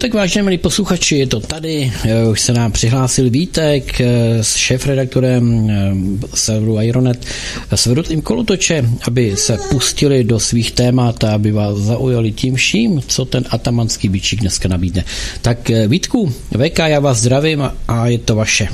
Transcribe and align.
Tak 0.00 0.14
vážně 0.14 0.42
milí 0.42 0.58
posluchači, 0.58 1.16
je 1.16 1.26
to 1.26 1.40
tady, 1.40 1.92
už 2.30 2.40
se 2.40 2.52
nám 2.52 2.72
přihlásil 2.72 3.30
Vítek 3.30 4.00
eh, 4.00 4.44
s 4.44 4.56
šéf-redaktorem 4.56 5.70
eh, 5.70 6.26
serveru 6.34 6.80
Ironet 6.80 7.26
s 7.74 7.88
Kolotoče, 8.22 8.84
aby 9.06 9.36
se 9.36 9.58
pustili 9.70 10.24
do 10.24 10.40
svých 10.40 10.72
témat 10.72 11.24
a 11.24 11.34
aby 11.34 11.52
vás 11.52 11.78
zaujali 11.78 12.32
tím 12.32 12.54
vším, 12.54 13.02
co 13.06 13.24
ten 13.24 13.44
atamanský 13.50 14.08
bičík 14.08 14.40
dneska 14.40 14.68
nabídne. 14.68 15.04
Tak 15.42 15.70
eh, 15.70 15.88
Vítku, 15.88 16.32
VK, 16.50 16.78
já 16.78 17.00
vás 17.00 17.18
zdravím 17.18 17.70
a 17.88 18.06
je 18.06 18.18
to 18.18 18.34
vaše. 18.34 18.68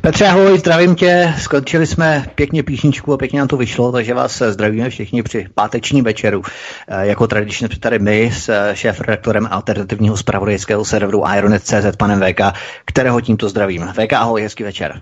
Petře, 0.00 0.26
ahoj, 0.26 0.58
zdravím 0.58 0.94
tě. 0.94 1.34
Skončili 1.38 1.86
jsme 1.86 2.26
pěkně 2.34 2.62
písničku 2.62 3.12
a 3.12 3.16
pěkně 3.16 3.38
nám 3.38 3.48
to 3.48 3.56
vyšlo, 3.56 3.92
takže 3.92 4.14
vás 4.14 4.42
zdravíme 4.42 4.90
všichni 4.90 5.22
při 5.22 5.46
pátečním 5.54 6.04
večeru. 6.04 6.42
Eh, 6.88 7.06
jako 7.06 7.26
tradičně 7.26 7.68
tady 7.80 7.98
my 7.98 8.30
s 8.34 8.48
eh, 8.48 8.70
šéf-redaktorem 8.76 9.48
alternativního 9.50 10.16
spravodajského 10.16 10.84
serveru 10.84 11.22
Ironet.cz 11.36 11.96
panem 11.98 12.20
VK, 12.20 12.40
kterého 12.84 13.20
tímto 13.20 13.48
zdravím. 13.48 13.86
VK, 13.86 14.12
ahoj, 14.12 14.42
hezký 14.42 14.62
večer. 14.62 15.00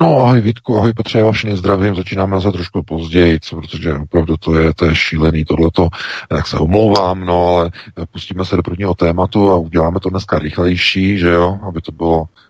No 0.00 0.20
ahoj 0.20 0.40
Vítku, 0.40 0.78
ahoj 0.78 0.92
Petře, 0.92 1.18
já 1.18 1.24
vás 1.24 1.36
zdravím, 1.54 1.94
začínáme 1.94 2.40
za 2.40 2.52
trošku 2.52 2.82
později, 2.82 3.40
co, 3.40 3.56
protože 3.56 3.94
opravdu 3.94 4.36
to 4.36 4.58
je, 4.58 4.74
to 4.74 4.84
je 4.84 4.94
šílený 4.94 5.44
tohleto, 5.44 5.88
tak 6.28 6.46
se 6.46 6.56
omlouvám, 6.56 7.20
no 7.20 7.48
ale 7.48 7.70
pustíme 8.12 8.44
se 8.44 8.56
do 8.56 8.62
prvního 8.62 8.94
tématu 8.94 9.50
a 9.50 9.56
uděláme 9.56 10.00
to 10.00 10.10
dneska 10.10 10.38
rychlejší, 10.38 11.18
že 11.18 11.28
jo, 11.28 11.58
aby 11.68 11.80
to 11.80 11.92
bylo 11.92 12.24
Eh, 12.24 12.47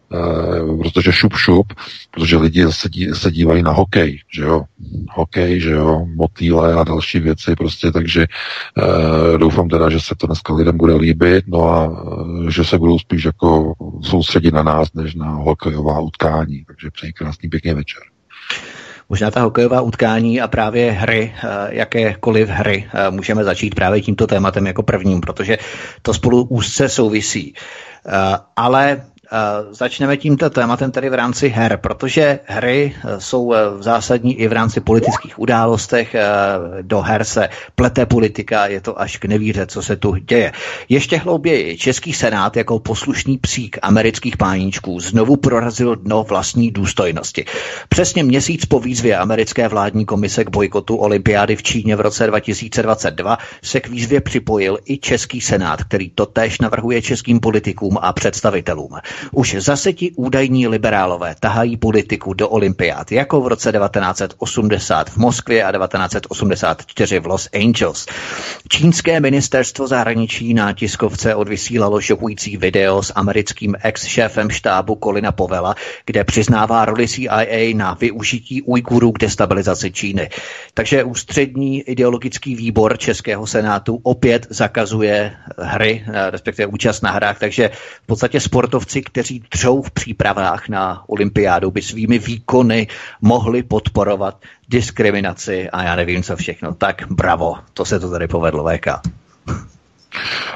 protože 0.83 1.13
šup 1.13 1.33
šup, 1.35 1.73
protože 2.11 2.37
lidi 2.37 2.67
se, 2.71 2.89
dí, 2.89 3.09
se 3.13 3.31
dívají 3.31 3.63
na 3.63 3.73
hokej, 3.73 4.21
že 4.35 4.43
jo, 4.43 4.65
hokej, 5.11 5.61
že 5.61 5.71
jo, 5.71 6.07
motýle 6.15 6.75
a 6.75 6.85
další 6.85 7.21
věci 7.21 7.57
prostě, 7.57 7.93
takže 7.93 8.23
e, 8.23 9.39
doufám 9.39 9.69
teda, 9.69 9.91
že 9.91 10.01
se 10.01 10.15
to 10.15 10.27
dneska 10.27 10.55
lidem 10.55 10.77
bude 10.77 10.95
líbit, 10.95 11.45
no 11.49 11.69
a 11.69 12.05
e, 12.49 12.51
že 12.51 12.65
se 12.65 12.79
budou 12.79 12.99
spíš 12.99 13.25
jako 13.25 13.75
soustředit 14.03 14.55
na 14.55 14.63
nás, 14.63 14.93
než 14.95 15.15
na 15.15 15.31
hokejová 15.31 16.01
utkání, 16.01 16.65
takže 16.67 16.91
přeji 16.91 17.13
krásný 17.13 17.49
pěkný 17.49 17.75
večer. 17.75 18.03
Možná 19.09 19.31
ta 19.31 19.41
hokejová 19.41 19.81
utkání 19.81 20.41
a 20.41 20.49
právě 20.49 20.93
hry, 20.93 21.35
jakékoliv 21.69 22.49
hry, 22.49 22.89
můžeme 23.11 23.45
začít 23.45 23.75
právě 23.75 24.01
tímto 24.03 24.27
tématem 24.27 24.67
jako 24.67 24.83
prvním, 24.83 25.21
protože 25.21 25.59
to 26.03 26.15
spolu 26.15 26.43
úzce 26.43 26.89
souvisí. 26.89 27.55
Ale 28.57 29.03
Začneme 29.71 30.17
tímto 30.17 30.51
tématem 30.51 30.91
tedy 30.91 31.11
v 31.11 31.15
rámci 31.15 31.49
her, 31.49 31.77
protože 31.77 32.39
hry 32.47 32.95
eh, 32.97 33.21
jsou 33.21 33.53
eh, 33.53 33.71
v 33.79 33.83
zásadní 33.83 34.41
i 34.41 34.49
v 34.49 34.53
rámci 34.53 34.81
politických 34.81 35.39
událostech. 35.39 36.15
Eh, 36.15 36.23
do 36.83 37.01
her 37.01 37.25
se 37.25 37.49
plete 37.75 38.07
politika, 38.07 38.67
je 38.67 38.81
to 38.81 39.01
až 39.01 39.17
k 39.17 39.25
nevíře, 39.25 39.67
co 39.67 39.83
se 39.83 39.97
tu 39.97 40.15
děje. 40.15 40.53
Ještě 40.89 41.17
hlouběji, 41.17 41.79
Český 41.79 42.13
senát 42.13 42.57
jako 42.57 42.79
poslušný 42.79 43.39
psík 43.39 43.79
amerických 43.83 44.37
páníčků 44.37 45.01
znovu 45.01 45.37
prorazil 45.37 45.97
dno 45.97 46.25
vlastní 46.25 46.71
důstojnosti. 46.71 47.45
Přesně 47.89 48.23
měsíc 48.25 48.65
po 48.65 48.81
výzvě 48.81 49.17
americké 49.17 49.69
vládní 49.69 50.05
komise 50.07 50.45
k 50.45 50.51
bojkotu 50.51 50.97
olympiády 50.97 51.57
v 51.57 51.63
Číně 51.63 51.97
v 51.97 52.01
roce 52.01 52.27
2022 52.27 53.39
se 53.63 53.81
k 53.81 53.89
výzvě 53.89 54.21
připojil 54.21 54.79
i 54.85 54.99
Český 54.99 55.41
senát, 55.41 55.85
který 55.85 56.11
totéž 56.11 56.61
navrhuje 56.61 57.03
českým 57.03 57.41
politikům 57.41 57.99
a 58.01 58.13
představitelům. 58.13 58.91
Už 59.33 59.57
zase 59.59 59.93
ti 59.93 60.13
údajní 60.17 60.69
liberálové 60.69 61.35
tahají 61.41 61.77
politiku 61.77 62.35
do 62.35 62.49
olympiád, 62.49 63.13
jako 63.13 63.41
v 63.41 63.47
roce 63.47 63.73
1980 63.73 65.11
v 65.11 65.17
Moskvě 65.17 65.65
a 65.65 65.73
1984 65.73 67.21
v 67.21 67.27
Los 67.27 67.49
Angeles. 67.55 68.07
Čínské 68.69 69.21
ministerstvo 69.21 69.87
zahraničí 69.87 70.55
na 70.55 70.73
tiskovce 70.73 71.35
odvysílalo 71.35 72.01
šokující 72.01 72.57
video 72.57 73.03
s 73.03 73.13
americkým 73.17 73.77
ex-šéfem 73.83 74.51
štábu 74.51 74.95
Kolina 74.95 75.33
Povela, 75.33 75.75
kde 76.07 76.25
přiznává 76.25 76.85
roli 76.85 77.09
CIA 77.09 77.75
na 77.75 77.95
využití 77.95 78.63
Ujgurů 78.63 79.13
k 79.13 79.19
destabilizaci 79.19 79.91
Číny. 79.91 80.31
Takže 80.75 81.05
ústřední 81.05 81.83
ideologický 81.83 82.55
výbor 82.55 82.99
Českého 82.99 83.47
senátu 83.47 84.01
opět 84.03 84.47
zakazuje 84.51 85.33
hry, 85.59 86.05
respektive 86.31 86.67
účast 86.67 87.03
na 87.03 87.11
hrách, 87.11 87.39
takže 87.39 87.71
v 88.03 88.07
podstatě 88.07 88.41
sportovci, 88.41 89.03
kteří 89.09 89.43
třou 89.49 89.83
v 89.83 89.91
přípravách 89.91 90.69
na 90.69 91.09
olympiádu, 91.09 91.71
by 91.71 91.83
svými 91.83 92.19
výkony 92.19 92.87
mohli 93.21 93.63
podporovat 93.63 94.43
diskriminaci 94.69 95.71
a 95.71 95.83
já 95.83 95.97
nevím 95.97 96.23
co 96.23 96.37
všechno. 96.37 96.75
Tak 96.75 97.03
bravo, 97.11 97.55
to 97.75 97.85
se 97.85 98.01
to 98.01 98.11
tady 98.11 98.29
povedlo, 98.29 98.65
VK. 98.65 98.87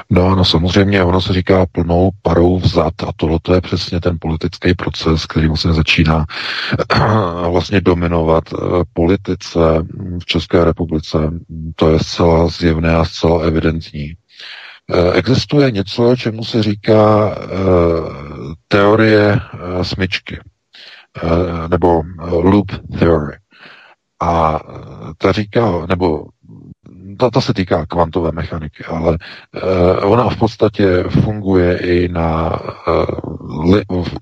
No, 0.09 0.35
no 0.35 0.45
samozřejmě, 0.45 1.03
ono 1.03 1.21
se 1.21 1.33
říká 1.33 1.65
plnou 1.71 2.09
parou 2.21 2.59
vzad 2.59 2.93
a 3.07 3.11
tohle 3.15 3.39
je 3.53 3.61
přesně 3.61 3.99
ten 3.99 4.17
politický 4.21 4.73
proces, 4.73 5.25
který 5.25 5.47
vlastně 5.47 5.73
začíná 5.73 6.25
vlastně 7.49 7.81
dominovat 7.81 8.43
eh, 8.53 8.57
politice 8.93 9.59
v 10.19 10.25
České 10.25 10.63
republice. 10.63 11.17
To 11.75 11.91
je 11.91 11.99
zcela 11.99 12.47
zjevné 12.47 12.95
a 12.95 13.05
zcela 13.05 13.43
evidentní. 13.43 14.13
Eh, 14.91 15.11
existuje 15.13 15.71
něco, 15.71 16.15
čemu 16.15 16.43
se 16.43 16.63
říká 16.63 17.25
uh, 17.35 17.43
teorie 18.67 19.33
uh, 19.33 19.81
smyčky, 19.83 20.39
nebo 21.67 22.01
loop 22.31 22.71
theory. 22.99 23.37
A 24.21 24.59
ta 25.17 25.31
říká, 25.31 25.85
nebo 25.89 26.25
ta, 27.19 27.29
ta 27.29 27.41
se 27.41 27.53
týká 27.53 27.85
kvantové 27.85 28.31
mechaniky, 28.31 28.83
ale 28.83 29.17
ona 30.03 30.29
v 30.29 30.37
podstatě 30.37 31.03
funguje 31.03 31.77
i 31.77 32.07
na 32.07 32.59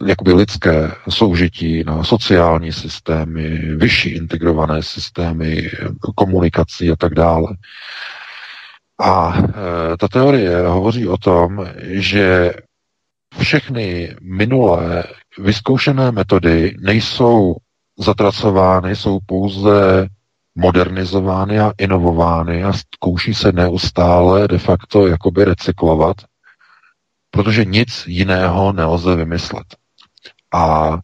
jakoby 0.07 0.33
lidské 0.33 0.91
soužití, 1.09 1.83
na 1.83 2.03
sociální 2.03 2.73
systémy, 2.73 3.50
vyšší 3.75 4.09
integrované 4.09 4.83
systémy 4.83 5.69
komunikací 6.16 6.91
a 6.91 6.95
tak 6.95 7.13
dále. 7.13 7.47
A 9.01 9.34
e, 9.38 9.97
ta 9.97 10.07
teorie 10.07 10.67
hovoří 10.67 11.07
o 11.07 11.17
tom, 11.17 11.67
že 11.81 12.53
všechny 13.39 14.16
minulé 14.22 15.03
vyzkoušené 15.39 16.12
metody 16.12 16.75
nejsou 16.79 17.56
zatracovány, 18.00 18.95
jsou 18.95 19.19
pouze 19.25 20.07
modernizovány 20.56 21.59
a 21.59 21.73
inovovány 21.78 22.63
a 22.63 22.73
zkouší 22.73 23.34
se 23.34 23.51
neustále 23.51 24.47
de 24.47 24.57
facto 24.57 25.07
jakoby 25.07 25.45
recyklovat, 25.45 26.18
protože 27.31 27.66
nic 27.66 28.03
jiného 28.07 28.73
nelze 28.73 29.16
vymyslet. 29.16 29.75
A 30.53 30.97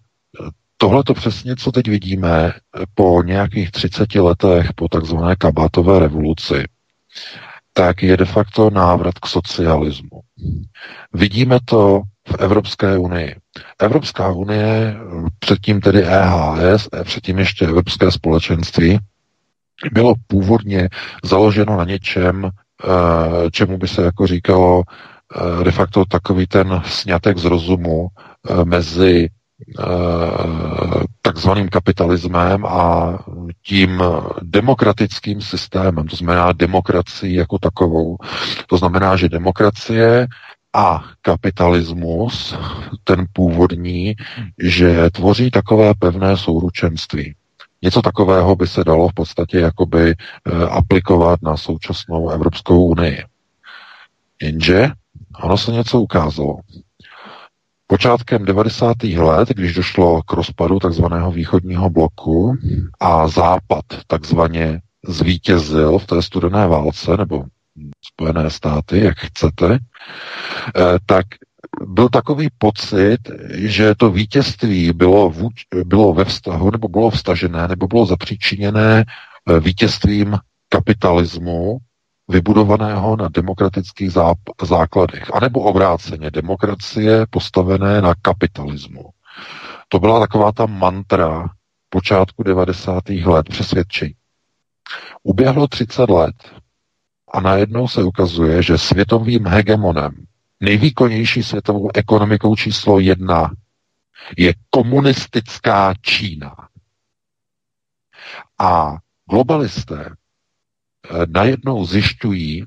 tohle 0.78 1.04
to 1.04 1.14
přesně, 1.14 1.56
co 1.56 1.72
teď 1.72 1.88
vidíme 1.88 2.54
po 2.96 3.24
nějakých 3.26 3.72
30 3.72 4.16
letech 4.16 4.74
po 4.76 4.88
takzvané 4.88 5.36
kabátové 5.36 6.00
revoluci, 6.00 6.64
tak 7.78 8.04
je 8.04 8.18
de 8.18 8.26
facto 8.26 8.70
návrat 8.70 9.20
k 9.20 9.28
socialismu. 9.28 10.22
Vidíme 11.14 11.60
to 11.66 12.02
v 12.28 12.36
Evropské 12.40 12.98
unii. 12.98 13.36
Evropská 13.80 14.32
unie, 14.32 14.96
předtím 15.40 15.82
tedy 15.82 16.04
EHS, 16.04 16.90
předtím 17.04 17.40
ještě 17.40 17.66
Evropské 17.66 18.12
společenství, 18.12 19.00
bylo 19.92 20.14
původně 20.28 20.90
založeno 21.24 21.78
na 21.78 21.84
něčem, 21.84 22.46
eh, 22.46 23.52
čemu 23.52 23.78
by 23.78 23.88
se 23.88 24.02
jako 24.02 24.28
říkalo 24.28 24.84
eh, 25.62 25.64
de 25.64 25.72
facto 25.72 26.06
takový 26.06 26.48
ten 26.48 26.82
snětek 26.86 27.38
z 27.38 27.46
rozumu 27.46 28.08
eh, 28.50 28.66
mezi 28.66 29.30
takzvaným 31.22 31.70
kapitalismem 31.70 32.66
a 32.66 33.18
tím 33.62 34.04
demokratickým 34.42 35.42
systémem, 35.42 36.08
to 36.08 36.16
znamená 36.16 36.52
demokracii 36.54 37.36
jako 37.36 37.58
takovou. 37.60 38.18
To 38.68 38.78
znamená, 38.78 39.16
že 39.16 39.30
demokracie 39.30 40.28
a 40.74 41.04
kapitalismus, 41.22 42.56
ten 43.04 43.26
původní, 43.34 44.16
že 44.60 45.10
tvoří 45.10 45.52
takové 45.52 45.94
pevné 46.00 46.38
souručenství. 46.38 47.36
Něco 47.82 48.02
takového 48.02 48.56
by 48.56 48.68
se 48.68 48.84
dalo 48.84 49.10
v 49.10 49.14
podstatě 49.14 49.60
jakoby 49.60 50.12
eh, 50.12 50.52
aplikovat 50.70 51.42
na 51.42 51.58
současnou 51.58 52.30
Evropskou 52.30 52.86
unii. 52.86 53.24
Jenže 54.42 54.90
ono 55.44 55.58
se 55.58 55.72
něco 55.72 56.02
ukázalo. 56.02 56.60
Počátkem 57.90 58.46
90. 58.46 59.04
let, 59.04 59.50
když 59.50 59.74
došlo 59.74 60.22
k 60.24 60.34
rozpadu 60.34 60.80
takzvaného 60.80 61.32
východního 61.32 61.90
bloku 61.90 62.58
a 63.00 63.28
západ 63.28 63.86
takzvaně 64.08 64.82
zvítězil 65.08 66.00
v 66.00 66.06
té 66.06 66.22
studené 66.22 66.68
válce, 66.68 67.18
nebo 67.18 67.44
Spojené 68.06 68.50
státy, 68.50 69.00
jak 69.00 69.18
chcete, 69.18 69.74
eh, 69.74 70.82
tak 71.06 71.26
byl 71.88 72.10
takový 72.10 72.48
pocit, 72.58 73.18
že 73.54 73.96
to 73.96 74.12
vítězství 74.12 74.94
bylo, 74.94 75.30
vůč, 75.30 75.54
bylo 75.86 76.14
ve 76.14 76.26
vztahu, 76.26 76.72
nebo 76.72 76.88
bylo 76.88 77.10
vstažené, 77.10 77.68
nebo 77.68 77.88
bylo 77.88 78.06
zapříčiněné 78.06 79.06
eh, 79.06 79.60
vítězstvím 79.60 80.38
kapitalismu, 80.70 81.78
vybudovaného 82.28 83.16
na 83.16 83.28
demokratických 83.30 84.10
záp- 84.12 84.66
základech, 84.66 85.36
anebo 85.36 85.60
obráceně 85.60 86.32
demokracie 86.32 87.26
postavené 87.30 88.02
na 88.02 88.14
kapitalismu. 88.22 89.10
To 89.88 90.00
byla 90.00 90.20
taková 90.20 90.52
ta 90.52 90.66
mantra 90.66 91.50
počátku 91.90 92.44
90. 92.44 93.10
let 93.10 93.50
přesvědčení. 93.50 94.14
Uběhlo 95.24 95.68
30 95.68 96.10
let 96.10 96.36
a 97.34 97.42
najednou 97.42 97.88
se 97.88 98.04
ukazuje, 98.04 98.64
že 98.64 98.78
světovým 98.78 99.48
hegemonem, 99.48 100.12
nejvýkonnější 100.60 101.44
světovou 101.44 101.90
ekonomikou 101.94 102.56
číslo 102.56 103.00
jedna 103.00 103.52
je 104.38 104.54
komunistická 104.70 105.94
Čína. 106.02 106.56
A 108.60 108.98
globalisté 109.30 110.16
najednou 111.28 111.86
zjišťují, 111.86 112.64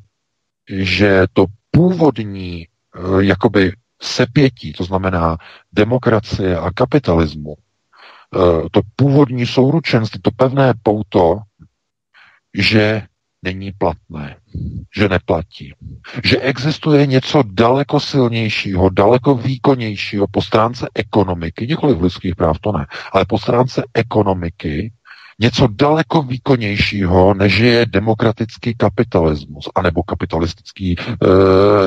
že 0.68 1.26
to 1.32 1.46
původní 1.70 2.66
eh, 2.66 3.24
jakoby 3.24 3.72
sepětí, 4.02 4.72
to 4.72 4.84
znamená 4.84 5.36
demokracie 5.72 6.56
a 6.58 6.70
kapitalismu, 6.70 7.54
eh, 7.54 8.68
to 8.70 8.80
původní 8.96 9.46
souručenství, 9.46 10.20
to 10.22 10.30
pevné 10.30 10.74
pouto, 10.82 11.38
že 12.54 13.02
není 13.42 13.72
platné, 13.72 14.36
že 14.96 15.08
neplatí. 15.08 15.74
Že 16.24 16.40
existuje 16.40 17.06
něco 17.06 17.42
daleko 17.46 18.00
silnějšího, 18.00 18.90
daleko 18.90 19.34
výkonnějšího 19.34 20.26
po 20.30 20.42
stránce 20.42 20.88
ekonomiky, 20.94 21.66
nikoli 21.66 21.94
v 21.94 22.02
lidských 22.02 22.36
práv, 22.36 22.58
to 22.60 22.72
ne, 22.72 22.86
ale 23.12 23.24
po 23.24 23.38
stránce 23.38 23.82
ekonomiky, 23.94 24.92
něco 25.40 25.66
daleko 25.66 26.22
výkonnějšího, 26.22 27.34
než 27.34 27.58
je 27.58 27.86
demokratický 27.86 28.74
kapitalismus, 28.74 29.68
anebo 29.74 30.02
kapitalistický, 30.02 30.96
eh, 30.98 31.26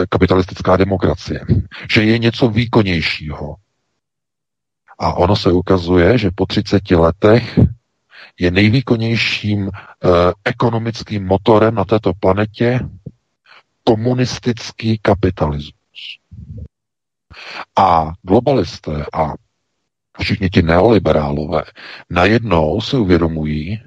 kapitalistická 0.10 0.78
demokracie. 0.78 1.46
Že 1.94 2.04
je 2.04 2.18
něco 2.18 2.50
výkonnějšího. 2.50 3.56
A 5.00 5.14
ono 5.14 5.36
se 5.36 5.52
ukazuje, 5.52 6.18
že 6.18 6.32
po 6.36 6.46
30 6.46 6.96
letech 6.96 7.60
je 8.40 8.52
nejvýkonnějším 8.52 9.70
eh, 9.70 10.10
ekonomickým 10.46 11.26
motorem 11.26 11.76
na 11.76 11.86
této 11.86 12.14
planetě 12.14 12.80
komunistický 13.84 14.98
kapitalismus. 15.02 16.20
A 17.78 18.12
globalisté 18.22 19.06
a 19.14 19.34
všichni 20.20 20.50
ti 20.50 20.62
neoliberálové 20.62 21.64
najednou 22.10 22.82
si 22.82 22.98
uvědomují, 22.98 23.82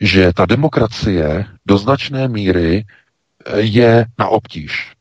že 0.00 0.32
ta 0.32 0.46
demokracie 0.46 1.46
do 1.66 1.78
značné 1.78 2.28
míry 2.28 2.84
eh, 3.46 3.60
je 3.60 4.06
na 4.18 4.28
obtíž. 4.28 4.92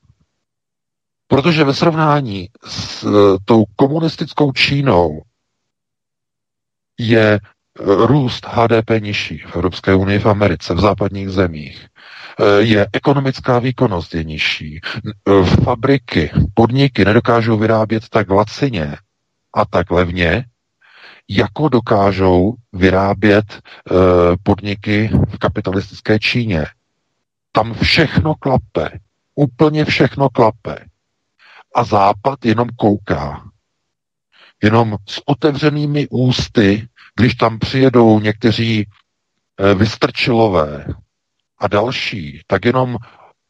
Protože 1.28 1.64
ve 1.64 1.74
srovnání 1.74 2.50
s 2.66 3.04
eh, 3.04 3.38
tou 3.46 3.66
komunistickou 3.76 4.52
Čínou 4.52 5.22
je 7.00 7.40
růst 7.80 8.46
HDP 8.48 8.90
nižší 9.00 9.38
v 9.38 9.56
Evropské 9.56 9.96
unii, 9.96 10.20
v 10.20 10.26
Americe, 10.26 10.74
v 10.74 10.80
západních 10.80 11.30
zemích. 11.30 11.88
Je 12.60 12.88
ekonomická 12.94 13.60
výkonnost 13.60 14.16
je 14.16 14.24
nižší. 14.24 14.82
Fabriky, 15.64 16.32
podniky 16.54 17.06
nedokážou 17.06 17.58
vyrábět 17.58 18.10
tak 18.10 18.30
lacině 18.30 18.98
a 19.56 19.66
tak 19.66 19.92
levně, 19.92 20.46
jako 21.36 21.70
dokážou 21.70 22.56
vyrábět 22.74 23.46
e, 23.52 23.60
podniky 24.44 25.10
v 25.30 25.38
kapitalistické 25.38 26.20
Číně. 26.20 26.66
Tam 27.52 27.74
všechno 27.74 28.36
klape. 28.36 29.00
Úplně 29.36 29.86
všechno 29.86 30.30
klape. 30.30 30.86
A 31.76 31.84
Západ 31.84 32.46
jenom 32.46 32.70
kouká. 32.76 33.44
Jenom 34.64 34.98
s 35.10 35.22
otevřenými 35.26 36.08
ústy 36.10 36.88
když 37.16 37.36
tam 37.36 37.60
přijedou 37.60 38.20
někteří 38.20 38.88
eh, 39.60 39.76
vystrčilové 39.76 40.86
a 41.58 41.68
další, 41.68 42.42
tak 42.48 42.66
jenom, 42.66 42.98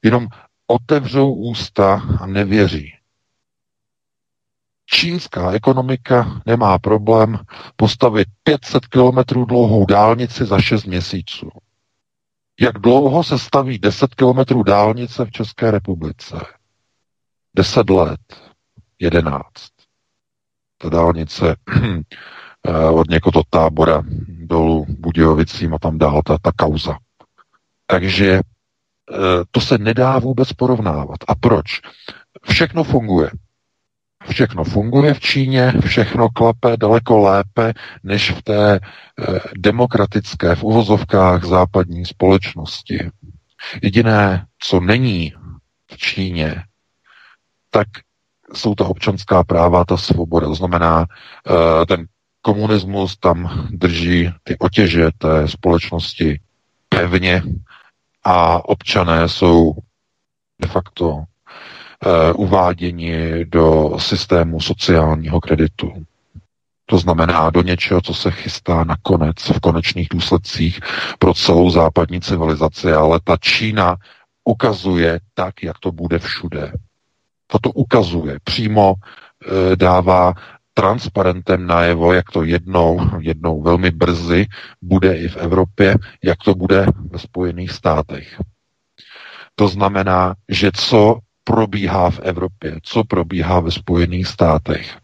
jenom 0.04 0.28
otevřou 0.68 1.34
ústa 1.34 2.02
a 2.20 2.26
nevěří. 2.26 2.94
Čínská 4.94 5.52
ekonomika 5.52 6.42
nemá 6.46 6.80
problém 6.80 7.40
postavit 7.76 8.28
500 8.44 8.88
kilometrů 8.88 9.46
dlouhou 9.46 9.86
dálnici 9.86 10.46
za 10.46 10.62
6 10.62 10.86
měsíců. 10.86 11.50
Jak 12.60 12.78
dlouho 12.78 13.24
se 13.24 13.40
staví 13.40 13.80
10 13.80 14.16
kilometrů 14.16 14.64
dálnice 14.64 15.26
v 15.26 15.32
České 15.32 15.72
republice? 15.72 16.36
10 17.56 17.90
let. 17.90 18.20
11. 19.00 19.44
Ta 20.78 20.90
dálnice 20.90 21.56
Eh, 22.68 22.90
od 22.90 23.10
někoho 23.10 23.44
tábora 23.50 24.04
dolů 24.28 24.86
Budějovicím 24.90 25.74
a 25.74 25.80
tam 25.80 25.98
dál 25.98 26.22
ta, 26.26 26.38
ta 26.42 26.52
kauza. 26.52 26.98
Takže 27.86 28.32
eh, 28.32 28.44
to 29.52 29.62
se 29.62 29.78
nedá 29.78 30.20
vůbec 30.20 30.54
porovnávat. 30.54 31.18
A 31.28 31.36
proč? 31.36 31.82
Všechno 32.50 32.84
funguje. 32.84 33.32
Všechno 34.30 34.64
funguje 34.64 35.14
v 35.14 35.20
Číně, 35.20 35.74
všechno 35.86 36.30
klape 36.30 36.78
daleko 36.78 37.20
lépe 37.20 37.74
než 38.04 38.32
v 38.32 38.42
té 38.42 38.74
eh, 38.76 39.40
demokratické, 39.58 40.56
v 40.56 40.64
uvozovkách 40.64 41.44
západní 41.44 42.06
společnosti. 42.06 43.10
Jediné, 43.82 44.46
co 44.60 44.80
není 44.80 45.34
v 45.92 45.98
Číně, 45.98 46.64
tak 47.70 47.88
jsou 48.54 48.76
ta 48.76 48.86
občanská 48.86 49.44
práva, 49.44 49.86
ta 49.86 49.98
svoboda. 49.98 50.48
To 50.48 50.56
znamená, 50.56 51.06
ten 51.88 52.06
komunismus 52.42 53.18
tam 53.18 53.68
drží 53.70 54.34
ty 54.44 54.58
otěže 54.58 55.10
té 55.18 55.48
společnosti 55.48 56.40
pevně 56.90 57.44
a 58.24 58.66
občané 58.70 59.30
jsou 59.30 59.74
de 60.62 60.68
facto 60.68 61.24
uváděni 62.36 63.46
do 63.46 63.96
systému 64.00 64.60
sociálního 64.60 65.40
kreditu. 65.40 66.06
To 66.86 66.98
znamená 66.98 67.50
do 67.50 67.62
něčeho, 67.62 68.02
co 68.02 68.14
se 68.14 68.32
chystá 68.32 68.84
nakonec 68.84 69.36
v 69.50 69.60
konečných 69.60 70.08
důsledcích 70.12 70.80
pro 71.20 71.34
celou 71.34 71.70
západní 71.70 72.22
civilizaci, 72.22 72.92
ale 72.94 73.20
ta 73.24 73.38
Čína 73.38 73.96
ukazuje 74.44 75.20
tak, 75.34 75.64
jak 75.64 75.80
to 75.80 75.92
bude 75.92 76.20
všude. 76.20 76.74
Tato 77.48 77.72
ukazuje, 77.72 78.38
přímo 78.44 78.94
e, 78.94 79.76
dává 79.76 80.34
transparentem 80.74 81.68
najevo, 81.68 82.14
jak 82.14 82.32
to 82.32 82.44
jednou, 82.44 83.10
jednou 83.20 83.62
velmi 83.62 83.92
brzy 83.92 84.48
bude 84.82 85.18
i 85.18 85.28
v 85.28 85.38
Evropě, 85.38 85.96
jak 86.24 86.38
to 86.46 86.56
bude 86.56 86.86
ve 87.12 87.20
Spojených 87.20 87.72
státech. 87.72 88.42
To 89.56 89.68
znamená, 89.68 90.36
že 90.50 90.72
co 90.76 91.20
probíhá 91.44 92.10
v 92.10 92.20
Evropě, 92.20 92.80
co 92.84 93.04
probíhá 93.04 93.60
ve 93.60 93.72
Spojených 93.72 94.28
státech. 94.28 94.98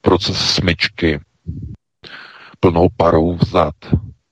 Proces 0.00 0.36
smyčky, 0.54 1.20
plnou 2.60 2.88
parou 2.96 3.34
vzad, 3.34 3.74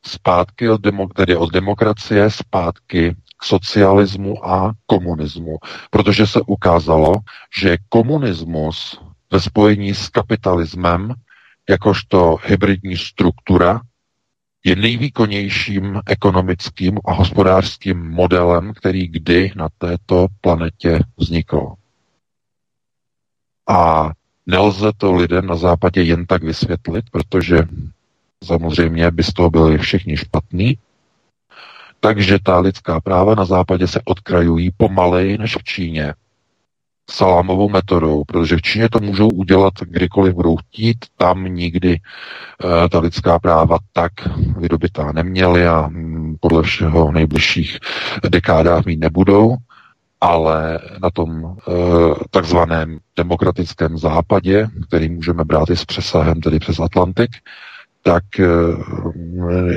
zpátky 0.07 0.71
od, 0.71 0.81
demok- 0.81 1.13
tedy 1.17 1.37
od 1.37 1.53
demokracie, 1.53 2.31
zpátky 2.31 3.17
k 3.37 3.45
socialismu 3.45 4.47
a 4.49 4.73
komunismu. 4.87 5.57
Protože 5.91 6.27
se 6.27 6.41
ukázalo, 6.47 7.15
že 7.61 7.77
komunismus 7.89 9.01
ve 9.33 9.41
spojení 9.41 9.95
s 9.95 10.09
kapitalismem, 10.09 11.15
jakožto 11.71 12.37
hybridní 12.45 12.97
struktura, 12.97 13.81
je 14.65 14.77
nejvýkonnějším 14.77 16.01
ekonomickým 16.07 16.99
a 17.05 17.13
hospodářským 17.13 18.11
modelem, 18.11 18.73
který 18.75 19.09
kdy 19.09 19.53
na 19.57 19.69
této 19.79 20.27
planetě 20.41 21.01
vznikl. 21.17 21.73
A 23.69 24.11
nelze 24.47 24.93
to 24.97 25.13
lidem 25.13 25.47
na 25.47 25.57
západě 25.57 26.03
jen 26.03 26.27
tak 26.27 26.43
vysvětlit, 26.43 27.05
protože 27.11 27.59
samozřejmě 28.45 29.11
by 29.11 29.23
z 29.23 29.33
toho 29.33 29.51
byli 29.51 29.79
všichni 29.79 30.17
špatní, 30.17 30.79
takže 32.01 32.39
ta 32.43 32.59
lidská 32.59 33.01
práva 33.01 33.35
na 33.35 33.45
západě 33.45 33.87
se 33.87 34.01
odkrajují 34.05 34.71
pomaleji 34.77 35.39
než 35.39 35.57
v 35.57 35.65
Číně 35.65 36.15
salámovou 37.11 37.69
metodou, 37.69 38.25
protože 38.25 38.57
v 38.57 38.63
Číně 38.63 38.89
to 38.89 38.99
můžou 39.01 39.29
udělat 39.29 39.75
kdykoliv 39.81 40.35
budou 40.35 40.57
chtít, 40.57 40.97
tam 41.17 41.45
nikdy 41.45 42.01
uh, 42.65 42.89
ta 42.89 42.99
lidská 42.99 43.39
práva 43.39 43.79
tak 43.93 44.13
vydobitá 44.57 45.13
neměli 45.13 45.67
a 45.67 45.91
podle 46.41 46.63
všeho 46.63 47.07
v 47.07 47.13
nejbližších 47.13 47.79
dekádách 48.29 48.85
mít 48.85 49.01
nebudou, 49.01 49.57
ale 50.23 50.81
na 51.03 51.11
tom 51.11 51.45
e, 51.45 51.73
takzvaném 52.31 52.99
demokratickém 53.17 53.99
západě, 53.99 54.69
který 54.89 55.09
můžeme 55.09 55.45
brát 55.45 55.71
i 55.71 55.77
s 55.77 55.85
přesahem, 55.85 56.41
tedy 56.41 56.59
přes 56.59 56.81
Atlantik, 56.81 57.31
tak 58.03 58.25
e, 58.41 58.47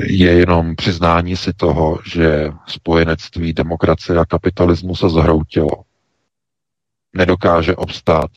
je 0.05 0.32
jenom 0.32 0.75
přiznání 0.75 1.36
si 1.36 1.53
toho, 1.53 2.00
že 2.13 2.51
spojenectví 2.67 3.53
demokracie 3.53 4.20
a 4.20 4.25
kapitalismu 4.25 4.96
se 4.96 5.10
zhroutilo. 5.10 5.72
Nedokáže 7.16 7.76
obstát 7.76 8.32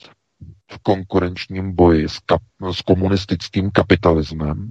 v 0.70 0.78
konkurenčním 0.82 1.76
boji 1.76 2.08
s, 2.08 2.18
kap, 2.18 2.42
s 2.72 2.82
komunistickým 2.82 3.70
kapitalismem, 3.70 4.70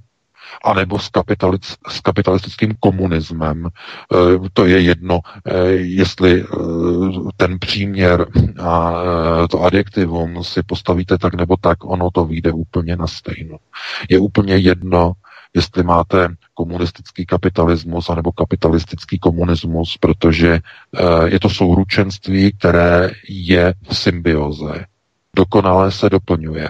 anebo 0.63 0.99
s, 0.99 1.09
kapitalic, 1.09 1.75
s 1.87 2.01
kapitalistickým 2.01 2.73
komunismem. 2.79 3.67
E, 3.67 3.69
to 4.53 4.65
je 4.65 4.79
jedno, 4.81 5.19
e, 5.45 5.67
jestli 5.71 6.41
e, 6.41 6.45
ten 7.37 7.59
příměr 7.59 8.27
a 8.61 8.93
to 9.49 9.63
adjektivum 9.63 10.43
si 10.43 10.63
postavíte 10.63 11.17
tak 11.17 11.33
nebo 11.33 11.57
tak, 11.57 11.83
ono 11.83 12.11
to 12.11 12.25
vyjde 12.25 12.51
úplně 12.51 12.95
na 12.95 13.07
stejno. 13.07 13.57
Je 14.09 14.19
úplně 14.19 14.57
jedno, 14.57 15.13
jestli 15.57 15.83
máte 15.83 16.29
komunistický 16.53 17.25
kapitalismus 17.25 18.09
anebo 18.09 18.31
kapitalistický 18.31 19.19
komunismus, 19.19 19.97
protože 19.97 20.59
je 21.25 21.39
to 21.39 21.49
souručenství, 21.49 22.51
které 22.57 23.11
je 23.29 23.73
v 23.89 23.97
symbioze. 23.97 24.85
Dokonale 25.35 25.91
se 25.91 26.09
doplňuje. 26.09 26.69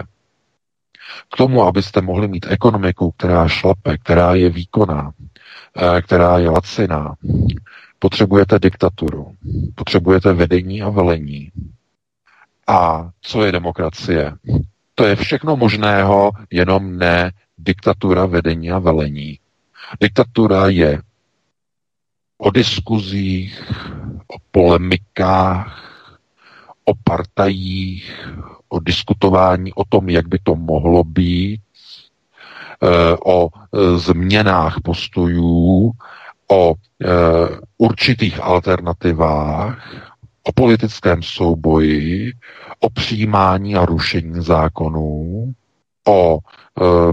K 1.32 1.36
tomu, 1.36 1.62
abyste 1.62 2.00
mohli 2.00 2.28
mít 2.28 2.46
ekonomiku, 2.48 3.10
která 3.16 3.48
šlape, 3.48 3.98
která 3.98 4.34
je 4.34 4.50
výkonná, 4.50 5.12
eh, 5.76 6.02
která 6.02 6.38
je 6.38 6.50
laciná, 6.50 7.14
potřebujete 7.98 8.58
diktaturu, 8.58 9.32
potřebujete 9.74 10.32
vedení 10.32 10.82
a 10.82 10.88
velení. 10.88 11.50
A 12.66 13.10
co 13.20 13.44
je 13.44 13.52
demokracie? 13.52 14.32
To 14.94 15.04
je 15.04 15.16
všechno 15.16 15.56
možného, 15.56 16.30
jenom 16.50 16.98
ne 16.98 17.32
diktatura 17.58 18.26
vedení 18.26 18.70
a 18.70 18.78
velení. 18.78 19.38
Diktatura 20.00 20.68
je 20.68 21.02
o 22.38 22.50
diskuzích, 22.50 23.62
o 24.28 24.36
polemikách, 24.50 25.84
o 26.84 26.92
partajích, 27.04 28.28
o 28.68 28.80
diskutování 28.80 29.72
o 29.74 29.84
tom, 29.84 30.08
jak 30.08 30.28
by 30.28 30.38
to 30.42 30.54
mohlo 30.54 31.04
být, 31.04 31.60
eh, 32.82 33.16
o 33.24 33.48
eh, 33.48 33.98
změnách 33.98 34.76
postojů, 34.84 35.92
o 36.50 36.74
eh, 36.74 37.08
určitých 37.78 38.40
alternativách, 38.42 39.94
o 40.42 40.52
politickém 40.52 41.22
souboji, 41.22 42.32
o 42.80 42.90
přijímání 42.90 43.76
a 43.76 43.84
rušení 43.84 44.44
zákonů, 44.44 45.52
o 46.08 46.38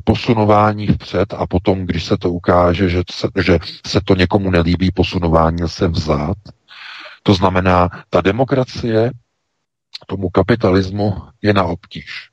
posunování 0.03 0.87
vpřed 0.87 1.33
a 1.33 1.47
potom, 1.47 1.85
když 1.85 2.05
se 2.05 2.17
to 2.17 2.31
ukáže, 2.31 2.89
že 2.89 3.03
se, 3.11 3.27
že 3.43 3.59
se 3.87 4.01
to 4.05 4.15
někomu 4.15 4.49
nelíbí, 4.51 4.91
posunování 4.91 5.69
se 5.69 5.87
vzad. 5.87 6.37
To 7.23 7.33
znamená, 7.33 7.89
ta 8.09 8.21
demokracie 8.21 9.11
tomu 10.07 10.29
kapitalismu 10.29 11.13
je 11.41 11.53
na 11.53 11.63
obtíž. 11.63 12.29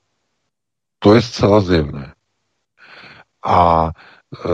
To 0.99 1.15
je 1.15 1.21
zcela 1.21 1.61
zjevné. 1.61 2.13
A 3.45 3.89
e, 3.89 4.49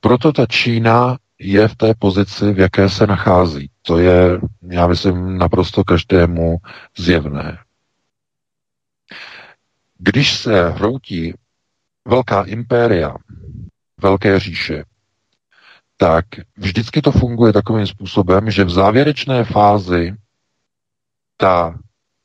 proto 0.00 0.32
ta 0.32 0.46
Čína 0.46 1.16
je 1.38 1.68
v 1.68 1.76
té 1.76 1.94
pozici, 1.98 2.52
v 2.52 2.58
jaké 2.58 2.88
se 2.88 3.06
nachází. 3.06 3.70
To 3.82 3.98
je, 3.98 4.40
já 4.70 4.86
myslím, 4.86 5.38
naprosto 5.38 5.84
každému 5.84 6.56
zjevné. 6.96 7.58
Když 9.98 10.36
se 10.38 10.70
hroutí 10.70 11.34
velká 12.06 12.42
impéria, 12.42 13.14
velké 14.02 14.40
říše, 14.40 14.84
tak 15.96 16.24
vždycky 16.56 17.02
to 17.02 17.12
funguje 17.12 17.52
takovým 17.52 17.86
způsobem, 17.86 18.50
že 18.50 18.64
v 18.64 18.70
závěrečné 18.70 19.44
fázi 19.44 20.14
ta 21.36 21.78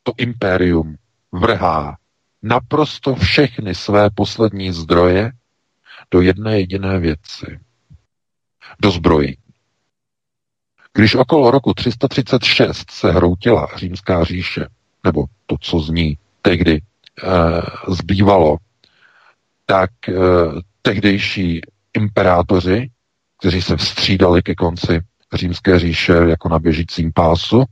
to 0.04 0.14
impérium 0.18 0.96
vrhá 1.32 1.98
naprosto 2.42 3.16
všechny 3.16 3.76
své 3.76 4.10
poslední 4.10 4.72
zdroje 4.72 5.32
do 6.12 6.22
jedné 6.22 6.60
jediné 6.60 7.00
věci. 7.00 7.60
Do 8.80 8.92
zbrojí. 8.92 9.38
Když 10.94 11.16
okolo 11.16 11.52
roku 11.52 11.74
336 11.74 12.92
se 12.92 13.12
hroutila 13.12 13.68
římská 13.76 14.24
říše, 14.24 14.68
nebo 15.04 15.26
to, 15.46 15.56
co 15.62 15.80
z 15.80 15.90
ní 15.90 16.18
tehdy 16.42 16.74
e, 16.74 16.82
zbývalo, 17.94 18.58
tak 19.72 20.10
e, 20.10 20.14
tehdejší 20.82 21.62
imperátoři, 21.94 22.90
kteří 23.40 23.62
se 23.62 23.78
vstřídali 23.78 24.42
ke 24.42 24.56
konci 24.56 25.00
římské 25.34 25.80
říše 25.80 26.14
jako 26.14 26.50
na 26.50 26.60
běžícím 26.60 27.12
pásu, 27.14 27.64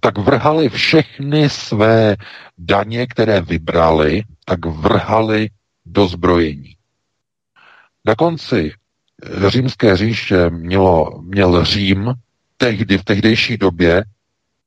tak 0.00 0.18
vrhali 0.18 0.68
všechny 0.68 1.50
své 1.50 2.16
daně, 2.58 3.06
které 3.06 3.40
vybrali, 3.40 4.22
tak 4.44 4.66
vrhali 4.66 5.50
do 5.86 6.08
zbrojení. 6.08 6.76
Na 8.04 8.14
konci 8.14 8.72
římské 9.46 9.96
říše 9.96 10.50
mělo, 10.50 11.22
měl 11.22 11.64
Řím 11.64 12.14
tehdy, 12.56 12.98
v 12.98 13.04
tehdejší 13.04 13.56
době 13.56 14.04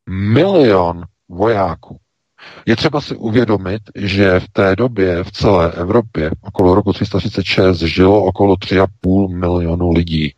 milion 0.09 1.03
vojáků. 1.29 1.99
Je 2.65 2.75
třeba 2.75 3.01
si 3.01 3.15
uvědomit, 3.15 3.81
že 3.95 4.39
v 4.39 4.47
té 4.49 4.75
době 4.75 5.23
v 5.23 5.31
celé 5.31 5.71
Evropě 5.71 6.31
okolo 6.41 6.75
roku 6.75 6.93
336 6.93 7.79
žilo 7.79 8.23
okolo 8.23 8.55
3,5 8.55 9.39
milionu 9.39 9.91
lidí, 9.91 10.33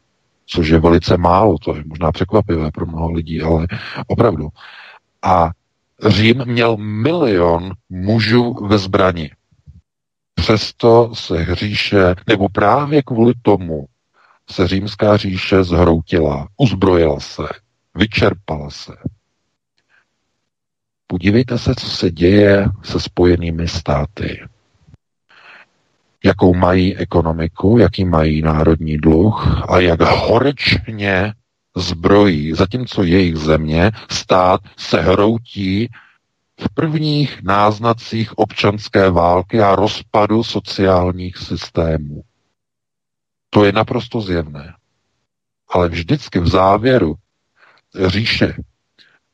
což 0.46 0.68
je 0.68 0.80
velice 0.80 1.18
málo, 1.18 1.58
to 1.58 1.76
je 1.76 1.84
možná 1.86 2.12
překvapivé 2.12 2.72
pro 2.72 2.86
mnoho 2.86 3.12
lidí, 3.12 3.42
ale 3.42 3.68
opravdu. 4.08 4.50
A 5.22 5.52
Řím 6.08 6.46
měl 6.46 6.78
milion 6.78 7.74
mužů 7.90 8.54
ve 8.54 8.78
zbrani. 8.78 9.32
Přesto 10.34 11.16
se 11.16 11.38
hříše, 11.38 12.16
nebo 12.28 12.50
právě 12.50 13.04
kvůli 13.04 13.34
tomu 13.42 13.86
se 14.50 14.68
římská 14.68 15.18
říše 15.18 15.64
zhroutila, 15.64 16.48
uzbrojila 16.58 17.20
se, 17.20 17.44
vyčerpala 17.96 18.70
se. 18.70 18.94
Podívejte 21.12 21.58
se, 21.58 21.76
co 21.76 21.90
se 21.90 22.12
děje 22.12 22.66
se 22.84 23.00
spojenými 23.00 23.68
státy. 23.68 24.44
Jakou 26.24 26.54
mají 26.54 26.98
ekonomiku, 26.98 27.78
jaký 27.78 28.06
mají 28.06 28.42
národní 28.42 28.98
dluh 28.98 29.66
a 29.70 29.80
jak 29.80 30.02
horečně 30.02 31.34
zbrojí, 31.76 32.54
zatímco 32.54 33.04
jejich 33.04 33.36
země, 33.38 33.92
stát, 34.12 34.62
se 34.78 35.02
hroutí 35.02 35.90
v 36.60 36.74
prvních 36.74 37.44
náznacích 37.44 38.38
občanské 38.38 39.10
války 39.10 39.62
a 39.62 39.76
rozpadu 39.76 40.44
sociálních 40.44 41.38
systémů. 41.38 42.22
To 43.50 43.66
je 43.66 43.72
naprosto 43.72 44.22
zjevné. 44.22 44.74
Ale 45.70 45.90
vždycky 45.90 46.40
v 46.40 46.48
závěru 46.48 47.16
říše 48.08 48.54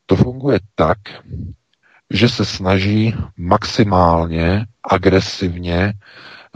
to 0.07 0.15
funguje 0.15 0.59
tak, 0.75 0.97
že 2.13 2.29
se 2.29 2.45
snaží 2.45 3.15
maximálně 3.37 4.65
agresivně 4.89 5.93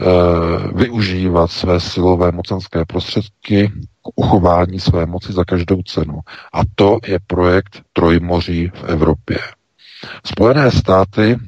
Eh, 0.00 0.68
využívat 0.74 1.50
své 1.50 1.80
silové 1.80 2.32
mocenské 2.32 2.84
prostředky 2.84 3.68
k 4.02 4.08
uchování 4.14 4.80
své 4.80 5.06
moci 5.06 5.32
za 5.32 5.44
každou 5.44 5.82
cenu. 5.82 6.20
A 6.52 6.60
to 6.74 6.98
je 7.06 7.18
projekt 7.26 7.82
Trojmoří 7.92 8.68
v 8.74 8.84
Evropě. 8.84 9.38
Spojené 10.26 10.70
státy 10.70 11.38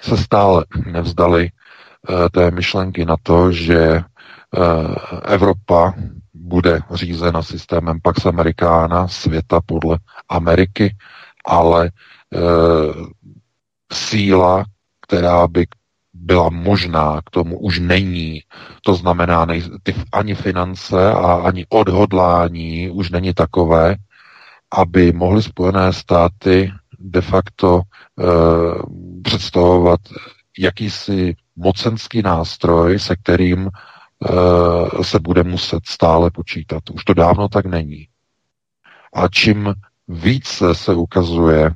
se 0.00 0.16
stále 0.16 0.64
nevzdali 0.86 1.50
eh, 1.50 2.28
té 2.30 2.50
myšlenky 2.50 3.04
na 3.04 3.16
to, 3.22 3.52
že 3.52 3.78
eh, 3.78 4.02
Evropa 5.24 5.94
bude 6.34 6.80
řízena 6.92 7.42
systémem 7.42 8.00
Pax 8.02 8.26
Americana, 8.26 9.08
světa 9.08 9.60
podle 9.66 9.98
Ameriky, 10.28 10.96
ale 11.46 11.90
síla, 13.92 14.64
která 15.00 15.46
by 15.46 15.66
byla 16.12 16.50
možná, 16.50 17.20
k 17.26 17.30
tomu 17.30 17.58
už 17.58 17.78
není. 17.78 18.42
To 18.84 18.94
znamená, 18.94 19.44
nej, 19.44 19.62
ty, 19.82 19.94
ani 20.12 20.34
finance 20.34 21.12
a 21.12 21.32
ani 21.34 21.66
odhodlání 21.68 22.90
už 22.90 23.10
není 23.10 23.34
takové, 23.34 23.96
aby 24.70 25.12
mohly 25.12 25.42
Spojené 25.42 25.92
státy 25.92 26.72
de 26.98 27.20
facto 27.20 27.80
e, 27.80 28.24
představovat 29.22 30.00
jakýsi 30.58 31.36
mocenský 31.56 32.22
nástroj, 32.22 32.98
se 32.98 33.16
kterým 33.16 33.68
e, 33.68 35.04
se 35.04 35.18
bude 35.18 35.42
muset 35.42 35.86
stále 35.86 36.30
počítat. 36.30 36.82
Už 36.92 37.04
to 37.04 37.14
dávno 37.14 37.48
tak 37.48 37.66
není. 37.66 38.08
A 39.14 39.28
čím 39.28 39.74
více 40.08 40.74
se 40.74 40.94
ukazuje, 40.94 41.70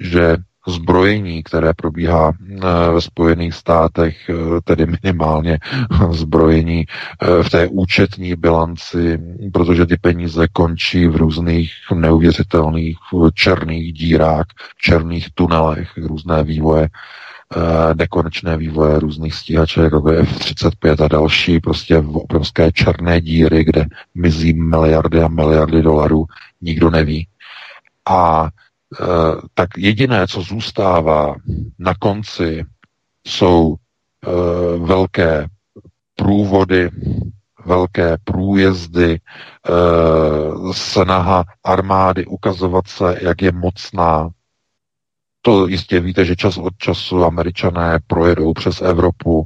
že 0.00 0.36
zbrojení, 0.68 1.42
které 1.42 1.74
probíhá 1.74 2.32
eh, 2.32 2.92
ve 2.92 3.00
Spojených 3.00 3.54
státech, 3.54 4.30
eh, 4.30 4.60
tedy 4.64 4.86
minimálně 4.86 5.58
zbrojení 6.10 6.84
eh, 6.86 7.42
v 7.42 7.50
té 7.50 7.68
účetní 7.68 8.34
bilanci, 8.34 9.18
protože 9.52 9.86
ty 9.86 9.96
peníze 9.96 10.48
končí 10.52 11.06
v 11.06 11.16
různých 11.16 11.72
neuvěřitelných 11.94 12.96
černých 13.34 13.92
dírách, 13.92 14.44
černých 14.78 15.28
tunelech, 15.34 15.90
různé 15.96 16.42
vývoje, 16.42 16.88
nekonečné 17.98 18.56
vývoje 18.56 18.98
různých 18.98 19.34
stíhaček, 19.34 19.82
jako 19.82 20.08
F-35 20.08 21.04
a 21.04 21.08
další, 21.08 21.60
prostě 21.60 21.98
v 21.98 22.16
obrovské 22.16 22.72
černé 22.72 23.20
díry, 23.20 23.64
kde 23.64 23.86
mizí 24.14 24.52
miliardy 24.52 25.22
a 25.22 25.28
miliardy 25.28 25.82
dolarů, 25.82 26.24
nikdo 26.60 26.90
neví. 26.90 27.26
A 28.08 28.48
tak 29.54 29.68
jediné, 29.78 30.26
co 30.26 30.42
zůstává 30.42 31.34
na 31.78 31.94
konci, 31.94 32.64
jsou 33.26 33.74
eh, 33.76 34.28
velké 34.78 35.46
průvody, 36.16 36.90
velké 37.64 38.16
průjezdy, 38.24 39.20
eh, 39.20 39.72
snaha 40.72 41.44
armády 41.64 42.26
ukazovat 42.26 42.88
se, 42.88 43.18
jak 43.22 43.42
je 43.42 43.52
mocná. 43.52 44.28
To 45.42 45.66
jistě 45.66 46.00
víte, 46.00 46.24
že 46.24 46.36
čas 46.36 46.58
od 46.58 46.72
času 46.78 47.24
američané 47.24 47.98
projedou 48.06 48.52
přes 48.52 48.82
Evropu 48.82 49.44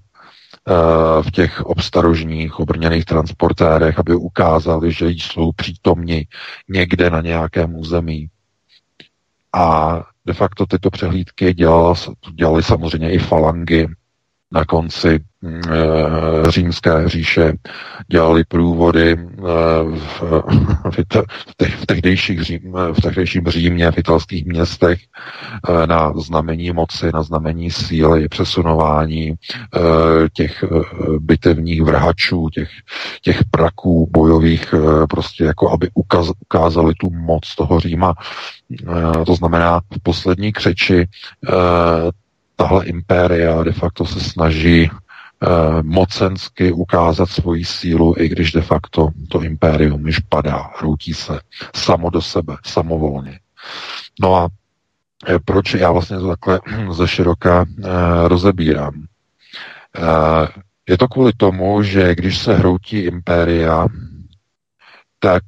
v 1.22 1.30
těch 1.30 1.60
obstarožních 1.60 2.60
obrněných 2.60 3.04
transportérech, 3.04 3.98
aby 3.98 4.14
ukázali, 4.14 4.92
že 4.92 5.08
jsou 5.08 5.52
přítomni 5.52 6.26
někde 6.68 7.10
na 7.10 7.20
nějakém 7.20 7.74
území. 7.74 8.28
A 9.54 10.02
de 10.26 10.32
facto 10.34 10.66
tyto 10.66 10.90
přehlídky 10.90 11.54
dělala, 11.54 11.94
dělali 12.34 12.62
samozřejmě 12.62 13.12
i 13.12 13.18
falangy 13.18 13.88
na 14.54 14.64
konci 14.64 15.08
e, 15.18 16.50
římské 16.50 17.08
říše, 17.08 17.52
dělali 18.08 18.44
průvody 18.44 19.12
e, 19.12 19.16
v, 19.94 20.22
v, 20.90 21.24
v, 21.80 21.86
tehdejších 21.86 22.42
Řím, 22.42 22.72
v 22.92 23.00
tehdejším 23.02 23.46
Římě, 23.46 23.90
v 23.90 23.98
italských 23.98 24.46
městech 24.46 24.98
na 25.86 26.12
znamení 26.12 26.72
moci, 26.72 27.10
na 27.14 27.22
znamení 27.22 27.70
síly, 27.70 28.28
přesunování 28.28 29.34
těch 30.32 30.64
bitevních 31.18 31.82
vrhačů, 31.82 32.48
těch, 32.48 32.70
těch 33.22 33.40
praků 33.50 34.10
bojových, 34.12 34.74
prostě 35.10 35.44
jako 35.44 35.70
aby 35.70 35.90
ukaz, 35.94 36.30
ukázali 36.40 36.94
tu 36.94 37.10
moc 37.10 37.54
toho 37.54 37.80
Říma. 37.80 38.14
To 39.26 39.34
znamená, 39.34 39.80
v 39.80 40.02
poslední 40.02 40.52
křeči 40.52 41.08
tahle 42.56 42.86
impéria 42.86 43.62
de 43.62 43.72
facto 43.72 44.06
se 44.06 44.20
snaží 44.20 44.90
uh, 44.90 45.82
mocensky 45.82 46.72
ukázat 46.72 47.30
svoji 47.30 47.64
sílu, 47.64 48.14
i 48.18 48.28
když 48.28 48.52
de 48.52 48.62
facto 48.62 49.08
to 49.28 49.42
impérium 49.42 50.06
již 50.06 50.18
padá, 50.18 50.70
hroutí 50.78 51.14
se 51.14 51.40
samo 51.74 52.10
do 52.10 52.22
sebe, 52.22 52.56
samovolně. 52.64 53.40
No 54.20 54.36
a 54.36 54.48
eh, 55.28 55.38
proč 55.44 55.74
já 55.74 55.90
vlastně 55.90 56.18
to 56.18 56.28
takhle 56.28 56.60
ze 56.90 57.08
široka 57.08 57.60
uh, 57.60 57.84
rozebírám? 58.28 59.04
Je 60.88 60.98
to 60.98 61.08
kvůli 61.08 61.32
tomu, 61.36 61.82
že 61.82 62.14
když 62.14 62.38
se 62.38 62.54
hroutí 62.54 62.98
impéria, 62.98 63.86
tak 65.18 65.42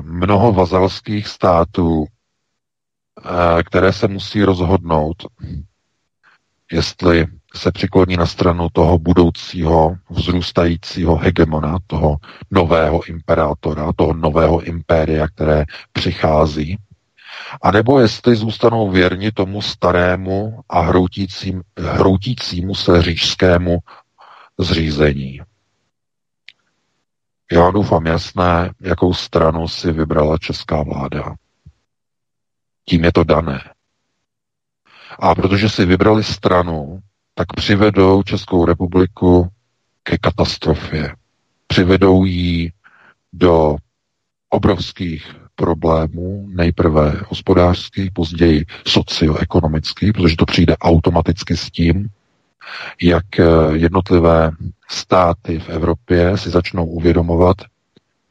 mnoho 0.00 0.52
vazalských 0.52 1.28
států, 1.28 2.06
které 3.64 3.92
se 3.92 4.08
musí 4.08 4.44
rozhodnout, 4.44 5.16
jestli 6.74 7.26
se 7.54 7.72
přikloní 7.72 8.16
na 8.16 8.26
stranu 8.26 8.68
toho 8.72 8.98
budoucího 8.98 9.96
vzrůstajícího 10.10 11.16
hegemona, 11.16 11.78
toho 11.86 12.16
nového 12.50 13.04
imperátora, 13.04 13.92
toho 13.96 14.12
nového 14.12 14.60
impéria, 14.60 15.28
které 15.28 15.64
přichází, 15.92 16.78
a 17.62 17.70
nebo 17.70 18.00
jestli 18.00 18.36
zůstanou 18.36 18.90
věrni 18.90 19.32
tomu 19.32 19.62
starému 19.62 20.60
a 20.68 20.80
hroutícím, 20.80 21.62
hroutícímu 21.78 22.74
se 22.74 23.02
řížskému 23.02 23.78
zřízení. 24.58 25.40
Já 27.52 27.70
doufám 27.70 28.06
jasné, 28.06 28.70
jakou 28.80 29.14
stranu 29.14 29.68
si 29.68 29.92
vybrala 29.92 30.38
česká 30.38 30.82
vláda. 30.82 31.34
Tím 32.84 33.04
je 33.04 33.12
to 33.12 33.24
dané. 33.24 33.73
A 35.18 35.34
protože 35.34 35.68
si 35.68 35.84
vybrali 35.84 36.24
stranu, 36.24 37.00
tak 37.34 37.52
přivedou 37.56 38.22
Českou 38.22 38.64
republiku 38.64 39.48
ke 40.02 40.18
katastrofě. 40.18 41.14
Přivedou 41.66 42.24
ji 42.24 42.72
do 43.32 43.76
obrovských 44.50 45.34
problémů, 45.54 46.46
nejprve 46.48 47.20
hospodářských, 47.28 48.10
později 48.12 48.64
socioekonomických, 48.86 50.12
protože 50.12 50.36
to 50.36 50.46
přijde 50.46 50.76
automaticky 50.76 51.56
s 51.56 51.70
tím, 51.70 52.08
jak 53.02 53.38
eh, 53.40 53.44
jednotlivé 53.72 54.50
státy 54.88 55.58
v 55.58 55.68
Evropě 55.68 56.38
si 56.38 56.50
začnou 56.50 56.86
uvědomovat, 56.86 57.56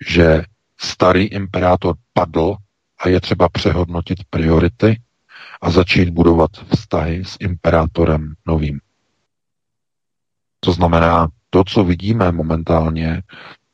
že 0.10 0.44
starý 0.80 1.24
imperátor 1.24 1.96
padl 2.14 2.56
a 3.00 3.10
je 3.10 3.22
třeba 3.22 3.50
přehodnotit 3.50 4.18
priority 4.30 5.00
a 5.64 5.70
začít 5.72 6.10
budovat 6.10 6.52
vztahy 6.76 7.26
s 7.26 7.38
imperátorem 7.40 8.34
novým. 8.48 8.80
To 10.60 10.72
znamená, 10.72 11.28
to, 11.50 11.64
co 11.64 11.84
vidíme 11.84 12.32
momentálně 12.32 13.24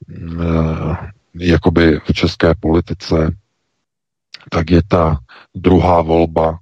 eh, 0.10 1.12
jakoby 1.40 2.00
v 2.00 2.14
české 2.14 2.56
politice, 2.60 3.36
tak 4.50 4.72
je 4.72 4.82
ta 4.88 5.20
druhá 5.56 6.02
volba 6.02 6.60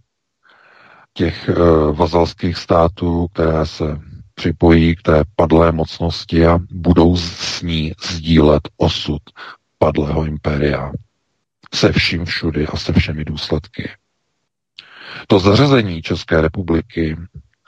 těch 1.14 1.50
eh, 1.50 1.54
vazalských 1.92 2.58
států, 2.58 3.28
které 3.34 3.66
se 3.66 4.00
připojí 4.36 4.96
k 4.96 5.02
té 5.02 5.24
padlé 5.36 5.72
mocnosti 5.72 6.46
a 6.48 6.60
budou 6.72 7.18
s 7.18 7.62
ní 7.62 7.94
sdílet 8.12 8.62
osud 8.78 9.22
padlého 9.78 10.26
impéria 10.26 10.92
se 11.74 11.92
vším 11.92 12.26
všudy 12.26 12.68
a 12.68 12.78
se 12.78 12.94
všemi 12.94 13.26
důsledky. 13.26 13.90
To 15.28 15.40
zařazení 15.40 16.02
České 16.02 16.42
republiky 16.42 17.18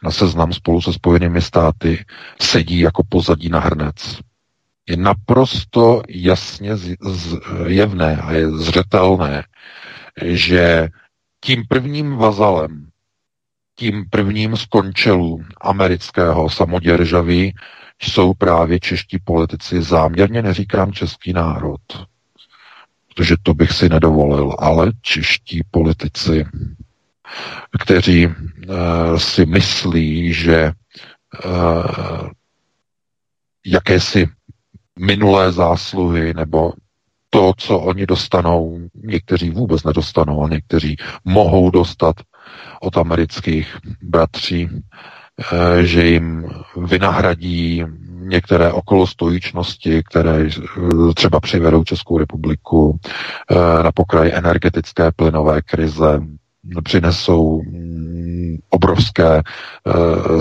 na 0.03 0.11
seznam 0.11 0.53
spolu 0.53 0.81
se 0.81 0.93
Spojenými 0.93 1.41
státy 1.41 2.05
sedí 2.41 2.79
jako 2.79 3.03
pozadí 3.09 3.49
na 3.49 3.59
hrnec. 3.59 4.19
Je 4.87 4.97
naprosto 4.97 6.01
jasně 6.09 6.71
zjevné 7.67 8.17
a 8.17 8.31
je 8.31 8.51
zřetelné, 8.51 9.43
že 10.23 10.87
tím 11.41 11.63
prvním 11.67 12.15
vazalem, 12.15 12.89
tím 13.75 14.05
prvním 14.09 14.57
skončelů 14.57 15.43
amerického 15.61 16.49
samoděržaví 16.49 17.53
jsou 18.01 18.33
právě 18.33 18.79
čeští 18.79 19.19
politici. 19.23 19.81
Záměrně 19.81 20.41
neříkám 20.41 20.91
český 20.93 21.33
národ, 21.33 21.81
protože 23.15 23.35
to 23.43 23.53
bych 23.53 23.71
si 23.71 23.89
nedovolil, 23.89 24.55
ale 24.59 24.91
čeští 25.01 25.61
politici 25.71 26.45
kteří 27.79 28.27
uh, 28.27 28.33
si 29.17 29.45
myslí, 29.45 30.33
že 30.33 30.71
uh, 31.45 32.29
jakési 33.65 34.27
minulé 34.99 35.51
zásluhy 35.51 36.33
nebo 36.33 36.73
to, 37.29 37.53
co 37.57 37.79
oni 37.79 38.05
dostanou, 38.05 38.79
někteří 38.95 39.49
vůbec 39.49 39.83
nedostanou 39.83 40.43
a 40.43 40.49
někteří 40.49 40.97
mohou 41.25 41.69
dostat 41.71 42.15
od 42.81 42.97
amerických 42.97 43.77
bratří, 44.01 44.69
eh, 44.69 45.85
že 45.85 46.07
jim 46.07 46.49
vynahradí 46.77 47.83
některé 48.09 48.71
okolostojíčnosti, 48.71 50.03
které 50.03 50.49
třeba 51.15 51.39
přivedou 51.39 51.83
Českou 51.83 52.17
republiku 52.17 52.99
na 53.83 53.91
pokraji 53.91 54.33
energetické 54.33 55.11
plynové 55.11 55.61
krize, 55.61 56.21
přinesou 56.83 57.61
mm, 57.61 58.57
obrovské 58.69 59.37
e, 59.37 59.41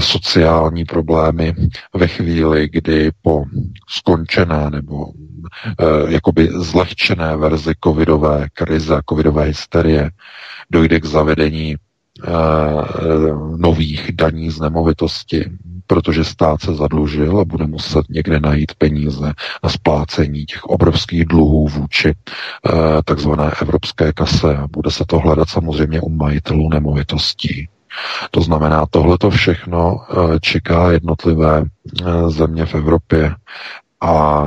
sociální 0.01 0.85
problémy 0.85 1.55
ve 1.95 2.07
chvíli, 2.07 2.69
kdy 2.73 3.11
po 3.23 3.45
skončené 3.89 4.71
nebo 4.71 5.07
e, 5.09 5.13
jakoby 6.13 6.49
zlehčené 6.53 7.37
verzi 7.37 7.73
covidové 7.85 8.49
krize, 8.53 9.01
covidové 9.09 9.45
hysterie 9.45 10.11
dojde 10.71 11.01
k 11.01 11.05
zavedení 11.05 11.77
nových 13.57 14.13
daní 14.13 14.51
z 14.51 14.61
nemovitosti, 14.61 15.45
protože 15.89 16.25
stát 16.25 16.61
se 16.61 16.75
zadlužil 16.75 17.41
a 17.41 17.45
bude 17.45 17.67
muset 17.67 18.05
někde 18.09 18.41
najít 18.41 18.73
peníze 18.75 19.33
na 19.63 19.71
splácení 19.71 20.45
těch 20.47 20.65
obrovských 20.65 21.25
dluhů 21.25 21.69
vůči 21.69 22.15
takzvané 23.05 23.51
evropské 23.63 24.13
kase 24.13 24.57
a 24.57 24.67
bude 24.69 24.91
se 24.91 25.05
to 25.07 25.19
hledat 25.19 25.49
samozřejmě 25.49 26.01
u 26.01 26.09
majitelů 26.09 26.69
nemovitostí. 26.69 27.69
To 28.31 28.41
znamená, 28.41 28.87
tohle 28.91 29.19
to 29.19 29.31
všechno 29.31 30.01
čeká 30.41 30.91
jednotlivé 30.93 31.65
země 32.29 32.67
v 32.67 32.75
Evropě 32.75 33.35
a 34.01 34.45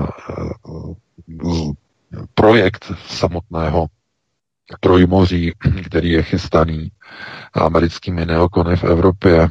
projekt 2.34 2.92
samotného 3.08 3.88
trojmoří, 4.80 5.52
který 5.86 6.10
je 6.10 6.24
chystaný 6.24 6.92
americkými 7.54 8.26
neokony 8.26 8.76
v 8.76 8.84
Evropě, 8.84 9.50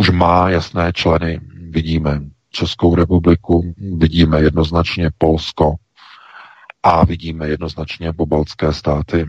už 0.00 0.10
má 0.10 0.48
jasné 0.50 0.92
členy. 0.92 1.40
Vidíme 1.70 2.20
Českou 2.50 2.94
republiku, 2.94 3.74
vidíme 3.96 4.40
jednoznačně 4.40 5.10
Polsko 5.18 5.74
a 6.82 7.04
vidíme 7.04 7.48
jednoznačně 7.48 8.12
pobaltské 8.12 8.72
státy. 8.72 9.26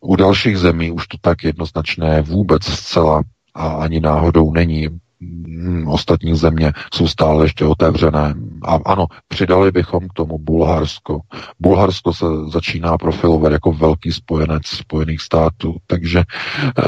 U 0.00 0.16
dalších 0.16 0.58
zemí 0.58 0.90
už 0.90 1.06
to 1.06 1.16
tak 1.20 1.44
jednoznačné 1.44 2.22
vůbec 2.22 2.64
zcela 2.64 3.22
a 3.54 3.68
ani 3.68 4.00
náhodou 4.00 4.52
není. 4.52 4.88
Hmm, 5.20 5.88
ostatní 5.88 6.36
země 6.36 6.72
jsou 6.94 7.08
stále 7.08 7.44
ještě 7.44 7.64
otevřené. 7.64 8.34
A 8.62 8.78
ano, 8.86 9.06
přidali 9.28 9.72
bychom 9.72 10.08
k 10.08 10.12
tomu 10.12 10.38
Bulharsko. 10.38 11.20
Bulharsko 11.60 12.12
se 12.14 12.26
začíná 12.52 12.98
profilovat 12.98 13.52
jako 13.52 13.72
velký 13.72 14.12
spojenec 14.12 14.66
Spojených 14.66 15.20
států, 15.20 15.76
takže 15.86 16.18
eh, 16.18 16.82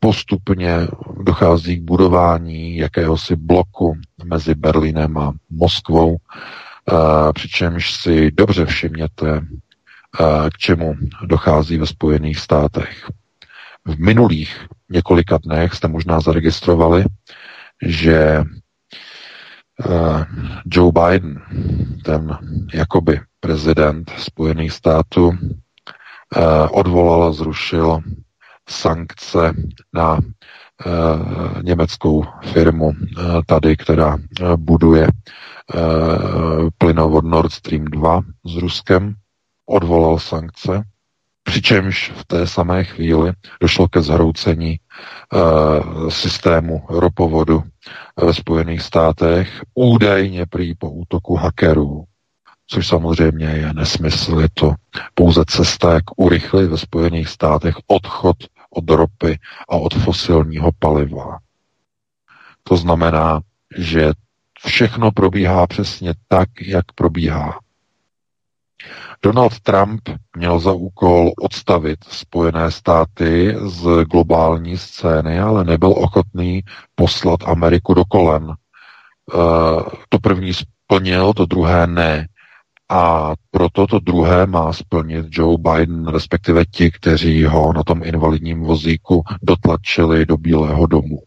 postupně 0.00 0.72
dochází 1.22 1.76
k 1.76 1.82
budování 1.82 2.76
jakéhosi 2.76 3.36
bloku 3.36 3.96
mezi 4.24 4.54
Berlínem 4.54 5.18
a 5.18 5.32
Moskvou, 5.50 6.16
eh, 6.16 7.32
přičemž 7.32 7.92
si 7.92 8.30
dobře 8.30 8.66
všimněte, 8.66 9.40
eh, 10.20 10.50
k 10.50 10.58
čemu 10.58 10.94
dochází 11.26 11.78
ve 11.78 11.86
Spojených 11.86 12.38
státech. 12.38 13.10
V 13.84 13.98
minulých 13.98 14.66
několika 14.90 15.38
dnech 15.38 15.74
jste 15.74 15.88
možná 15.88 16.20
zaregistrovali, 16.20 17.04
že 17.82 18.44
uh, 19.86 20.22
Joe 20.66 20.92
Biden, 20.92 21.42
ten 22.04 22.38
jakoby 22.74 23.20
prezident 23.40 24.10
Spojených 24.18 24.72
států, 24.72 25.28
uh, 25.28 25.36
odvolal 26.70 27.24
a 27.24 27.32
zrušil 27.32 28.00
sankce 28.68 29.52
na 29.94 30.14
uh, 30.14 31.62
německou 31.62 32.24
firmu 32.52 32.92
tady, 33.46 33.76
která 33.76 34.16
buduje 34.56 35.08
plynovod 36.78 37.24
Nord 37.24 37.52
Stream 37.52 37.84
2 37.84 38.20
s 38.44 38.56
Ruskem, 38.56 39.14
odvolal 39.66 40.18
sankce 40.18 40.84
Přičemž 41.48 42.12
v 42.16 42.24
té 42.24 42.46
samé 42.46 42.84
chvíli 42.84 43.32
došlo 43.60 43.88
ke 43.88 44.02
zhroucení 44.02 44.80
uh, 45.32 46.08
systému 46.08 46.86
ropovodu 46.88 47.62
ve 48.16 48.34
Spojených 48.34 48.82
státech, 48.82 49.62
údajně 49.74 50.46
prý 50.46 50.74
po 50.74 50.90
útoku 50.90 51.36
hackerů, 51.36 52.04
což 52.66 52.86
samozřejmě 52.86 53.46
je 53.46 53.74
nesmysl, 53.74 54.40
je 54.40 54.48
to 54.54 54.74
pouze 55.14 55.44
cesta, 55.48 55.92
jak 55.94 56.04
urychlit 56.16 56.66
ve 56.66 56.78
Spojených 56.78 57.28
státech 57.28 57.74
odchod 57.86 58.36
od 58.70 58.90
ropy 58.90 59.38
a 59.68 59.76
od 59.76 59.94
fosilního 59.94 60.70
paliva. 60.78 61.38
To 62.62 62.76
znamená, 62.76 63.40
že 63.76 64.12
všechno 64.66 65.12
probíhá 65.12 65.66
přesně 65.66 66.14
tak, 66.28 66.48
jak 66.60 66.92
probíhá. 66.94 67.58
Donald 69.22 69.60
Trump 69.60 70.00
měl 70.36 70.60
za 70.60 70.72
úkol 70.72 71.32
odstavit 71.40 71.98
Spojené 72.04 72.70
státy 72.70 73.56
z 73.66 74.04
globální 74.04 74.78
scény, 74.78 75.40
ale 75.40 75.64
nebyl 75.64 75.90
ochotný 75.90 76.62
poslat 76.94 77.40
Ameriku 77.46 77.94
do 77.94 78.04
kolen. 78.04 78.44
Uh, 78.44 79.82
to 80.08 80.18
první 80.18 80.52
splnil, 80.54 81.32
to 81.32 81.46
druhé 81.46 81.86
ne. 81.86 82.28
A 82.88 83.32
proto 83.50 83.86
to 83.86 83.98
druhé 83.98 84.46
má 84.46 84.72
splnit 84.72 85.26
Joe 85.30 85.56
Biden, 85.58 86.06
respektive 86.06 86.64
ti, 86.64 86.90
kteří 86.90 87.44
ho 87.44 87.72
na 87.72 87.82
tom 87.82 88.02
invalidním 88.04 88.60
vozíku 88.60 89.22
dotlačili 89.42 90.26
do 90.26 90.36
Bílého 90.36 90.86
domu. 90.86 91.22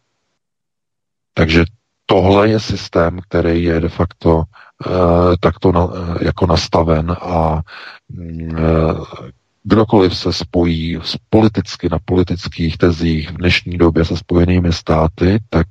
Takže 1.33 1.63
tohle 2.05 2.49
je 2.49 2.59
systém, 2.59 3.19
který 3.29 3.63
je 3.63 3.79
de 3.79 3.89
facto 3.89 4.43
Eh, 4.43 4.70
takto 5.39 5.71
na, 5.71 5.87
eh, 5.93 6.25
jako 6.25 6.47
nastaven 6.47 7.11
a 7.21 7.61
mm, 8.09 8.57
eh, 8.57 9.31
kdokoliv 9.63 10.17
se 10.17 10.33
spojí 10.33 10.99
s 11.03 11.17
politicky 11.29 11.89
na 11.91 11.99
politických 12.05 12.77
tezích 12.77 13.31
v 13.31 13.37
dnešní 13.37 13.77
době 13.77 14.05
se 14.05 14.17
spojenými 14.17 14.73
státy, 14.73 15.39
tak 15.49 15.67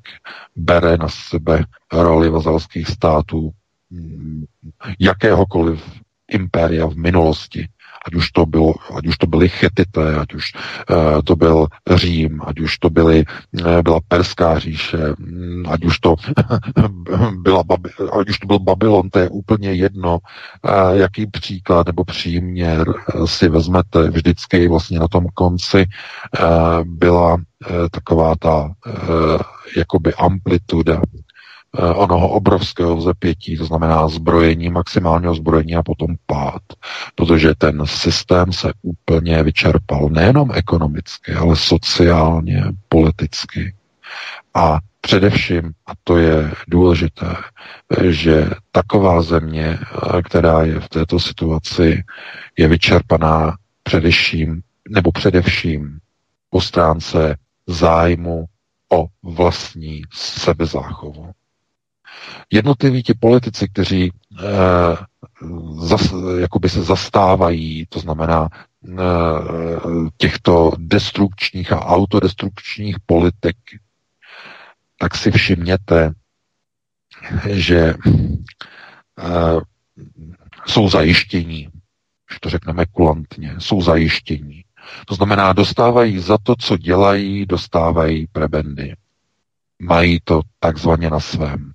bere 0.56 0.96
na 0.96 1.08
sebe 1.08 1.64
roli 1.92 2.30
vazalských 2.30 2.88
států 2.88 3.50
mm, 3.90 4.44
jakéhokoliv 4.98 5.82
impéria 6.30 6.86
v 6.86 6.94
minulosti 6.94 7.68
ať 8.06 8.14
už 8.14 8.30
to, 8.30 8.46
bylo, 8.46 8.74
ať 8.96 9.06
už 9.06 9.18
to 9.18 9.26
byly 9.26 9.48
Chetité, 9.48 10.16
ať 10.16 10.34
už 10.34 10.52
uh, 10.90 11.22
to 11.24 11.36
byl 11.36 11.66
Řím, 11.90 12.42
ať 12.46 12.60
už 12.60 12.78
to 12.78 12.90
byly, 12.90 13.24
uh, 13.60 13.82
byla 13.82 14.00
Perská 14.08 14.58
říše, 14.58 14.98
um, 15.18 15.64
ať 15.68 15.84
už 15.84 15.98
to 15.98 16.14
byla, 17.42 17.62
ať 18.20 18.28
už 18.28 18.38
to 18.38 18.46
byl 18.46 18.58
Babylon, 18.58 19.10
to 19.10 19.18
je 19.18 19.28
úplně 19.28 19.72
jedno, 19.72 20.18
uh, 20.18 20.96
jaký 20.96 21.26
příklad 21.26 21.86
nebo 21.86 22.04
příměr 22.04 22.94
si 23.24 23.48
vezmete, 23.48 24.10
vždycky 24.10 24.68
vlastně 24.68 24.98
na 24.98 25.08
tom 25.08 25.26
konci 25.34 25.84
byla 26.84 27.36
taková 27.90 28.36
ta 28.36 28.72
jakoby 29.76 30.14
amplituda 30.14 31.02
onoho 31.78 32.28
obrovského 32.28 32.96
vzepětí, 32.96 33.56
to 33.56 33.64
znamená 33.64 34.08
zbrojení, 34.08 34.68
maximálního 34.70 35.34
zbrojení 35.34 35.76
a 35.76 35.82
potom 35.82 36.16
pád. 36.26 36.62
Protože 37.14 37.54
ten 37.54 37.86
systém 37.86 38.52
se 38.52 38.72
úplně 38.82 39.42
vyčerpal 39.42 40.08
nejenom 40.08 40.50
ekonomicky, 40.54 41.32
ale 41.32 41.56
sociálně, 41.56 42.64
politicky. 42.88 43.74
A 44.54 44.78
především, 45.00 45.72
a 45.86 45.92
to 46.04 46.16
je 46.16 46.50
důležité, 46.68 47.36
že 48.08 48.50
taková 48.72 49.22
země, 49.22 49.78
eh, 49.78 50.22
která 50.22 50.62
je 50.62 50.80
v 50.80 50.88
této 50.88 51.20
situaci, 51.20 52.04
je 52.58 52.68
vyčerpaná 52.68 53.56
především, 53.82 54.60
nebo 54.88 55.12
především 55.12 55.98
po 56.50 56.60
stránce 56.60 57.36
zájmu 57.66 58.44
o 58.92 59.06
vlastní 59.22 60.02
sebezáchovu. 60.14 61.30
Jednotliví 62.52 63.02
ti 63.02 63.14
politici, 63.14 63.68
kteří 63.68 64.12
eh, 64.38 64.44
zas, 65.86 66.14
se 66.66 66.82
zastávají, 66.82 67.86
to 67.88 67.98
znamená 68.00 68.48
eh, 68.52 68.96
těchto 70.16 70.72
destrukčních 70.78 71.72
a 71.72 71.86
autodestrukčních 71.86 72.96
politik, 73.06 73.56
tak 74.98 75.14
si 75.16 75.30
všimněte, 75.30 76.12
že 77.50 77.94
eh, 79.18 79.60
jsou 80.66 80.88
zajištění, 80.88 81.68
když 82.28 82.40
to 82.40 82.50
řekneme 82.50 82.86
kulantně, 82.86 83.54
jsou 83.58 83.82
zajištění. 83.82 84.64
To 85.06 85.14
znamená, 85.14 85.52
dostávají 85.52 86.18
za 86.18 86.38
to, 86.42 86.56
co 86.56 86.76
dělají, 86.76 87.46
dostávají 87.46 88.26
prebendy. 88.26 88.94
Mají 89.82 90.20
to 90.24 90.40
takzvaně 90.60 91.10
na 91.10 91.20
svém 91.20 91.72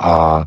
a 0.00 0.44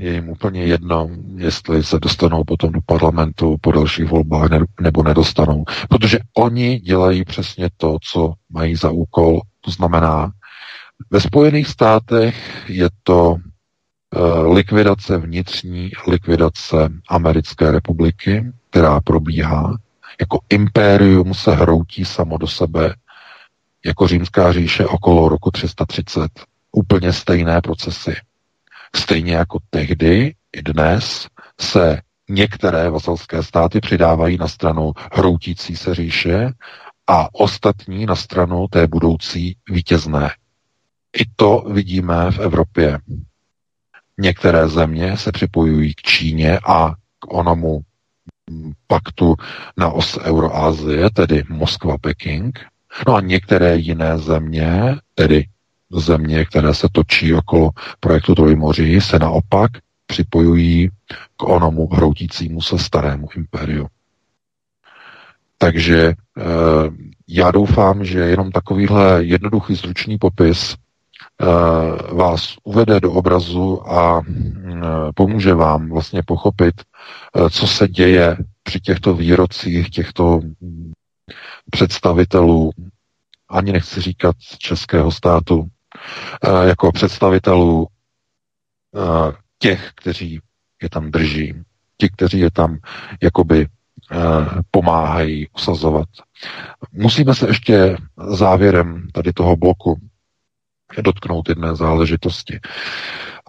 je 0.00 0.12
jim 0.12 0.28
úplně 0.28 0.64
jedno, 0.64 1.08
jestli 1.36 1.84
se 1.84 1.98
dostanou 1.98 2.44
potom 2.44 2.72
do 2.72 2.80
parlamentu 2.86 3.56
po 3.60 3.72
dalších 3.72 4.06
volbách 4.06 4.50
nebo 4.80 5.02
nedostanou. 5.02 5.64
Protože 5.88 6.18
oni 6.36 6.78
dělají 6.80 7.24
přesně 7.24 7.68
to, 7.76 7.96
co 8.02 8.32
mají 8.50 8.76
za 8.76 8.90
úkol. 8.90 9.40
To 9.60 9.70
znamená, 9.70 10.32
ve 11.10 11.20
Spojených 11.20 11.68
státech 11.68 12.64
je 12.68 12.88
to 13.02 13.30
uh, 13.30 14.52
likvidace 14.54 15.18
vnitřní, 15.18 15.90
likvidace 16.08 16.88
Americké 17.08 17.70
republiky, 17.70 18.52
která 18.70 19.00
probíhá. 19.00 19.76
Jako 20.20 20.40
impérium 20.50 21.34
se 21.34 21.54
hroutí 21.54 22.04
samo 22.04 22.38
do 22.38 22.46
sebe, 22.46 22.94
jako 23.86 24.08
římská 24.08 24.52
říše 24.52 24.86
okolo 24.86 25.28
roku 25.28 25.50
330. 25.50 26.30
Úplně 26.72 27.12
stejné 27.12 27.60
procesy. 27.60 28.14
Stejně 28.96 29.34
jako 29.34 29.58
tehdy, 29.70 30.34
i 30.56 30.62
dnes, 30.62 31.28
se 31.60 32.00
některé 32.28 32.90
vasalské 32.90 33.42
státy 33.42 33.80
přidávají 33.80 34.36
na 34.38 34.48
stranu 34.48 34.92
hroutící 35.12 35.76
se 35.76 35.94
říše 35.94 36.52
a 37.06 37.34
ostatní 37.34 38.06
na 38.06 38.16
stranu 38.16 38.66
té 38.70 38.86
budoucí 38.86 39.56
vítězné. 39.70 40.30
I 41.16 41.22
to 41.36 41.64
vidíme 41.72 42.30
v 42.30 42.38
Evropě. 42.38 42.98
Některé 44.18 44.68
země 44.68 45.16
se 45.16 45.32
připojují 45.32 45.94
k 45.94 46.02
Číně 46.02 46.58
a 46.66 46.90
k 47.18 47.32
onomu 47.34 47.80
paktu 48.86 49.34
na 49.76 49.90
os 49.90 50.18
Euroazie, 50.18 51.10
tedy 51.10 51.42
Moskva-Peking. 51.50 52.58
No 53.06 53.14
a 53.14 53.20
některé 53.20 53.76
jiné 53.76 54.18
země, 54.18 54.96
tedy 55.14 55.44
země, 55.90 56.44
které 56.44 56.74
se 56.74 56.88
točí 56.92 57.34
okolo 57.34 57.70
projektu 58.00 58.34
Trojmoří, 58.34 59.00
se 59.00 59.18
naopak 59.18 59.70
připojují 60.06 60.90
k 61.36 61.42
onomu 61.42 61.86
hroutícímu 61.86 62.60
se 62.62 62.78
starému 62.78 63.28
impériu. 63.36 63.86
Takže 65.58 65.98
e, 66.06 66.14
já 67.28 67.50
doufám, 67.50 68.04
že 68.04 68.18
jenom 68.18 68.50
takovýhle 68.52 69.24
jednoduchý 69.24 69.74
zručný 69.74 70.18
popis 70.18 70.74
e, 70.74 70.76
vás 72.14 72.54
uvede 72.64 73.00
do 73.00 73.12
obrazu 73.12 73.90
a 73.92 74.20
e, 74.20 74.22
pomůže 75.14 75.54
vám 75.54 75.88
vlastně 75.90 76.22
pochopit, 76.22 76.74
e, 76.80 77.50
co 77.50 77.66
se 77.66 77.88
děje 77.88 78.36
při 78.62 78.80
těchto 78.80 79.14
výrocích 79.14 79.90
těchto 79.90 80.40
představitelů, 81.70 82.70
ani 83.48 83.72
nechci 83.72 84.00
říkat 84.00 84.36
českého 84.58 85.10
státu, 85.12 85.68
jako 86.64 86.92
představitelů 86.92 87.86
těch, 89.58 89.90
kteří 89.94 90.40
je 90.82 90.90
tam 90.90 91.10
drží, 91.10 91.54
ti, 91.96 92.08
kteří 92.08 92.38
je 92.38 92.50
tam 92.50 92.78
jakoby 93.22 93.66
pomáhají 94.70 95.48
usazovat. 95.48 96.08
Musíme 96.92 97.34
se 97.34 97.48
ještě 97.48 97.96
závěrem 98.28 99.08
tady 99.12 99.32
toho 99.32 99.56
bloku 99.56 100.00
dotknout 101.02 101.48
jedné 101.48 101.76
záležitosti. 101.76 102.60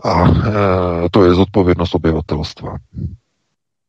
A 0.03 0.25
to 1.11 1.25
je 1.25 1.33
zodpovědnost 1.33 1.95
obyvatelstva. 1.95 2.75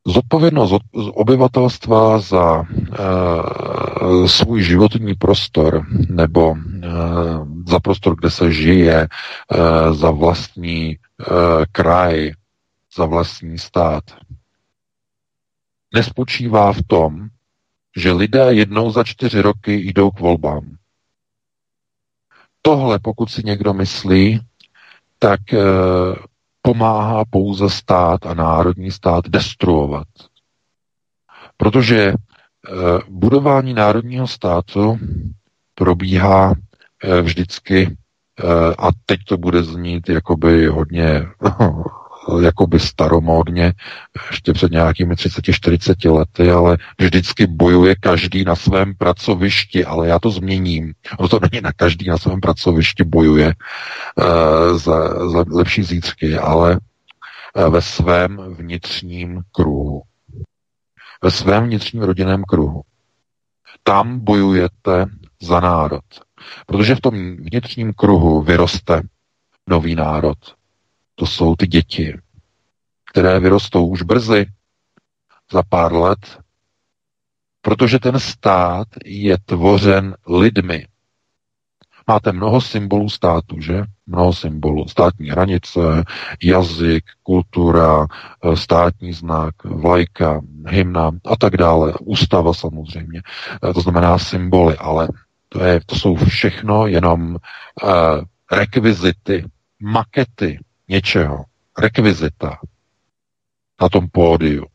Zodpovědnost 0.07 0.83
obyvatelstva 0.95 2.19
za 2.19 2.63
e, 2.63 4.29
svůj 4.29 4.63
životní 4.63 5.15
prostor 5.15 5.87
nebo 6.09 6.57
e, 6.57 6.89
za 7.69 7.81
prostor, 7.81 8.17
kde 8.17 8.31
se 8.31 8.53
žije, 8.53 8.97
e, 9.01 9.09
za 9.95 10.11
vlastní 10.11 10.91
e, 10.91 10.97
kraj, 11.73 12.33
za 12.97 13.05
vlastní 13.05 13.59
stát, 13.59 14.05
nespočívá 15.95 16.73
v 16.73 16.83
tom, 16.87 17.29
že 17.97 18.13
lidé 18.13 18.47
jednou 18.55 18.91
za 18.91 19.05
čtyři 19.05 19.41
roky 19.41 19.73
jdou 19.73 20.11
k 20.11 20.21
volbám. 20.21 20.77
Tohle, 22.63 22.99
pokud 22.99 23.31
si 23.31 23.43
někdo 23.45 23.75
myslí, 23.75 24.41
tak 25.19 25.55
e, 25.55 25.59
pomáhá 26.63 27.25
pouze 27.31 27.71
stát 27.71 28.27
a 28.27 28.35
národní 28.35 28.91
stát 28.91 29.29
destruovat. 29.29 30.07
Protože 31.57 32.01
e, 32.01 32.15
budování 33.09 33.75
národního 33.75 34.27
státu 34.27 34.99
probíhá 35.75 36.55
e, 37.03 37.23
vždycky, 37.23 37.87
e, 37.87 37.95
a 38.79 38.91
teď 39.07 39.21
to 39.29 39.37
bude 39.37 39.63
znít 39.63 40.09
jakoby 40.09 40.67
hodně 40.67 41.27
jakoby 42.43 42.81
staromódně, 42.81 43.73
ještě 44.31 44.53
před 44.53 44.73
nějakými 44.73 45.15
30-40 45.15 46.15
lety, 46.15 46.51
ale 46.51 46.79
vždycky 47.01 47.47
bojuje 47.47 47.95
každý 48.01 48.45
na 48.45 48.57
svém 48.57 48.95
pracovišti, 48.95 49.85
ale 49.85 50.09
já 50.09 50.19
to 50.19 50.31
změním. 50.31 50.95
Ono 51.19 51.29
to 51.29 51.39
není 51.53 51.63
na 51.63 51.73
každý 51.73 52.09
na 52.09 52.19
svém 52.19 52.41
pracovišti 52.41 53.05
bojuje 53.05 53.55
uh, 54.17 54.79
za, 54.79 55.29
za 55.31 55.45
lepší 55.51 55.83
zítřky, 55.83 56.39
ale 56.39 56.79
uh, 57.57 57.69
ve 57.69 57.83
svém 57.83 58.55
vnitřním 58.55 59.41
kruhu. 59.53 60.03
Ve 61.23 61.31
svém 61.31 61.65
vnitřním 61.65 62.03
rodinném 62.03 62.43
kruhu. 62.45 62.83
Tam 63.83 64.19
bojujete 64.19 65.07
za 65.43 65.61
národ. 65.61 66.05
Protože 66.67 66.95
v 66.95 67.01
tom 67.01 67.37
vnitřním 67.37 67.93
kruhu 67.93 68.43
vyroste 68.43 69.03
nový 69.69 69.95
národ, 69.95 70.39
to 71.21 71.27
jsou 71.27 71.57
ty 71.57 71.67
děti, 71.67 72.19
které 73.11 73.41
vyrostou 73.41 73.87
už 73.87 74.03
brzy, 74.03 74.47
za 75.53 75.63
pár 75.69 75.93
let, 75.93 76.39
protože 77.61 77.99
ten 77.99 78.19
stát 78.21 78.89
je 79.05 79.39
tvořen 79.39 80.17
lidmi. 80.29 80.87
Máte 82.09 82.33
mnoho 82.33 82.61
symbolů 82.61 83.09
státu, 83.09 83.61
že? 83.61 83.83
Mnoho 84.07 84.33
symbolů. 84.33 84.89
Státní 84.89 85.31
hranice, 85.31 85.81
jazyk, 86.43 87.05
kultura, 87.23 88.07
státní 88.55 89.13
znak, 89.13 89.65
vlajka, 89.65 90.41
hymna 90.67 91.11
a 91.25 91.37
tak 91.37 91.57
dále. 91.57 91.95
Ústava 92.01 92.55
samozřejmě. 92.55 93.23
To 93.75 93.81
znamená 93.81 94.19
symboly, 94.19 94.77
ale 94.77 95.09
to, 95.49 95.65
je, 95.65 95.81
to 95.87 95.97
jsou 95.97 96.15
všechno 96.17 96.87
jenom 96.87 97.37
uh, 97.83 97.91
rekvizity, 98.53 99.45
makety 99.81 100.59
něčeho, 100.91 101.45
rekvizita 101.79 102.59
na 103.81 103.89
tom 103.89 104.09
pódiu. 104.09 104.67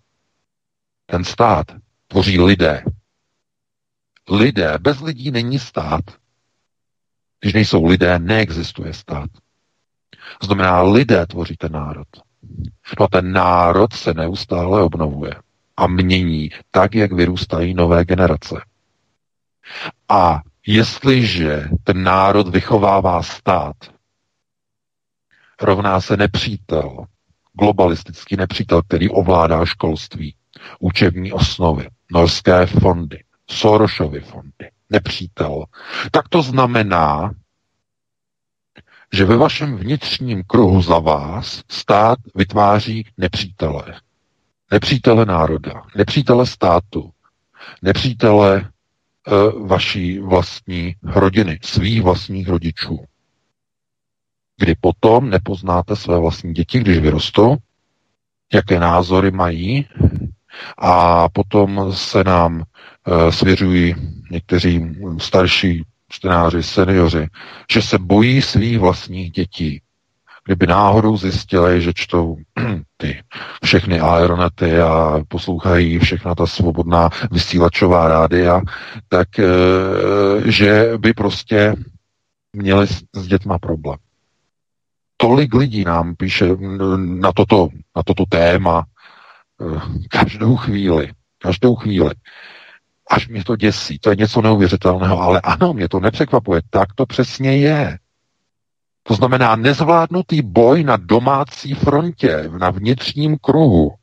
Ten 1.06 1.24
stát 1.24 1.68
tvoří 2.08 2.40
lidé. 2.40 2.84
Lidé, 4.30 4.78
bez 4.80 5.02
lidí 5.02 5.32
není 5.32 5.60
stát. 5.60 6.04
Když 7.40 7.54
nejsou 7.54 7.86
lidé, 7.86 8.20
neexistuje 8.20 8.94
stát. 8.94 9.30
Znamená, 10.44 10.82
lidé 10.82 11.26
tvoří 11.26 11.56
ten 11.58 11.72
národ. 11.72 12.08
No 13.00 13.06
a 13.06 13.08
ten 13.08 13.32
národ 13.32 13.94
se 13.94 14.14
neustále 14.14 14.84
obnovuje 14.84 15.34
a 15.78 15.88
mění 15.88 16.50
tak, 16.72 16.96
jak 16.96 17.12
vyrůstají 17.12 17.74
nové 17.74 18.06
generace. 18.06 18.56
A 20.10 20.42
jestliže 20.68 21.70
ten 21.84 22.04
národ 22.04 22.48
vychovává 22.48 23.24
stát, 23.24 23.76
rovná 25.62 26.02
se 26.02 26.18
nepřítel, 26.18 27.06
globalistický 27.54 28.36
nepřítel, 28.36 28.82
který 28.82 29.10
ovládá 29.10 29.66
školství, 29.66 30.36
učební 30.80 31.32
osnovy, 31.32 31.88
norské 32.12 32.66
fondy, 32.66 33.24
Sorosovy 33.50 34.20
fondy, 34.20 34.70
nepřítel, 34.90 35.66
tak 36.12 36.30
to 36.30 36.42
znamená, 36.42 37.32
že 39.14 39.26
ve 39.26 39.38
vašem 39.38 39.78
vnitřním 39.78 40.44
kruhu 40.44 40.82
za 40.82 41.00
vás 41.00 41.64
stát 41.70 42.20
vytváří 42.36 43.08
nepřítele. 43.18 43.84
Nepřítele 44.72 45.26
národa, 45.26 45.84
nepřítele 45.96 46.46
státu, 46.46 47.12
nepřítele 47.82 48.62
e, 48.62 48.66
vaší 49.68 50.20
vlastní 50.20 50.96
rodiny, 51.04 51.60
svých 51.64 52.02
vlastních 52.02 52.48
rodičů 52.48 53.06
kdy 54.58 54.76
potom 54.82 55.30
nepoznáte 55.30 55.96
své 55.96 56.20
vlastní 56.20 56.54
děti, 56.54 56.80
když 56.80 56.98
vyrostou, 56.98 57.56
jaké 58.54 58.80
názory 58.80 59.32
mají 59.32 59.88
a 60.78 61.30
potom 61.30 61.94
se 61.94 62.24
nám 62.24 62.64
e, 62.64 63.32
svěřují 63.32 63.96
někteří 64.32 64.96
starší 65.18 65.84
čtenáři, 66.10 66.64
seniori, 66.64 67.28
že 67.72 67.82
se 67.82 67.98
bojí 67.98 68.42
svých 68.42 68.80
vlastních 68.80 69.32
dětí. 69.32 69.82
Kdyby 70.46 70.68
náhodou 70.68 71.18
zjistili, 71.18 71.82
že 71.82 71.94
čtou 71.96 72.38
ty 72.98 73.24
všechny 73.64 74.00
aeronety 74.00 74.80
a 74.80 75.20
poslouchají 75.28 76.00
všechna 76.00 76.36
ta 76.36 76.48
svobodná 76.48 77.10
vysílačová 77.32 78.08
rádia, 78.08 78.62
tak 79.10 79.40
e, 79.40 79.46
že 80.52 80.94
by 80.98 81.14
prostě 81.14 81.76
měli 82.54 82.88
s 83.14 83.28
dětma 83.28 83.60
problém 83.60 83.98
tolik 85.18 85.54
lidí 85.54 85.84
nám 85.84 86.16
píše 86.16 86.46
na 86.96 87.32
toto, 87.32 87.70
na 87.96 88.04
toto 88.04 88.26
téma 88.30 88.86
eh, 89.62 89.80
každou 90.10 90.56
chvíli, 90.56 91.12
každou 91.38 91.76
chvíli. 91.76 92.16
Až 93.10 93.28
mě 93.28 93.44
to 93.44 93.56
děsí, 93.56 94.00
to 94.00 94.10
je 94.10 94.16
něco 94.16 94.42
neuvěřitelného, 94.42 95.22
ale 95.22 95.42
ano, 95.42 95.74
mě 95.74 95.90
to 95.90 96.00
nepřekvapuje, 96.00 96.62
tak 96.70 96.94
to 96.96 97.06
přesně 97.06 97.58
je. 97.58 98.00
To 99.04 99.14
znamená 99.14 99.56
nezvládnutý 99.56 100.42
boj 100.42 100.84
na 100.84 100.98
domácí 100.98 101.74
frontě, 101.74 102.50
na 102.60 102.70
vnitřním 102.70 103.38
kruhu. 103.38 103.96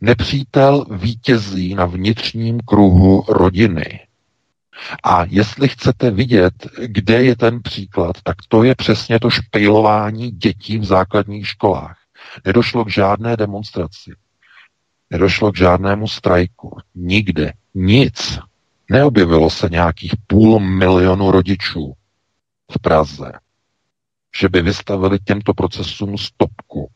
Nepřítel 0.00 0.84
vítězí 0.90 1.74
na 1.74 1.86
vnitřním 1.86 2.60
kruhu 2.60 3.24
rodiny. 3.28 4.05
A 5.04 5.24
jestli 5.24 5.68
chcete 5.68 6.10
vidět, 6.10 6.54
kde 6.86 7.22
je 7.22 7.36
ten 7.36 7.62
příklad, 7.62 8.16
tak 8.22 8.36
to 8.48 8.62
je 8.62 8.74
přesně 8.74 9.20
to 9.20 9.30
špejlování 9.30 10.30
dětí 10.30 10.78
v 10.78 10.84
základních 10.84 11.48
školách. 11.48 11.98
Nedošlo 12.44 12.84
k 12.84 12.90
žádné 12.90 13.36
demonstraci. 13.36 14.10
Nedošlo 15.10 15.52
k 15.52 15.56
žádnému 15.56 16.08
strajku. 16.08 16.78
Nikde. 16.94 17.52
Nic. 17.74 18.38
neobjevilo 18.90 19.50
se 19.50 19.68
nějakých 19.70 20.12
půl 20.26 20.60
milionu 20.60 21.30
rodičů 21.30 21.92
v 22.72 22.78
Praze, 22.78 23.32
že 24.36 24.48
by 24.48 24.62
vystavili 24.62 25.18
těmto 25.18 25.54
procesům 25.54 26.18
stopku, 26.18 26.90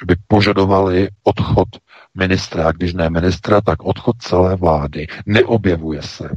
že 0.00 0.06
by 0.06 0.16
požadovali 0.28 1.08
odchod 1.22 1.68
ministra, 2.14 2.72
když 2.72 2.94
ne 2.94 3.10
ministra, 3.10 3.60
tak 3.60 3.82
odchod 3.82 4.16
celé 4.18 4.56
vlády. 4.56 5.06
Neobjevuje 5.26 6.02
se. 6.02 6.30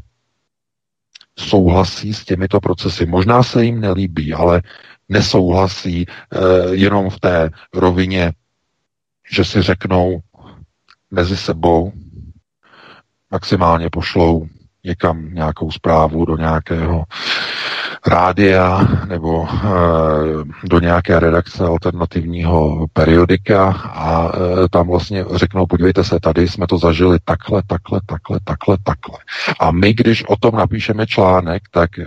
Souhlasí 1.40 2.14
s 2.14 2.26
těmito 2.26 2.60
procesy. 2.60 3.06
Možná 3.06 3.44
se 3.44 3.66
jim 3.66 3.82
nelíbí, 3.82 4.34
ale 4.34 4.62
nesouhlasí 5.10 6.06
eh, 6.08 6.38
jenom 6.72 7.10
v 7.10 7.20
té 7.20 7.50
rovině, 7.74 8.32
že 9.32 9.46
si 9.46 9.62
řeknou 9.62 10.20
mezi 11.12 11.38
sebou, 11.38 11.92
maximálně 13.32 13.90
pošlou 13.90 14.48
někam 14.84 15.34
nějakou 15.34 15.72
zprávu 15.72 16.26
do 16.26 16.38
nějakého 16.38 17.04
rádia 18.06 18.88
nebo 19.08 19.48
e, 19.48 19.58
do 20.64 20.80
nějaké 20.80 21.20
redakce 21.20 21.64
alternativního 21.64 22.86
periodika 22.94 23.72
a 23.84 24.32
e, 24.36 24.70
tam 24.70 24.88
vlastně 24.88 25.26
řeknou, 25.36 25.66
podívejte 25.66 26.04
se, 26.04 26.20
tady 26.20 26.48
jsme 26.48 26.68
to 26.68 26.78
zažili 26.78 27.18
takhle, 27.26 27.64
takhle, 27.68 28.02
takhle, 28.06 28.40
takhle, 28.44 28.78
takhle. 28.84 29.20
A 29.60 29.72
my, 29.72 29.94
když 29.94 30.24
o 30.24 30.36
tom 30.36 30.56
napíšeme 30.56 31.08
článek, 31.08 31.64
tak 31.72 32.00
e, 32.00 32.06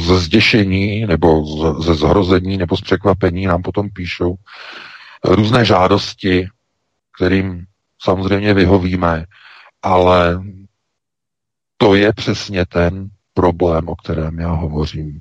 ze 0.00 0.18
zděšení 0.18 1.06
nebo 1.06 1.44
ze 1.82 1.94
zhrození 1.94 2.56
nebo 2.56 2.76
z 2.76 2.80
překvapení 2.80 3.46
nám 3.46 3.62
potom 3.62 3.88
píšou 3.90 4.34
různé 5.24 5.64
žádosti, 5.64 6.48
kterým 7.16 7.64
samozřejmě 8.02 8.54
vyhovíme, 8.54 9.24
ale 9.82 10.42
to 11.76 11.94
je 11.94 12.12
přesně 12.12 12.66
ten 12.66 13.08
problém, 13.40 13.88
o 13.88 13.96
kterém 13.96 14.38
já 14.38 14.52
hovořím. 14.52 15.20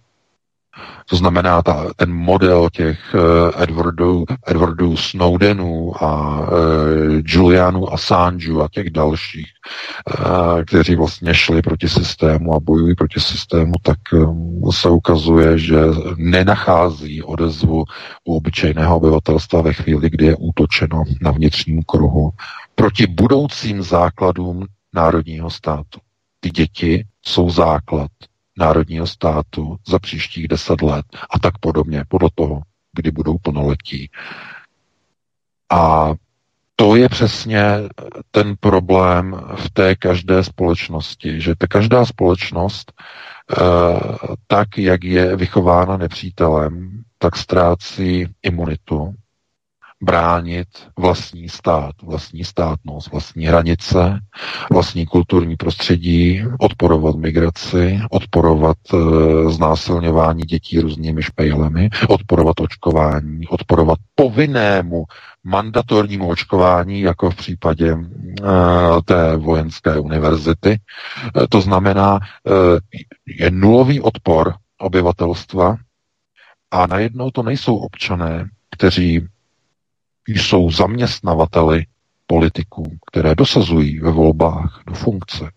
To 1.10 1.16
znamená 1.16 1.62
ta, 1.62 1.86
ten 1.96 2.14
model 2.14 2.70
těch 2.74 3.00
uh, 3.14 3.62
Edwardů, 3.64 4.26
Edwardů 4.48 4.98
Snowdenů 4.98 6.04
a 6.04 6.40
uh, 6.40 6.48
Julianů 7.26 7.94
Assangeů 7.94 8.62
a 8.62 8.68
těch 8.72 8.90
dalších, 8.90 9.48
uh, 10.20 10.64
kteří 10.68 10.96
vlastně 10.96 11.34
šli 11.34 11.62
proti 11.62 11.90
systému 11.90 12.56
a 12.56 12.60
bojují 12.60 12.96
proti 12.96 13.20
systému, 13.20 13.72
tak 13.84 13.98
um, 14.14 14.72
se 14.72 14.90
ukazuje, 14.90 15.58
že 15.58 15.80
nenachází 16.18 17.24
odezvu 17.24 17.84
u 18.24 18.36
obyčejného 18.38 18.98
obyvatelstva 18.98 19.62
ve 19.62 19.74
chvíli, 19.74 20.10
kdy 20.10 20.26
je 20.26 20.36
útočeno 20.36 21.04
na 21.22 21.32
vnitřním 21.32 21.84
kruhu 21.84 22.32
proti 22.76 23.08
budoucím 23.08 23.84
základům 23.84 24.66
národního 24.94 25.50
státu. 25.50 26.00
Ty 26.40 26.50
děti 26.50 27.06
jsou 27.26 27.50
základ 27.50 28.12
národního 28.58 29.08
státu 29.08 29.78
za 29.88 30.00
příštích 30.00 30.48
deset 30.48 30.82
let 30.82 31.06
a 31.30 31.40
tak 31.40 31.58
podobně, 31.58 32.04
podle 32.08 32.30
toho, 32.36 32.62
kdy 32.96 33.12
budou 33.12 33.38
plnoletí. 33.38 34.10
A 35.72 36.14
to 36.76 36.96
je 36.96 37.10
přesně 37.10 37.64
ten 38.32 38.56
problém 38.60 39.42
v 39.56 39.70
té 39.70 39.96
každé 39.96 40.44
společnosti, 40.44 41.42
že 41.42 41.56
ta 41.56 41.68
každá 41.68 42.06
společnost, 42.06 42.94
eh, 42.94 43.56
tak 44.48 44.78
jak 44.78 45.04
je 45.04 45.36
vychována 45.36 45.98
nepřítelem, 45.98 47.04
tak 47.18 47.36
ztrácí 47.36 48.28
imunitu 48.44 49.14
bránit 50.02 50.68
vlastní 51.00 51.50
stát, 51.50 51.92
vlastní 52.04 52.44
státnost, 52.44 53.12
vlastní 53.12 53.46
hranice, 53.46 54.20
vlastní 54.72 55.06
kulturní 55.06 55.56
prostředí, 55.56 56.44
odporovat 56.60 57.16
migraci, 57.16 58.00
odporovat 58.10 58.78
e, 58.94 58.98
znásilňování 59.52 60.42
dětí 60.44 60.80
různými 60.80 61.24
špejlemi, 61.24 61.90
odporovat 62.08 62.60
očkování, 62.60 63.48
odporovat 63.48 63.98
povinnému 64.16 65.06
mandatornímu 65.44 66.30
očkování, 66.30 67.02
jako 67.02 67.32
v 67.32 67.36
případě 67.36 67.92
e, 67.92 67.98
té 69.06 69.36
vojenské 69.38 70.00
univerzity. 70.00 70.70
E, 70.72 70.80
to 71.50 71.62
znamená, 71.62 72.20
e, 72.20 72.52
je 73.44 73.52
nulový 73.52 74.02
odpor 74.02 74.54
obyvatelstva 74.78 75.76
a 76.72 76.88
najednou 76.88 77.32
to 77.32 77.44
nejsou 77.44 77.78
občané, 77.78 78.50
kteří 78.72 79.28
jsou 80.36 80.72
zaměstnavateli 80.72 81.86
politiků, 82.28 82.84
které 83.12 83.36
dosazují 83.36 84.00
ve 84.00 84.12
volbách 84.12 84.82
do 84.88 84.94
funkce. 84.94 85.52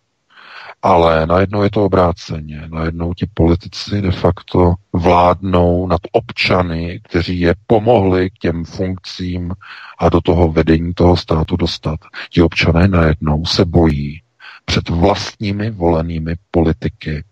Ale 0.83 1.27
najednou 1.27 1.63
je 1.63 1.71
to 1.71 1.85
obráceně. 1.85 2.63
Najednou 2.69 3.15
ti 3.15 3.27
politici 3.35 4.03
de 4.03 4.11
facto 4.11 4.75
vládnou 4.93 5.87
nad 5.87 6.01
občany, 6.13 7.01
kteří 7.05 7.41
je 7.41 7.55
pomohli 7.67 8.31
k 8.31 8.39
těm 8.39 8.65
funkcím 8.65 9.53
a 9.99 10.09
do 10.09 10.21
toho 10.21 10.53
vedení 10.53 10.95
toho 10.95 11.17
státu 11.17 11.57
dostat. 11.57 12.01
Ti 12.31 12.43
občané 12.43 12.89
najednou 12.89 13.45
se 13.45 13.65
bojí 13.65 14.23
před 14.65 14.89
vlastními 14.89 15.71
volenými 15.71 16.35
politiky. 16.51 17.25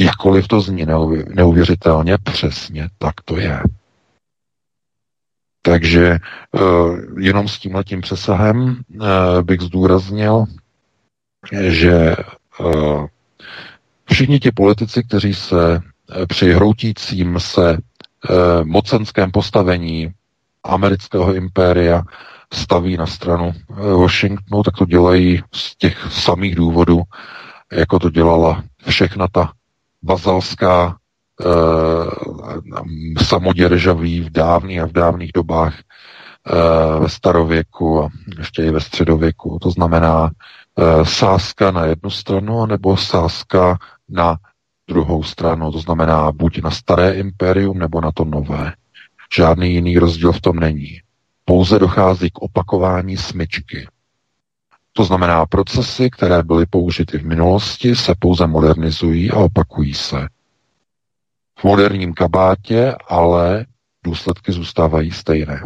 Jakkoliv 0.00 0.48
to 0.48 0.60
zní 0.60 0.86
neuvěřitelně, 1.34 2.18
přesně 2.18 2.88
tak 2.98 3.14
to 3.24 3.36
je. 3.38 3.60
Takže 5.62 6.18
uh, 6.52 6.98
jenom 7.18 7.48
s 7.48 7.58
tím 7.58 8.00
přesahem 8.00 8.58
uh, 8.62 9.06
bych 9.42 9.60
zdůraznil, 9.60 10.44
že 11.52 12.16
uh, 12.60 13.06
všichni 14.10 14.40
ti 14.40 14.50
politici, 14.50 15.02
kteří 15.02 15.34
se 15.34 15.80
při 16.28 16.52
hroutícím 16.52 17.40
se 17.40 17.78
mocenském 18.64 19.30
postavení 19.30 20.12
amerického 20.64 21.34
impéria 21.34 22.02
staví 22.54 22.96
na 22.96 23.06
stranu 23.06 23.52
Washingtonu, 24.00 24.62
tak 24.62 24.74
to 24.74 24.84
dělají 24.86 25.42
z 25.52 25.76
těch 25.76 26.06
samých 26.12 26.54
důvodů, 26.54 27.02
jako 27.72 27.98
to 27.98 28.10
dělala 28.10 28.64
všechna 28.88 29.28
ta 29.28 29.52
vazalská 30.02 30.96
e, 31.40 33.24
samoděržaví 33.24 34.20
v 34.20 34.30
dávných 34.30 34.80
a 34.80 34.86
v 34.86 34.92
dávných 34.92 35.30
dobách 35.34 35.74
e, 35.74 35.82
ve 37.00 37.08
starověku 37.08 38.02
a 38.02 38.08
ještě 38.38 38.64
i 38.64 38.70
ve 38.70 38.80
středověku. 38.80 39.58
To 39.62 39.70
znamená 39.70 40.30
e, 40.30 41.04
sázka 41.04 41.70
na 41.70 41.84
jednu 41.84 42.10
stranu 42.10 42.66
nebo 42.66 42.96
sázka 42.96 43.78
na 44.08 44.36
druhou 44.88 45.22
stranu. 45.22 45.72
To 45.72 45.78
znamená 45.78 46.32
buď 46.32 46.62
na 46.62 46.70
staré 46.70 47.12
impérium 47.12 47.78
nebo 47.78 48.00
na 48.00 48.12
to 48.12 48.24
nové. 48.24 48.72
Žádný 49.36 49.72
jiný 49.74 49.98
rozdíl 49.98 50.32
v 50.32 50.40
tom 50.40 50.56
není. 50.56 51.00
Pouze 51.44 51.78
dochází 51.78 52.30
k 52.30 52.38
opakování 52.38 53.16
smyčky. 53.16 53.86
To 54.92 55.04
znamená, 55.04 55.46
procesy, 55.46 56.10
které 56.10 56.42
byly 56.42 56.66
použity 56.66 57.18
v 57.18 57.26
minulosti, 57.26 57.96
se 57.96 58.14
pouze 58.18 58.46
modernizují 58.46 59.30
a 59.30 59.36
opakují 59.36 59.94
se 59.94 60.28
v 61.60 61.64
moderním 61.64 62.12
kabátě, 62.14 62.94
ale 63.08 63.66
důsledky 64.04 64.52
zůstávají 64.52 65.10
stejné. 65.10 65.62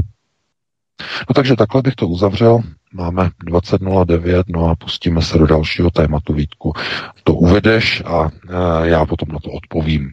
No 1.28 1.34
takže 1.34 1.56
takhle 1.56 1.82
bych 1.82 1.94
to 1.94 2.08
uzavřel. 2.08 2.60
Máme 2.92 3.30
20.09, 3.46 4.44
no 4.48 4.66
a 4.68 4.74
pustíme 4.74 5.22
se 5.22 5.38
do 5.38 5.46
dalšího 5.46 5.90
tématu, 5.90 6.32
Vítku. 6.32 6.72
To 7.24 7.34
uvedeš 7.34 8.02
a 8.06 8.28
e, 8.28 8.88
já 8.88 9.06
potom 9.06 9.28
na 9.28 9.38
to 9.38 9.50
odpovím. 9.50 10.10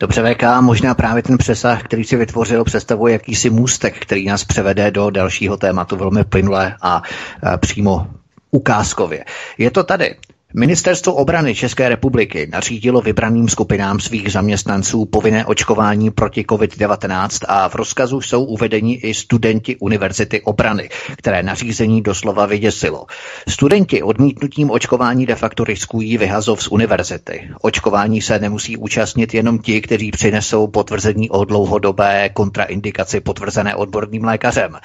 Dobře, 0.00 0.34
VK, 0.34 0.42
možná 0.60 0.94
právě 0.94 1.22
ten 1.22 1.38
přesah, 1.38 1.82
který 1.82 2.04
si 2.04 2.16
vytvořil, 2.16 2.64
představuje 2.64 3.12
jakýsi 3.12 3.50
můstek, 3.50 3.98
který 3.98 4.26
nás 4.26 4.44
převede 4.44 4.90
do 4.90 5.10
dalšího 5.10 5.56
tématu 5.56 5.96
velmi 5.96 6.24
plynule 6.24 6.76
a, 6.82 7.02
a 7.42 7.56
přímo 7.56 8.06
ukázkově. 8.50 9.24
Je 9.58 9.70
to 9.70 9.84
tady. 9.84 10.16
Ministerstvo 10.54 11.14
obrany 11.14 11.54
České 11.54 11.88
republiky 11.88 12.48
nařídilo 12.52 13.00
vybraným 13.00 13.48
skupinám 13.48 14.00
svých 14.00 14.32
zaměstnanců 14.32 15.04
povinné 15.04 15.46
očkování 15.46 16.10
proti 16.10 16.42
COVID-19 16.42 17.44
a 17.48 17.68
v 17.68 17.74
rozkazu 17.74 18.20
jsou 18.20 18.44
uvedeni 18.44 18.94
i 18.94 19.14
studenti 19.14 19.76
Univerzity 19.76 20.42
obrany, 20.42 20.88
které 21.16 21.42
nařízení 21.42 22.02
doslova 22.02 22.46
vyděsilo. 22.46 23.06
Studenti 23.48 24.02
odmítnutím 24.02 24.70
očkování 24.70 25.26
de 25.26 25.34
facto 25.34 25.64
riskují 25.64 26.18
vyhazov 26.18 26.62
z 26.62 26.68
univerzity. 26.68 27.50
Očkování 27.60 28.22
se 28.22 28.38
nemusí 28.38 28.76
účastnit 28.76 29.34
jenom 29.34 29.58
ti, 29.58 29.80
kteří 29.80 30.10
přinesou 30.10 30.66
potvrzení 30.66 31.30
o 31.30 31.44
dlouhodobé 31.44 32.28
kontraindikaci 32.28 33.20
potvrzené 33.20 33.74
odborným 33.74 34.24
lékařem. 34.24 34.76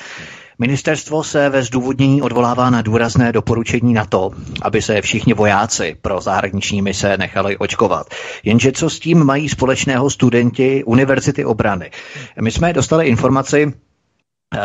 Ministerstvo 0.62 1.24
se 1.24 1.50
ve 1.50 1.64
zdůvodnění 1.64 2.22
odvolává 2.22 2.70
na 2.70 2.82
důrazné 2.82 3.32
doporučení 3.32 3.94
na 3.94 4.06
to, 4.06 4.32
aby 4.62 4.82
se 4.82 5.02
všichni 5.02 5.34
vojáci 5.34 5.98
pro 6.02 6.22
zahraniční 6.22 6.82
mise 6.82 7.18
nechali 7.18 7.58
očkovat. 7.58 8.08
Jenže 8.44 8.72
co 8.72 8.90
s 8.90 9.00
tím 9.00 9.24
mají 9.24 9.50
společného 9.50 10.10
studenti 10.10 10.84
Univerzity 10.84 11.46
obrany? 11.46 11.92
My 12.42 12.52
jsme 12.52 12.74
dostali 12.74 13.08
informaci, 13.08 13.74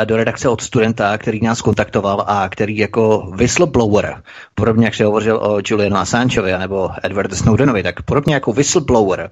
do 0.04 0.16
redakce 0.16 0.48
od 0.48 0.60
studenta, 0.60 1.18
který 1.18 1.40
nás 1.40 1.62
kontaktoval 1.62 2.24
a 2.26 2.48
který 2.48 2.76
jako 2.76 3.32
whistleblower, 3.34 4.22
podobně 4.54 4.84
jak 4.84 4.94
se 4.94 5.04
hovořil 5.04 5.36
o 5.36 5.58
Julianu 5.64 5.96
Assangeovi 5.96 6.58
nebo 6.58 6.90
Edward 7.02 7.34
Snowdenovi, 7.34 7.82
tak 7.82 8.02
podobně 8.02 8.34
jako 8.34 8.52
whistleblower, 8.52 9.30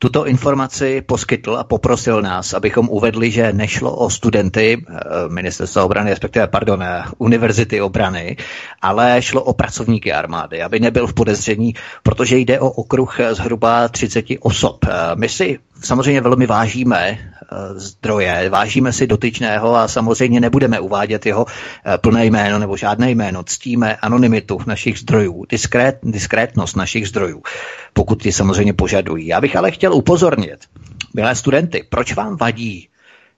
tuto 0.00 0.24
informaci 0.24 1.04
poskytl 1.04 1.60
a 1.60 1.64
poprosil 1.64 2.24
nás, 2.24 2.56
abychom 2.56 2.88
uvedli, 2.88 3.28
že 3.30 3.52
nešlo 3.52 3.92
o 3.92 4.08
studenty 4.10 4.80
eh, 4.80 4.82
ministerstva 5.28 5.84
obrany, 5.84 6.10
respektive, 6.10 6.48
pardon, 6.48 6.80
eh, 6.82 7.04
univerzity 7.20 7.84
obrany, 7.84 8.36
ale 8.80 9.20
šlo 9.20 9.44
o 9.44 9.52
pracovníky 9.52 10.08
armády, 10.12 10.62
aby 10.62 10.80
nebyl 10.80 11.06
v 11.06 11.14
podezření, 11.14 11.74
protože 12.02 12.38
jde 12.38 12.60
o 12.60 12.70
okruh 12.70 13.20
eh, 13.20 13.34
zhruba 13.34 13.88
30 13.88 14.40
osob. 14.40 14.88
My 15.14 15.28
si 15.28 15.58
samozřejmě 15.82 16.20
velmi 16.20 16.46
vážíme 16.46 17.18
zdroje, 17.74 18.50
vážíme 18.50 18.92
si 18.92 19.06
dotyčného 19.06 19.76
a 19.76 19.88
samozřejmě 19.88 20.40
nebudeme 20.40 20.80
uvádět 20.80 21.26
jeho 21.26 21.46
plné 22.00 22.24
jméno 22.24 22.58
nebo 22.58 22.76
žádné 22.76 23.10
jméno. 23.10 23.42
Ctíme 23.42 23.96
anonymitu 23.96 24.58
našich 24.66 24.98
zdrojů, 24.98 25.44
diskrét, 25.48 25.98
diskrétnost 26.02 26.76
našich 26.76 27.08
zdrojů, 27.08 27.42
pokud 27.92 28.22
ti 28.22 28.32
samozřejmě 28.32 28.72
požadují. 28.72 29.26
Já 29.26 29.40
bych 29.40 29.56
ale 29.56 29.70
chtěl 29.70 29.94
upozornit, 29.94 30.58
milé 31.14 31.34
studenty, 31.34 31.86
proč 31.88 32.14
vám 32.14 32.36
vadí, 32.36 32.88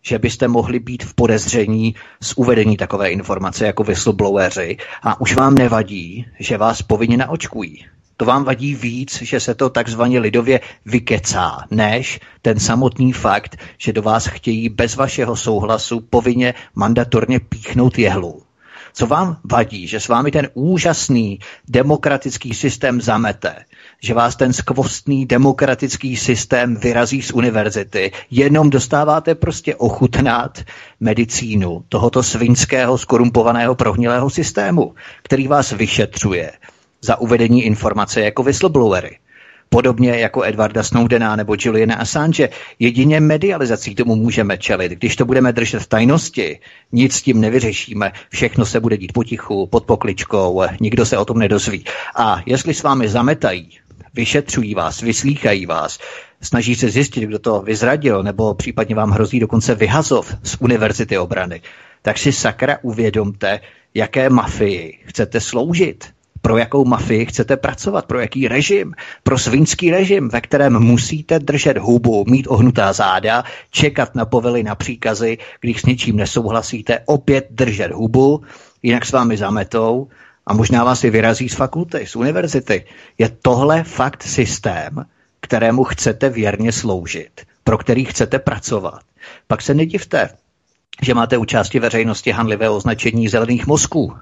že 0.03 0.19
byste 0.19 0.49
mohli 0.49 0.79
být 0.79 1.05
v 1.05 1.15
podezření 1.15 1.95
z 2.23 2.33
uvedení 2.37 2.77
takové 2.77 3.11
informace 3.11 3.67
jako 3.67 3.85
whistlebloweri 3.85 4.77
a 5.03 5.21
už 5.21 5.35
vám 5.35 5.55
nevadí, 5.55 6.27
že 6.41 6.59
vás 6.59 6.83
povinně 6.83 7.17
naočkují. 7.17 7.85
To 8.17 8.25
vám 8.25 8.45
vadí 8.45 8.75
víc, 8.75 9.23
že 9.23 9.41
se 9.41 9.55
to 9.55 9.71
takzvaně 9.71 10.19
lidově 10.19 10.61
vykecá, 10.87 11.65
než 11.71 12.21
ten 12.43 12.59
samotný 12.59 13.13
fakt, 13.13 13.57
že 13.79 13.93
do 13.93 14.03
vás 14.03 14.27
chtějí 14.27 14.69
bez 14.69 14.97
vašeho 14.97 15.37
souhlasu 15.37 16.01
povinně 16.01 16.55
mandatorně 16.75 17.41
píchnout 17.41 17.99
jehlu. 17.99 18.43
Co 18.95 19.07
vám 19.07 19.37
vadí, 19.45 19.87
že 19.87 20.01
s 20.01 20.09
vámi 20.09 20.31
ten 20.31 20.49
úžasný 20.55 21.39
demokratický 21.69 22.55
systém 22.55 23.01
zamete, 23.01 23.65
že 24.03 24.15
vás 24.15 24.37
ten 24.37 24.53
skvostný 24.53 25.27
demokratický 25.27 26.17
systém 26.17 26.77
vyrazí 26.77 27.23
z 27.23 27.31
univerzity, 27.31 28.13
jenom 28.31 28.71
dostáváte 28.71 29.35
prostě 29.35 29.77
ochutnat 29.77 30.65
medicínu 31.01 31.85
tohoto 31.89 32.23
svinského, 32.23 32.99
skorumpovaného, 32.99 33.75
prohnilého 33.75 34.31
systému, 34.31 34.95
který 35.23 35.49
vás 35.49 35.73
vyšetřuje 35.73 36.53
za 37.03 37.21
uvedení 37.21 37.65
informace 37.65 38.21
jako 38.21 38.43
whistleblowery. 38.43 39.19
Podobně 39.69 40.11
jako 40.11 40.45
Edwarda 40.45 40.83
Snowdena 40.83 41.37
nebo 41.37 41.57
Juliana 41.59 41.95
Assange, 41.95 42.49
jedině 42.79 43.21
medializací 43.21 43.95
tomu 43.95 44.17
můžeme 44.17 44.59
čelit. 44.59 44.93
Když 44.93 45.17
to 45.17 45.25
budeme 45.25 45.53
držet 45.53 45.79
v 45.81 45.87
tajnosti, 45.87 46.61
nic 46.93 47.15
s 47.15 47.23
tím 47.23 47.41
nevyřešíme, 47.41 48.13
všechno 48.29 48.67
se 48.67 48.81
bude 48.81 48.97
dít 48.97 49.13
potichu, 49.13 49.67
pod 49.67 49.85
pokličkou, 49.85 50.63
nikdo 50.81 51.07
se 51.07 51.19
o 51.19 51.25
tom 51.25 51.39
nedozví. 51.39 51.85
A 52.17 52.43
jestli 52.47 52.75
s 52.75 52.83
vámi 52.83 53.09
zametají, 53.09 53.71
vyšetřují 54.15 54.75
vás, 54.75 55.01
vyslýchají 55.01 55.67
vás, 55.67 55.99
snaží 56.43 56.75
se 56.75 56.91
zjistit, 56.91 57.21
kdo 57.21 57.39
to 57.39 57.63
vyzradil, 57.63 58.23
nebo 58.23 58.55
případně 58.55 58.95
vám 58.95 59.11
hrozí 59.11 59.41
dokonce 59.41 59.75
vyhazov 59.75 60.35
z 60.43 60.57
univerzity 60.61 61.19
obrany, 61.19 61.61
tak 62.03 62.19
si 62.19 62.33
sakra 62.33 62.79
uvědomte, 62.83 63.61
jaké 63.95 64.31
mafii 64.31 64.99
chcete 65.07 65.41
sloužit 65.41 66.13
pro 66.43 66.57
jakou 66.57 66.85
mafii 66.85 67.27
chcete 67.27 67.57
pracovat, 67.57 68.07
pro 68.07 68.21
jaký 68.21 68.49
režim, 68.49 68.95
pro 69.23 69.39
svinský 69.39 69.91
režim, 69.91 70.29
ve 70.29 70.41
kterém 70.41 70.81
musíte 70.81 71.39
držet 71.39 71.79
hubu, 71.79 72.25
mít 72.29 72.47
ohnutá 72.49 72.93
záda, 72.93 73.45
čekat 73.71 74.15
na 74.15 74.25
povely, 74.25 74.63
na 74.63 74.75
příkazy, 74.75 75.39
když 75.61 75.81
s 75.81 75.85
něčím 75.85 76.17
nesouhlasíte, 76.17 76.99
opět 77.07 77.47
držet 77.51 77.93
hubu, 77.93 78.43
jinak 78.83 79.07
s 79.07 79.13
vámi 79.13 79.37
zametou 79.37 80.09
a 80.47 80.55
možná 80.55 80.85
vás 80.85 81.05
i 81.05 81.11
vyrazí 81.11 81.49
z 81.49 81.55
fakulty, 81.55 82.07
z 82.07 82.17
univerzity. 82.17 82.85
Je 83.19 83.29
tohle 83.43 83.85
fakt 83.85 84.23
systém, 84.23 85.05
kterému 85.41 85.85
chcete 85.85 86.29
věrně 86.29 86.73
sloužit, 86.73 87.41
pro 87.65 87.79
který 87.79 88.05
chcete 88.05 88.39
pracovat. 88.39 89.01
Pak 89.47 89.63
se 89.63 89.75
nedivte, 89.75 90.29
že 91.03 91.15
máte 91.15 91.39
u 91.39 91.45
části 91.45 91.79
veřejnosti 91.79 92.31
hanlivé 92.31 92.71
označení 92.71 93.29
zelených 93.29 93.67
mozků. 93.67 94.13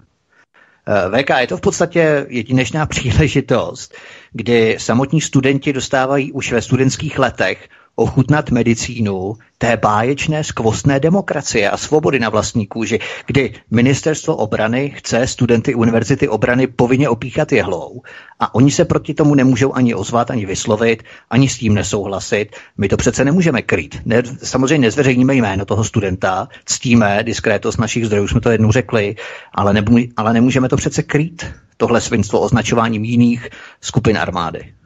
Eh, 0.90 1.22
VK 1.22 1.30
je 1.40 1.46
to 1.46 1.56
v 1.56 1.60
podstatě 1.60 2.26
jedinečná 2.28 2.86
příležitost, 2.86 3.94
kdy 4.32 4.76
samotní 4.80 5.20
studenti 5.20 5.72
dostávají 5.72 6.32
už 6.32 6.52
ve 6.52 6.62
studentských 6.62 7.18
letech 7.18 7.68
ochutnat 8.00 8.50
medicínu 8.50 9.36
té 9.58 9.76
báječné 9.76 10.44
skvostné 10.44 11.00
demokracie 11.00 11.70
a 11.70 11.76
svobody 11.76 12.18
na 12.18 12.28
vlastní 12.28 12.66
kůži, 12.66 12.98
kdy 13.26 13.54
ministerstvo 13.70 14.36
obrany 14.36 14.90
chce 14.96 15.26
studenty 15.26 15.74
univerzity 15.74 16.28
obrany 16.28 16.66
povinně 16.66 17.08
opíchat 17.08 17.52
jehlou 17.52 18.02
a 18.40 18.54
oni 18.54 18.70
se 18.70 18.84
proti 18.84 19.14
tomu 19.14 19.34
nemůžou 19.34 19.72
ani 19.72 19.94
ozvat, 19.94 20.30
ani 20.30 20.46
vyslovit, 20.46 21.02
ani 21.30 21.48
s 21.48 21.58
tím 21.58 21.74
nesouhlasit. 21.74 22.56
My 22.78 22.88
to 22.88 22.96
přece 22.96 23.24
nemůžeme 23.24 23.62
krýt. 23.62 24.00
Ne, 24.04 24.22
samozřejmě 24.42 24.86
nezveřejníme 24.86 25.34
jméno 25.34 25.64
toho 25.64 25.84
studenta, 25.84 26.48
ctíme 26.64 27.22
diskrétnost 27.22 27.78
našich 27.78 28.06
zdrojů, 28.06 28.28
jsme 28.28 28.40
to 28.40 28.50
jednou 28.50 28.72
řekli, 28.72 29.16
ale, 29.54 29.72
nemů, 29.72 29.98
ale 30.16 30.32
nemůžeme 30.32 30.68
to 30.68 30.76
přece 30.76 31.02
krýt, 31.02 31.46
tohle 31.76 32.00
svinstvo 32.00 32.40
označováním 32.40 33.04
jiných 33.04 33.48
skupin 33.80 34.18
armády. 34.18 34.79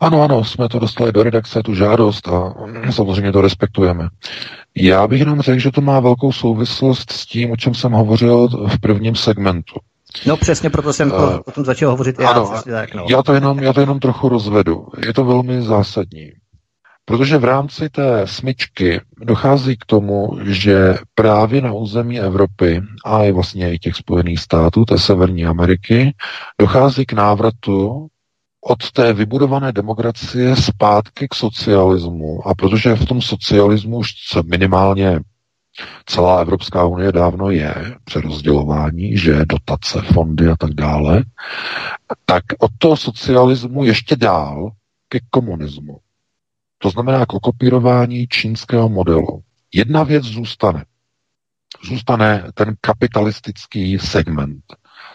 Ano, 0.00 0.22
ano, 0.22 0.44
jsme 0.44 0.68
to 0.68 0.78
dostali 0.78 1.12
do 1.12 1.22
redakce, 1.22 1.62
tu 1.62 1.74
žádost 1.74 2.28
a 2.28 2.54
samozřejmě 2.90 3.32
to 3.32 3.40
respektujeme. 3.40 4.08
Já 4.76 5.06
bych 5.06 5.20
jenom 5.20 5.40
řekl, 5.40 5.58
že 5.58 5.70
to 5.70 5.80
má 5.80 6.00
velkou 6.00 6.32
souvislost 6.32 7.12
s 7.12 7.26
tím, 7.26 7.50
o 7.50 7.56
čem 7.56 7.74
jsem 7.74 7.92
hovořil 7.92 8.48
v 8.48 8.80
prvním 8.80 9.14
segmentu. 9.14 9.74
No 10.26 10.36
přesně 10.36 10.70
proto 10.70 10.92
jsem 10.92 11.12
uh, 11.12 11.38
o 11.46 11.50
tom 11.50 11.64
začal 11.64 11.90
hovořit 11.90 12.20
já. 12.20 12.28
Ano, 12.28 12.52
tak, 12.70 12.94
no. 12.94 13.06
já, 13.08 13.22
to 13.22 13.34
jenom, 13.34 13.58
já 13.58 13.72
to 13.72 13.80
jenom 13.80 14.00
trochu 14.00 14.28
rozvedu. 14.28 14.86
Je 15.06 15.14
to 15.14 15.24
velmi 15.24 15.62
zásadní. 15.62 16.32
Protože 17.04 17.38
v 17.38 17.44
rámci 17.44 17.88
té 17.88 18.26
smyčky 18.26 19.00
dochází 19.18 19.76
k 19.76 19.84
tomu, 19.86 20.38
že 20.42 20.94
právě 21.14 21.62
na 21.62 21.72
území 21.72 22.20
Evropy 22.20 22.82
a 23.04 23.24
i 23.24 23.32
vlastně 23.32 23.74
i 23.74 23.78
těch 23.78 23.96
Spojených 23.96 24.40
států, 24.40 24.84
té 24.84 24.98
Severní 24.98 25.46
Ameriky, 25.46 26.14
dochází 26.60 27.06
k 27.06 27.12
návratu 27.12 28.08
od 28.64 28.90
té 28.92 29.12
vybudované 29.12 29.72
demokracie 29.72 30.56
zpátky 30.56 31.28
k 31.28 31.34
socialismu. 31.34 32.48
A 32.48 32.54
protože 32.54 32.94
v 32.94 33.06
tom 33.06 33.22
socialismu 33.22 33.96
už 33.96 34.12
minimálně 34.50 35.20
celá 36.06 36.40
Evropská 36.40 36.84
unie 36.84 37.12
dávno 37.12 37.50
je 37.50 37.74
přerozdělování, 38.04 39.16
že 39.16 39.44
dotace, 39.48 40.02
fondy 40.02 40.48
a 40.48 40.56
tak 40.56 40.70
dále, 40.70 41.24
tak 42.26 42.42
od 42.58 42.70
toho 42.78 42.96
socialismu 42.96 43.84
ještě 43.84 44.16
dál 44.16 44.70
ke 45.08 45.18
komunismu. 45.30 45.98
To 46.78 46.90
znamená 46.90 47.26
k 47.26 47.34
okopírování 47.34 48.26
čínského 48.26 48.88
modelu. 48.88 49.42
Jedna 49.74 50.02
věc 50.02 50.24
zůstane. 50.24 50.84
Zůstane 51.84 52.44
ten 52.54 52.74
kapitalistický 52.80 53.98
segment. 53.98 54.64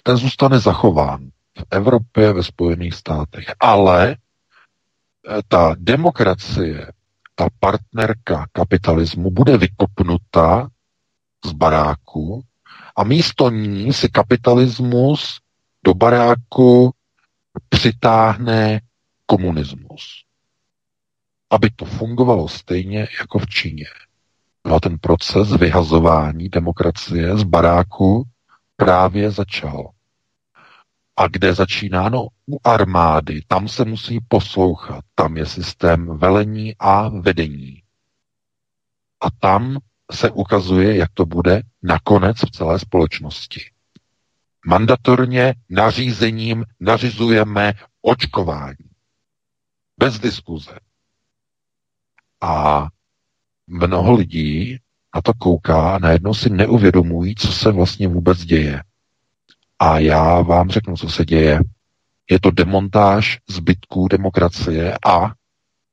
Ten 0.03 0.17
zůstane 0.17 0.59
zachován 0.59 1.29
v 1.57 1.63
Evropě, 1.71 2.33
ve 2.33 2.43
Spojených 2.43 2.93
státech. 2.93 3.45
Ale 3.59 4.11
eh, 4.11 5.41
ta 5.47 5.75
demokracie, 5.79 6.91
ta 7.35 7.47
partnerka 7.59 8.45
kapitalismu 8.51 9.31
bude 9.31 9.57
vykopnuta 9.57 10.67
z 11.45 11.51
baráku 11.51 12.43
a 12.95 13.03
místo 13.03 13.49
ní 13.49 13.93
si 13.93 14.09
kapitalismus 14.09 15.39
do 15.85 15.93
baráku 15.93 16.91
přitáhne 17.69 18.81
komunismus. 19.25 20.23
Aby 21.49 21.69
to 21.69 21.85
fungovalo 21.85 22.47
stejně 22.47 23.07
jako 23.19 23.39
v 23.39 23.47
Číně. 23.47 23.85
No 24.67 24.75
a 24.75 24.79
ten 24.79 24.97
proces 24.99 25.51
vyhazování 25.51 26.49
demokracie 26.49 27.37
z 27.37 27.43
baráku 27.43 28.23
právě 28.75 29.31
začal. 29.31 29.89
A 31.17 31.27
kde 31.27 31.53
začíná? 31.53 32.09
No, 32.09 32.27
u 32.47 32.59
armády. 32.63 33.41
Tam 33.47 33.67
se 33.67 33.85
musí 33.85 34.19
poslouchat. 34.27 35.03
Tam 35.15 35.37
je 35.37 35.45
systém 35.45 36.17
velení 36.17 36.75
a 36.79 37.09
vedení. 37.09 37.83
A 39.21 39.31
tam 39.39 39.77
se 40.11 40.31
ukazuje, 40.31 40.97
jak 40.97 41.11
to 41.13 41.25
bude 41.25 41.61
nakonec 41.83 42.37
v 42.37 42.51
celé 42.51 42.79
společnosti. 42.79 43.61
Mandatorně 44.65 45.55
nařízením 45.69 46.65
nařizujeme 46.79 47.73
očkování. 48.01 48.89
Bez 49.97 50.19
diskuze. 50.19 50.79
A 52.41 52.87
mnoho 53.67 54.13
lidí 54.13 54.77
na 55.15 55.21
to 55.21 55.33
kouká 55.33 55.95
a 55.95 55.99
najednou 55.99 56.33
si 56.33 56.49
neuvědomují, 56.49 57.35
co 57.35 57.51
se 57.51 57.71
vlastně 57.71 58.07
vůbec 58.07 58.45
děje. 58.45 58.83
A 59.79 59.99
já 59.99 60.41
vám 60.41 60.69
řeknu, 60.69 60.95
co 60.97 61.09
se 61.09 61.25
děje. 61.25 61.59
Je 62.31 62.39
to 62.39 62.51
demontáž 62.51 63.39
zbytků 63.49 64.07
demokracie 64.07 64.97
a 65.05 65.31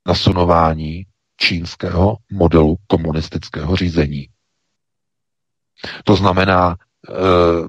nasunování 0.09 1.07
čínského 1.37 2.17
modelu 2.33 2.77
komunistického 2.87 3.77
řízení. 3.77 4.29
To 6.05 6.17
znamená, 6.17 6.77
uh, 7.09 7.69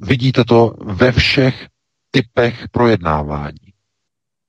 vidíte 0.00 0.44
to 0.44 0.74
ve 0.84 1.12
všech 1.12 1.68
typech 2.10 2.68
projednávání. 2.68 3.72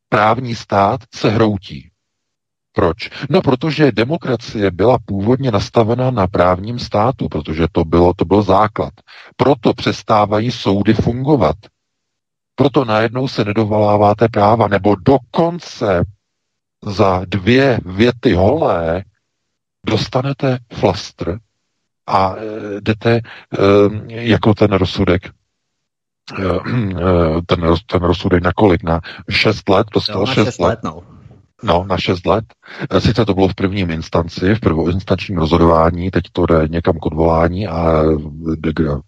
Právní 0.10 0.56
stát 0.56 1.00
se 1.16 1.30
hroutí. 1.30 1.92
Proč? 2.78 3.10
No, 3.30 3.42
protože 3.42 3.92
demokracie 3.92 4.72
byla 4.72 4.98
původně 5.06 5.52
nastavena 5.52 6.12
na 6.12 6.28
právním 6.28 6.80
státu, 6.80 7.30
protože 7.30 7.66
to, 7.72 7.86
bylo, 7.86 8.14
to 8.14 8.26
byl 8.26 8.42
základ. 8.42 8.94
Proto 9.36 9.74
přestávají 9.74 10.52
soudy 10.52 10.94
fungovat. 10.94 11.56
Proto 12.56 12.86
najednou 12.86 13.28
se 13.28 13.46
nedovoláváte 13.46 14.28
práva, 14.30 14.68
nebo 14.68 14.96
dokonce 14.96 16.04
za 16.84 17.22
dvě 17.26 17.80
věty 17.86 18.34
holé 18.34 19.04
dostanete 19.86 20.60
flastr 20.74 21.38
a 22.08 22.36
e, 22.36 22.82
jdete 22.82 23.12
e, 23.12 23.22
jako 24.08 24.54
ten 24.54 24.72
rozsudek 24.72 25.26
e, 25.26 25.32
ten, 27.46 27.74
ten 27.86 28.02
rozsudek 28.02 28.44
na 28.44 28.54
kolik? 28.54 28.84
Na 28.84 29.00
šest 29.30 29.70
let? 29.70 29.88
Dostal 29.94 30.20
no, 30.20 30.34
šest 30.34 30.60
let. 30.60 30.68
let 30.68 30.80
no. 30.84 31.17
No, 31.64 31.86
na 31.88 31.98
6 31.98 32.26
let. 32.26 32.46
Eh, 32.90 33.02
sice 33.02 33.26
to 33.26 33.34
bylo 33.34 33.48
v 33.48 33.56
prvním 33.56 33.92
instanci, 33.92 34.56
v 34.56 34.60
prvoinstančním 34.60 35.38
rozhodování, 35.38 36.12
teď 36.12 36.24
to 36.32 36.46
jde 36.46 36.68
někam 36.68 36.98
k 37.00 37.06
odvolání 37.06 37.68
a 37.68 38.04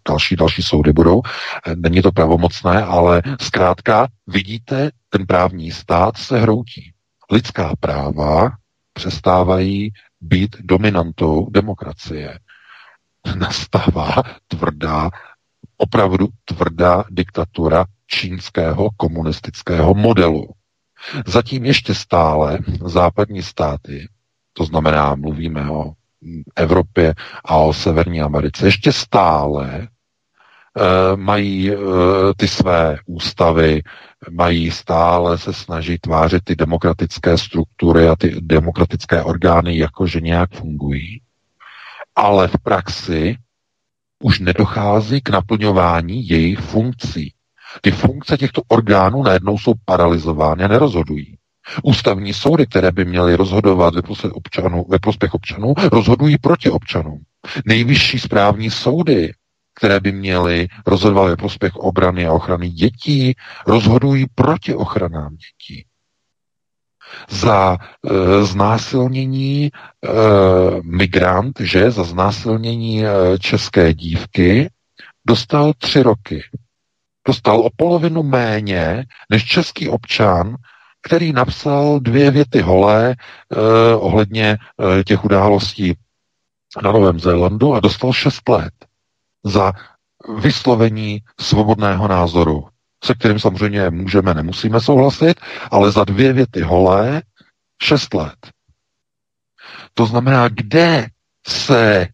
další, 0.07 0.35
další 0.35 0.63
soudy 0.63 0.93
budou. 0.93 1.21
Eh, 1.67 1.75
není 1.75 2.01
to 2.01 2.11
pravomocné, 2.11 2.83
ale 2.83 3.21
zkrátka 3.41 4.07
vidíte, 4.27 4.91
ten 5.09 5.25
právní 5.25 5.71
stát 5.71 6.17
se 6.17 6.39
hroutí. 6.39 6.91
Lidská 7.31 7.73
práva 7.79 8.51
přestávají 8.93 9.89
být 10.21 10.55
dominantou 10.59 11.49
demokracie. 11.49 12.39
Nastává 13.35 14.23
tvrdá, 14.47 15.09
opravdu 15.77 16.27
tvrdá 16.45 17.03
diktatura 17.09 17.85
čínského 18.07 18.89
komunistického 18.97 19.93
modelu 19.93 20.58
Zatím 21.27 21.65
ještě 21.65 21.93
stále 21.93 22.59
západní 22.85 23.43
státy, 23.43 24.07
to 24.53 24.65
znamená, 24.65 25.15
mluvíme 25.15 25.71
o 25.71 25.93
Evropě 26.55 27.13
a 27.45 27.57
o 27.57 27.73
Severní 27.73 28.21
Americe, 28.21 28.67
ještě 28.67 28.91
stále 28.91 29.79
e, 29.79 29.87
mají 31.15 31.71
e, 31.71 31.75
ty 32.37 32.47
své 32.47 32.97
ústavy, 33.05 33.81
mají 34.31 34.71
stále 34.71 35.37
se 35.37 35.53
snažit 35.53 36.01
tvářit 36.01 36.43
ty 36.43 36.55
demokratické 36.55 37.37
struktury 37.37 38.07
a 38.07 38.15
ty 38.15 38.35
demokratické 38.41 39.23
orgány 39.23 39.77
jako, 39.77 40.07
že 40.07 40.21
nějak 40.21 40.51
fungují. 40.53 41.21
Ale 42.15 42.47
v 42.47 42.57
praxi 42.63 43.37
už 44.23 44.39
nedochází 44.39 45.21
k 45.21 45.29
naplňování 45.29 46.27
jejich 46.27 46.59
funkcí. 46.59 47.33
Ty 47.81 47.91
funkce 47.91 48.37
těchto 48.37 48.61
orgánů 48.67 49.23
najednou 49.23 49.57
jsou 49.57 49.73
paralizovány 49.85 50.63
a 50.63 50.67
nerozhodují. 50.67 51.37
Ústavní 51.83 52.33
soudy, 52.33 52.65
které 52.65 52.91
by 52.91 53.05
měly 53.05 53.35
rozhodovat 53.35 53.95
ve 53.95 54.01
prospěch 54.01 54.33
občanů, 54.33 54.85
ve 54.89 54.99
prospěch 54.99 55.33
občanů 55.33 55.73
rozhodují 55.91 56.37
proti 56.37 56.69
občanům. 56.69 57.19
Nejvyšší 57.65 58.19
správní 58.19 58.69
soudy, 58.69 59.33
které 59.75 59.99
by 59.99 60.11
měly 60.11 60.67
rozhodovat 60.87 61.29
ve 61.29 61.35
prospěch 61.35 61.75
obrany 61.75 62.27
a 62.27 62.33
ochrany 62.33 62.69
dětí, 62.69 63.35
rozhodují 63.67 64.25
proti 64.35 64.75
ochranám 64.75 65.35
dětí. 65.35 65.85
Za 67.29 67.77
e, 67.77 68.45
znásilnění 68.45 69.65
e, 69.65 69.69
migrant, 70.83 71.59
že 71.59 71.91
za 71.91 72.03
znásilnění 72.03 73.05
e, 73.05 73.09
české 73.39 73.93
dívky 73.93 74.69
dostal 75.27 75.73
tři 75.77 76.03
roky 76.03 76.43
dostal 77.27 77.59
o 77.59 77.69
polovinu 77.75 78.23
méně 78.23 79.05
než 79.29 79.45
český 79.45 79.89
občan, 79.89 80.55
který 81.01 81.33
napsal 81.33 81.99
dvě 81.99 82.31
věty 82.31 82.61
holé 82.61 83.15
eh, 83.15 83.95
ohledně 83.95 84.57
eh, 84.57 85.03
těch 85.03 85.25
událostí 85.25 85.93
na 86.83 86.91
Novém 86.91 87.19
Zélandu 87.19 87.73
a 87.73 87.79
dostal 87.79 88.13
šest 88.13 88.49
let 88.49 88.73
za 89.43 89.71
vyslovení 90.39 91.19
svobodného 91.39 92.07
názoru, 92.07 92.67
se 93.03 93.13
kterým 93.15 93.39
samozřejmě 93.39 93.89
můžeme, 93.89 94.33
nemusíme 94.33 94.81
souhlasit, 94.81 95.41
ale 95.71 95.91
za 95.91 96.03
dvě 96.03 96.33
věty 96.33 96.61
holé 96.61 97.21
šest 97.83 98.13
let. 98.13 98.37
To 99.93 100.05
znamená, 100.05 100.47
kde 100.47 101.07
se 101.47 102.07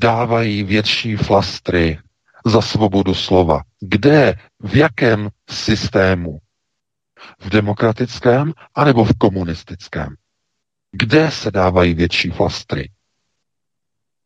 dávají 0.00 0.62
větší 0.62 1.16
flastry 1.16 1.98
za 2.48 2.60
svobodu 2.60 3.14
slova. 3.14 3.62
Kde, 3.80 4.34
v 4.60 4.76
jakém 4.76 5.28
systému? 5.50 6.38
V 7.40 7.50
demokratickém 7.50 8.52
anebo 8.74 9.04
v 9.04 9.18
komunistickém? 9.18 10.14
Kde 10.92 11.30
se 11.30 11.50
dávají 11.50 11.94
větší 11.94 12.30
flastry? 12.30 12.90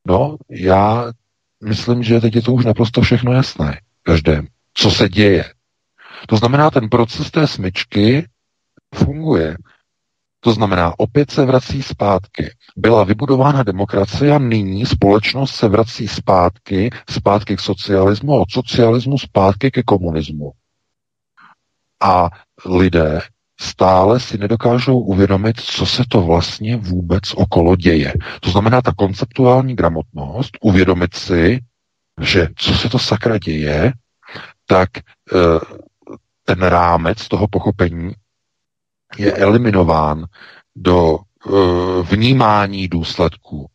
No, 0.07 0.37
já 0.51 1.13
myslím, 1.65 2.03
že 2.03 2.21
teď 2.21 2.35
je 2.35 2.43
to 2.43 2.53
už 2.53 2.65
naprosto 2.65 3.01
všechno 3.01 3.33
jasné. 3.33 3.81
Každém. 4.03 4.47
Co 4.75 4.91
se 4.91 5.09
děje? 5.09 5.45
To 6.29 6.37
znamená, 6.37 6.71
ten 6.71 6.89
proces 6.89 7.31
té 7.31 7.47
smyčky 7.47 8.29
funguje. 8.95 9.57
To 10.45 10.53
znamená, 10.53 10.99
opět 10.99 11.31
se 11.31 11.45
vrací 11.45 11.83
zpátky. 11.83 12.51
Byla 12.77 13.05
vybudována 13.05 13.63
demokracie 13.63 14.35
a 14.35 14.39
nyní 14.39 14.87
společnost 14.87 15.55
se 15.55 15.69
vrací 15.69 16.09
zpátky, 16.09 16.91
zpátky 17.11 17.57
k 17.57 17.61
socialismu 17.61 18.35
a 18.35 18.41
od 18.41 18.51
socialismu 18.51 19.19
zpátky 19.19 19.71
ke 19.71 19.83
komunismu. 19.83 20.53
A 22.03 22.31
lidé 22.67 23.21
stále 23.61 24.21
si 24.21 24.39
nedokážou 24.39 24.99
uvědomit, 24.99 25.61
co 25.61 25.87
se 25.87 26.03
to 26.09 26.23
vlastně 26.23 26.77
vůbec 26.77 27.23
okolo 27.35 27.77
děje. 27.77 28.15
To 28.41 28.51
znamená 28.51 28.83
ta 28.83 28.93
konceptuální 28.97 29.77
gramotnost, 29.77 30.59
uvědomit 30.61 31.15
si, 31.15 31.61
že 32.21 32.49
co 32.57 32.75
se 32.75 32.89
to 32.89 32.99
sakra 32.99 33.39
děje, 33.39 33.93
tak 34.67 34.89
eh, 34.99 35.79
ten 36.45 36.63
rámec 36.63 37.29
toho 37.29 37.49
pochopení 37.49 38.13
je 39.19 39.33
eliminován 39.33 40.25
do 40.77 41.19
uh, 41.47 42.07
vnímání 42.07 42.89
důsledků, 42.89 43.67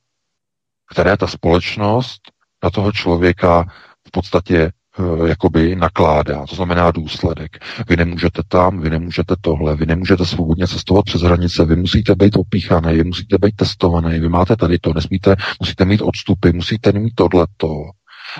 které 0.91 1.17
ta 1.17 1.27
společnost 1.27 2.21
na 2.63 2.69
toho 2.69 2.91
člověka 2.91 3.65
v 4.07 4.11
podstatě 4.11 4.71
uh, 4.99 5.27
jakoby 5.27 5.75
nakládá. 5.75 6.45
To 6.45 6.55
znamená 6.55 6.91
důsledek. 6.91 7.57
Vy 7.89 7.97
nemůžete 7.97 8.41
tam, 8.47 8.81
vy 8.81 8.89
nemůžete 8.89 9.35
tohle, 9.41 9.75
vy 9.75 9.85
nemůžete 9.85 10.25
svobodně 10.25 10.67
cestovat 10.67 11.05
přes 11.05 11.21
hranice, 11.21 11.65
vy 11.65 11.75
musíte 11.75 12.15
být 12.15 12.35
opíchaný, 12.37 12.95
vy 12.95 13.03
musíte 13.03 13.37
být 13.41 13.55
testovaný, 13.55 14.19
vy 14.19 14.29
máte 14.29 14.55
tady 14.55 14.79
to, 14.79 14.93
nesmíte, 14.93 15.35
musíte 15.59 15.85
mít 15.85 16.01
odstupy, 16.01 16.51
musíte 16.51 16.91
mít 16.91 17.15
tohleto. 17.15 17.83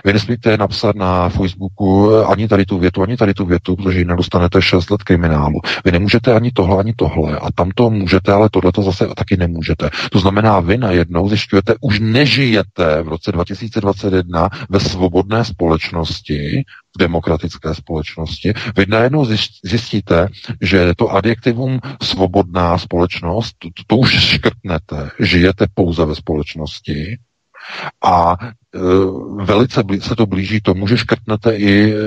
Vy 0.06 0.14
nesmíte 0.14 0.58
napsat 0.58 0.96
na 0.96 1.30
Facebooku 1.30 2.16
ani 2.16 2.48
tady 2.48 2.66
tu 2.66 2.80
větu, 2.80 3.04
ani 3.04 3.18
tady 3.18 3.34
tu 3.34 3.46
větu, 3.46 3.76
protože 3.76 4.00
jinak 4.00 4.18
dostanete 4.18 4.62
6 4.62 4.90
let 4.90 5.04
kriminálu. 5.04 5.60
Vy 5.86 5.92
nemůžete 5.92 6.34
ani 6.34 6.52
tohle, 6.52 6.80
ani 6.80 6.94
tohle. 6.96 7.40
A 7.40 7.52
tam 7.52 7.72
to 7.76 7.90
můžete, 7.90 8.32
ale 8.32 8.50
tohle 8.50 8.72
to 8.72 8.82
zase 8.82 9.08
taky 9.18 9.38
nemůžete. 9.38 9.90
To 10.12 10.20
znamená, 10.20 10.60
vy 10.60 10.78
najednou 10.78 11.30
zjišťujete, 11.30 11.76
už 11.82 12.00
nežijete 12.00 13.02
v 13.02 13.08
roce 13.08 13.32
2021 13.32 14.50
ve 14.70 14.80
svobodné 14.80 15.46
společnosti, 15.46 16.64
v 16.96 17.00
demokratické 17.00 17.74
společnosti. 17.76 18.54
Vy 18.78 18.86
najednou 18.88 19.26
zjistíte, 19.66 20.28
že 20.62 20.94
to 20.98 21.10
adjektivum 21.10 21.80
svobodná 22.02 22.78
společnost, 22.78 23.56
to, 23.60 23.70
to 23.88 23.98
už 23.98 24.12
škrtnete. 24.12 25.10
Žijete 25.20 25.66
pouze 25.74 26.06
ve 26.06 26.16
společnosti 26.16 27.18
a 28.06 28.36
velice 29.46 29.84
se 30.00 30.16
to 30.16 30.26
blíží 30.26 30.62
tomu, 30.62 30.88
že 30.88 30.98
škrtnete 30.98 31.56
i 31.56 31.94
e, 31.94 31.98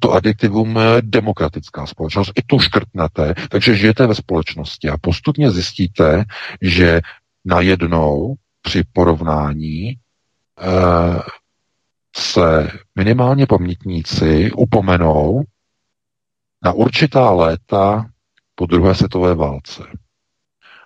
to 0.00 0.12
adjektivum 0.12 0.78
e, 0.78 0.82
demokratická 1.02 1.86
společnost. 1.86 2.32
I 2.36 2.42
to 2.46 2.58
škrtnete, 2.58 3.34
takže 3.48 3.74
žijete 3.74 4.06
ve 4.06 4.14
společnosti 4.14 4.88
a 4.88 4.98
postupně 4.98 5.50
zjistíte, 5.50 6.24
že 6.62 7.00
najednou 7.44 8.34
při 8.62 8.82
porovnání 8.92 9.96
se 12.16 12.70
minimálně 12.94 13.46
pamětníci 13.46 14.50
upomenou 14.52 15.42
na 16.64 16.72
určitá 16.72 17.30
léta 17.30 18.10
po 18.54 18.66
druhé 18.66 18.94
světové 18.94 19.34
válce. 19.34 19.82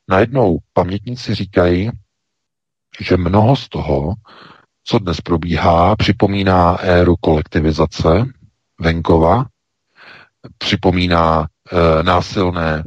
Najednou 0.09 0.59
pamětníci 0.73 1.35
říkají, 1.35 1.91
že 3.01 3.17
mnoho 3.17 3.57
z 3.57 3.69
toho, 3.69 4.15
co 4.91 4.99
dnes 4.99 5.21
probíhá, 5.21 5.97
připomíná 5.97 6.77
éru 6.77 7.15
kolektivizace 7.21 8.25
venkova, 8.81 9.47
připomíná 10.59 11.47
e, 11.47 12.03
násilné 12.03 12.75
e, 12.79 12.85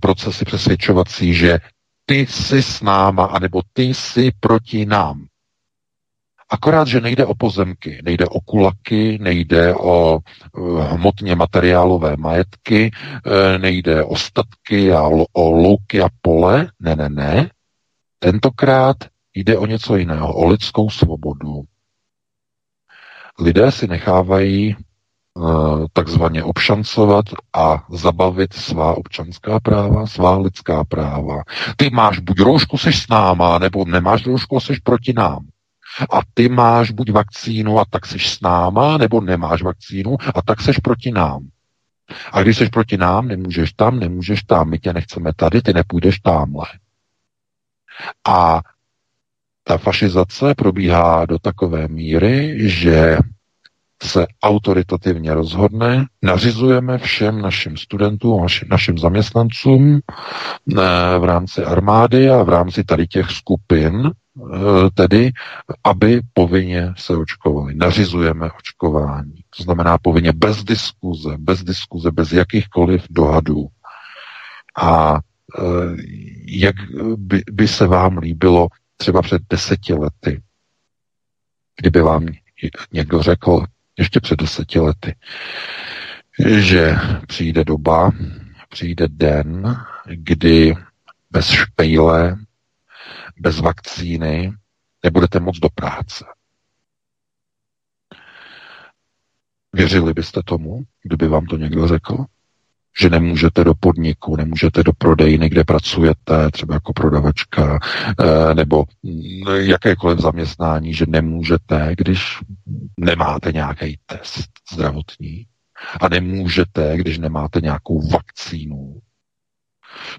procesy 0.00 0.44
přesvědčovací, 0.44 1.34
že 1.34 1.58
ty 2.06 2.26
jsi 2.26 2.62
s 2.62 2.82
náma, 2.82 3.24
anebo 3.24 3.60
ty 3.72 3.82
jsi 3.82 4.30
proti 4.40 4.86
nám. 4.86 5.26
Akorát, 6.50 6.88
že 6.88 7.00
nejde 7.00 7.26
o 7.26 7.34
pozemky, 7.34 8.00
nejde 8.04 8.26
o 8.26 8.40
kulaky, 8.40 9.18
nejde 9.20 9.74
o 9.74 10.18
uh, 10.52 10.84
hmotně 10.84 11.34
materiálové 11.34 12.16
majetky, 12.16 12.90
nejde 13.58 14.04
o 14.04 14.16
statky 14.16 14.92
a 14.92 15.02
o 15.32 15.50
louky 15.50 16.02
a 16.02 16.08
pole. 16.22 16.68
Ne, 16.80 16.96
ne, 16.96 17.08
ne. 17.08 17.50
Tentokrát 18.18 18.96
jde 19.34 19.58
o 19.58 19.66
něco 19.66 19.96
jiného, 19.96 20.34
o 20.34 20.46
lidskou 20.46 20.90
svobodu. 20.90 21.62
Lidé 23.38 23.72
si 23.72 23.86
nechávají 23.86 24.76
uh, 25.34 25.86
takzvaně 25.92 26.44
obšancovat 26.44 27.24
a 27.52 27.86
zabavit 27.90 28.52
svá 28.52 28.96
občanská 28.96 29.60
práva, 29.60 30.06
svá 30.06 30.38
lidská 30.38 30.84
práva. 30.84 31.42
Ty 31.76 31.90
máš 31.90 32.18
buď 32.18 32.40
roušku, 32.40 32.78
seš 32.78 33.02
s 33.02 33.08
náma, 33.08 33.58
nebo 33.58 33.84
nemáš 33.84 34.26
roušku, 34.26 34.60
seš 34.60 34.78
proti 34.78 35.12
nám 35.12 35.46
a 36.00 36.20
ty 36.34 36.48
máš 36.48 36.90
buď 36.90 37.10
vakcínu 37.10 37.78
a 37.78 37.84
tak 37.90 38.06
seš 38.06 38.30
s 38.30 38.40
náma, 38.40 38.98
nebo 38.98 39.20
nemáš 39.20 39.62
vakcínu 39.62 40.16
a 40.34 40.42
tak 40.42 40.60
seš 40.60 40.78
proti 40.78 41.12
nám. 41.12 41.48
A 42.32 42.42
když 42.42 42.56
seš 42.56 42.68
proti 42.68 42.96
nám, 42.96 43.28
nemůžeš 43.28 43.72
tam, 43.72 43.98
nemůžeš 43.98 44.42
tam, 44.42 44.70
my 44.70 44.78
tě 44.78 44.92
nechceme 44.92 45.32
tady, 45.36 45.62
ty 45.62 45.72
nepůjdeš 45.72 46.18
tamhle. 46.18 46.66
A 48.28 48.60
ta 49.64 49.78
fašizace 49.78 50.54
probíhá 50.54 51.26
do 51.26 51.38
takové 51.38 51.88
míry, 51.88 52.54
že 52.70 53.18
se 54.02 54.26
autoritativně 54.42 55.34
rozhodne, 55.34 56.06
nařizujeme 56.22 56.98
všem 56.98 57.42
našim 57.42 57.76
studentům, 57.76 58.46
našim 58.70 58.98
zaměstnancům 58.98 60.00
eh, 60.00 60.74
v 61.18 61.24
rámci 61.24 61.64
armády 61.64 62.30
a 62.30 62.42
v 62.42 62.48
rámci 62.48 62.84
tady 62.84 63.06
těch 63.06 63.30
skupin, 63.30 64.10
eh, 64.10 64.90
tedy, 64.94 65.30
aby 65.84 66.20
povinně 66.32 66.92
se 66.96 67.16
očkovali. 67.16 67.74
Nařizujeme 67.74 68.50
očkování. 68.58 69.34
To 69.56 69.62
znamená 69.62 69.98
povinně 69.98 70.32
bez 70.32 70.64
diskuze, 70.64 71.36
bez 71.38 71.62
diskuze, 71.64 72.10
bez 72.10 72.32
jakýchkoliv 72.32 73.04
dohadů. 73.10 73.66
A 74.78 75.18
eh, 75.58 75.62
jak 76.46 76.76
by, 77.16 77.42
by 77.52 77.68
se 77.68 77.86
vám 77.86 78.18
líbilo 78.18 78.68
třeba 79.02 79.22
před 79.22 79.42
deseti 79.50 79.94
lety, 79.94 80.42
kdyby 81.76 82.00
vám 82.00 82.26
někdo 82.92 83.22
řekl, 83.22 83.64
ještě 83.98 84.20
před 84.20 84.40
deseti 84.40 84.78
lety, 84.78 85.16
že 86.58 86.94
přijde 87.28 87.64
doba, 87.64 88.10
přijde 88.68 89.08
den, 89.08 89.76
kdy 90.06 90.74
bez 91.30 91.50
špejle, 91.50 92.36
bez 93.36 93.60
vakcíny 93.60 94.52
nebudete 95.04 95.40
moc 95.40 95.58
do 95.58 95.68
práce. 95.68 96.24
Věřili 99.72 100.14
byste 100.14 100.40
tomu, 100.44 100.82
kdyby 101.02 101.28
vám 101.28 101.46
to 101.46 101.56
někdo 101.56 101.88
řekl? 101.88 102.24
Že 103.00 103.10
nemůžete 103.10 103.64
do 103.64 103.74
podniku, 103.74 104.36
nemůžete 104.36 104.82
do 104.82 104.92
prodejny, 104.92 105.48
kde 105.48 105.64
pracujete, 105.64 106.50
třeba 106.50 106.74
jako 106.74 106.92
prodavačka, 106.92 107.78
eh, 108.20 108.54
nebo 108.54 108.84
jakékoliv 109.54 110.18
zaměstnání, 110.18 110.94
že 110.94 111.04
nemůžete, 111.08 111.94
když 111.96 112.38
nemáte 112.96 113.52
nějaký 113.52 113.98
test 114.06 114.50
zdravotní 114.72 115.46
a 116.00 116.08
nemůžete, 116.08 116.96
když 116.96 117.18
nemáte 117.18 117.60
nějakou 117.60 118.08
vakcínu. 118.08 119.00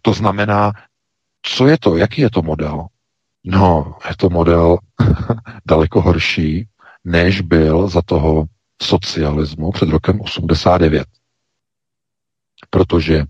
To 0.02 0.14
znamená, 0.14 0.72
co 1.42 1.68
je 1.68 1.78
to, 1.78 1.98
jaký 1.98 2.22
je 2.22 2.30
to 2.30 2.42
model? 2.42 2.88
No, 3.44 3.96
je 4.10 4.16
to 4.18 4.30
model 4.30 4.78
daleko 5.66 6.02
horší, 6.02 6.68
než 7.04 7.42
byl 7.42 7.88
za 7.88 8.02
toho 8.02 8.46
socialismu 8.82 9.72
před 9.72 9.90
rokem 9.90 10.22
89. 10.22 11.08
Protože 12.74 13.24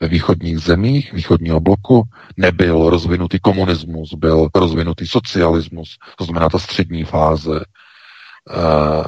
ve 0.00 0.08
východních 0.08 0.58
zemích 0.58 1.12
východního 1.12 1.60
bloku 1.60 2.02
nebyl 2.36 2.90
rozvinutý 2.90 3.40
komunismus, 3.40 4.14
byl 4.14 4.48
rozvinutý 4.54 5.06
socialismus, 5.06 5.96
to 6.18 6.24
znamená 6.24 6.48
ta 6.48 6.58
střední 6.58 7.04
fáze. 7.04 7.50
Uh, 7.50 9.04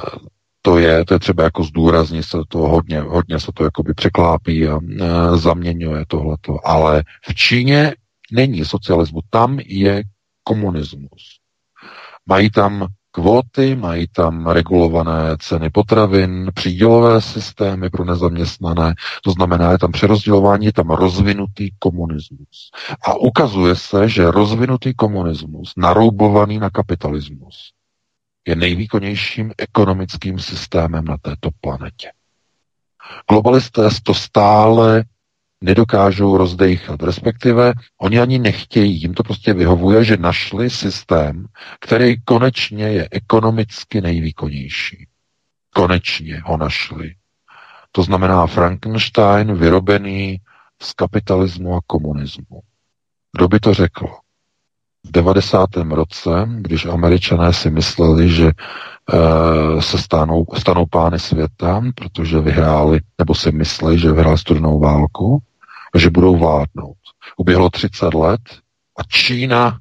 to 0.61 0.77
je, 0.77 1.05
to 1.05 1.13
je 1.13 1.19
třeba 1.19 1.43
jako 1.43 1.63
zdůraznit 1.63 2.23
se 2.23 2.37
to 2.47 2.57
hodně, 2.57 3.01
hodně 3.01 3.39
se 3.39 3.51
to 3.53 3.63
jakoby 3.63 3.93
překlápí 3.93 4.67
a 4.67 4.75
uh, 4.75 5.37
zaměňuje 5.37 6.05
tohleto. 6.07 6.67
Ale 6.67 7.03
v 7.29 7.35
Číně 7.35 7.95
není 8.31 8.65
socialismus, 8.65 9.23
tam 9.29 9.59
je 9.65 10.03
komunismus. 10.43 11.39
Mají 12.25 12.49
tam 12.49 12.87
kvóty, 13.13 13.75
mají 13.75 14.07
tam 14.07 14.47
regulované 14.47 15.37
ceny 15.39 15.69
potravin, 15.69 16.51
přídělové 16.53 17.21
systémy 17.21 17.89
pro 17.89 18.05
nezaměstnané, 18.05 18.93
to 19.23 19.31
znamená, 19.31 19.71
je 19.71 19.77
tam 19.77 19.91
přerozdělování, 19.91 20.65
je 20.65 20.73
tam 20.73 20.89
rozvinutý 20.89 21.69
komunismus. 21.79 22.71
A 23.03 23.13
ukazuje 23.13 23.75
se, 23.75 24.09
že 24.09 24.31
rozvinutý 24.31 24.93
komunismus, 24.93 25.73
naroubovaný 25.77 26.59
na 26.59 26.69
kapitalismus, 26.69 27.71
je 28.47 28.55
nejvýkonnějším 28.55 29.53
ekonomickým 29.57 30.39
systémem 30.39 31.05
na 31.05 31.17
této 31.17 31.49
planetě. 31.61 32.11
Globalisté 33.29 33.89
to 34.03 34.13
stále 34.13 35.03
nedokážou 35.63 36.37
rozdejchat, 36.37 37.03
respektive 37.03 37.73
oni 38.01 38.19
ani 38.19 38.39
nechtějí, 38.39 39.01
jim 39.01 39.13
to 39.13 39.23
prostě 39.23 39.53
vyhovuje, 39.53 40.03
že 40.03 40.17
našli 40.17 40.69
systém, 40.69 41.45
který 41.79 42.21
konečně 42.21 42.85
je 42.85 43.07
ekonomicky 43.11 44.01
nejvýkonnější. 44.01 45.07
Konečně 45.75 46.41
ho 46.45 46.57
našli. 46.57 47.15
To 47.91 48.03
znamená 48.03 48.47
Frankenstein 48.47 49.55
vyrobený 49.55 50.41
z 50.81 50.93
kapitalismu 50.93 51.75
a 51.75 51.79
komunismu. 51.87 52.59
Kdo 53.37 53.47
by 53.47 53.59
to 53.59 53.73
řekl? 53.73 54.07
V 55.05 55.11
90. 55.11 55.69
roce, 55.75 56.49
když 56.57 56.85
američané 56.85 57.53
si 57.53 57.69
mysleli, 57.69 58.29
že 58.29 58.47
e, 58.47 59.81
se 59.81 59.97
stanou, 59.97 60.45
stanou 60.57 60.85
pány 60.85 61.19
světa, 61.19 61.81
protože 61.95 62.39
vyhráli, 62.39 62.99
nebo 63.17 63.35
si 63.35 63.51
mysleli, 63.51 63.99
že 63.99 64.11
vyhráli 64.11 64.37
studenou 64.37 64.79
válku, 64.79 65.43
že 65.97 66.09
budou 66.09 66.37
vládnout. 66.37 66.97
Uběhlo 67.37 67.69
30 67.69 68.13
let 68.13 68.41
a 68.99 69.03
Čína 69.03 69.79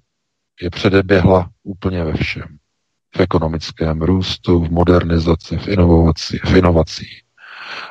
je 0.62 0.70
předeběhla 0.70 1.50
úplně 1.62 2.04
ve 2.04 2.14
všem. 2.14 2.58
V 3.16 3.20
ekonomickém 3.20 4.02
růstu, 4.02 4.60
v 4.64 4.70
modernizaci, 4.70 5.58
v 5.58 5.68
inovaci, 5.68 6.40
v 6.44 6.56
inovacích, 6.56 7.22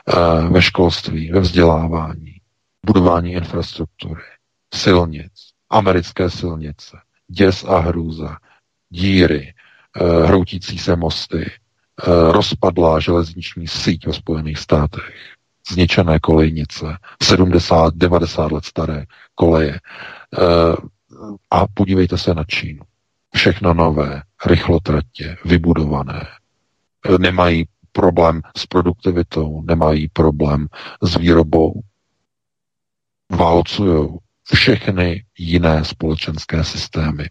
eh, 0.08 0.50
ve 0.50 0.62
školství, 0.62 1.32
ve 1.32 1.40
vzdělávání, 1.40 2.36
budování 2.86 3.32
infrastruktury, 3.32 4.24
silnic, 4.74 5.32
americké 5.70 6.30
silnice, 6.30 6.98
děs 7.28 7.64
a 7.64 7.80
hrůza, 7.80 8.38
díry, 8.90 9.54
eh, 10.02 10.26
hroutící 10.26 10.78
se 10.78 10.96
mosty, 10.96 11.52
eh, 11.52 12.32
rozpadlá 12.32 13.00
železniční 13.00 13.68
síť 13.68 14.08
ve 14.08 14.14
Spojených 14.14 14.58
státech, 14.58 15.31
zničené 15.70 16.20
kolejnice, 16.20 16.98
70, 17.24 17.96
90 17.96 18.52
let 18.52 18.66
staré 18.66 19.06
koleje. 19.36 19.80
Eh, 20.40 20.76
a 21.52 21.68
podívejte 21.68 22.18
se 22.18 22.34
na 22.34 22.44
Čínu. 22.44 22.82
Všechno 23.36 23.74
nové, 23.74 24.22
rychlotratě, 24.46 25.38
vybudované. 25.46 26.28
Eh, 27.06 27.18
nemají 27.18 27.66
problém 27.92 28.42
s 28.58 28.66
produktivitou, 28.66 29.62
nemají 29.62 30.08
problém 30.08 30.68
s 31.02 31.18
výrobou. 31.18 31.82
Válcují 33.32 34.10
všechny 34.54 35.24
jiné 35.38 35.86
společenské 35.86 36.64
systémy. 36.64 37.30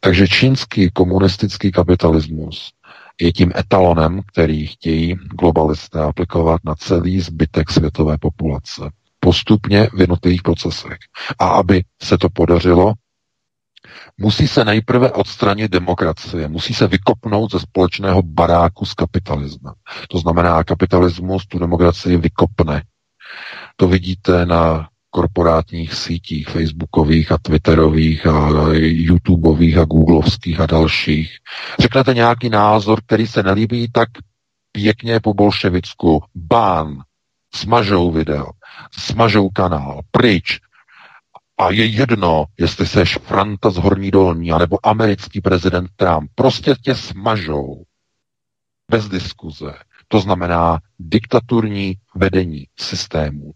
Takže 0.00 0.28
čínský 0.28 0.90
komunistický 0.90 1.72
kapitalismus 1.72 2.72
je 3.20 3.32
tím 3.32 3.52
etalonem, 3.56 4.20
který 4.32 4.66
chtějí 4.66 5.14
globalisté 5.40 6.00
aplikovat 6.02 6.60
na 6.64 6.74
celý 6.74 7.20
zbytek 7.20 7.70
světové 7.70 8.18
populace. 8.18 8.82
Postupně 9.20 9.88
v 9.94 10.00
jednotlivých 10.00 10.42
procesech. 10.42 10.98
A 11.38 11.48
aby 11.48 11.84
se 12.02 12.18
to 12.18 12.28
podařilo, 12.28 12.92
musí 14.18 14.48
se 14.48 14.64
nejprve 14.64 15.12
odstranit 15.12 15.70
demokracie, 15.70 16.48
musí 16.48 16.74
se 16.74 16.86
vykopnout 16.86 17.52
ze 17.52 17.60
společného 17.60 18.22
baráku 18.22 18.84
s 18.86 18.94
kapitalismem. 18.94 19.74
To 20.08 20.18
znamená, 20.18 20.64
kapitalismus 20.64 21.46
tu 21.46 21.58
demokracii 21.58 22.16
vykopne. 22.16 22.82
To 23.76 23.88
vidíte 23.88 24.46
na 24.46 24.88
korporátních 25.10 25.94
sítích, 25.94 26.48
facebookových 26.48 27.32
a 27.32 27.38
twitterových 27.38 28.26
a 28.26 28.48
youtubeových 28.72 29.78
a 29.78 29.84
googlovských 29.84 30.60
a 30.60 30.66
dalších. 30.66 31.38
Řeknete 31.78 32.14
nějaký 32.14 32.48
názor, 32.48 33.00
který 33.06 33.26
se 33.26 33.42
nelíbí, 33.42 33.88
tak 33.92 34.08
pěkně 34.72 35.20
po 35.20 35.34
bolševicku, 35.34 36.24
bán, 36.34 37.02
smažou 37.54 38.12
video, 38.12 38.46
smažou 38.92 39.48
kanál, 39.48 40.00
pryč. 40.10 40.60
A 41.60 41.70
je 41.70 41.86
jedno, 41.86 42.44
jestli 42.58 42.86
seš 42.86 43.18
Franta 43.18 43.70
z 43.70 43.76
Horní 43.76 44.10
Dolní, 44.10 44.52
anebo 44.52 44.86
americký 44.86 45.40
prezident 45.40 45.90
Trump. 45.96 46.30
Prostě 46.34 46.74
tě 46.82 46.94
smažou. 46.94 47.84
Bez 48.90 49.08
diskuze. 49.08 49.74
To 50.08 50.20
znamená 50.20 50.78
diktaturní 50.98 51.94
vedení 52.14 52.66
systému. 52.78 53.52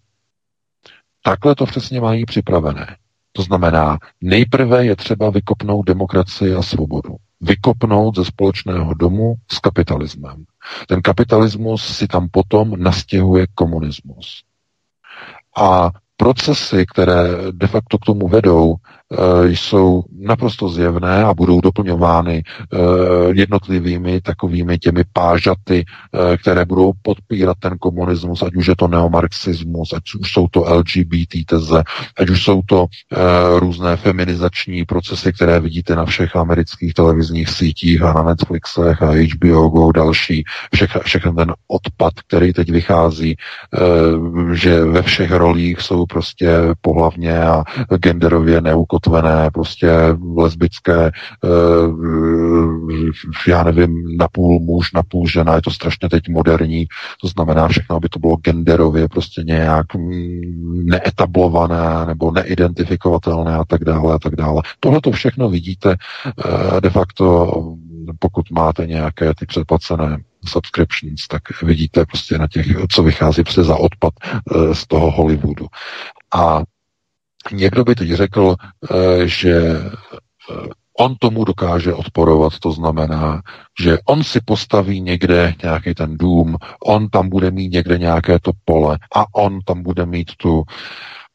Takhle 1.23 1.55
to 1.55 1.67
přesně 1.67 2.01
mají 2.01 2.25
připravené. 2.25 2.97
To 3.33 3.43
znamená, 3.43 3.99
nejprve 4.21 4.85
je 4.85 4.97
třeba 4.97 5.31
vykopnout 5.31 5.87
demokracii 5.87 6.55
a 6.55 6.63
svobodu. 6.63 7.17
Vykopnout 7.41 8.17
ze 8.17 8.25
společného 8.25 8.95
domu 8.95 9.35
s 9.53 9.59
kapitalismem. 9.59 10.45
Ten 10.89 11.03
kapitalismus 11.03 11.97
si 11.97 12.09
tam 12.09 12.29
potom 12.29 12.83
nastěhuje 12.83 13.47
komunismus. 13.55 14.45
A 15.57 15.91
procesy, 16.17 16.87
které 16.87 17.29
de 17.53 17.67
facto 17.67 17.99
k 17.99 18.05
tomu 18.05 18.29
vedou, 18.29 18.75
jsou 19.45 20.03
naprosto 20.21 20.69
zjevné 20.69 21.25
a 21.25 21.35
budou 21.35 21.61
doplňovány 21.61 22.43
eh, 22.43 22.79
jednotlivými 23.33 24.21
takovými 24.21 24.79
těmi 24.79 25.05
pážaty, 25.13 25.85
eh, 25.85 26.37
které 26.37 26.65
budou 26.65 26.93
podpírat 27.03 27.57
ten 27.61 27.79
komunismus, 27.79 28.43
ať 28.43 28.55
už 28.55 28.67
je 28.67 28.77
to 28.77 28.89
neomarxismus, 28.89 29.93
ať 29.93 30.03
už 30.21 30.33
jsou 30.33 30.49
to 30.49 30.61
LGBT 30.61 31.45
teze, 31.47 31.83
ať 32.19 32.31
už 32.31 32.45
jsou 32.45 32.63
to 32.67 32.87
různé 33.57 33.97
feminizační 33.97 34.85
procesy, 34.85 35.33
které 35.33 35.61
vidíte 35.61 35.97
na 35.97 36.05
všech 36.05 36.37
amerických 36.37 36.95
televizních 36.95 37.49
sítích 37.49 38.03
a 38.03 38.13
na 38.13 38.23
Netflixech 38.23 39.03
a 39.03 39.11
HBO 39.11 39.69
Go 39.69 39.93
další, 39.93 40.45
všechny 41.03 41.33
ten 41.33 41.55
odpad, 41.69 42.13
který 42.27 42.53
teď 42.53 42.71
vychází, 42.71 43.37
že 44.53 44.85
ve 44.85 45.03
všech 45.03 45.31
rolích 45.31 45.81
jsou 45.81 46.07
prostě 46.07 46.59
pohlavně 46.81 47.43
a 47.43 47.65
genderově 47.97 48.61
neukot 48.61 49.02
zakotvené, 49.03 49.51
prostě 49.51 49.91
lesbické, 50.37 51.11
eh, 51.45 51.51
já 53.49 53.65
nevím, 53.65 54.17
napůl 54.17 54.61
muž, 54.61 54.93
napůl 54.93 55.29
žena, 55.29 55.55
je 55.55 55.63
to 55.63 55.71
strašně 55.71 56.09
teď 56.09 56.29
moderní, 56.29 56.87
to 57.21 57.29
znamená 57.29 57.69
všechno, 57.69 57.97
aby 57.97 58.09
to 58.09 58.19
bylo 58.19 58.37
genderově 58.37 59.09
prostě 59.09 59.43
nějak 59.43 59.95
mm, 59.95 60.87
neetablované 60.87 62.07
nebo 62.07 62.31
neidentifikovatelné 62.31 63.55
a 63.55 63.65
tak 63.65 63.85
dále 63.85 64.15
a 64.15 64.19
tak 64.19 64.37
dále. 64.37 64.63
Tohle 64.81 65.01
to 65.01 65.11
všechno 65.11 65.49
vidíte 65.49 65.97
eh, 65.97 66.81
de 66.81 66.91
facto, 66.91 67.53
pokud 68.19 68.51
máte 68.51 68.87
nějaké 68.87 69.35
ty 69.35 69.47
předplacené 69.47 70.19
subscriptions, 70.45 71.29
tak 71.29 71.63
vidíte 71.63 72.07
prostě 72.07 72.39
na 72.39 72.49
těch, 72.49 72.67
co 72.91 73.03
vychází 73.03 73.43
prostě 73.43 73.63
za 73.63 73.77
odpad 73.77 74.13
eh, 74.23 74.75
z 74.75 74.87
toho 74.87 75.11
Hollywoodu. 75.11 75.67
A 76.35 76.63
Někdo 77.53 77.85
by 77.85 77.95
teď 77.95 78.11
řekl, 78.11 78.55
eh, 78.91 79.29
že 79.29 79.57
eh, 79.57 80.69
on 80.99 81.15
tomu 81.19 81.45
dokáže 81.45 81.95
odporovat, 81.95 82.59
to 82.59 82.73
znamená, 82.73 83.43
že 83.81 83.99
on 84.05 84.25
si 84.25 84.41
postaví 84.45 85.01
někde 85.01 85.55
nějaký 85.63 85.95
ten 85.95 86.17
dům, 86.17 86.57
on 86.87 87.09
tam 87.09 87.29
bude 87.29 87.51
mít 87.51 87.73
někde 87.73 87.99
nějaké 87.99 88.39
to 88.39 88.51
pole 88.65 88.99
a 89.17 89.25
on 89.35 89.59
tam 89.65 89.83
bude 89.83 90.07
mít 90.07 90.31
tu 90.37 90.63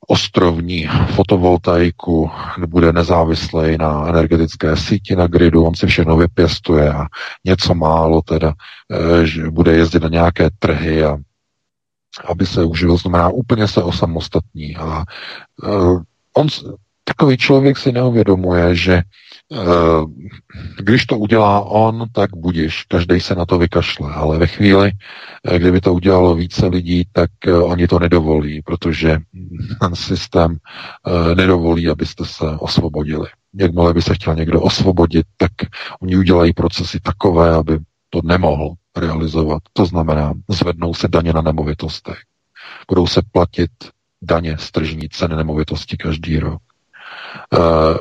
ostrovní 0.08 0.88
fotovoltaiku, 1.16 2.32
bude 2.68 2.94
nezávislý 2.94 3.78
na 3.78 4.08
energetické 4.08 4.78
síti 4.78 5.16
na 5.16 5.28
gridu, 5.28 5.66
on 5.66 5.76
si 5.76 5.88
všechno 5.88 6.18
vypěstuje 6.18 6.94
a 6.94 7.06
něco 7.46 7.74
málo 7.74 8.22
teda, 8.22 8.54
eh, 8.94 9.26
že 9.26 9.52
bude 9.52 9.72
jezdit 9.72 10.04
na 10.04 10.10
nějaké 10.10 10.50
trhy 10.60 11.04
a 11.04 11.18
aby 12.26 12.46
se 12.46 12.64
užil, 12.64 12.98
znamená 12.98 13.30
úplně 13.30 13.68
se 13.68 13.84
osamostatní. 13.84 14.76
A 14.78 15.04
uh, 15.64 16.02
on, 16.34 16.48
takový 17.04 17.38
člověk 17.38 17.78
si 17.78 17.92
neuvědomuje, 17.92 18.76
že 18.76 19.02
uh, 19.50 20.12
když 20.80 21.06
to 21.06 21.18
udělá 21.18 21.60
on, 21.62 22.06
tak 22.12 22.30
budíš, 22.36 22.84
každý 22.84 23.20
se 23.20 23.36
na 23.36 23.46
to 23.46 23.58
vykašle, 23.58 24.14
ale 24.14 24.38
ve 24.38 24.48
chvíli, 24.48 24.92
uh, 25.52 25.58
kdyby 25.58 25.82
to 25.82 25.94
udělalo 25.94 26.36
více 26.36 26.68
lidí, 26.68 27.04
tak 27.12 27.32
uh, 27.48 27.72
oni 27.72 27.88
to 27.88 28.00
nedovolí, 28.00 28.62
protože 28.62 29.18
ten 29.82 29.96
systém 29.96 30.52
uh, 30.52 31.36
nedovolí, 31.36 31.90
abyste 31.90 32.26
se 32.26 32.46
osvobodili. 32.46 33.28
Jakmile 33.60 33.94
by 33.94 34.02
se 34.02 34.14
chtěl 34.16 34.36
někdo 34.36 34.62
osvobodit, 34.62 35.26
tak 35.38 35.52
oni 36.02 36.18
udělají 36.18 36.54
procesy 36.54 37.00
takové, 37.00 37.56
aby 37.56 37.80
to 38.10 38.20
nemohl 38.24 38.74
realizovat. 38.98 39.64
To 39.74 39.86
znamená, 39.86 40.34
zvednou 40.50 40.94
se 40.94 41.08
daně 41.08 41.34
na 41.34 41.42
nemovitostech. 41.42 42.18
Budou 42.90 43.08
se 43.08 43.22
platit 43.32 43.72
daně 44.22 44.58
z 44.58 44.72
tržní 44.72 45.10
ceny 45.10 45.36
nemovitosti 45.36 45.98
každý 45.98 46.40
rok. 46.40 46.62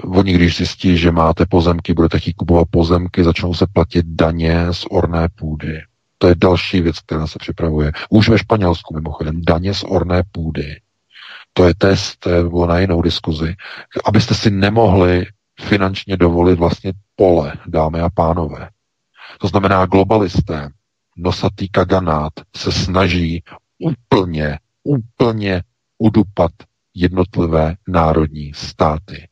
Uh, 0.03 0.19
oni, 0.19 0.33
když 0.33 0.57
zjistí, 0.57 0.99
že 0.99 1.11
máte 1.11 1.47
pozemky, 1.47 1.95
budete 1.95 2.19
chtít 2.19 2.33
kupovat 2.33 2.69
pozemky, 2.71 3.25
začnou 3.25 3.55
se 3.55 3.67
platit 3.73 4.07
daně 4.07 4.67
z 4.73 4.85
orné 4.91 5.29
půdy. 5.29 5.83
To 6.19 6.29
je 6.29 6.35
další 6.35 6.81
věc, 6.81 7.01
která 7.01 7.27
se 7.27 7.39
připravuje. 7.39 7.93
Už 8.11 8.29
ve 8.29 8.39
Španělsku 8.39 8.95
mimochodem 8.95 9.43
daně 9.43 9.75
z 9.75 9.85
orné 9.89 10.23
půdy. 10.33 10.81
To 11.53 11.65
je 11.65 11.75
test, 11.75 12.17
to 12.19 12.31
bylo 12.31 12.67
na 12.67 12.79
jinou 12.79 13.03
diskuzi. 13.03 13.55
Abyste 14.05 14.35
si 14.35 14.51
nemohli 14.51 15.27
finančně 15.61 16.17
dovolit 16.17 16.59
vlastně 16.59 16.93
pole, 17.17 17.53
dámy 17.67 18.01
a 18.01 18.11
pánové. 18.11 18.69
To 19.39 19.49
znamená, 19.49 19.87
globalisté, 19.87 20.71
nosatý 21.17 21.69
kaganát 21.69 22.33
se 22.57 22.73
snaží 22.73 23.43
úplně, 23.79 24.59
úplně 24.85 25.63
udupat 25.99 26.51
jednotlivé 26.95 27.75
národní 27.89 28.53
státy. 28.55 29.29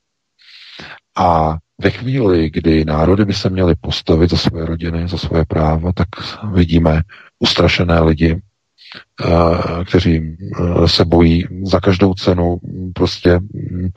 A 1.16 1.56
ve 1.78 1.90
chvíli, 1.90 2.50
kdy 2.50 2.84
národy 2.84 3.24
by 3.24 3.34
se 3.34 3.50
měly 3.50 3.74
postavit 3.74 4.30
za 4.30 4.36
své 4.36 4.66
rodiny, 4.66 5.08
za 5.08 5.18
své 5.18 5.44
práva, 5.44 5.92
tak 5.92 6.08
vidíme 6.52 7.02
ustrašené 7.38 8.00
lidi, 8.00 8.42
eh, 9.24 9.84
kteří 9.84 10.36
eh, 10.58 10.88
se 10.88 11.04
bojí 11.04 11.44
za 11.64 11.80
každou 11.80 12.14
cenu 12.14 12.58
prostě 12.94 13.38
mm, 13.38 13.88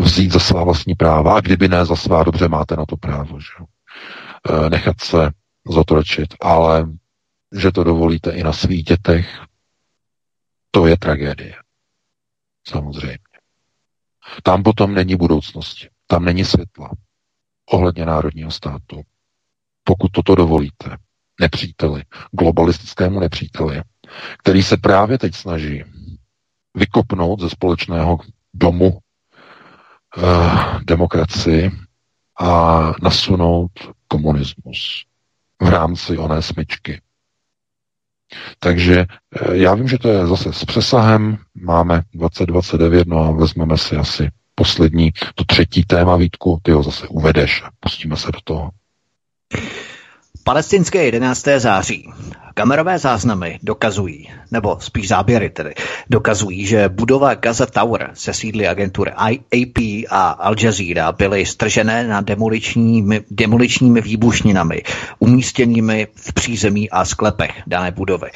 vzít 0.00 0.32
za 0.32 0.38
svá 0.38 0.64
vlastní 0.64 0.94
práva. 0.94 1.36
A 1.36 1.40
kdyby 1.40 1.68
ne 1.68 1.84
za 1.84 1.96
svá, 1.96 2.22
dobře 2.22 2.48
máte 2.48 2.76
na 2.76 2.86
to 2.86 2.96
právo. 2.96 3.40
Že? 3.40 3.64
Eh, 4.50 4.70
nechat 4.70 5.00
se 5.00 5.30
zotročit, 5.68 6.34
ale 6.40 6.86
že 7.58 7.72
to 7.72 7.84
dovolíte 7.84 8.30
i 8.30 8.42
na 8.42 8.52
svých 8.52 8.84
dětech, 8.84 9.40
to 10.70 10.86
je 10.86 10.96
tragédie. 10.98 11.54
Samozřejmě. 12.68 13.18
Tam 14.42 14.62
potom 14.62 14.94
není 14.94 15.16
budoucnosti. 15.16 15.88
Tam 16.06 16.24
není 16.24 16.44
světla. 16.44 16.90
Ohledně 17.70 18.06
národního 18.06 18.50
státu. 18.50 19.02
Pokud 19.84 20.12
toto 20.12 20.34
dovolíte, 20.34 20.96
nepříteli, 21.40 22.02
globalistickému 22.30 23.20
nepříteli, 23.20 23.82
který 24.38 24.62
se 24.62 24.76
právě 24.76 25.18
teď 25.18 25.34
snaží 25.34 25.84
vykopnout 26.74 27.40
ze 27.40 27.50
společného 27.50 28.18
domu 28.54 28.98
eh, 30.18 30.20
demokracii 30.84 31.70
a 32.40 32.82
nasunout 33.02 33.70
komunismus 34.08 35.04
v 35.62 35.68
rámci 35.68 36.18
oné 36.18 36.42
smyčky. 36.42 37.00
Takže 38.58 39.00
eh, 39.00 39.56
já 39.56 39.74
vím, 39.74 39.88
že 39.88 39.98
to 39.98 40.08
je 40.08 40.26
zase 40.26 40.52
s 40.52 40.64
přesahem, 40.64 41.38
máme 41.54 42.02
2029, 42.14 43.06
no 43.08 43.18
a 43.24 43.30
vezmeme 43.30 43.78
si 43.78 43.96
asi 43.96 44.30
poslední, 44.54 45.12
to 45.34 45.44
třetí 45.44 45.84
téma, 45.84 46.16
Vítku, 46.16 46.58
ty 46.62 46.70
ho 46.72 46.82
zase 46.82 47.08
uvedeš 47.08 47.62
a 47.62 47.70
pustíme 47.80 48.16
se 48.16 48.32
do 48.32 48.38
toho. 48.44 48.70
Palestinské 50.46 51.04
11. 51.04 51.44
září. 51.58 52.08
Kamerové 52.54 52.98
záznamy 52.98 53.58
dokazují, 53.62 54.28
nebo 54.50 54.76
spíš 54.80 55.08
záběry 55.08 55.50
tedy, 55.50 55.74
dokazují, 56.10 56.66
že 56.66 56.88
budova 56.88 57.34
Gaza 57.34 57.66
Tower 57.66 58.10
se 58.14 58.34
sídly 58.34 58.68
agentury 58.68 59.10
AP 59.12 59.78
a 60.10 60.28
Al 60.30 60.54
Jazeera 60.62 61.12
byly 61.12 61.46
stržené 61.46 62.08
na 62.08 62.20
demoličními, 62.20 63.24
demoličními 63.30 64.00
výbušninami 64.00 64.82
umístěnými 65.18 66.06
v 66.14 66.32
přízemí 66.32 66.90
a 66.90 67.04
sklepech 67.04 67.62
dané 67.66 67.90
budovy. 67.90 68.30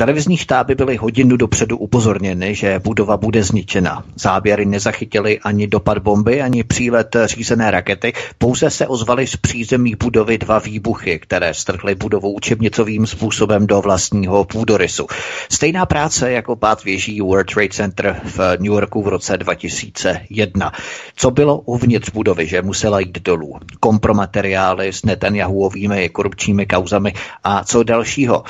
Televizní 0.00 0.36
štáby 0.36 0.74
byly 0.74 0.96
hodinu 0.96 1.36
dopředu 1.36 1.76
upozorněny, 1.76 2.54
že 2.54 2.78
budova 2.78 3.16
bude 3.16 3.42
zničena. 3.42 4.04
Záběry 4.16 4.66
nezachytily 4.66 5.38
ani 5.38 5.66
dopad 5.66 5.98
bomby, 5.98 6.42
ani 6.42 6.64
přílet 6.64 7.16
řízené 7.24 7.70
rakety, 7.70 8.12
pouze 8.38 8.70
se 8.70 8.86
ozvaly 8.86 9.26
z 9.26 9.36
přízemí 9.36 9.94
budovy 9.94 10.38
dva 10.38 10.58
výbuchy, 10.58 11.18
které 11.18 11.54
strhly 11.54 11.94
budovu 11.94 12.32
učebnicovým 12.32 13.06
způsobem 13.06 13.66
do 13.66 13.80
vlastního 13.80 14.44
půdorysu. 14.44 15.06
Stejná 15.50 15.86
práce 15.86 16.32
jako 16.32 16.56
pát 16.56 16.84
věží 16.84 17.20
World 17.20 17.46
Trade 17.54 17.68
Center 17.68 18.20
v 18.24 18.38
New 18.38 18.72
Yorku 18.72 19.02
v 19.02 19.08
roce 19.08 19.36
2001. 19.36 20.72
Co 21.16 21.30
bylo 21.30 21.60
uvnitř 21.60 22.10
budovy, 22.10 22.46
že 22.46 22.62
musela 22.62 23.00
jít 23.00 23.18
dolů? 23.22 23.58
Kompromateriály 23.80 24.92
s 24.92 25.04
Netanyahuovými 25.04 26.08
korupčními 26.08 26.66
kauzami 26.66 27.12
a 27.44 27.64
co 27.64 27.82
dalšího? 27.82 28.42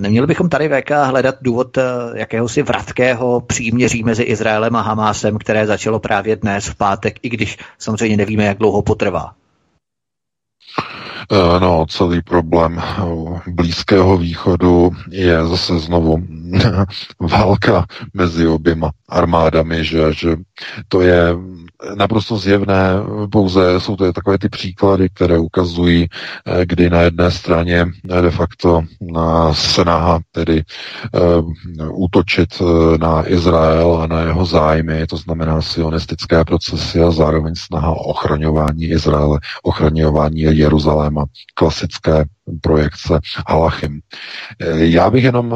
Neměli 0.00 0.26
bychom 0.26 0.48
tady 0.48 0.68
VK 0.68 0.91
hledat 0.96 1.34
důvod 1.40 1.78
eh, 1.78 1.82
jakéhosi 2.14 2.62
vratkého 2.62 3.40
příměří 3.40 4.02
mezi 4.02 4.22
Izraelem 4.22 4.76
a 4.76 4.80
Hamásem, 4.80 5.38
které 5.38 5.66
začalo 5.66 5.98
právě 5.98 6.36
dnes 6.36 6.66
v 6.66 6.74
pátek, 6.74 7.18
i 7.22 7.28
když 7.28 7.58
samozřejmě 7.78 8.16
nevíme, 8.16 8.44
jak 8.44 8.58
dlouho 8.58 8.82
potrvá. 8.82 9.34
Eh, 11.32 11.60
no, 11.60 11.86
celý 11.88 12.22
problém 12.22 12.78
eh, 12.78 13.50
Blízkého 13.50 14.16
východu 14.18 14.90
je 15.10 15.46
zase 15.46 15.78
znovu 15.78 16.22
válka 17.20 17.86
mezi 18.14 18.46
oběma 18.46 18.90
armádami, 19.12 19.84
že, 19.84 20.12
že 20.12 20.36
to 20.88 21.00
je 21.00 21.36
naprosto 21.96 22.36
zjevné, 22.38 22.92
pouze 23.32 23.80
jsou 23.80 23.96
to 23.96 24.12
takové 24.12 24.38
ty 24.38 24.48
příklady, 24.48 25.08
které 25.14 25.38
ukazují, 25.38 26.08
eh, 26.46 26.66
kdy 26.66 26.90
na 26.90 27.00
jedné 27.00 27.30
straně 27.30 27.86
de 28.04 28.30
facto 28.30 28.82
snaha 29.52 30.20
tedy 30.32 30.62
uh, 31.12 32.02
útočit 32.04 32.62
na 33.00 33.28
Izrael 33.28 33.98
a 34.02 34.06
na 34.06 34.20
jeho 34.20 34.44
zájmy, 34.44 35.06
to 35.06 35.16
znamená 35.16 35.62
sionistické 35.62 36.44
procesy 36.44 37.00
a 37.00 37.10
zároveň 37.10 37.54
snaha 37.54 37.90
o 37.90 37.94
ochraňování 37.94 38.84
Izraele, 38.84 39.38
ochraňování 39.62 40.40
Jeruzaléma, 40.40 41.24
klasické 41.54 42.24
projekce 42.60 43.18
Halachim. 43.48 44.00
Já 44.74 45.10
bych 45.10 45.24
jenom 45.24 45.54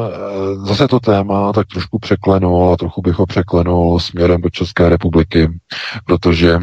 zase 0.65 0.87
to 0.87 0.99
téma 0.99 1.53
tak 1.53 1.67
trošku 1.67 1.99
překlenul 1.99 2.73
a 2.73 2.77
trochu 2.77 3.01
bych 3.01 3.15
ho 3.15 3.25
překlenul 3.25 3.99
směrem 3.99 4.41
do 4.41 4.49
České 4.49 4.89
republiky, 4.89 5.49
protože 6.05 6.59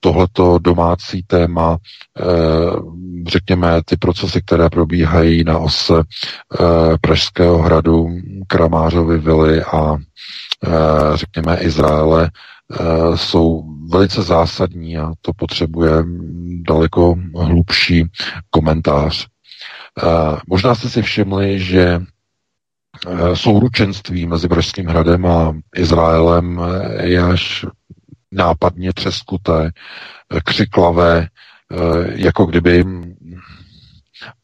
tohleto 0.00 0.58
domácí 0.58 1.22
téma, 1.22 1.78
řekněme, 3.28 3.80
ty 3.84 3.96
procesy, 3.96 4.42
které 4.42 4.70
probíhají 4.70 5.44
na 5.44 5.58
ose 5.58 5.94
Pražského 7.00 7.58
hradu, 7.58 8.08
Kramářovy 8.46 9.18
vily 9.18 9.62
a 9.62 9.96
řekněme 11.14 11.56
Izraele, 11.56 12.30
jsou 13.14 13.64
velice 13.90 14.22
zásadní 14.22 14.98
a 14.98 15.12
to 15.20 15.32
potřebuje 15.32 15.92
daleko 16.68 17.14
hlubší 17.34 18.04
komentář. 18.50 19.26
Možná 20.46 20.74
jste 20.74 20.88
si 20.88 21.02
všimli, 21.02 21.60
že 21.60 22.00
souručenství 23.34 24.26
mezi 24.26 24.48
Pražským 24.48 24.86
hradem 24.86 25.26
a 25.26 25.54
Izraelem 25.76 26.60
je 27.00 27.22
až 27.22 27.66
nápadně 28.32 28.92
třeskuté, 28.92 29.72
křiklavé, 30.44 31.28
jako 32.14 32.46
kdyby 32.46 32.84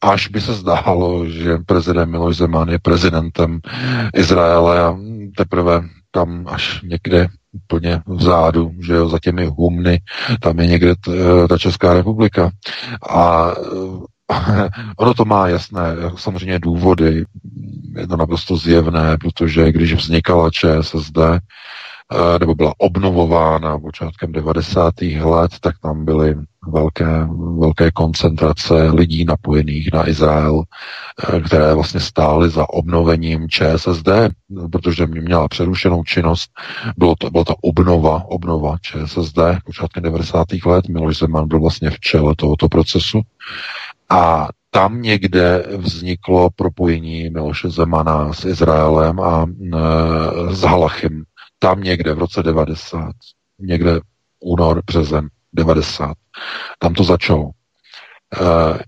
až 0.01 0.27
by 0.27 0.41
se 0.41 0.53
zdálo, 0.53 1.25
že 1.25 1.57
prezident 1.57 2.11
Miloš 2.11 2.37
Zeman 2.37 2.69
je 2.69 2.79
prezidentem 2.79 3.59
Izraele 4.15 4.79
a 4.79 4.97
teprve 5.37 5.81
tam 6.11 6.45
až 6.49 6.81
někde 6.81 7.27
úplně 7.51 8.01
vzadu, 8.07 8.71
že 8.79 8.93
jo, 8.93 9.09
za 9.09 9.19
těmi 9.19 9.45
humny, 9.45 10.01
tam 10.39 10.59
je 10.59 10.67
někde 10.67 10.95
t, 10.95 11.11
ta 11.49 11.57
Česká 11.57 11.93
republika. 11.93 12.51
A 13.09 13.51
ono 14.97 15.13
to 15.13 15.25
má 15.25 15.47
jasné 15.47 15.81
samozřejmě 16.17 16.59
důvody, 16.59 17.25
je 17.97 18.07
to 18.07 18.17
naprosto 18.17 18.57
zjevné, 18.57 19.17
protože 19.17 19.71
když 19.71 19.93
vznikala 19.93 20.49
ČSSD, 20.49 21.17
Eh, 22.13 22.39
nebo 22.39 22.55
byla 22.55 22.73
obnovována 22.77 23.79
počátkem 23.79 24.31
90. 24.31 25.01
let, 25.01 25.51
tak 25.61 25.79
tam 25.79 26.05
byly 26.05 26.35
velké, 26.67 27.27
velké 27.59 27.91
koncentrace 27.91 28.91
lidí 28.91 29.25
napojených 29.25 29.89
na 29.93 30.09
Izrael, 30.09 30.63
eh, 30.63 31.41
které 31.41 31.73
vlastně 31.73 31.99
stály 31.99 32.49
za 32.49 32.69
obnovením 32.69 33.49
ČSSD, 33.49 34.09
protože 34.71 35.07
měla 35.07 35.47
přerušenou 35.47 36.03
činnost. 36.03 36.51
Bylo 36.97 37.15
to, 37.17 37.29
byla 37.29 37.43
to 37.43 37.55
obnova, 37.55 38.23
obnova 38.25 38.77
ČSSD 38.81 39.39
počátkem 39.65 40.03
90. 40.03 40.65
let. 40.65 40.87
Miloš 40.89 41.17
Zeman 41.17 41.47
byl 41.47 41.59
vlastně 41.59 41.89
v 41.89 41.99
čele 41.99 42.35
tohoto 42.35 42.69
procesu. 42.69 43.21
A 44.09 44.47
tam 44.71 45.01
někde 45.01 45.65
vzniklo 45.77 46.49
propojení 46.49 47.29
Miloše 47.29 47.69
Zemana 47.69 48.33
s 48.33 48.45
Izraelem 48.45 49.19
a 49.19 49.45
e, 49.45 50.55
s 50.55 50.61
Halachim 50.61 51.23
tam 51.59 51.81
někde 51.81 52.13
v 52.13 52.19
roce 52.19 52.43
90, 52.43 53.11
někde 53.59 53.99
únor, 54.39 54.81
březen 54.85 55.29
90, 55.53 56.13
tam 56.79 56.93
to 56.93 57.03
začalo. 57.03 57.49
Eh, 58.41 58.79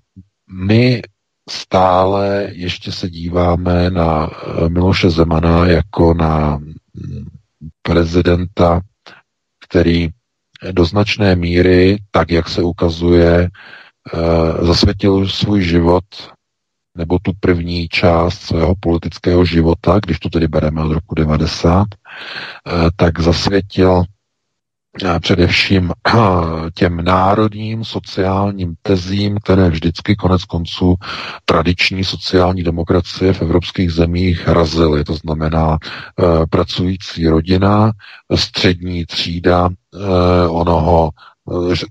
my 0.51 1.01
stále 1.49 2.47
ještě 2.51 2.91
se 2.91 3.09
díváme 3.09 3.89
na 3.89 4.29
eh, 4.29 4.69
Miloše 4.69 5.09
Zemana 5.09 5.65
jako 5.65 6.13
na 6.13 6.57
mm, 6.57 7.25
prezidenta, 7.81 8.81
který 9.67 10.09
do 10.71 10.85
značné 10.85 11.35
míry, 11.35 11.97
tak 12.11 12.31
jak 12.31 12.49
se 12.49 12.61
ukazuje, 12.61 13.49
eh, 14.13 14.65
zasvětil 14.65 15.27
svůj 15.27 15.61
život 15.63 16.03
nebo 16.97 17.19
tu 17.21 17.31
první 17.39 17.87
část 17.87 18.41
svého 18.41 18.75
politického 18.79 19.45
života, 19.45 19.99
když 20.05 20.19
to 20.19 20.29
tedy 20.29 20.47
bereme 20.47 20.83
od 20.83 20.93
roku 20.93 21.15
90, 21.15 21.87
eh, 21.95 22.89
tak 22.95 23.19
zasvětil 23.19 24.03
především 25.19 25.91
těm 26.73 27.03
národním 27.03 27.85
sociálním 27.85 28.75
tezím, 28.81 29.37
které 29.43 29.69
vždycky 29.69 30.15
konec 30.15 30.45
konců 30.45 30.95
tradiční 31.45 32.03
sociální 32.03 32.63
demokracie 32.63 33.33
v 33.33 33.41
evropských 33.41 33.91
zemích 33.91 34.47
razily. 34.47 35.03
To 35.03 35.13
znamená 35.13 35.77
pracující 36.49 37.27
rodina, 37.27 37.91
střední 38.35 39.05
třída, 39.05 39.69
onoho, 40.49 41.09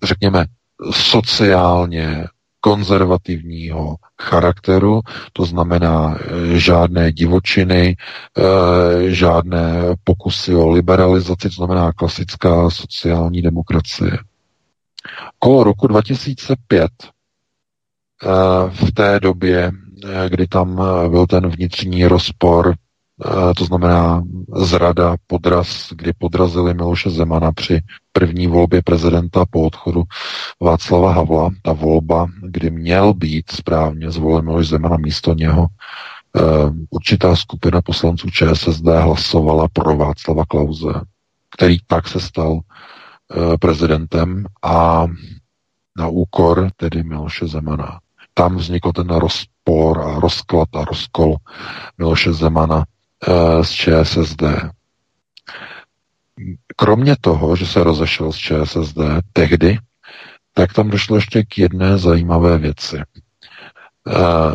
řekněme, 0.04 0.44
sociálně 0.92 2.26
konzervativního 2.60 3.96
charakteru, 4.22 5.00
to 5.32 5.44
znamená 5.44 6.16
eh, 6.20 6.58
žádné 6.58 7.12
divočiny, 7.12 7.96
eh, 8.38 9.10
žádné 9.10 9.94
pokusy 10.04 10.54
o 10.54 10.68
liberalizaci, 10.68 11.48
to 11.48 11.54
znamená 11.54 11.92
klasická 11.92 12.70
sociální 12.70 13.42
demokracie. 13.42 14.18
Kolo 15.38 15.64
roku 15.64 15.86
2005 15.86 16.90
eh, 17.02 18.28
v 18.70 18.92
té 18.92 19.20
době, 19.20 19.72
kdy 20.28 20.46
tam 20.46 20.76
byl 21.10 21.26
ten 21.26 21.48
vnitřní 21.48 22.06
rozpor 22.06 22.74
to 23.56 23.64
znamená 23.64 24.22
zrada, 24.56 25.16
podraz, 25.26 25.92
kdy 25.92 26.12
podrazili 26.18 26.74
Miloše 26.74 27.10
Zemana 27.10 27.52
při 27.52 27.80
první 28.12 28.46
volbě 28.46 28.82
prezidenta 28.82 29.44
po 29.50 29.62
odchodu 29.62 30.02
Václava 30.60 31.12
Havla. 31.12 31.50
Ta 31.62 31.72
volba, 31.72 32.26
kdy 32.42 32.70
měl 32.70 33.14
být 33.14 33.50
správně 33.50 34.10
zvolen 34.10 34.44
Miloš 34.44 34.68
Zemana 34.68 34.96
místo 34.96 35.34
něho, 35.34 35.66
eh, 36.36 36.40
určitá 36.90 37.36
skupina 37.36 37.82
poslanců 37.82 38.30
ČSSD 38.30 38.84
hlasovala 38.84 39.68
pro 39.72 39.96
Václava 39.96 40.44
Klauze, 40.44 40.92
který 41.50 41.78
tak 41.86 42.08
se 42.08 42.20
stal 42.20 42.60
eh, 42.60 43.58
prezidentem 43.58 44.46
a 44.62 45.06
na 45.98 46.08
úkor 46.08 46.70
tedy 46.76 47.02
Miloše 47.02 47.46
Zemana. 47.46 48.00
Tam 48.34 48.56
vznikl 48.56 48.92
ten 48.92 49.08
rozpor 49.08 50.00
a 50.00 50.20
rozklad 50.20 50.68
a 50.74 50.84
rozkol 50.84 51.36
Miloše 51.98 52.32
Zemana 52.32 52.84
Eh, 53.28 53.64
z 53.64 53.70
ČSSD. 53.70 54.42
Kromě 56.80 57.16
toho, 57.20 57.56
že 57.56 57.66
se 57.66 57.84
rozešel 57.84 58.32
z 58.32 58.36
ČSSD 58.36 58.98
tehdy, 59.32 59.78
tak 60.54 60.72
tam 60.72 60.90
došlo 60.90 61.16
ještě 61.16 61.42
k 61.42 61.58
jedné 61.58 61.98
zajímavé 61.98 62.58
věci. 62.58 62.96
Eh, 62.96 64.54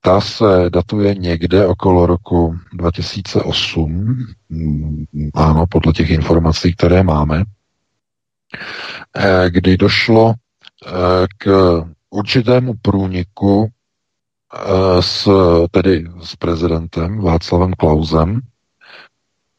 ta 0.00 0.20
se 0.20 0.70
datuje 0.70 1.14
někde 1.14 1.66
okolo 1.66 2.06
roku 2.06 2.58
2008, 2.72 4.16
mm, 4.48 5.04
ano, 5.34 5.66
podle 5.66 5.92
těch 5.92 6.10
informací, 6.10 6.74
které 6.74 7.02
máme, 7.02 7.44
eh, 9.16 9.50
kdy 9.50 9.76
došlo 9.76 10.34
k 11.38 11.46
určitému 12.10 12.74
průniku 12.82 13.68
s, 15.00 15.28
tedy 15.70 16.04
s 16.22 16.36
prezidentem 16.36 17.20
Václavem 17.20 17.72
Klausem 17.72 18.40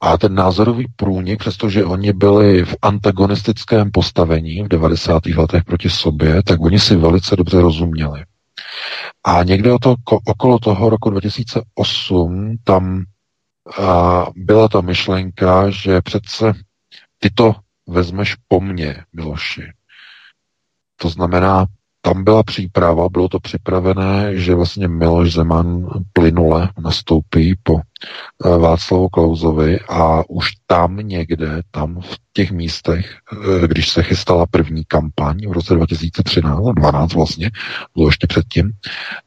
a 0.01 0.17
ten 0.17 0.35
názorový 0.35 0.87
průnik, 0.95 1.39
přestože 1.39 1.85
oni 1.85 2.13
byli 2.13 2.65
v 2.65 2.75
antagonistickém 2.81 3.91
postavení 3.91 4.63
v 4.63 4.67
90. 4.67 5.25
letech 5.25 5.63
proti 5.63 5.89
sobě, 5.89 6.43
tak 6.43 6.61
oni 6.61 6.79
si 6.79 6.95
velice 6.95 7.35
dobře 7.35 7.61
rozuměli. 7.61 8.25
A 9.23 9.43
někde 9.43 9.73
o 9.73 9.79
to, 9.79 9.95
okolo 10.25 10.59
toho 10.59 10.89
roku 10.89 11.09
2008 11.09 12.57
tam 12.63 13.03
a 13.79 14.25
byla 14.35 14.67
ta 14.67 14.81
myšlenka, 14.81 15.69
že 15.69 16.01
přece 16.01 16.53
ty 17.19 17.29
to 17.29 17.55
vezmeš 17.87 18.35
po 18.47 18.61
mně, 18.61 19.03
Miloši. 19.13 19.71
To 20.95 21.09
znamená, 21.09 21.65
tam 22.01 22.23
byla 22.23 22.43
příprava, 22.43 23.09
bylo 23.09 23.29
to 23.29 23.39
připravené, 23.39 24.35
že 24.35 24.55
vlastně 24.55 24.87
Miloš 24.87 25.33
Zeman 25.33 25.87
plynule 26.13 26.69
nastoupí 26.83 27.55
po 27.63 27.81
Václavu 28.59 29.09
Klauzovi 29.09 29.79
a 29.89 30.23
už 30.29 30.49
tam 30.67 30.97
někde, 30.97 31.61
tam 31.71 32.01
v 32.01 32.17
těch 32.33 32.51
místech, 32.51 33.17
eh, 33.33 33.67
když 33.67 33.89
se 33.89 34.03
chystala 34.03 34.45
první 34.45 34.83
kampaň 34.87 35.37
v 35.49 35.51
roce 35.51 35.73
2013, 35.73 36.59
12 36.73 37.13
vlastně, 37.13 37.51
bylo 37.95 38.07
ještě 38.07 38.27
předtím, 38.27 38.71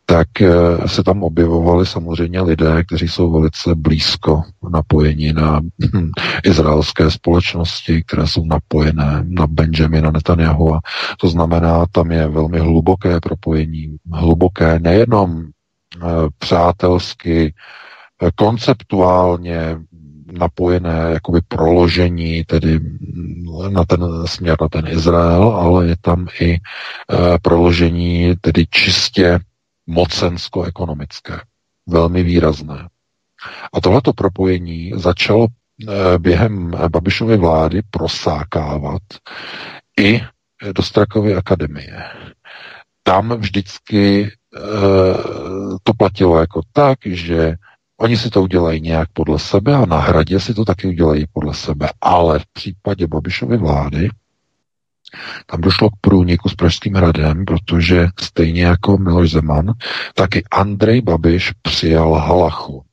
tak 0.07 0.29
eh, 0.41 0.49
se 0.87 1.03
tam 1.03 1.22
objevovali 1.22 1.87
samozřejmě 1.87 2.41
lidé, 2.41 2.85
kteří 2.85 3.09
jsou 3.09 3.33
velice 3.33 3.75
blízko 3.75 4.43
napojeni 4.70 5.33
na 5.33 5.61
hm, 5.95 6.11
izraelské 6.45 7.11
společnosti, 7.11 8.03
které 8.07 8.27
jsou 8.27 8.45
napojené 8.45 9.25
na 9.29 9.47
Benjamina 9.47 10.11
Netanyahu. 10.11 10.75
A 10.75 10.81
to 11.18 11.29
znamená, 11.29 11.87
tam 11.93 12.11
je 12.11 12.29
velmi 12.29 12.59
hluboké 12.59 13.20
propojení, 13.20 13.97
hluboké 14.12 14.79
nejenom 14.79 15.45
přátelsky, 16.39 17.55
konceptuálně 18.35 19.77
napojené 20.39 21.11
jakoby 21.12 21.41
proložení 21.49 22.45
tedy 22.45 22.81
na 23.68 23.85
ten 23.85 24.27
směr, 24.27 24.57
na 24.61 24.68
ten 24.68 24.87
Izrael, 24.89 25.49
ale 25.49 25.87
je 25.87 25.97
tam 26.01 26.27
i 26.41 26.53
e, 26.55 26.59
proložení 27.43 28.35
tedy 28.41 28.66
čistě 28.70 29.39
mocensko-ekonomické. 29.87 31.41
Velmi 31.87 32.22
výrazné. 32.22 32.89
A 33.72 33.81
tohleto 33.81 34.12
propojení 34.12 34.93
začalo 34.97 35.47
e, 35.47 36.18
během 36.18 36.70
Babišovy 36.89 37.37
vlády 37.37 37.83
prosákávat 37.91 39.03
i 40.01 40.20
do 40.72 40.83
Strakovy 40.83 41.35
akademie. 41.35 42.03
Tam 43.03 43.29
vždycky 43.37 44.22
e, 44.25 44.31
to 45.83 45.95
platilo 45.99 46.39
jako 46.39 46.61
tak, 46.72 46.99
že 47.05 47.55
Oni 47.97 48.16
si 48.16 48.30
to 48.30 48.42
udělají 48.42 48.80
nějak 48.80 49.09
podle 49.12 49.38
sebe 49.38 49.74
a 49.74 49.86
na 49.86 49.99
hradě 49.99 50.40
si 50.40 50.55
to 50.55 50.64
taky 50.64 50.88
udělají 50.88 51.24
podle 51.32 51.55
sebe. 51.55 51.88
Ale 52.01 52.38
v 52.38 52.47
případě 52.47 53.07
Babišovy 53.07 53.57
vlády 53.57 54.09
tam 55.47 55.61
došlo 55.61 55.90
k 55.90 55.97
průniku 56.01 56.49
s 56.49 56.55
Pražským 56.55 56.95
hradem, 56.95 57.45
protože 57.45 58.09
stejně 58.20 58.64
jako 58.64 58.99
Miloš 58.99 59.30
Zeman, 59.30 59.72
taky 60.14 60.45
Andrej 60.51 61.03
Babiš 61.03 61.53
přijal 61.62 62.14
Halachu. 62.14 62.84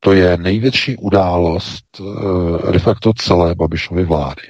To 0.00 0.12
je 0.12 0.36
největší 0.36 0.96
událost 0.96 1.84
eh, 2.00 2.72
de 2.72 2.78
facto 2.78 3.12
celé 3.12 3.54
Babišovy 3.54 4.04
vlády. 4.04 4.42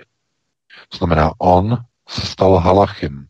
To 0.89 0.97
znamená, 0.99 1.33
on 1.39 1.79
se 2.09 2.21
stal 2.21 2.57
Halachim. 2.57 3.28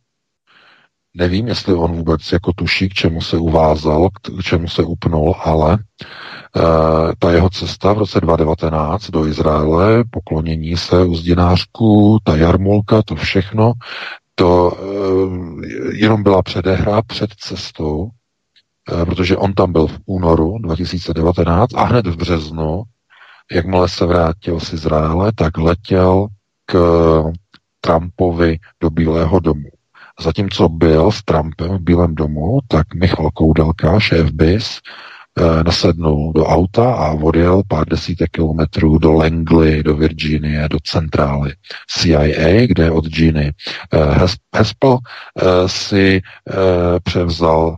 Nevím, 1.18 1.48
jestli 1.48 1.74
on 1.74 1.92
vůbec 1.92 2.32
jako 2.32 2.52
tuší, 2.52 2.88
k 2.88 2.92
čemu 2.94 3.20
se 3.20 3.36
uvázal, 3.36 4.08
k 4.10 4.42
čemu 4.42 4.68
se 4.68 4.82
upnul, 4.82 5.34
ale 5.44 5.74
e, 5.74 5.78
ta 7.18 7.32
jeho 7.32 7.50
cesta 7.50 7.92
v 7.92 7.98
roce 7.98 8.20
2019 8.20 9.10
do 9.10 9.26
Izraele, 9.26 10.04
poklonění 10.10 10.76
se 10.76 11.04
uzdinářku, 11.04 12.18
ta 12.24 12.36
jarmulka, 12.36 13.02
to 13.02 13.14
všechno, 13.14 13.72
to 14.34 14.72
e, 14.72 15.96
jenom 15.96 16.22
byla 16.22 16.42
předehra 16.42 17.02
před 17.02 17.30
cestou, 17.34 18.08
e, 19.02 19.06
protože 19.06 19.36
on 19.36 19.52
tam 19.52 19.72
byl 19.72 19.86
v 19.86 19.98
únoru 20.06 20.58
2019 20.58 21.74
a 21.74 21.84
hned 21.84 22.06
v 22.06 22.16
březnu, 22.16 22.82
jakmile 23.52 23.88
se 23.88 24.06
vrátil 24.06 24.60
z 24.60 24.72
Izraele, 24.72 25.32
tak 25.34 25.58
letěl 25.58 26.26
k 26.66 26.74
Trumpovi 27.80 28.58
do 28.80 28.90
Bílého 28.90 29.40
domu. 29.40 29.68
Zatímco 30.20 30.68
byl 30.68 31.10
s 31.10 31.22
Trumpem 31.22 31.68
v 31.68 31.80
Bílém 31.80 32.14
domu, 32.14 32.58
tak 32.68 32.94
Michal 32.94 33.30
Koudelka, 33.30 34.00
šéf 34.00 34.30
BIS, 34.30 34.80
eh, 35.38 35.64
nasednul 35.64 36.32
do 36.32 36.46
auta 36.46 36.94
a 36.94 37.12
odjel 37.12 37.62
pár 37.68 37.88
desítek 37.88 38.30
kilometrů 38.30 38.98
do 38.98 39.12
Langley, 39.12 39.82
do 39.82 39.96
Virginie, 39.96 40.68
do 40.68 40.78
centrály 40.84 41.52
CIA, 41.88 42.66
kde 42.66 42.90
od 42.90 43.06
Giny 43.06 43.52
eh, 43.92 44.28
Hespel 44.54 44.98
eh, 44.98 45.68
si 45.68 46.22
převzal 47.02 47.76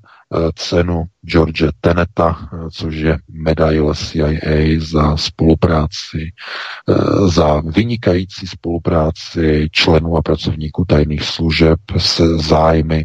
cenu 0.54 1.04
George 1.24 1.68
Teneta, 1.80 2.48
eh, 2.52 2.70
což 2.70 2.94
je 2.94 3.18
medaile 3.28 3.94
CIA 3.94 4.80
za 4.80 5.16
spolupráci, 5.16 6.32
eh, 6.88 7.28
za 7.28 7.60
vynikající 7.60 8.46
spolupráci 8.46 9.68
členů 9.72 10.16
a 10.16 10.22
pracovníků 10.22 10.84
tajných 10.84 11.22
služeb 11.24 11.80
se 11.96 12.38
zájmy 12.38 13.04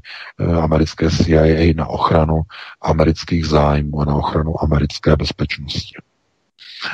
americké 0.61 1.11
CIA 1.11 1.73
na 1.75 1.87
ochranu 1.87 2.41
amerických 2.81 3.45
zájmů 3.45 4.01
a 4.01 4.05
na 4.05 4.15
ochranu 4.15 4.63
americké 4.63 5.15
bezpečnosti. 5.15 5.95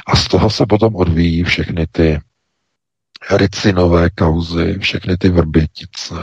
A 0.08 0.16
z 0.16 0.28
toho 0.28 0.50
se 0.50 0.66
potom 0.66 0.96
odvíjí 0.96 1.44
všechny 1.44 1.88
ty 1.92 2.20
ricinové 3.32 4.10
kauzy, 4.10 4.76
všechny 4.80 5.18
ty 5.18 5.30
vrbětice, 5.30 6.16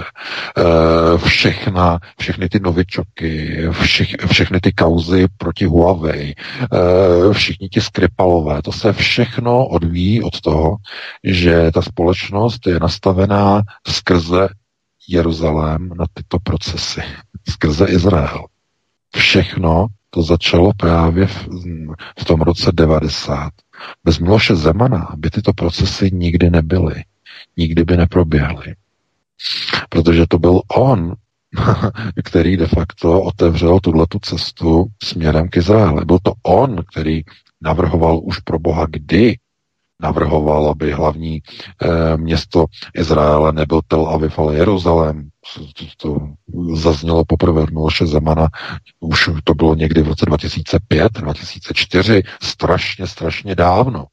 eh, 0.59 1.19
všechna, 1.19 1.99
všechny 2.21 2.49
ty 2.49 2.61
novičoky, 2.61 3.63
všech, 3.71 4.09
všechny 4.27 4.61
ty 4.61 4.73
kauzy 4.73 5.27
proti 5.37 5.65
Huawei, 5.65 6.35
eh, 6.35 7.33
všichni 7.33 7.69
ti 7.69 7.81
skripalové, 7.81 8.63
to 8.63 8.73
se 8.73 8.93
všechno 8.93 9.67
odvíjí 9.67 10.23
od 10.23 10.41
toho, 10.41 10.77
že 11.25 11.71
ta 11.75 11.83
společnost 11.83 12.67
je 12.67 12.81
nastavená 12.81 13.63
skrze 13.87 14.49
Jeruzalém 15.09 15.89
na 15.89 16.05
tyto 16.15 16.39
procesy, 16.39 17.01
skrze 17.49 17.87
Izrael. 17.87 18.45
Všechno 19.17 19.87
to 20.11 20.23
začalo 20.23 20.73
právě 20.77 21.27
v, 21.27 21.49
v 22.21 22.25
tom 22.25 22.41
roce 22.41 22.73
90 22.73 23.53
bez 24.05 24.19
Miloše 24.19 24.55
Zemana 24.55 25.13
by 25.17 25.31
tyto 25.31 25.53
procesy 25.53 26.11
nikdy 26.13 26.51
nebyly. 26.51 27.05
Nikdy 27.57 27.85
by 27.85 27.97
neproběhly. 27.97 28.75
Protože 29.89 30.27
to 30.27 30.39
byl 30.39 30.61
on, 30.77 31.15
který 32.25 32.57
de 32.57 32.67
facto 32.67 33.23
otevřel 33.23 33.81
tuhletu 33.81 34.19
cestu 34.19 34.87
směrem 35.03 35.49
k 35.49 35.57
Izraeli. 35.57 36.05
Byl 36.05 36.19
to 36.23 36.33
on, 36.43 36.85
který 36.93 37.23
navrhoval 37.61 38.21
už 38.23 38.39
pro 38.39 38.59
Boha 38.59 38.87
kdy 38.91 39.39
navrhoval, 40.03 40.71
aby 40.71 40.93
hlavní 40.93 41.37
e, 41.37 42.17
město 42.17 42.67
Izraele 42.95 43.53
nebyl 43.53 43.81
Tel 43.89 44.07
Aviv, 44.07 44.39
ale 44.39 44.55
Jeruzalém. 44.57 45.29
To, 45.55 45.85
to 45.97 46.29
zaznělo 46.75 47.25
poprvé 47.25 47.63
od 47.63 47.71
Miloše 47.71 48.07
Zemana, 48.07 48.49
už 49.01 49.31
to 49.45 49.55
bylo 49.55 49.75
někdy 49.75 50.03
v 50.03 50.09
roce 50.09 50.27
2005, 50.27 51.13
2004, 51.13 52.23
strašně, 52.43 53.07
strašně 53.07 53.55
dávno. 53.55 54.05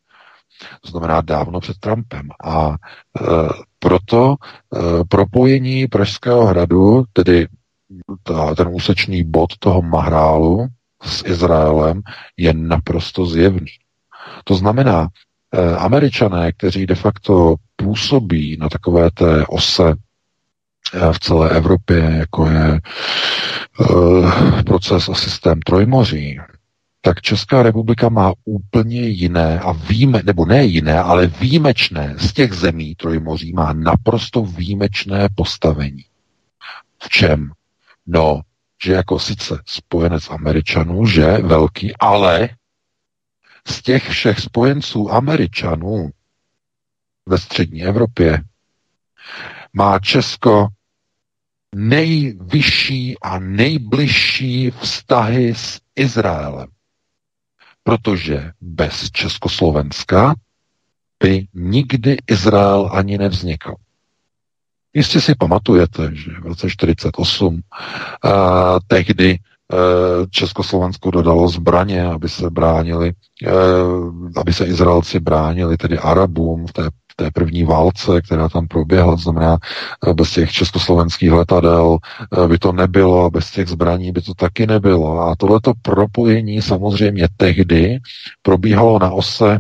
To 0.82 0.90
znamená 0.90 1.22
dávno 1.22 1.60
před 1.60 1.78
Trumpem. 1.80 2.30
A 2.46 2.70
e, 2.70 2.76
proto 3.80 4.36
e, 4.36 5.04
propojení 5.10 5.88
Pražského 5.88 6.46
hradu, 6.46 7.04
tedy 7.14 7.48
ta, 8.24 8.56
ten 8.56 8.68
úsečný 8.72 9.24
bod 9.24 9.50
toho 9.60 9.82
Mahrálu 9.82 10.68
s 11.04 11.24
Izraelem, 11.26 12.02
je 12.38 12.54
naprosto 12.54 13.26
zjevný. 13.26 13.72
To 14.44 14.56
znamená, 14.56 15.08
Eh, 15.08 15.35
američané, 15.78 16.52
kteří 16.52 16.86
de 16.86 16.96
facto 16.96 17.56
působí 17.76 18.58
na 18.60 18.70
takové 18.70 19.12
té 19.12 19.46
ose 19.46 19.94
eh, 20.94 21.14
v 21.14 21.20
celé 21.20 21.50
Evropě, 21.50 22.16
jako 22.18 22.48
je 22.48 22.80
uh, 23.80 24.62
proces 24.62 25.10
a 25.10 25.14
systém 25.14 25.60
Trojmoří, 25.60 26.40
tak 27.02 27.22
Česká 27.22 27.64
republika 27.64 28.10
má 28.10 28.34
úplně 28.46 29.02
jiné 29.02 29.60
a 29.60 29.72
víme, 29.72 30.22
nebo 30.26 30.46
ne 30.46 30.66
jiné, 30.66 31.00
ale 31.00 31.28
výjimečné 31.28 32.16
z 32.18 32.34
těch 32.34 32.54
zemí 32.54 32.96
Trojmoří 32.96 33.54
má 33.54 33.74
naprosto 33.74 34.42
výjimečné 34.42 35.30
postavení. 35.36 36.06
V 37.04 37.10
čem? 37.10 37.52
No, 38.08 38.42
že 38.84 38.94
jako 38.94 39.20
sice 39.20 39.60
spojenec 39.66 40.30
Američanů, 40.30 41.06
že 41.06 41.26
velký, 41.26 41.98
ale 42.00 42.50
z 43.68 43.82
těch 43.82 44.10
všech 44.10 44.40
spojenců 44.40 45.12
Američanů 45.12 46.10
ve 47.26 47.38
střední 47.38 47.84
Evropě 47.84 48.42
má 49.74 50.00
Česko 50.00 50.68
nejvyšší 51.76 53.20
a 53.20 53.40
nejbližší 53.40 54.72
vztahy 54.72 55.56
s 55.56 55.80
Izraelem. 55.96 56.68
Protože 57.84 58.52
bez 58.62 59.12
Československa 59.12 60.34
by 61.24 61.48
nikdy 61.54 62.18
Izrael 62.28 62.90
ani 62.94 63.18
nevznikl. 63.18 63.76
Jistě 64.94 65.22
si 65.22 65.36
pamatujete, 65.36 66.16
že 66.16 66.32
v 66.32 66.46
roce 66.46 66.68
1948 66.68 67.62
tehdy 68.88 69.40
Československo 70.30 71.12
dodalo 71.12 71.48
zbraně, 71.48 72.04
aby 72.04 72.30
se 72.30 72.50
bránili, 72.50 73.14
aby 74.36 74.54
se 74.54 74.66
Izraelci 74.66 75.20
bránili, 75.20 75.78
tedy 75.78 75.98
Arabům 75.98 76.68
v 76.68 76.74
té 76.74 76.90
té 77.16 77.32
první 77.32 77.64
válce, 77.64 78.22
která 78.22 78.50
tam 78.50 78.68
proběhla, 78.68 79.16
to 79.16 79.22
znamená, 79.22 79.58
eh, 80.08 80.14
bez 80.14 80.32
těch 80.32 80.52
československých 80.52 81.32
letadel 81.32 81.98
eh, 82.44 82.48
by 82.48 82.58
to 82.58 82.72
nebylo, 82.72 83.30
bez 83.32 83.52
těch 83.52 83.68
zbraní 83.68 84.12
by 84.12 84.22
to 84.22 84.34
taky 84.34 84.68
nebylo. 84.68 85.20
A 85.20 85.36
tohleto 85.36 85.74
propojení 85.82 86.62
samozřejmě 86.62 87.28
tehdy 87.38 88.00
probíhalo 88.42 89.00
na 89.00 89.12
ose 89.12 89.60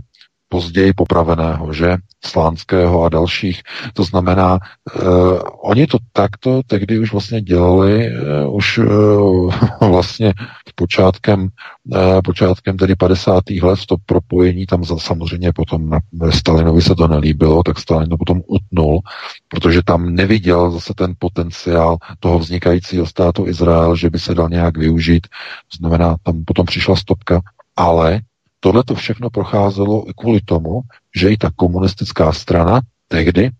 později 0.56 0.94
popraveného, 0.94 1.74
že? 1.74 1.98
Slánského 2.26 3.04
a 3.04 3.10
dalších. 3.10 3.62
To 3.94 4.04
znamená, 4.04 4.60
uh, 4.60 5.40
oni 5.64 5.88
to 5.88 5.98
takto 6.14 6.62
tehdy 6.68 7.00
už 7.00 7.12
vlastně 7.12 7.42
dělali, 7.42 8.12
uh, 8.46 8.56
už 8.56 8.78
uh, 8.78 9.54
vlastně 9.90 10.34
počátkem, 10.76 11.48
uh, 11.84 12.22
počátkem 12.24 12.78
tedy 12.78 12.96
50. 12.96 13.44
let 13.62 13.80
to 13.88 13.96
propojení 14.06 14.66
tam 14.66 14.84
za, 14.84 14.98
samozřejmě 14.98 15.54
potom 15.54 15.90
na, 15.90 16.00
Stalinovi 16.32 16.82
se 16.82 16.96
to 16.96 17.08
nelíbilo, 17.08 17.64
tak 17.64 17.80
Stalin 17.80 18.10
to 18.10 18.18
potom 18.18 18.42
utnul, 18.48 19.00
protože 19.48 19.82
tam 19.86 20.16
neviděl 20.16 20.72
zase 20.72 20.94
ten 20.94 21.14
potenciál 21.20 21.98
toho 22.20 22.40
vznikajícího 22.40 23.06
státu 23.06 23.48
Izrael, 23.48 23.96
že 23.96 24.10
by 24.10 24.20
se 24.20 24.36
dal 24.36 24.50
nějak 24.50 24.78
využít. 24.78 25.28
To 25.72 25.78
znamená, 25.78 26.16
tam 26.24 26.44
potom 26.46 26.66
přišla 26.66 26.96
stopka, 26.96 27.42
ale 27.76 28.22
tohle 28.60 28.84
to 28.84 28.96
všechno 28.96 29.30
procházelo 29.30 30.06
kvůli 30.18 30.42
tomu, 30.42 30.82
že 31.16 31.30
i 31.30 31.38
ta 31.38 31.52
komunistická 31.56 32.32
strana 32.32 32.82
tehdy 33.08 33.52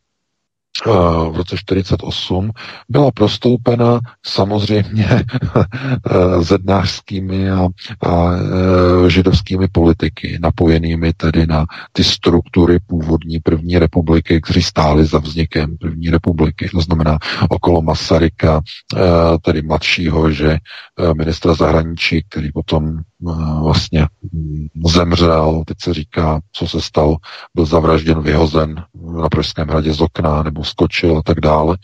Eh, 0.88 0.92
v 1.32 1.36
roce 1.36 1.58
48 1.58 2.52
byla 2.90 3.12
prostoupena 3.12 4.00
samozřejmě 4.26 5.08
eh, 5.56 6.44
zednářskými 6.44 7.52
a, 7.52 7.68
a 8.02 8.32
eh, 8.36 9.10
židovskými 9.10 9.68
politiky, 9.68 10.38
napojenými 10.42 11.14
tedy 11.14 11.48
na 11.48 11.66
ty 11.92 12.04
struktury 12.04 12.80
původní 12.88 13.40
první 13.40 13.80
republiky, 13.80 14.42
kteří 14.42 14.62
stáli 14.62 15.06
za 15.06 15.20
vznikem 15.20 15.78
první 15.78 16.10
republiky. 16.10 16.70
To 16.72 16.82
znamená 16.82 17.18
okolo 17.50 17.82
Masaryka, 17.82 18.62
tedy 19.42 19.62
mladšího, 19.62 20.32
že 20.32 20.58
ministra 21.18 21.54
zahraničí, 21.54 22.26
který 22.30 22.52
potom 22.52 23.00
vlastně 23.64 24.08
mm, 24.34 24.68
zemřel, 24.86 25.64
teď 25.68 25.78
se 25.82 25.94
říká, 25.94 26.40
co 26.52 26.68
se 26.68 26.82
stalo, 26.82 27.18
byl 27.56 27.66
zavražděn, 27.66 28.22
vyhozen 28.22 28.84
na 29.22 29.30
Pražském 29.30 29.68
hradě 29.68 29.94
z 29.94 30.02
okna 30.02 30.44
nebo 30.44 30.64
skočil 30.64 31.18
a 31.18 31.22
tak 31.22 31.40
dále. 31.40 31.78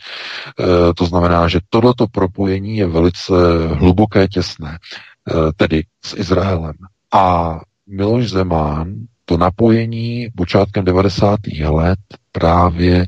E, 0.60 0.94
to 0.94 1.04
znamená, 1.06 1.48
že 1.48 1.60
tohleto 1.70 2.06
propojení 2.06 2.76
je 2.76 2.86
velice 2.86 3.32
hluboké, 3.74 4.28
těsné, 4.28 4.78
e, 4.78 5.52
tedy 5.56 5.84
s 6.04 6.16
Izraelem. 6.16 6.74
A 7.12 7.58
Miloš 7.86 8.30
Zemán 8.30 8.94
to 9.24 9.36
napojení 9.36 10.28
počátkem 10.36 10.84
90. 10.84 11.38
let 11.68 11.98
právě 12.32 13.06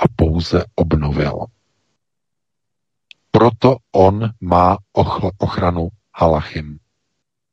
a 0.00 0.04
pouze 0.16 0.64
obnovil. 0.74 1.44
Proto 3.30 3.76
on 3.92 4.30
má 4.40 4.76
ochranu 5.38 5.88
Halachim. 6.14 6.78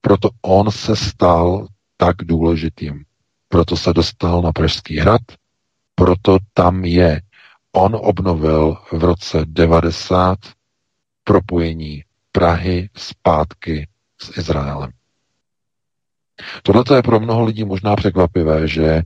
Proto 0.05 0.29
on 0.41 0.71
se 0.71 0.95
stal 0.95 1.67
tak 1.97 2.15
důležitým. 2.17 3.03
Proto 3.49 3.77
se 3.77 3.93
dostal 3.93 4.41
na 4.41 4.51
Pražský 4.51 4.97
hrad, 4.97 5.21
proto 5.95 6.37
tam 6.53 6.85
je. 6.85 7.21
On 7.71 7.97
obnovil 8.01 8.77
v 8.91 9.03
roce 9.03 9.45
90 9.45 10.37
propojení 11.23 12.03
Prahy 12.31 12.89
zpátky 12.95 13.87
s 14.21 14.37
Izraelem. 14.37 14.91
Tohle 16.63 16.83
je 16.95 17.01
pro 17.01 17.19
mnoho 17.19 17.45
lidí 17.45 17.65
možná 17.65 17.95
překvapivé, 17.95 18.67
že 18.67 18.85
eh, 18.85 19.03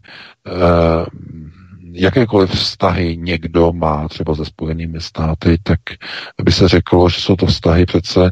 jakékoliv 1.92 2.52
vztahy 2.52 3.18
někdo 3.18 3.72
má 3.74 4.08
třeba 4.08 4.36
se 4.36 4.46
spojenými 4.46 5.02
státy, 5.02 5.58
tak 5.64 5.80
by 6.44 6.52
se 6.52 6.68
řeklo, 6.68 7.10
že 7.10 7.22
jsou 7.22 7.36
to 7.36 7.46
vztahy 7.46 7.86
přece 7.86 8.32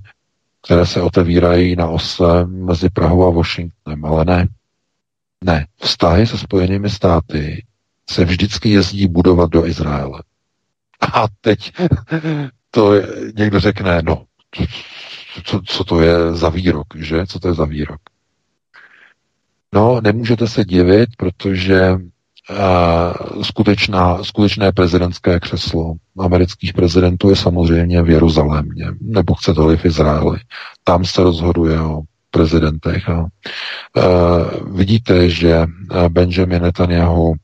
které 0.67 0.85
se 0.85 1.01
otevírají 1.01 1.75
na 1.75 1.87
ose 1.87 2.45
mezi 2.45 2.89
Prahou 2.89 3.27
a 3.27 3.29
Washingtonem, 3.29 4.05
ale 4.05 4.25
ne. 4.25 4.47
Ne. 5.43 5.67
Vztahy 5.77 6.27
se 6.27 6.37
Spojenými 6.37 6.89
státy 6.89 7.65
se 8.09 8.25
vždycky 8.25 8.69
jezdí 8.69 9.07
budovat 9.07 9.49
do 9.49 9.65
Izraele. 9.65 10.23
A 11.13 11.25
teď 11.41 11.71
to 12.71 12.93
je, 12.93 13.07
někdo 13.37 13.59
řekne, 13.59 14.01
no, 14.03 14.25
co, 15.43 15.61
co 15.65 15.83
to 15.83 16.01
je 16.01 16.33
za 16.33 16.49
výrok, 16.49 16.87
že? 16.95 17.27
Co 17.27 17.39
to 17.39 17.47
je 17.47 17.53
za 17.53 17.65
výrok? 17.65 18.01
No, 19.73 20.01
nemůžete 20.01 20.47
se 20.47 20.65
divit, 20.65 21.09
protože 21.17 21.97
skutečná, 23.41 24.23
skutečné 24.23 24.71
prezidentské 24.71 25.39
křeslo 25.39 25.95
amerických 26.19 26.73
prezidentů 26.73 27.29
je 27.29 27.35
samozřejmě 27.35 28.01
v 28.01 28.09
Jeruzalémě, 28.09 28.85
nebo 29.01 29.33
chcete-li 29.33 29.77
v 29.77 29.85
Izraeli. 29.85 30.39
Tam 30.83 31.05
se 31.05 31.23
rozhoduje 31.23 31.81
o 31.81 32.01
prezidentech. 32.31 33.09
A, 33.09 33.19
uh, 33.19 34.75
vidíte, 34.77 35.29
že 35.29 35.65
Benjamin 36.09 36.61
Netanyahu, 36.61 37.29
uh, 37.29 37.35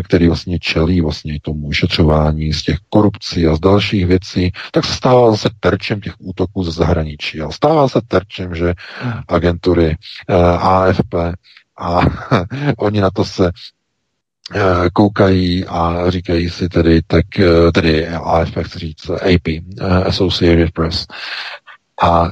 který 0.00 0.28
vlastně 0.28 0.58
čelí 0.58 1.00
vlastně 1.00 1.38
tomu 1.42 1.68
vyšetřování 1.68 2.52
z 2.52 2.62
těch 2.62 2.76
korupcí 2.88 3.46
a 3.46 3.56
z 3.56 3.60
dalších 3.60 4.06
věcí, 4.06 4.52
tak 4.72 4.84
se 4.84 4.94
stává 4.94 5.30
zase 5.30 5.48
terčem 5.60 6.00
těch 6.00 6.14
útoků 6.18 6.64
ze 6.64 6.70
zahraničí. 6.70 7.40
A 7.40 7.50
stává 7.50 7.88
se 7.88 8.00
terčem, 8.08 8.54
že 8.54 8.74
agentury 9.28 9.96
AFP 10.58 11.14
a 11.78 12.00
oni 12.78 13.00
na 13.00 13.10
to 13.10 13.24
se 13.24 13.50
Eh, 13.50 13.73
koukají 14.92 15.64
a 15.64 16.10
říkají 16.10 16.50
si 16.50 16.68
tedy, 16.68 17.00
tak, 17.06 17.38
eh, 17.38 17.72
tedy 17.72 18.08
AFP 18.08 18.64
chci 18.64 18.78
říct, 18.78 19.10
AP, 19.10 19.48
eh, 19.80 19.84
Associated 20.04 20.70
Press, 20.72 21.06
a 22.02 22.28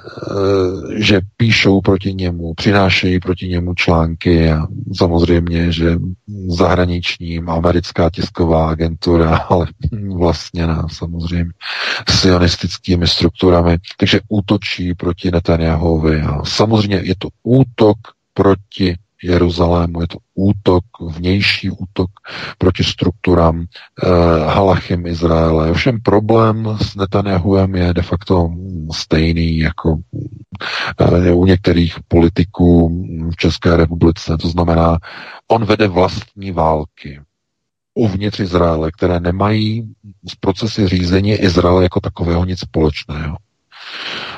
že 0.96 1.20
píšou 1.36 1.80
proti 1.80 2.14
němu, 2.14 2.54
přinášejí 2.54 3.20
proti 3.20 3.48
němu 3.48 3.74
články 3.74 4.50
a 4.50 4.66
samozřejmě, 4.96 5.72
že 5.72 5.96
zahraniční 6.48 7.38
americká 7.38 8.10
tisková 8.10 8.70
agentura, 8.70 9.36
ale 9.48 9.66
vlastně 10.16 10.66
na 10.66 10.88
samozřejmě 10.88 11.52
sionistickými 12.10 13.06
strukturami, 13.06 13.78
takže 13.96 14.20
útočí 14.28 14.94
proti 14.94 15.30
Netanyahovi 15.30 16.20
a 16.22 16.44
samozřejmě 16.44 16.96
je 17.02 17.14
to 17.18 17.28
útok 17.42 17.96
proti 18.34 18.96
Jeruzalému. 19.22 20.00
Je 20.00 20.08
to 20.08 20.18
útok, 20.34 20.84
vnější 21.00 21.70
útok 21.70 22.10
proti 22.58 22.84
strukturám 22.84 23.64
eh, 23.64 24.08
Halachim 24.46 25.06
Izraele. 25.06 25.70
Ovšem 25.70 26.00
problém 26.00 26.76
s 26.82 26.94
Netanyahuem 26.96 27.74
je 27.74 27.94
de 27.94 28.02
facto 28.02 28.50
stejný 28.94 29.58
jako 29.58 29.98
eh, 31.00 31.32
u 31.32 31.46
některých 31.46 31.96
politiků 32.08 32.88
v 33.30 33.36
České 33.36 33.76
republice. 33.76 34.36
To 34.36 34.48
znamená, 34.48 34.98
on 35.48 35.64
vede 35.64 35.88
vlastní 35.88 36.50
války 36.52 37.20
uvnitř 37.94 38.40
Izraele, 38.40 38.90
které 38.92 39.20
nemají 39.20 39.94
z 40.30 40.34
procesy 40.34 40.88
řízení 40.88 41.32
Izraele 41.32 41.82
jako 41.82 42.00
takového 42.00 42.44
nic 42.44 42.60
společného. 42.60 43.36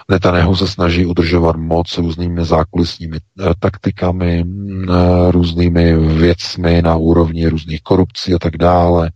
Netanyahu 0.09 0.57
se 0.57 0.69
snaží 0.69 1.07
udržovat 1.07 1.57
moc 1.57 1.99
různými 1.99 2.45
zákulisními 2.45 3.17
eh, 3.17 3.55
taktikami, 3.59 4.45
eh, 4.45 5.31
různými 5.31 5.97
věcmi 5.97 6.83
na 6.83 6.97
úrovni 6.97 7.49
různých 7.49 7.83
korupcí 7.83 8.35
a 8.35 8.39
tak 8.39 8.57
dále, 8.57 9.11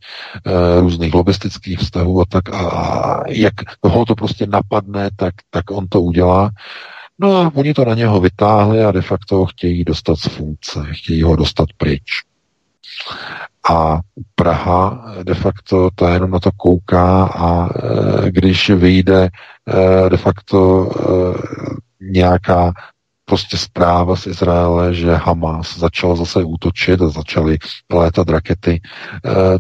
eh, 0.47 0.81
různých 0.81 1.15
lobistických 1.15 1.79
vztahů 1.79 2.21
a 2.21 2.25
tak 2.29 2.55
a 2.55 3.23
jak 3.29 3.55
ho 3.83 4.05
to 4.05 4.15
prostě 4.15 4.47
napadne, 4.47 5.11
tak, 5.17 5.35
tak 5.51 5.71
on 5.71 5.89
to 5.89 6.01
udělá. 6.01 6.51
No 7.19 7.37
a 7.37 7.53
oni 7.55 7.75
to 7.75 7.85
na 7.85 7.95
něho 7.95 8.21
vytáhli 8.21 8.85
a 8.85 8.93
de 8.93 9.03
facto 9.03 9.47
chtějí 9.47 9.85
dostat 9.85 10.19
z 10.19 10.29
funkce, 10.29 10.87
chtějí 10.91 11.23
ho 11.23 11.37
dostat 11.37 11.69
pryč. 11.77 12.23
A 13.71 14.01
Praha 14.35 15.05
de 15.23 15.35
facto 15.35 15.91
ta 15.95 16.15
jenom 16.15 16.31
na 16.31 16.39
to 16.39 16.51
kouká 16.57 17.25
a 17.25 17.69
když 18.29 18.71
vyjde 18.71 19.29
de 20.09 20.17
facto 20.17 20.91
e, 20.91 21.35
nějaká 22.01 22.73
prostě 23.25 23.57
zpráva 23.57 24.17
z 24.17 24.27
Izraele, 24.27 24.95
že 24.95 25.15
Hamas 25.15 25.79
začal 25.79 26.17
zase 26.17 26.45
útočit 26.45 27.03
a 27.03 27.09
začaly 27.09 27.59
létat 27.93 28.29
rakety, 28.29 28.81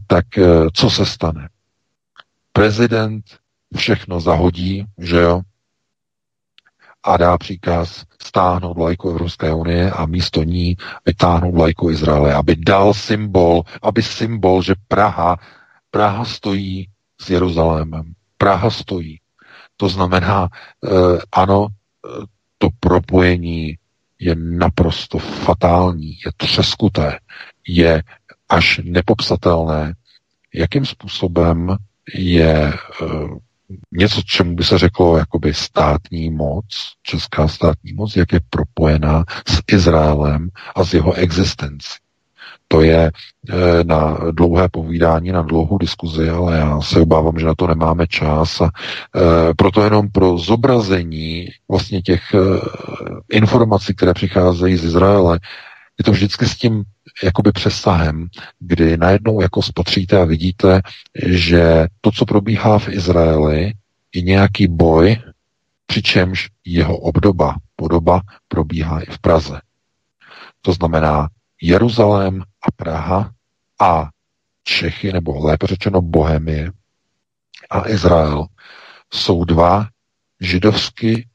tak 0.06 0.24
co 0.72 0.90
se 0.90 1.06
stane? 1.06 1.48
Prezident 2.52 3.24
všechno 3.76 4.20
zahodí, 4.20 4.84
že 4.98 5.16
jo, 5.16 5.40
a 7.02 7.16
dá 7.16 7.38
příkaz 7.38 8.04
stáhnout 8.22 8.74
vlajku 8.74 9.10
Evropské 9.10 9.54
unie 9.54 9.90
a 9.90 10.06
místo 10.06 10.42
ní 10.42 10.76
vytáhnout 11.06 11.54
vlajku 11.54 11.90
Izraele, 11.90 12.34
aby 12.34 12.56
dal 12.56 12.94
symbol, 12.94 13.62
aby 13.82 14.02
symbol, 14.02 14.62
že 14.62 14.74
Praha, 14.88 15.36
Praha 15.90 16.24
stojí 16.24 16.88
s 17.20 17.30
Jeruzalémem. 17.30 18.12
Praha 18.38 18.70
stojí. 18.70 19.20
To 19.80 19.88
znamená, 19.88 20.48
eh, 20.84 21.18
ano, 21.32 21.68
to 22.58 22.68
propojení 22.80 23.78
je 24.18 24.34
naprosto 24.34 25.18
fatální, 25.18 26.08
je 26.10 26.32
třeskuté, 26.36 27.18
je 27.68 28.02
až 28.48 28.80
nepopsatelné, 28.84 29.94
jakým 30.54 30.86
způsobem 30.86 31.76
je 32.14 32.72
něco, 33.92 34.22
čemu 34.22 34.54
by 34.54 34.64
se 34.64 34.78
řeklo 34.78 35.16
jakoby 35.18 35.54
státní 35.54 36.30
moc, 36.30 36.64
česká 37.02 37.48
státní 37.48 37.92
moc, 37.92 38.16
jak 38.16 38.32
je 38.32 38.40
propojená 38.50 39.24
s 39.48 39.60
Izraelem 39.72 40.48
a 40.74 40.84
s 40.84 40.94
jeho 40.94 41.12
existencí. 41.12 41.88
To 42.68 42.82
je 42.82 43.10
e, 43.10 43.84
na 43.84 44.18
dlouhé 44.32 44.68
povídání, 44.68 45.32
na 45.32 45.42
dlouhou 45.42 45.78
diskuzi, 45.78 46.30
ale 46.30 46.56
já 46.56 46.80
se 46.80 47.00
obávám, 47.00 47.38
že 47.38 47.46
na 47.46 47.54
to 47.54 47.66
nemáme 47.66 48.06
čas 48.06 48.60
a 48.60 48.64
e, 48.64 48.70
proto 49.54 49.84
jenom 49.84 50.08
pro 50.08 50.38
zobrazení 50.38 51.48
vlastně 51.68 52.02
těch 52.02 52.34
e, 52.34 52.38
informací, 53.32 53.94
které 53.94 54.14
přicházejí 54.14 54.76
z 54.76 54.84
Izraele, 54.84 55.40
je 55.98 56.04
to 56.04 56.12
vždycky 56.12 56.46
s 56.46 56.56
tím 56.56 56.84
jakoby 57.22 57.52
přesahem, 57.52 58.28
kdy 58.58 58.96
najednou 58.96 59.40
jako 59.40 59.62
spatříte 59.62 60.20
a 60.20 60.24
vidíte, 60.24 60.80
že 61.26 61.86
to, 62.00 62.10
co 62.10 62.24
probíhá 62.24 62.78
v 62.78 62.88
Izraeli, 62.88 63.72
je 64.14 64.22
nějaký 64.22 64.66
boj, 64.66 65.16
přičemž 65.86 66.48
jeho 66.64 66.98
obdoba, 66.98 67.56
podoba 67.76 68.20
probíhá 68.48 69.00
i 69.00 69.06
v 69.10 69.18
Praze. 69.18 69.60
To 70.62 70.72
znamená 70.72 71.28
Jeruzalém 71.62 72.42
a 72.42 72.70
Praha 72.76 73.32
a 73.80 74.08
Čechy, 74.64 75.12
nebo 75.12 75.46
lépe 75.46 75.66
řečeno 75.66 76.02
Bohemie 76.02 76.72
a 77.70 77.88
Izrael 77.88 78.46
jsou 79.12 79.44
dva 79.44 79.88
židovsky 80.40 81.14
e, 81.18 81.26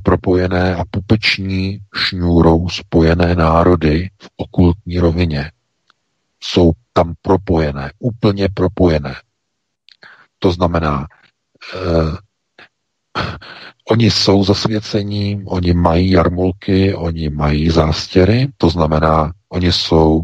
propojené 0.00 0.76
a 0.76 0.84
pupeční 0.90 1.78
šňůrou 1.94 2.68
spojené 2.68 3.34
národy 3.34 4.10
v 4.22 4.28
okultní 4.36 4.98
rovině. 4.98 5.52
Jsou 6.40 6.72
tam 6.92 7.14
propojené, 7.22 7.92
úplně 7.98 8.48
propojené. 8.48 9.14
To 10.38 10.52
znamená, 10.52 11.06
e, 11.06 11.78
oni 13.90 14.10
jsou 14.10 14.44
zasvěcení, 14.44 15.42
oni 15.46 15.74
mají 15.74 16.10
jarmulky, 16.10 16.94
oni 16.94 17.30
mají 17.30 17.70
zástěry, 17.70 18.48
to 18.56 18.70
znamená, 18.70 19.32
oni 19.48 19.72
jsou, 19.72 20.22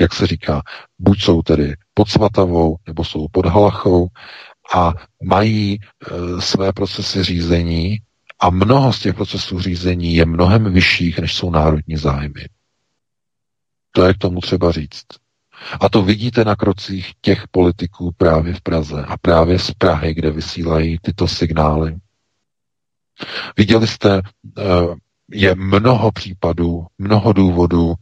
jak 0.00 0.14
se 0.14 0.26
říká, 0.26 0.62
buď 0.98 1.22
jsou 1.22 1.42
tedy 1.42 1.74
pod 1.94 2.08
Svatavou, 2.08 2.76
nebo 2.86 3.04
jsou 3.04 3.26
pod 3.32 3.46
Halachou 3.46 4.08
a 4.74 4.92
mají 5.22 5.78
e, 5.78 6.40
své 6.40 6.72
procesy 6.72 7.24
řízení 7.24 7.98
a 8.40 8.50
mnoho 8.50 8.92
z 8.92 9.00
těch 9.00 9.14
procesů 9.14 9.60
řízení 9.60 10.14
je 10.14 10.26
mnohem 10.26 10.72
vyšších, 10.72 11.18
než 11.18 11.34
jsou 11.34 11.50
národní 11.50 11.96
zájmy. 11.96 12.48
To 13.92 14.06
je 14.06 14.14
k 14.14 14.18
tomu 14.18 14.40
třeba 14.40 14.72
říct. 14.72 15.04
A 15.80 15.88
to 15.88 16.02
vidíte 16.02 16.44
na 16.44 16.56
krocích 16.56 17.12
těch 17.20 17.48
politiků 17.48 18.12
právě 18.16 18.54
v 18.54 18.60
Praze 18.60 19.04
a 19.08 19.16
právě 19.16 19.58
z 19.58 19.70
Prahy, 19.70 20.14
kde 20.14 20.30
vysílají 20.30 20.98
tyto 21.02 21.28
signály. 21.28 21.96
Viděli 23.56 23.86
jste, 23.86 24.22
eh, 24.58 24.62
je 25.32 25.54
mnoho 25.54 26.12
případů, 26.12 26.86
mnoho 26.98 27.32
důvodů, 27.32 27.94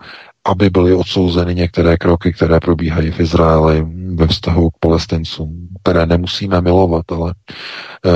aby 0.44 0.70
byly 0.70 0.94
odsouzeny 0.94 1.54
některé 1.54 1.96
kroky, 1.96 2.32
které 2.32 2.60
probíhají 2.60 3.10
v 3.10 3.20
Izraeli 3.20 3.86
ve 4.14 4.26
vztahu 4.26 4.70
k 4.70 4.78
palestincům, 4.80 5.68
které 5.82 6.06
nemusíme 6.06 6.60
milovat, 6.60 7.12
ale 7.12 7.34
eh, 8.06 8.10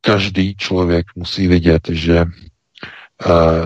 každý 0.00 0.56
člověk 0.56 1.06
musí 1.16 1.46
vidět, 1.46 1.88
že 1.90 2.18
eh, 2.18 2.26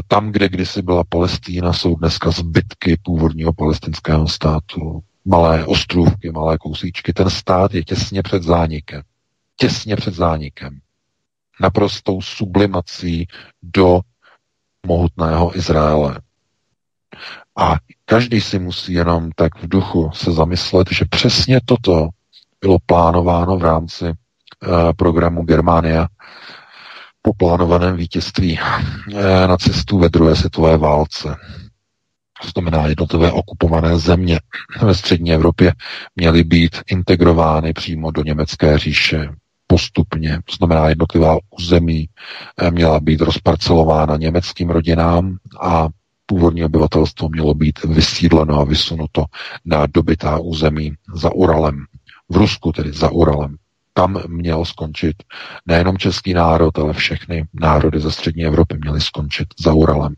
tam, 0.09 0.33
kde 0.33 0.49
kdysi 0.49 0.83
byla 0.83 1.05
Palestína, 1.09 1.73
jsou 1.73 1.95
dneska 1.97 2.31
zbytky 2.31 2.99
původního 3.03 3.53
palestinského 3.53 4.29
státu. 4.29 5.01
Malé 5.25 5.65
ostrůvky, 5.67 6.31
malé 6.33 6.59
kousíčky. 6.59 7.13
Ten 7.13 7.31
stát 7.31 7.75
je 7.75 7.85
těsně 7.85 8.23
před 8.23 8.43
zánikem. 8.43 9.03
Těsně 9.57 9.97
před 9.97 10.15
zánikem 10.15 10.81
naprostou 11.61 12.21
sublimací 12.21 13.27
do 13.63 14.01
mohutného 14.87 15.57
Izraele. 15.57 16.21
A 17.57 17.77
každý 18.05 18.41
si 18.41 18.59
musí 18.59 18.93
jenom 18.93 19.31
tak 19.37 19.63
v 19.63 19.69
duchu 19.69 20.11
se 20.15 20.33
zamyslet, 20.33 20.89
že 20.93 21.05
přesně 21.05 21.61
toto 21.65 22.09
bylo 22.61 22.79
plánováno 22.87 23.57
v 23.57 23.63
rámci 23.63 24.05
uh, 24.05 24.13
programu 24.97 25.43
Germánia 25.43 26.07
po 27.23 27.35
plánovaném 27.35 27.97
vítězství 27.97 28.59
uh, 28.59 29.21
nacistů 29.47 29.99
ve 29.99 30.09
druhé 30.09 30.37
světové 30.37 30.77
válce. 30.77 31.37
To 32.43 32.49
znamená, 32.49 32.87
jednotlivé 32.87 33.33
okupované 33.33 33.99
země 33.99 34.41
ve 34.83 34.95
střední 34.95 35.33
Evropě 35.33 35.73
měly 36.17 36.45
být 36.45 36.77
integrovány 36.87 37.73
přímo 37.73 38.11
do 38.11 38.23
německé 38.23 38.79
říše 38.79 39.29
postupně, 39.73 40.39
to 40.45 40.57
znamená 40.57 40.89
jednotlivá 40.89 41.39
území 41.51 42.09
eh, 42.59 42.71
měla 42.71 43.01
být 43.01 43.21
rozparcelována 43.21 44.17
německým 44.17 44.71
rodinám 44.71 45.37
a 45.61 45.89
původní 46.27 46.65
obyvatelstvo 46.65 47.29
mělo 47.29 47.55
být 47.55 47.85
vysídleno 47.85 48.61
a 48.61 48.65
vysunuto 48.65 49.25
na 49.65 49.87
dobytá 49.87 50.39
území 50.39 50.93
za 51.15 51.33
Uralem. 51.35 51.85
V 52.29 52.37
Rusku 52.37 52.73
tedy 52.73 52.93
za 52.93 53.11
Uralem. 53.11 53.57
Tam 53.95 54.23
měl 54.29 54.65
skončit 54.65 55.17
nejenom 55.67 55.99
český 55.99 56.35
národ, 56.35 56.79
ale 56.79 56.93
všechny 56.93 57.45
národy 57.53 58.01
ze 58.01 58.11
střední 58.11 58.45
Evropy 58.45 58.79
měly 58.79 59.01
skončit 59.01 59.49
za 59.65 59.73
Uralem. 59.73 60.15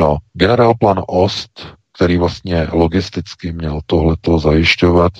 No, 0.00 0.16
generálplan 0.32 1.02
Ost, 1.06 1.76
který 1.92 2.16
vlastně 2.16 2.68
logisticky 2.72 3.52
měl 3.52 3.80
tohleto 3.86 4.38
zajišťovat, 4.38 5.12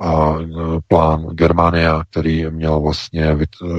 a 0.00 0.36
e, 0.40 0.46
plán 0.88 1.26
Germania, 1.26 2.02
který 2.10 2.50
měl 2.50 2.80
vlastně 2.80 3.24
e, 3.24 3.36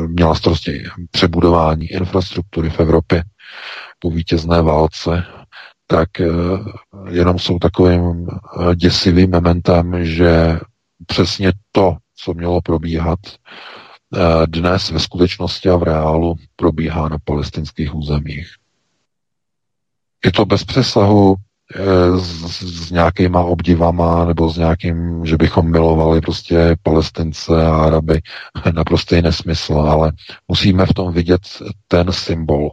měla 0.07 0.35
starosti 0.35 0.83
přebudování 1.11 1.85
infrastruktury 1.85 2.69
v 2.69 2.79
Evropě 2.79 3.23
po 3.99 4.09
vítězné 4.11 4.61
válce, 4.61 5.23
tak 5.87 6.19
e, 6.21 6.27
jenom 7.09 7.39
jsou 7.39 7.59
takovým 7.59 8.27
děsivým 8.75 9.31
momentem, 9.31 10.05
že 10.05 10.59
přesně 11.05 11.51
to, 11.71 11.97
co 12.15 12.33
mělo 12.33 12.61
probíhat 12.61 13.19
dnes 14.45 14.91
ve 14.91 14.99
skutečnosti 14.99 15.69
a 15.69 15.75
v 15.75 15.83
reálu, 15.83 16.35
probíhá 16.55 17.09
na 17.09 17.17
palestinských 17.23 17.95
územích. 17.95 18.47
Je 20.25 20.31
to 20.31 20.45
bez 20.45 20.63
přesahu 20.63 21.35
s, 22.15 22.61
s 22.61 22.91
nějakýma 22.91 23.43
obdivama 23.43 24.25
nebo 24.25 24.49
s 24.49 24.57
nějakým, 24.57 25.25
že 25.25 25.37
bychom 25.37 25.71
milovali 25.71 26.21
prostě 26.21 26.75
palestince 26.83 27.65
a 27.65 27.75
Araby, 27.75 28.21
naprostý 28.73 29.21
nesmysl, 29.21 29.73
ale 29.73 30.11
musíme 30.47 30.85
v 30.85 30.93
tom 30.93 31.13
vidět 31.13 31.41
ten 31.87 32.11
symbol. 32.11 32.71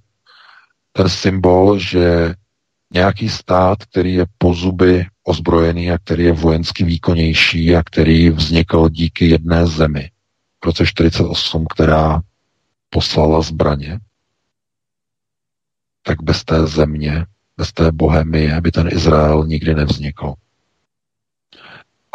Ten 0.92 1.08
symbol, 1.08 1.78
že 1.78 2.34
nějaký 2.92 3.28
stát, 3.28 3.84
který 3.84 4.14
je 4.14 4.26
po 4.38 4.54
zuby 4.54 5.06
ozbrojený 5.24 5.90
a 5.90 5.98
který 5.98 6.24
je 6.24 6.32
vojensky 6.32 6.84
výkonnější 6.84 7.76
a 7.76 7.82
který 7.82 8.30
vznikl 8.30 8.88
díky 8.88 9.28
jedné 9.28 9.66
zemi 9.66 10.10
v 10.62 10.66
roce 10.66 10.86
48, 10.86 11.66
která 11.74 12.20
poslala 12.90 13.42
zbraně, 13.42 13.98
tak 16.02 16.22
bez 16.22 16.44
té 16.44 16.66
země 16.66 17.26
bez 17.58 17.72
té 17.72 17.92
bohemie 17.92 18.60
by 18.60 18.70
ten 18.70 18.88
Izrael 18.92 19.44
nikdy 19.46 19.74
nevznikl. 19.74 20.34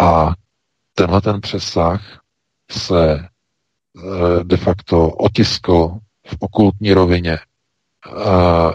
A 0.02 0.34
tenhle 0.94 1.22
ten 1.22 1.41
přesah 1.41 2.22
se 2.72 3.14
eh, 3.20 4.44
de 4.44 4.57
facto 4.57 5.10
otiskl 5.10 5.99
v 6.28 6.36
okultní 6.40 6.94
rovině 6.94 7.34
eh, 7.34 8.72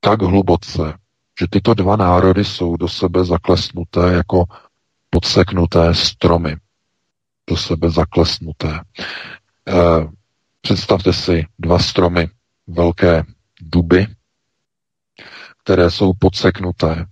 tak 0.00 0.22
hluboce, 0.22 0.94
že 1.40 1.46
tyto 1.50 1.74
dva 1.74 1.96
národy 1.96 2.44
jsou 2.44 2.76
do 2.76 2.88
sebe 2.88 3.24
zaklesnuté 3.24 4.12
jako 4.12 4.44
podseknuté 5.10 5.94
stromy. 5.94 6.56
Do 7.50 7.56
sebe 7.56 7.90
zaklesnuté. 7.90 8.80
Eh, 9.68 10.06
představte 10.60 11.12
si 11.12 11.46
dva 11.58 11.78
stromy, 11.78 12.28
velké 12.66 13.24
duby, 13.60 14.06
které 15.64 15.90
jsou 15.90 16.12
podseknuté, 16.18 17.06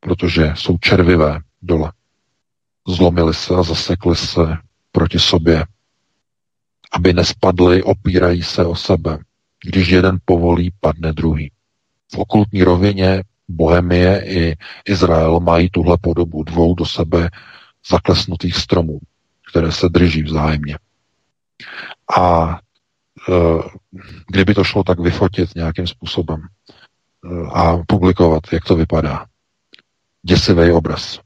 protože 0.00 0.52
jsou 0.56 0.78
červivé 0.78 1.40
dole. 1.62 1.92
Zlomili 2.88 3.34
se 3.34 3.54
a 3.54 3.62
zasekli 3.62 4.16
se 4.16 4.56
proti 4.92 5.18
sobě, 5.18 5.64
aby 6.92 7.12
nespadly, 7.12 7.82
opírají 7.82 8.42
se 8.42 8.64
o 8.64 8.74
sebe. 8.74 9.18
Když 9.64 9.88
jeden 9.88 10.18
povolí, 10.24 10.72
padne 10.80 11.12
druhý. 11.12 11.52
V 12.12 12.18
okultní 12.18 12.62
rovině 12.62 13.22
Bohemie 13.48 14.24
i 14.26 14.56
Izrael 14.84 15.40
mají 15.40 15.70
tuhle 15.70 15.98
podobu 16.00 16.42
dvou 16.42 16.74
do 16.74 16.86
sebe 16.86 17.30
zaklesnutých 17.90 18.56
stromů, 18.56 18.98
které 19.50 19.72
se 19.72 19.88
drží 19.88 20.22
vzájemně. 20.22 20.78
A 22.18 22.58
kdyby 24.26 24.54
to 24.54 24.64
šlo 24.64 24.84
tak 24.84 25.00
vyfotit 25.00 25.54
nějakým 25.54 25.86
způsobem 25.86 26.40
a 27.52 27.76
publikovat, 27.86 28.42
jak 28.52 28.64
to 28.64 28.76
vypadá. 28.76 29.26
Děsivý 30.22 30.72
obraz. 30.72 31.20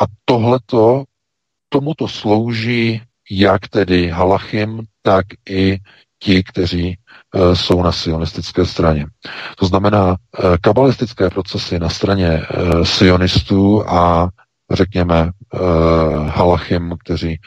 A 0.00 0.04
tohleto, 0.24 1.04
tomuto 1.68 2.08
slouží 2.08 3.02
jak 3.30 3.68
tedy 3.68 4.08
Halachim, 4.08 4.82
tak 5.02 5.26
i 5.48 5.78
ti, 6.18 6.42
kteří 6.42 6.96
uh, 7.34 7.54
jsou 7.54 7.82
na 7.82 7.92
sionistické 7.92 8.66
straně. 8.66 9.06
To 9.56 9.66
znamená, 9.66 10.08
uh, 10.08 10.16
kabalistické 10.60 11.30
procesy 11.30 11.78
na 11.78 11.88
straně 11.88 12.42
sionistů 12.82 13.88
a 13.88 14.28
řekněme 14.72 15.30
halachim, 16.28 16.96
kteří 17.04 17.40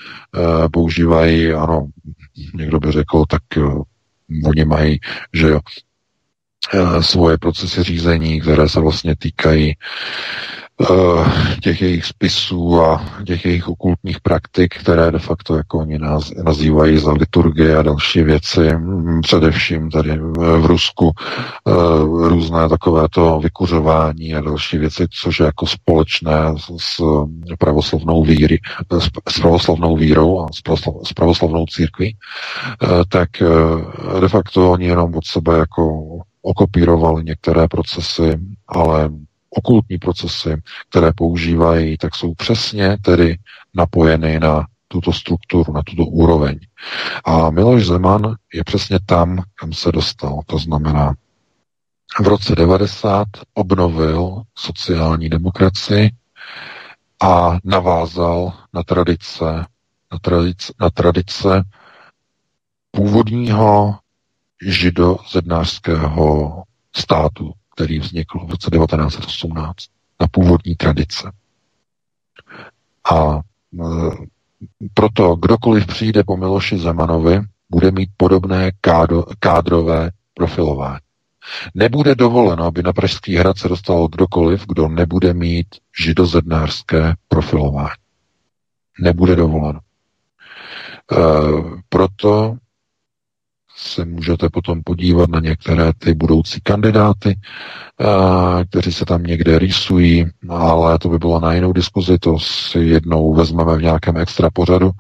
používají, 0.74 1.54
ano, 1.54 1.88
někdo 2.54 2.80
by 2.80 2.92
řekl, 2.92 3.24
tak 3.30 3.42
oni 4.46 4.66
mají, 4.66 5.00
že 5.34 5.48
jo, 5.48 5.60
svoje 7.02 7.38
procesy 7.38 7.84
řízení, 7.84 8.42
které 8.42 8.70
se 8.70 8.80
vlastně 8.80 9.16
týkají 9.16 9.76
Eh, 10.82 11.60
těch 11.62 11.82
jejich 11.82 12.06
spisů 12.06 12.82
a 12.82 13.06
těch 13.26 13.46
jejich 13.46 13.68
okultních 13.68 14.20
praktik, 14.22 14.76
které 14.76 15.12
de 15.12 15.20
facto 15.20 15.56
jako 15.56 15.80
oni 15.80 16.00
nazývají 16.44 16.98
za 16.98 17.12
liturgie 17.12 17.78
a 17.78 17.82
další 17.82 18.24
věci, 18.24 18.76
mm, 18.76 19.22
především 19.22 19.90
tady 19.90 20.18
v 20.38 20.66
Rusku 20.66 21.12
eh, 21.68 21.72
různé 22.30 22.70
takovéto 22.70 23.40
vykuřování 23.40 24.36
a 24.36 24.42
další 24.42 24.78
věci, 24.78 25.08
což 25.22 25.40
je 25.40 25.46
jako 25.46 25.68
společné 25.68 26.34
s 26.78 27.02
pravoslavnou 27.60 28.24
víry, 28.24 28.60
s 29.30 29.40
pravoslavnou 29.40 29.98
vírou 29.98 30.46
a 30.46 30.48
s 31.04 31.14
pravoslavnou 31.14 31.66
církví, 31.66 32.18
eh, 32.84 32.88
tak 33.10 33.30
de 34.22 34.28
facto 34.30 34.72
oni 34.72 34.86
jenom 34.86 35.16
od 35.16 35.26
sebe 35.26 35.58
jako 35.58 36.04
okopírovali 36.44 37.24
některé 37.24 37.68
procesy, 37.68 38.40
ale 38.68 39.10
okultní 39.50 39.98
procesy, 39.98 40.62
které 40.90 41.12
používají, 41.16 41.98
tak 41.98 42.16
jsou 42.16 42.34
přesně 42.34 42.98
tedy 43.02 43.38
napojeny 43.74 44.40
na 44.40 44.66
tuto 44.88 45.14
strukturu, 45.14 45.74
na 45.74 45.82
tuto 45.84 46.04
úroveň. 46.06 46.60
A 47.26 47.50
Miloš 47.50 47.86
Zeman 47.86 48.36
je 48.54 48.64
přesně 48.64 49.00
tam, 49.06 49.44
kam 49.56 49.74
se 49.74 49.92
dostal. 49.92 50.40
To 50.46 50.58
znamená, 50.58 51.14
v 52.22 52.28
roce 52.28 52.56
90 52.56 53.28
obnovil 53.54 54.42
sociální 54.56 55.30
demokracii 55.30 56.12
a 57.22 57.58
navázal 57.64 58.54
na 58.74 58.84
tradice, 58.84 59.66
na 60.12 60.20
tradice, 60.22 60.74
na 60.80 60.90
tradice 60.90 61.64
původního 62.92 63.96
židozednářského 64.62 66.64
státu 66.96 67.54
který 67.76 68.00
vznikl 68.00 68.40
v 68.40 68.50
roce 68.50 68.70
1918 68.72 69.76
na 70.22 70.28
původní 70.28 70.76
tradice. 70.76 71.32
A 73.12 73.36
e, 73.36 73.40
proto 74.94 75.36
kdokoliv 75.36 75.88
přijde 75.88 76.24
po 76.24 76.38
Miloši 76.38 76.78
Zemanovi, 76.78 77.42
bude 77.70 77.92
mít 77.92 78.10
podobné 78.18 78.72
kádo, 78.82 79.26
kádrové 79.40 80.10
profilování. 80.34 81.00
Nebude 81.76 82.16
dovoleno, 82.16 82.66
aby 82.66 82.84
na 82.84 82.94
Pražský 82.94 83.36
hrad 83.36 83.58
se 83.58 83.68
dostal 83.68 84.08
kdokoliv, 84.08 84.66
kdo 84.68 84.88
nebude 84.88 85.34
mít 85.34 85.68
židozednářské 86.04 87.14
profilování. 87.28 87.90
Nebude 89.00 89.36
dovoleno. 89.36 89.80
E, 89.80 89.84
proto 91.90 92.58
se 93.84 94.06
můžete 94.06 94.50
potom 94.50 94.84
podívat 94.84 95.30
na 95.30 95.40
některé 95.40 95.92
ty 95.98 96.14
budoucí 96.14 96.62
kandidáty, 96.62 97.40
kteří 98.70 98.94
se 98.94 99.06
tam 99.06 99.24
někde 99.24 99.60
rýsují, 99.60 100.26
ale 100.50 101.00
to 101.00 101.10
by 101.10 101.18
bylo 101.18 101.40
na 101.40 101.54
jinou 101.54 101.74
diskuzi, 101.74 102.18
to 102.20 102.40
si 102.40 102.80
jednou 102.80 103.34
vezmeme 103.34 103.78
v 103.78 103.82
nějakém 103.82 104.18
extra 104.18 104.50
pořadu, 104.54 104.92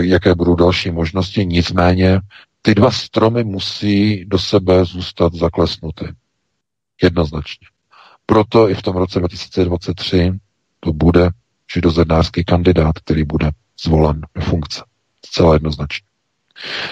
jaké 0.00 0.34
budou 0.34 0.54
další 0.54 0.90
možnosti, 0.90 1.46
nicméně 1.46 2.20
ty 2.62 2.74
dva 2.74 2.90
stromy 2.90 3.44
musí 3.44 4.24
do 4.24 4.38
sebe 4.38 4.84
zůstat 4.84 5.34
zaklesnuty. 5.34 6.04
Jednoznačně. 7.02 7.66
Proto 8.26 8.68
i 8.70 8.74
v 8.74 8.82
tom 8.82 8.96
roce 8.96 9.18
2023 9.18 10.32
to 10.80 10.92
bude 10.92 11.30
židozednářský 11.74 12.44
kandidát, 12.44 12.98
který 12.98 13.24
bude 13.24 13.50
zvolen 13.84 14.20
do 14.34 14.42
funkce. 14.42 14.82
Zcela 15.26 15.54
jednoznačně. 15.54 16.09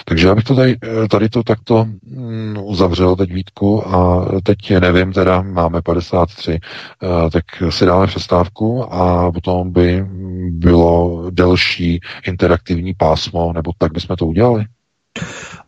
Takže 0.05 0.27
já 0.27 0.35
bych 0.35 0.43
to 0.43 0.55
tady, 0.55 0.77
tady 1.09 1.29
to 1.29 1.43
takto 1.43 1.85
mm, 2.03 2.57
uzavřel 2.63 3.15
teď 3.15 3.33
Vítku 3.33 3.87
a 3.87 4.25
teď 4.43 4.57
nevím, 4.79 5.13
teda 5.13 5.41
máme 5.41 5.81
53, 5.81 6.51
eh, 6.51 7.29
tak 7.29 7.43
si 7.69 7.85
dáme 7.85 8.07
přestávku 8.07 8.93
a 8.93 9.31
potom 9.31 9.71
by 9.71 10.05
bylo 10.49 11.23
delší 11.31 11.99
interaktivní 12.27 12.93
pásmo, 12.93 13.53
nebo 13.53 13.71
tak 13.77 13.91
bychom 13.91 14.15
to 14.15 14.25
udělali. 14.25 14.65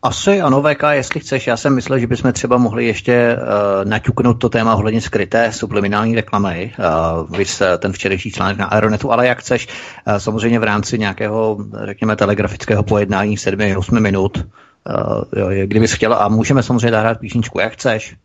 Asi 0.02 0.40
ano, 0.40 0.62
VK, 0.62 0.82
jestli 0.90 1.20
chceš. 1.20 1.46
Já 1.46 1.56
jsem 1.56 1.74
myslel, 1.74 1.98
že 1.98 2.06
bychom 2.06 2.32
třeba 2.32 2.56
mohli 2.56 2.86
ještě 2.86 3.36
uh, 3.36 3.88
naťuknout 3.88 4.34
to 4.34 4.48
téma 4.48 4.74
ohledně 4.74 5.00
skryté 5.00 5.52
subliminální 5.52 6.14
reklamy. 6.14 6.72
Uh, 6.78 7.36
vys 7.36 7.62
ten 7.78 7.92
včerejší 7.92 8.30
článek 8.30 8.58
na 8.58 8.66
Aeronetu, 8.66 9.12
ale 9.12 9.26
jak 9.26 9.38
chceš, 9.38 9.68
uh, 10.06 10.16
samozřejmě 10.16 10.58
v 10.58 10.64
rámci 10.64 10.98
nějakého, 10.98 11.58
řekněme, 11.84 12.16
telegrafického 12.16 12.82
pojednání 12.82 13.36
7-8 13.36 14.00
minut, 14.00 14.38
uh, 14.38 15.22
jo, 15.40 15.66
kdybys 15.66 15.92
chtěl, 15.92 16.14
a 16.14 16.28
můžeme 16.28 16.62
samozřejmě 16.62 16.90
dát 16.90 17.18
písničku, 17.18 17.60
jak 17.60 17.72
chceš. 17.72 18.16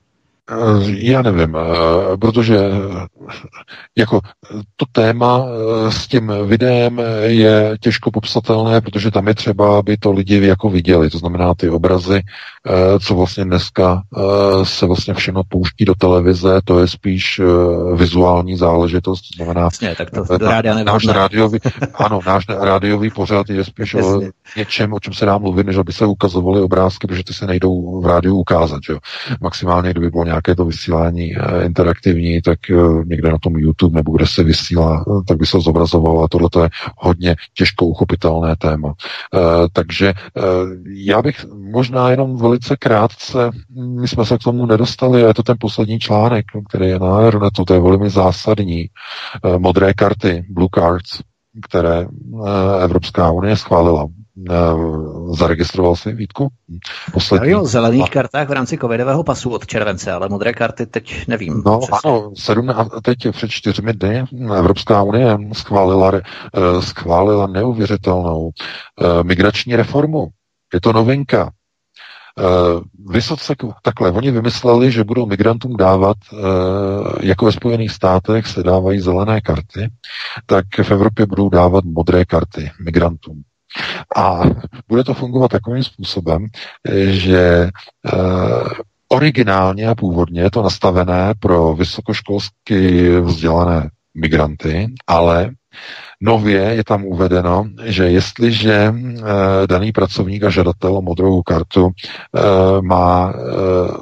Eh, 0.51 0.85
já 0.87 1.21
nevím, 1.21 1.55
eh, 1.55 2.17
protože 2.17 2.57
eh, 2.57 3.05
jako 3.97 4.19
to 4.75 4.85
téma 4.91 5.45
s 5.89 6.07
tím 6.07 6.33
videem 6.45 7.01
je 7.23 7.77
těžko 7.81 8.11
popsatelné, 8.11 8.81
protože 8.81 9.11
tam 9.11 9.27
je 9.27 9.35
třeba, 9.35 9.79
aby 9.79 9.97
to 9.97 10.11
lidi 10.11 10.47
jako 10.47 10.69
viděli. 10.69 11.09
To 11.09 11.17
znamená 11.17 11.53
ty 11.53 11.69
obrazy, 11.69 12.21
co 13.05 13.15
vlastně 13.15 13.45
dneska 13.45 14.01
se 14.63 14.85
vlastně 14.85 15.13
všechno 15.13 15.43
pouští 15.49 15.85
do 15.85 15.95
televize, 15.95 16.59
to 16.65 16.79
je 16.79 16.87
spíš 16.87 17.41
vizuální 17.95 18.57
záležitost. 18.57 19.21
To 19.21 19.43
znamená, 19.43 19.61
Jasně, 19.61 19.95
tak 19.95 20.11
to 20.11 20.37
do 20.37 20.47
rádia 20.47 20.83
náš 20.83 21.07
rádiový, 21.07 21.59
ano, 21.93 22.19
náš 22.27 22.45
rádiový 22.47 23.09
pořad 23.09 23.49
je 23.49 23.63
spíš 23.63 23.93
o 23.93 24.21
něčem, 24.57 24.93
o 24.93 24.99
čem 24.99 25.13
se 25.13 25.25
dá 25.25 25.37
mluvit, 25.37 25.67
než 25.67 25.77
aby 25.77 25.93
se 25.93 26.05
ukazovaly 26.05 26.61
obrázky, 26.61 27.07
protože 27.07 27.23
ty 27.23 27.33
se 27.33 27.47
nejdou 27.47 28.01
v 28.01 28.05
rádiu 28.05 28.35
ukázat. 28.35 28.79
Že? 28.87 28.93
Maximálně, 29.41 29.91
kdyby 29.91 30.09
bylo 30.09 30.23
nějaké 30.23 30.36
to 30.57 30.65
vysílání 30.65 31.35
eh, 31.35 31.65
interaktivní, 31.65 32.41
tak 32.41 32.59
eh, 32.69 32.75
někde 33.05 33.31
na 33.31 33.37
tom 33.37 33.57
YouTube 33.57 33.95
nebo 33.95 34.11
kde 34.11 34.27
se 34.27 34.43
vysílá, 34.43 35.05
eh, 35.07 35.23
tak 35.27 35.37
by 35.37 35.45
se 35.45 35.59
zobrazovalo 35.59 36.23
a 36.23 36.27
tohle 36.27 36.49
je 36.63 36.69
hodně 36.97 37.35
těžko 37.53 37.85
uchopitelné 37.85 38.55
téma. 38.55 38.93
Takže 39.73 40.13
já 40.87 41.21
bych 41.21 41.45
možná 41.71 42.09
jenom 42.09 42.37
velice 42.37 42.77
krátce, 42.77 43.51
my 43.75 44.07
jsme 44.07 44.25
se 44.25 44.37
k 44.37 44.43
tomu 44.43 44.65
nedostali, 44.65 45.21
je 45.21 45.33
to 45.33 45.43
ten 45.43 45.55
poslední 45.59 45.99
článek, 45.99 46.45
který 46.69 46.87
je 46.87 46.99
na 46.99 47.17
Aeronetu, 47.17 47.65
to 47.65 47.73
je 47.73 47.79
velmi 47.79 48.09
zásadní. 48.09 48.89
Modré 49.57 49.93
karty, 49.93 50.45
blue 50.49 50.69
cards, 50.75 51.21
které 51.61 52.07
Evropská 52.83 53.31
unie 53.31 53.55
schválila 53.55 54.07
zaregistroval 55.33 55.95
si 55.95 56.11
Vítku? 56.11 56.47
Poslední. 57.13 57.49
Jo, 57.49 57.65
zelených 57.65 58.03
a... 58.03 58.07
kartách 58.07 58.49
v 58.49 58.51
rámci 58.51 58.77
covidového 58.77 59.23
pasu 59.23 59.49
od 59.49 59.67
července, 59.67 60.11
ale 60.11 60.29
modré 60.29 60.53
karty 60.53 60.85
teď 60.85 61.27
nevím. 61.27 61.63
No 61.65 61.79
přesně. 61.79 61.97
ano, 62.05 62.31
17, 62.35 62.89
teď 63.03 63.17
před 63.31 63.51
čtyřmi 63.51 63.93
dny 63.93 64.23
Evropská 64.57 65.03
unie 65.03 65.37
schválila, 65.53 66.11
eh, 66.15 66.81
schválila 66.81 67.47
neuvěřitelnou 67.47 68.49
eh, 69.01 69.23
migrační 69.23 69.75
reformu. 69.75 70.27
Je 70.73 70.81
to 70.81 70.93
novinka. 70.93 71.51
Uh, 72.39 72.81
vysoce 73.13 73.55
takhle, 73.81 74.11
oni 74.11 74.31
vymysleli, 74.31 74.91
že 74.91 75.03
budou 75.03 75.25
migrantům 75.25 75.77
dávat, 75.77 76.17
uh, 76.33 76.39
jako 77.21 77.45
ve 77.45 77.51
Spojených 77.51 77.91
státech 77.91 78.47
se 78.47 78.63
dávají 78.63 78.99
zelené 78.99 79.41
karty, 79.41 79.89
tak 80.45 80.65
v 80.83 80.91
Evropě 80.91 81.25
budou 81.25 81.49
dávat 81.49 81.83
modré 81.85 82.25
karty 82.25 82.71
migrantům. 82.85 83.41
A 84.15 84.41
bude 84.87 85.03
to 85.03 85.13
fungovat 85.13 85.51
takovým 85.51 85.83
způsobem, 85.83 86.47
že 87.05 87.69
uh, 88.13 88.67
originálně 89.09 89.87
a 89.87 89.95
původně 89.95 90.41
je 90.41 90.51
to 90.51 90.63
nastavené 90.63 91.33
pro 91.39 91.73
vysokoškolsky 91.73 93.09
vzdělané 93.19 93.89
migranty, 94.15 94.87
ale 95.07 95.51
Nově 96.21 96.61
je 96.61 96.83
tam 96.83 97.05
uvedeno, 97.05 97.65
že 97.83 98.09
jestliže 98.09 98.73
e, 98.73 98.93
daný 99.67 99.91
pracovník 99.91 100.43
a 100.43 100.49
žadatel 100.49 100.97
o 100.97 101.01
modrou 101.01 101.41
kartu 101.41 101.89
e, 101.89 101.91
má 102.81 103.29
e, 103.29 103.33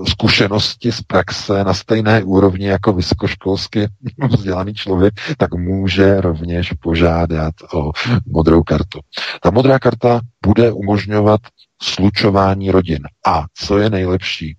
zkušenosti 0.10 0.92
z 0.92 1.02
praxe 1.02 1.64
na 1.64 1.74
stejné 1.74 2.24
úrovni 2.24 2.66
jako 2.66 2.94
vysokoškolsky 2.94 3.88
vzdělaný 4.30 4.74
člověk, 4.74 5.14
tak 5.38 5.54
může 5.54 6.22
rovněž 6.22 6.74
požádat 6.74 7.54
o 7.74 7.92
modrou 8.28 8.64
kartu. 8.64 9.00
Ta 9.42 9.52
modrá 9.52 9.80
karta 9.80 10.20
bude 10.46 10.72
umožňovat 10.72 11.42
slučování 11.84 12.72
rodin. 12.72 13.00
A 13.28 13.44
co 13.58 13.78
je 13.78 13.90
nejlepší, 13.90 14.56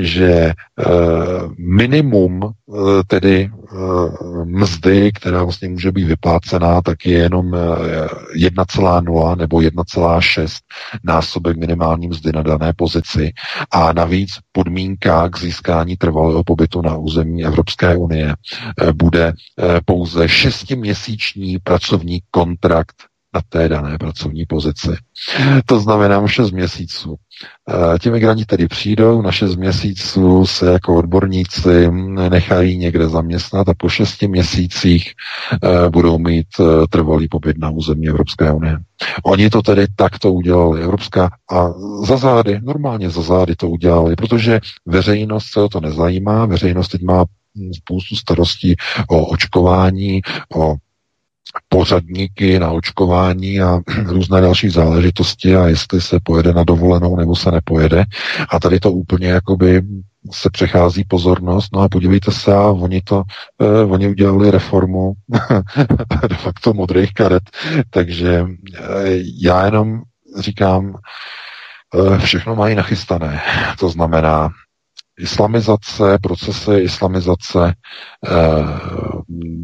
že 0.00 0.30
e, 0.32 0.54
minimum 1.58 2.40
e, 2.44 2.50
tedy 3.06 3.42
e, 3.42 3.50
mzdy, 4.44 5.12
která 5.12 5.42
vlastně 5.42 5.68
může 5.68 5.92
být 5.92 6.04
vyplácená, 6.04 6.82
tak 6.82 7.06
je 7.06 7.18
jenom 7.18 7.50
1,0 7.50 9.36
nebo 9.36 9.56
1,6 9.56 10.48
násobek 11.04 11.56
minimální 11.56 12.08
mzdy 12.08 12.32
na 12.34 12.42
dané 12.42 12.72
pozici. 12.76 13.32
A 13.70 13.92
navíc 13.92 14.30
podmínka 14.52 15.28
k 15.28 15.38
získání 15.38 15.96
trvalého 15.96 16.44
pobytu 16.44 16.82
na 16.82 16.96
území 16.96 17.44
Evropské 17.44 17.96
unie 17.96 18.34
bude 18.92 19.32
pouze 19.84 20.28
šestiměsíční 20.28 21.58
pracovní 21.58 22.20
kontrakt 22.30 22.94
na 23.34 23.40
té 23.48 23.68
dané 23.68 23.98
pracovní 23.98 24.46
pozici. 24.46 24.90
To 25.66 25.80
znamená 25.80 26.26
6 26.26 26.50
měsíců. 26.50 27.14
Eh, 27.94 27.98
ti 27.98 28.10
migranti 28.10 28.44
tedy 28.44 28.68
přijdou, 28.68 29.22
na 29.22 29.32
6 29.32 29.56
měsíců 29.56 30.46
se 30.46 30.66
jako 30.66 30.96
odborníci 30.96 31.90
nechají 32.28 32.78
někde 32.78 33.08
zaměstnat 33.08 33.68
a 33.68 33.74
po 33.76 33.88
6 33.88 34.22
měsících 34.22 35.12
eh, 35.52 35.90
budou 35.90 36.18
mít 36.18 36.46
eh, 36.60 36.86
trvalý 36.90 37.28
pobyt 37.28 37.58
na 37.58 37.70
území 37.70 38.08
Evropské 38.08 38.52
unie. 38.52 38.78
Oni 39.24 39.50
to 39.50 39.62
tedy 39.62 39.86
takto 39.96 40.32
udělali. 40.32 40.82
Evropská 40.82 41.30
a 41.52 41.68
za 42.06 42.16
zády, 42.16 42.60
normálně 42.62 43.10
za 43.10 43.22
zády 43.22 43.56
to 43.56 43.68
udělali, 43.68 44.16
protože 44.16 44.60
veřejnost 44.86 45.46
se 45.52 45.60
o 45.60 45.68
to 45.68 45.80
nezajímá, 45.80 46.46
veřejnost 46.46 46.88
teď 46.88 47.02
má 47.02 47.24
spoustu 47.76 48.16
starostí 48.16 48.76
o 49.08 49.26
očkování, 49.26 50.22
o 50.56 50.76
pořadníky 51.68 52.58
na 52.58 52.70
očkování 52.70 53.60
a 53.60 53.80
různé 54.06 54.40
další 54.40 54.68
záležitosti 54.68 55.56
a 55.56 55.66
jestli 55.66 56.00
se 56.00 56.18
pojede 56.22 56.52
na 56.52 56.64
dovolenou 56.64 57.16
nebo 57.16 57.36
se 57.36 57.50
nepojede. 57.50 58.04
A 58.48 58.60
tady 58.60 58.80
to 58.80 58.92
úplně 58.92 59.28
jakoby 59.28 59.82
se 60.32 60.50
přechází 60.50 61.04
pozornost. 61.04 61.68
No 61.72 61.80
a 61.80 61.88
podívejte 61.88 62.32
se, 62.32 62.54
a 62.54 62.60
oni 62.60 63.00
to, 63.00 63.22
eh, 63.62 63.84
oni 63.84 64.08
udělali 64.08 64.50
reformu 64.50 65.12
de 66.28 66.34
facto 66.36 66.74
modrých 66.74 67.12
karet. 67.12 67.42
Takže 67.90 68.44
eh, 68.74 68.82
já 69.42 69.64
jenom 69.64 70.02
říkám, 70.38 70.96
eh, 71.94 72.18
všechno 72.18 72.56
mají 72.56 72.74
nachystané. 72.74 73.40
To 73.78 73.88
znamená, 73.88 74.50
islamizace, 75.18 76.18
procesy 76.22 76.74
islamizace, 76.74 77.74
eh, 78.26 78.32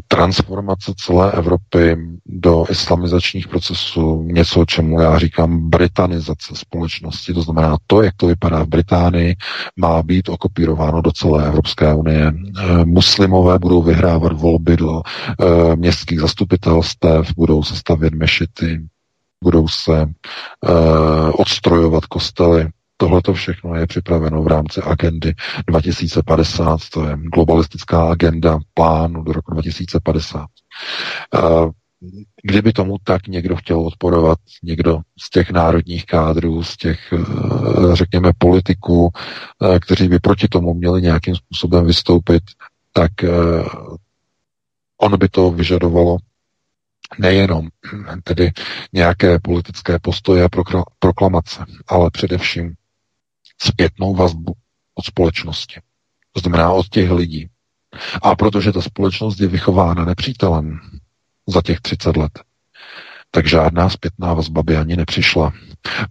transformace 0.07 0.93
celé 0.97 1.31
Evropy 1.31 1.97
do 2.25 2.65
islamizačních 2.69 3.47
procesů, 3.47 4.23
něco, 4.23 4.65
čemu 4.65 5.01
já 5.01 5.17
říkám 5.19 5.69
britanizace 5.69 6.55
společnosti, 6.55 7.33
to 7.33 7.41
znamená 7.41 7.77
to, 7.87 8.01
jak 8.01 8.13
to 8.17 8.27
vypadá 8.27 8.63
v 8.63 8.67
Británii, 8.67 9.35
má 9.75 10.03
být 10.03 10.29
okopírováno 10.29 11.01
do 11.01 11.11
celé 11.11 11.47
Evropské 11.47 11.93
unie. 11.93 12.31
Eh, 12.59 12.85
muslimové 12.85 13.59
budou 13.59 13.81
vyhrávat 13.81 14.33
volby 14.33 14.77
do 14.77 15.01
eh, 15.01 15.75
městských 15.75 16.19
zastupitelstev, 16.19 17.27
budou 17.35 17.63
se 17.63 17.75
stavět 17.75 18.13
mešity, 18.13 18.81
budou 19.43 19.67
se 19.67 20.05
odstrojovat 21.33 22.05
kostely, 22.05 22.67
Tohle 23.01 23.21
to 23.21 23.33
všechno 23.33 23.75
je 23.75 23.87
připraveno 23.87 24.43
v 24.43 24.47
rámci 24.47 24.81
agendy 24.81 25.33
2050, 25.67 26.79
to 26.93 27.07
je 27.07 27.17
globalistická 27.17 28.11
agenda 28.11 28.59
plánu 28.73 29.23
do 29.23 29.31
roku 29.31 29.53
2050. 29.53 30.45
Kdyby 32.43 32.73
tomu 32.73 32.97
tak 33.03 33.27
někdo 33.27 33.55
chtěl 33.55 33.79
odporovat, 33.79 34.39
někdo 34.63 34.99
z 35.19 35.29
těch 35.29 35.51
národních 35.51 36.05
kádrů, 36.05 36.63
z 36.63 36.77
těch, 36.77 37.13
eh, 37.13 37.95
řekněme, 37.95 38.31
politiků, 38.37 39.09
eh, 39.75 39.79
kteří 39.79 40.07
by 40.07 40.19
proti 40.19 40.47
tomu 40.47 40.73
měli 40.73 41.01
nějakým 41.01 41.35
způsobem 41.35 41.85
vystoupit, 41.85 42.43
tak 42.93 43.23
eh, 43.23 43.29
on 44.97 45.17
by 45.17 45.29
to 45.29 45.51
vyžadovalo 45.51 46.17
nejenom 47.19 47.67
tedy 48.23 48.51
nějaké 48.93 49.39
politické 49.39 49.99
postoje 49.99 50.43
a 50.43 50.49
proklamace, 50.99 51.65
ale 51.87 52.09
především 52.11 52.73
zpětnou 53.63 54.15
vazbu 54.15 54.53
od 54.95 55.05
společnosti. 55.05 55.79
To 56.31 56.39
znamená 56.39 56.71
od 56.71 56.89
těch 56.89 57.11
lidí. 57.11 57.49
A 58.21 58.35
protože 58.35 58.71
ta 58.71 58.81
společnost 58.81 59.39
je 59.39 59.47
vychována 59.47 60.05
nepřítelem 60.05 60.79
za 61.47 61.61
těch 61.61 61.81
30 61.81 62.17
let, 62.17 62.31
tak 63.31 63.47
žádná 63.47 63.89
zpětná 63.89 64.33
vazba 64.33 64.63
by 64.63 64.77
ani 64.77 64.95
nepřišla. 64.95 65.53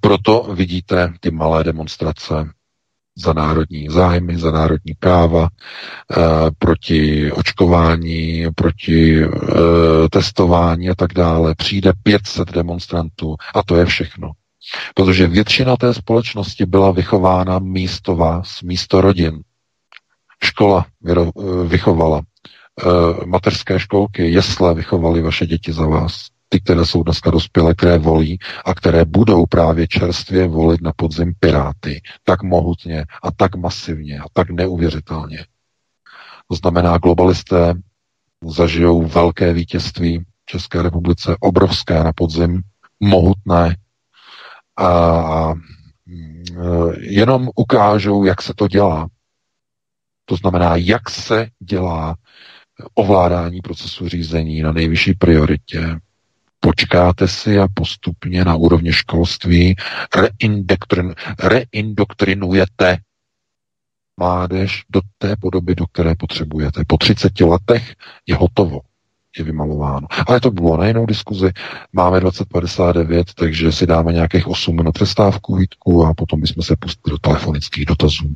Proto 0.01 0.55
vidíte 0.55 1.13
ty 1.21 1.31
malé 1.31 1.65
demonstrace 1.65 2.51
za 3.17 3.33
národní 3.33 3.89
zájmy, 3.91 4.39
za 4.39 4.51
národní 4.51 4.95
práva, 4.99 5.49
e, 5.49 6.17
proti 6.59 7.33
očkování, 7.33 8.47
proti 8.55 9.23
e, 9.25 9.29
testování 10.11 10.91
a 10.91 10.95
tak 10.95 11.13
dále. 11.15 11.55
Přijde 11.55 11.93
500 12.03 12.53
demonstrantů 12.53 13.37
a 13.55 13.63
to 13.63 13.77
je 13.77 13.87
všechno. 13.87 14.31
Protože 14.95 15.27
většina 15.27 15.77
té 15.77 15.95
společnosti 15.95 16.67
byla 16.67 16.91
vychována 16.91 17.59
místo 17.59 18.17
vás, 18.17 18.63
místo 18.63 19.01
rodin. 19.01 19.43
Škola 20.45 20.87
vychovala, 21.67 22.23
eh, 22.23 23.27
mateřské 23.27 23.79
školky, 23.79 24.31
jesle 24.31 24.75
vychovaly 24.75 25.23
vaše 25.23 25.47
děti 25.47 25.73
za 25.73 25.87
vás. 25.87 26.27
Ty, 26.49 26.61
které 26.61 26.87
jsou 26.87 27.03
dneska 27.03 27.31
dospělé, 27.31 27.75
které 27.75 27.99
volí 27.99 28.39
a 28.65 28.75
které 28.75 29.05
budou 29.05 29.47
právě 29.47 29.89
čerstvě 29.89 30.49
volit 30.49 30.81
na 30.81 30.93
podzim 30.97 31.33
Piráty. 31.41 32.01
Tak 32.25 32.43
mohutně 32.43 33.05
a 33.23 33.31
tak 33.37 33.55
masivně 33.57 34.19
a 34.19 34.25
tak 34.33 34.51
neuvěřitelně. 34.51 35.45
To 36.49 36.57
znamená, 36.57 36.99
globalisté 36.99 37.75
zažijou 38.45 39.03
velké 39.07 39.53
vítězství 39.53 40.19
v 40.19 40.25
České 40.47 40.83
republice, 40.83 41.37
obrovské 41.41 42.05
na 42.05 42.13
podzim, 42.13 42.63
mohutné, 43.01 43.77
a 44.81 45.55
jenom 47.01 47.51
ukážou, 47.57 48.25
jak 48.25 48.43
se 48.43 48.55
to 48.57 48.69
dělá. 48.69 49.09
To 50.25 50.37
znamená, 50.37 50.77
jak 50.77 51.11
se 51.11 51.49
dělá 51.59 52.17
ovládání 52.95 53.61
procesu 53.61 54.09
řízení 54.09 54.63
na 54.63 54.73
nejvyšší 54.73 55.15
prioritě. 55.15 55.99
Počkáte 56.61 57.29
si 57.29 57.59
a 57.59 57.67
postupně 57.75 58.45
na 58.45 58.57
úrovni 58.57 58.93
školství 58.93 59.77
reindokrin, 60.17 61.15
reindoktrinujete 61.43 62.99
mládež 64.17 64.85
do 64.91 65.01
té 65.19 65.37
podoby, 65.37 65.75
do 65.75 65.87
které 65.87 66.15
potřebujete. 66.15 66.83
Po 66.87 66.99
30 66.99 67.41
letech 67.41 67.95
je 68.27 68.37
hotovo 68.37 68.81
je 69.39 69.45
vymalováno. 69.45 70.07
Ale 70.27 70.41
to 70.41 70.51
bylo 70.51 70.77
na 70.77 70.87
jinou 70.87 71.07
diskuzi. 71.07 71.51
Máme 71.93 72.21
2059, 72.21 73.35
takže 73.35 73.73
si 73.73 73.87
dáme 73.87 74.13
nějakých 74.13 74.47
8 74.49 74.77
minut 74.77 74.93
přestávku, 74.93 75.57
Vítku, 75.57 76.05
a 76.07 76.15
potom 76.15 76.41
bychom 76.41 76.63
se 76.63 76.77
pustili 76.77 77.11
do 77.11 77.19
telefonických 77.19 77.85
dotazů. 77.85 78.35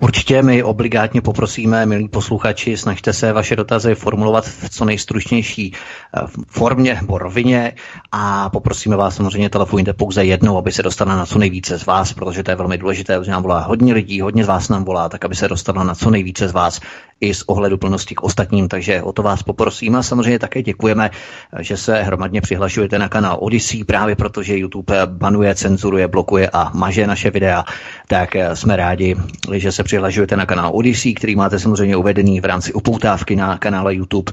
Určitě 0.00 0.42
my 0.42 0.62
obligátně 0.62 1.20
poprosíme, 1.20 1.86
milí 1.86 2.08
posluchači, 2.08 2.76
snažte 2.76 3.12
se 3.12 3.32
vaše 3.32 3.56
dotazy 3.56 3.94
formulovat 3.94 4.46
v 4.46 4.70
co 4.70 4.84
nejstručnější 4.84 5.72
eh, 5.74 6.20
formě 6.46 6.94
nebo 7.00 7.18
rovině 7.18 7.72
a 8.12 8.50
poprosíme 8.50 8.96
vás 8.96 9.16
samozřejmě 9.16 9.50
telefonujte 9.50 9.92
pouze 9.92 10.24
jednou, 10.24 10.58
aby 10.58 10.72
se 10.72 10.82
dostala 10.82 11.16
na 11.16 11.26
co 11.26 11.38
nejvíce 11.38 11.78
z 11.78 11.86
vás, 11.86 12.12
protože 12.12 12.42
to 12.42 12.50
je 12.50 12.56
velmi 12.56 12.78
důležité, 12.78 13.18
protože 13.18 13.30
nám 13.30 13.42
volá 13.42 13.60
hodně 13.60 13.94
lidí, 13.94 14.20
hodně 14.20 14.44
z 14.44 14.48
vás 14.48 14.68
nám 14.68 14.84
volá, 14.84 15.08
tak 15.08 15.24
aby 15.24 15.36
se 15.36 15.48
dostala 15.48 15.84
na 15.84 15.94
co 15.94 16.10
nejvíce 16.10 16.48
z 16.48 16.52
vás 16.52 16.80
i 17.20 17.34
z 17.34 17.42
ohledu 17.42 17.78
plnosti 17.78 18.14
k 18.14 18.22
ostatním, 18.22 18.68
takže 18.68 19.02
o 19.02 19.12
to 19.12 19.22
vás 19.22 19.42
poprosím 19.42 19.96
a 19.96 20.02
samozřejmě 20.02 20.38
také 20.38 20.62
děkujeme, 20.62 21.10
že 21.60 21.76
se 21.76 22.02
hromadně 22.02 22.40
přihlašujete 22.40 22.98
na 22.98 23.08
kanál 23.08 23.38
Odyssey 23.40 23.84
právě 23.84 24.16
protože 24.16 24.58
YouTube 24.58 25.06
banuje, 25.06 25.54
cenzuruje, 25.54 26.08
blokuje 26.08 26.50
a 26.52 26.70
maže 26.74 27.06
naše 27.06 27.30
videa, 27.30 27.64
tak 28.08 28.36
jsme 28.54 28.76
rádi, 28.76 29.16
že 29.52 29.72
se 29.72 29.84
přihlašujete 29.84 30.36
na 30.36 30.46
kanál 30.46 30.70
Odyssey, 30.74 31.14
který 31.14 31.36
máte 31.36 31.58
samozřejmě 31.58 31.96
uvedený 31.96 32.40
v 32.40 32.44
rámci 32.44 32.72
upoutávky 32.72 33.36
na 33.36 33.58
kanále 33.58 33.94
YouTube 33.94 34.32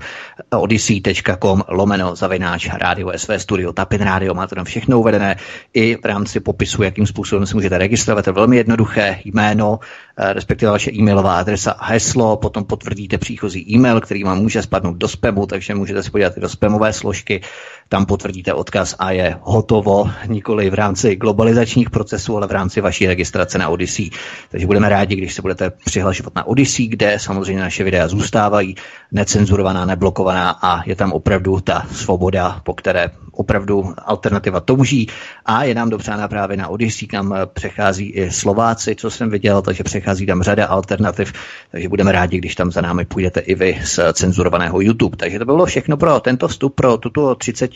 odyssey.com 0.51 1.63
lomeno 1.67 2.15
zavináč 2.15 2.69
rádio 2.73 3.11
SV 3.15 3.29
Studio 3.38 3.73
Tapin 3.73 4.01
Radio. 4.01 4.34
Máte 4.34 4.55
tam 4.55 4.65
všechno 4.65 4.99
uvedené 4.99 5.35
i 5.73 5.95
v 5.95 6.05
rámci 6.05 6.39
popisu, 6.39 6.84
jakým 6.84 7.07
způsobem 7.07 7.45
se 7.45 7.55
můžete 7.55 7.77
registrovat. 7.77 8.25
To 8.25 8.29
je 8.29 8.34
velmi 8.34 8.57
jednoduché 8.57 9.19
jméno, 9.25 9.79
eh, 10.17 10.34
respektive 10.34 10.71
vaše 10.71 10.91
e-mailová 10.91 11.39
adresa 11.39 11.71
a 11.71 11.85
heslo, 11.85 12.38
potom 12.38 12.63
potvrdíte 12.63 13.17
příchozí 13.17 13.73
e-mail, 13.73 14.01
který 14.01 14.23
vám 14.23 14.38
může 14.38 14.61
spadnout 14.61 14.97
do 14.97 15.07
spamu, 15.07 15.45
takže 15.45 15.75
můžete 15.75 16.03
se 16.03 16.11
podívat 16.11 16.38
i 16.38 16.41
do 16.41 16.49
spamové 16.49 16.93
složky, 16.93 17.41
tam 17.89 18.05
potvrdíte 18.05 18.53
odkaz 18.53 18.95
a 18.99 19.11
je 19.11 19.38
hotovo, 19.41 20.09
nikoli 20.27 20.69
v 20.69 20.73
rámci 20.73 21.15
globalizačních 21.15 21.89
procesů, 21.89 22.38
ale 22.38 22.47
v 22.47 22.51
rámci 22.51 22.81
vaší 22.81 23.07
registrace 23.07 23.57
na 23.57 23.69
Odyssey. 23.69 24.09
Takže 24.51 24.67
budeme 24.67 24.89
rádi, 24.89 24.97
když 25.06 25.34
se 25.34 25.41
budete 25.41 25.69
přihlašovat 25.69 26.36
na 26.36 26.48
Odyssey, 26.48 26.88
kde 26.88 27.19
samozřejmě 27.19 27.61
naše 27.61 27.84
videa 27.84 28.07
zůstávají 28.07 28.76
necenzurovaná, 29.11 29.86
neblokovaná 29.86 30.49
a 30.49 30.84
je 30.86 30.95
tam 30.95 31.11
opravdu 31.11 31.60
ta 31.60 31.86
svoboda, 31.91 32.61
po 32.64 32.74
které 32.74 33.10
opravdu 33.32 33.94
alternativa 33.98 34.60
touží 34.60 35.07
a 35.45 35.64
je 35.64 35.76
nám 35.76 35.90
dopřána 35.90 36.28
právě 36.28 36.57
na 36.57 36.68
Odyssey, 36.68 37.07
kam 37.07 37.36
přechází 37.53 38.10
i 38.10 38.32
Slováci, 38.32 38.95
co 38.95 39.11
jsem 39.11 39.30
viděl, 39.30 39.61
takže 39.61 39.84
přechází 39.84 40.26
tam 40.26 40.44
řada 40.44 40.68
alternativ, 40.68 41.34
takže 41.72 41.90
budeme 41.90 42.11
rádi, 42.11 42.38
když 42.38 42.56
tam 42.56 42.72
za 42.72 42.82
námi 42.82 43.06
půjdete 43.06 43.40
i 43.40 43.56
vy 43.56 43.82
z 43.84 43.99
cenzurovaného 44.14 44.82
YouTube. 44.82 45.18
Takže 45.18 45.40
to 45.40 45.45
bylo 45.45 45.65
všechno 45.65 45.98
pro 45.98 46.19
tento 46.19 46.48
vstup, 46.48 46.76
pro 46.76 46.98
tuto 46.98 47.36
30, 47.36 47.72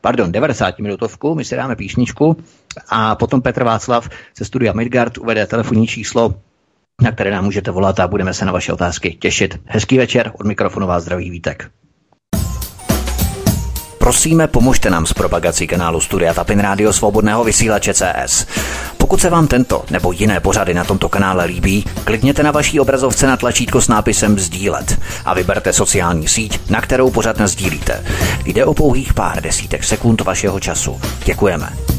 pardon, 0.00 0.32
90 0.32 0.78
minutovku, 0.78 1.34
my 1.34 1.44
si 1.44 1.56
dáme 1.56 1.76
písničku 1.76 2.36
a 2.88 3.14
potom 3.14 3.42
Petr 3.42 3.64
Václav 3.64 4.08
ze 4.38 4.44
studia 4.44 4.72
Midgard 4.72 5.18
uvede 5.18 5.46
telefonní 5.46 5.86
číslo 5.86 6.34
na 7.02 7.12
které 7.12 7.30
nám 7.30 7.44
můžete 7.44 7.70
volat 7.70 8.00
a 8.00 8.08
budeme 8.08 8.34
se 8.34 8.44
na 8.44 8.52
vaše 8.52 8.72
otázky 8.72 9.16
těšit. 9.20 9.60
Hezký 9.64 9.98
večer, 9.98 10.32
od 10.40 10.46
mikrofonu 10.46 10.86
vás 10.86 11.02
zdraví 11.02 11.30
Vítek. 11.30 11.70
Prosíme, 13.98 14.48
pomožte 14.48 14.90
nám 14.90 15.06
s 15.06 15.12
propagací 15.12 15.66
kanálu 15.66 16.00
Studia 16.00 16.34
Tapin 16.34 16.58
Rádio 16.58 16.92
Svobodného 16.92 17.44
vysílače 17.44 17.94
CS. 17.94 18.46
Pokud 18.98 19.20
se 19.20 19.30
vám 19.30 19.46
tento 19.46 19.84
nebo 19.90 20.12
jiné 20.12 20.40
pořady 20.40 20.74
na 20.74 20.84
tomto 20.84 21.08
kanále 21.08 21.44
líbí, 21.44 21.84
klikněte 22.04 22.42
na 22.42 22.50
vaší 22.50 22.80
obrazovce 22.80 23.26
na 23.26 23.36
tlačítko 23.36 23.80
s 23.80 23.88
nápisem 23.88 24.38
Sdílet 24.38 25.00
a 25.24 25.34
vyberte 25.34 25.72
sociální 25.72 26.28
síť, 26.28 26.70
na 26.70 26.80
kterou 26.80 27.10
pořád 27.10 27.40
sdílíte. 27.40 28.04
Jde 28.44 28.64
o 28.64 28.74
pouhých 28.74 29.14
pár 29.14 29.42
desítek 29.42 29.84
sekund 29.84 30.20
vašeho 30.20 30.60
času. 30.60 31.00
Děkujeme. 31.24 31.93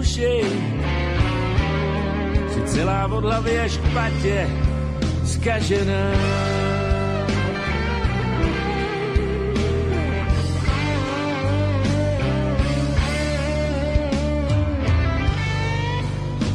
Duši. 0.00 0.40
Si 2.52 2.60
celá 2.72 3.04
od 3.12 3.24
hlavy 3.24 3.58
až 3.60 3.76
k 3.76 3.86
patě 3.92 4.48
zkažená. 5.24 6.04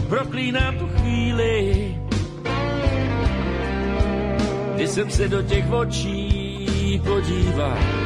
Proklínám 0.10 0.78
tu 0.78 0.88
chvíli, 0.88 1.54
kdy 4.76 4.88
jsem 4.88 5.10
se 5.10 5.28
do 5.28 5.42
těch 5.42 5.72
očí 5.72 7.02
podíval. 7.06 8.05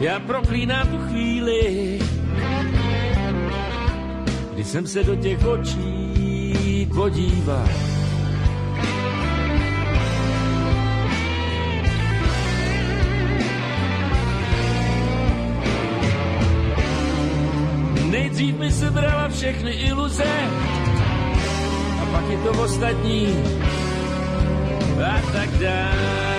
Já 0.00 0.20
proklínám 0.20 0.88
tu 0.88 0.98
chvíli, 0.98 1.98
kdy 4.54 4.64
jsem 4.64 4.86
se 4.86 5.04
do 5.04 5.16
těch 5.16 5.46
očí 5.46 6.88
podíval. 6.94 7.68
Nejdřív 18.10 18.58
mi 18.58 18.72
se 18.72 18.90
brala 18.90 19.28
všechny 19.28 19.70
iluze 19.70 20.32
a 22.02 22.06
pak 22.12 22.30
je 22.30 22.38
to 22.38 22.50
ostatní 22.50 23.26
a 25.04 25.32
tak 25.32 25.50
dále. 25.50 26.29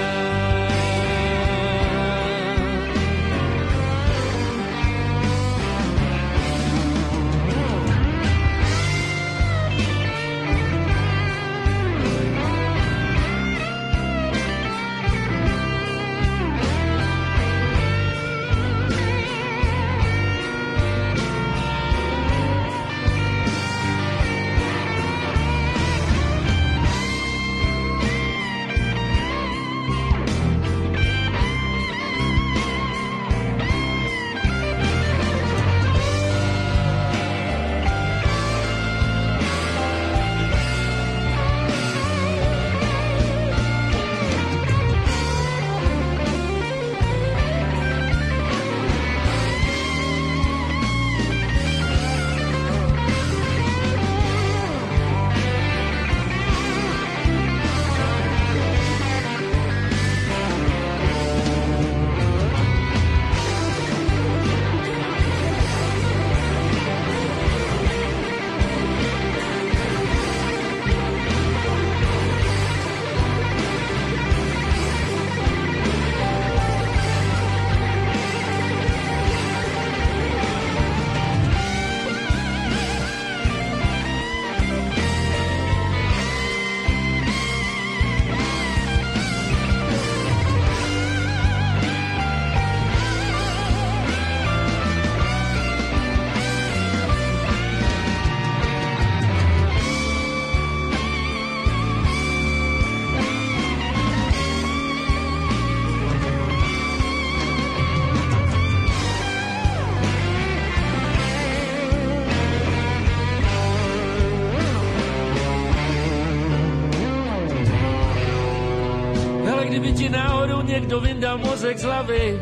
Někdo 120.92 121.08
vyndal 121.08 121.38
mozek 121.38 121.78
z 121.78 121.84
hlavy, 121.84 122.40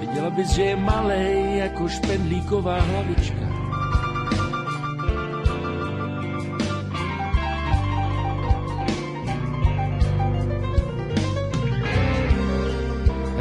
viděla 0.00 0.30
bys, 0.30 0.48
že 0.48 0.62
je 0.62 0.76
malej 0.76 1.58
jako 1.58 1.88
špendlíková 1.88 2.80
hlavička. 2.80 3.46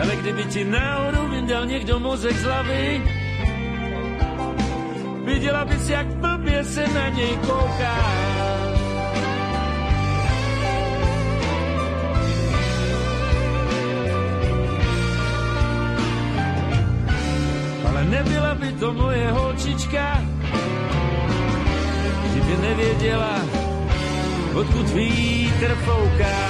Ale 0.01 0.15
kdyby 0.15 0.43
ti 0.43 0.63
náhodou 0.63 1.29
vyndal 1.29 1.65
někdo 1.65 1.99
mozek 1.99 2.35
z 2.35 2.43
hlavy, 2.43 3.01
viděla 5.25 5.65
bys, 5.65 5.89
jak 5.89 6.07
blbě 6.07 6.63
se 6.63 6.87
na 6.87 7.09
něj 7.09 7.37
kouká. 7.37 8.24
Nevěděla, 23.05 23.45
odkud 24.55 24.89
vítr 24.89 25.75
fouká. 25.75 26.44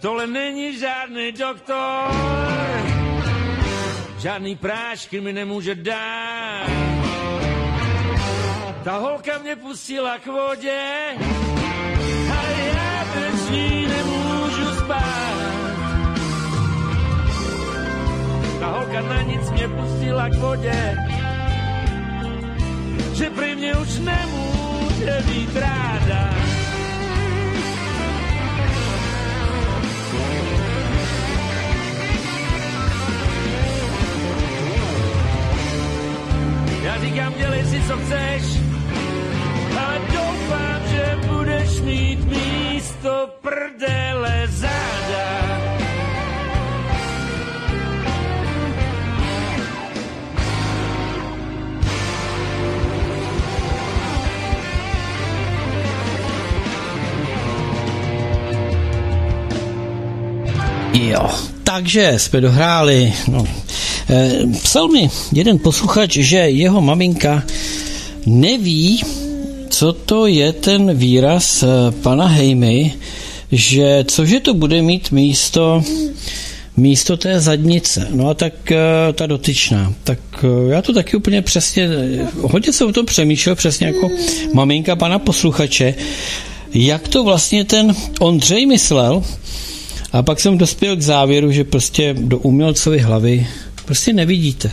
Tohle 0.00 0.26
není 0.26 0.78
žádný 0.78 1.32
doktor, 1.32 2.10
žádný 4.18 4.56
prášky 4.56 5.20
mi 5.20 5.32
nemůže 5.32 5.74
dát. 5.74 6.70
Ta 8.84 8.98
holka 8.98 9.38
mě 9.38 9.56
pustila 9.56 10.18
k 10.18 10.26
vodě, 10.26 10.80
ale 12.38 12.52
já 12.74 13.04
bez 13.14 13.50
ní 13.50 13.86
nemůžu 13.86 14.74
spát. 14.78 15.70
Ta 18.60 18.66
holka 18.66 19.00
na 19.00 19.22
nic 19.22 19.50
mě 19.50 19.68
pustila 19.68 20.28
k 20.28 20.34
vodě, 20.34 20.96
že 23.14 23.30
prý 23.30 23.54
mě 23.54 23.74
už 23.74 23.98
nemůže 23.98 25.22
být 25.26 25.56
říkám, 37.00 37.34
dělej 37.38 37.64
si, 37.64 37.82
co 37.88 37.96
chceš, 37.96 38.42
ale 39.78 39.98
doufám, 40.12 40.80
že 40.90 41.18
budeš 41.28 41.80
mít 41.80 42.18
místo 42.24 43.28
prdele 43.42 44.46
záda. 44.48 45.50
Jo, 60.92 61.30
takže 61.64 62.12
jsme 62.18 62.40
dohráli. 62.40 63.12
No. 63.28 63.44
E, 64.10 64.46
psal 64.62 64.88
mi 64.88 65.10
jeden 65.32 65.58
posluchač, 65.58 66.18
že 66.18 66.50
jeho 66.50 66.80
maminka 66.80 67.46
neví, 68.26 69.02
co 69.70 69.92
to 69.92 70.26
je 70.26 70.52
ten 70.52 70.98
výraz 70.98 71.62
e, 71.62 71.66
pana 72.02 72.26
Hejmy, 72.26 72.94
že 73.52 74.04
cože 74.06 74.40
to 74.40 74.54
bude 74.54 74.82
mít 74.82 75.10
místo 75.10 75.82
místo 76.76 77.16
té 77.16 77.40
zadnice. 77.40 78.08
No 78.10 78.28
a 78.28 78.34
tak 78.34 78.72
e, 78.72 78.78
ta 79.12 79.26
dotyčná. 79.26 79.94
Tak 80.04 80.18
já 80.70 80.82
to 80.82 80.92
taky 80.92 81.16
úplně 81.16 81.42
přesně, 81.42 81.88
hodně 82.40 82.72
jsem 82.72 82.88
o 82.88 82.92
tom 82.92 83.06
přemýšlel, 83.06 83.54
přesně 83.54 83.86
jako 83.86 84.08
maminka 84.54 84.96
pana 84.96 85.18
posluchače, 85.18 85.94
jak 86.74 87.08
to 87.08 87.24
vlastně 87.24 87.64
ten 87.64 87.94
Ondřej 88.20 88.66
myslel, 88.66 89.22
a 90.12 90.22
pak 90.22 90.40
jsem 90.40 90.58
dospěl 90.58 90.96
k 90.96 91.02
závěru, 91.02 91.52
že 91.52 91.64
prostě 91.64 92.14
do 92.18 92.38
umělcovy 92.38 92.98
hlavy 92.98 93.46
prostě 93.90 94.12
nevidíte. 94.12 94.70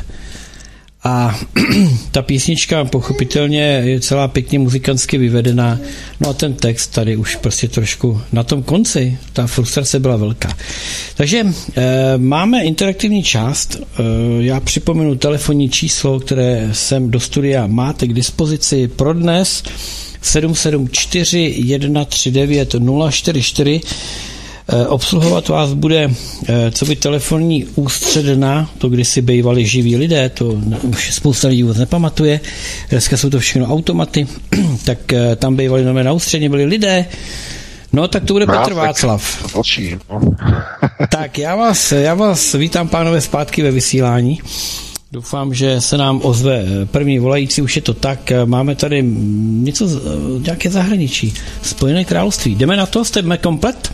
A 1.04 1.40
ta 2.12 2.22
písnička 2.22 2.86
pochopitelně 2.86 3.62
je 3.62 4.00
celá 4.00 4.28
pěkně 4.28 4.60
muzikantsky 4.60 5.18
vyvedená. 5.18 5.80
No 6.20 6.30
a 6.30 6.34
ten 6.34 6.54
text 6.54 6.88
tady 6.88 7.18
už 7.18 7.36
prostě 7.36 7.68
trošku 7.68 8.22
na 8.32 8.44
tom 8.44 8.64
konci, 8.64 9.18
ta 9.34 9.48
frustrace 9.48 10.00
byla 10.00 10.16
velká. 10.16 10.58
Takže 11.16 11.46
e, 11.76 12.18
máme 12.18 12.64
interaktivní 12.64 13.24
část. 13.24 13.76
E, 13.76 14.04
já 14.44 14.60
připomenu 14.60 15.16
telefonní 15.16 15.70
číslo, 15.70 16.20
které 16.20 16.70
sem 16.72 17.12
do 17.12 17.20
studia 17.20 17.68
máte 17.68 18.08
k 18.08 18.14
dispozici 18.14 18.88
pro 18.88 19.14
dnes 19.14 19.64
774 20.22 21.54
139 21.80 22.76
044 23.12 23.82
Obsluhovat 24.88 25.48
vás 25.48 25.74
bude 25.74 26.12
co 26.72 26.86
by 26.86 26.96
telefonní 26.96 27.66
ústředna, 27.76 28.70
to 28.78 28.90
kdysi 28.90 29.22
bývali 29.22 29.66
živí 29.66 29.96
lidé, 29.96 30.30
to 30.30 30.46
už 30.84 31.14
spousta 31.14 31.48
lidí 31.48 31.64
vůbec 31.64 31.78
nepamatuje, 31.78 32.40
dneska 32.90 33.18
jsou 33.18 33.30
to 33.30 33.40
všechno 33.40 33.68
automaty, 33.68 34.28
tak 34.86 35.00
tam 35.36 35.56
bývali 35.56 35.84
nové 35.84 36.04
na 36.04 36.12
ústředně, 36.12 36.50
byli 36.50 36.66
lidé, 36.66 37.06
No, 37.94 38.08
tak 38.08 38.24
to 38.26 38.34
bude 38.34 38.46
Petr 38.46 38.74
Václav. 38.74 39.56
Očí, 39.56 39.96
no. 40.10 40.22
tak 41.12 41.38
já 41.38 41.56
vás, 41.56 41.92
já 41.92 42.14
vás 42.14 42.54
vítám, 42.54 42.88
pánové, 42.88 43.22
zpátky 43.22 43.64
ve 43.64 43.72
vysílání. 43.72 44.42
Doufám, 45.12 45.54
že 45.54 45.82
se 45.82 45.98
nám 45.98 46.22
ozve 46.24 46.66
první 46.86 47.20
volající, 47.20 47.62
už 47.62 47.76
je 47.76 47.82
to 47.82 47.94
tak. 47.94 48.32
Máme 48.46 48.76
tady 48.76 49.04
něco, 49.48 49.90
nějaké 50.40 50.70
zahraničí. 50.70 51.34
Spojené 51.62 52.06
království. 52.06 52.56
Jdeme 52.56 52.78
na 52.78 52.86
to? 52.86 53.06
Jste 53.06 53.38
komplet? 53.38 53.94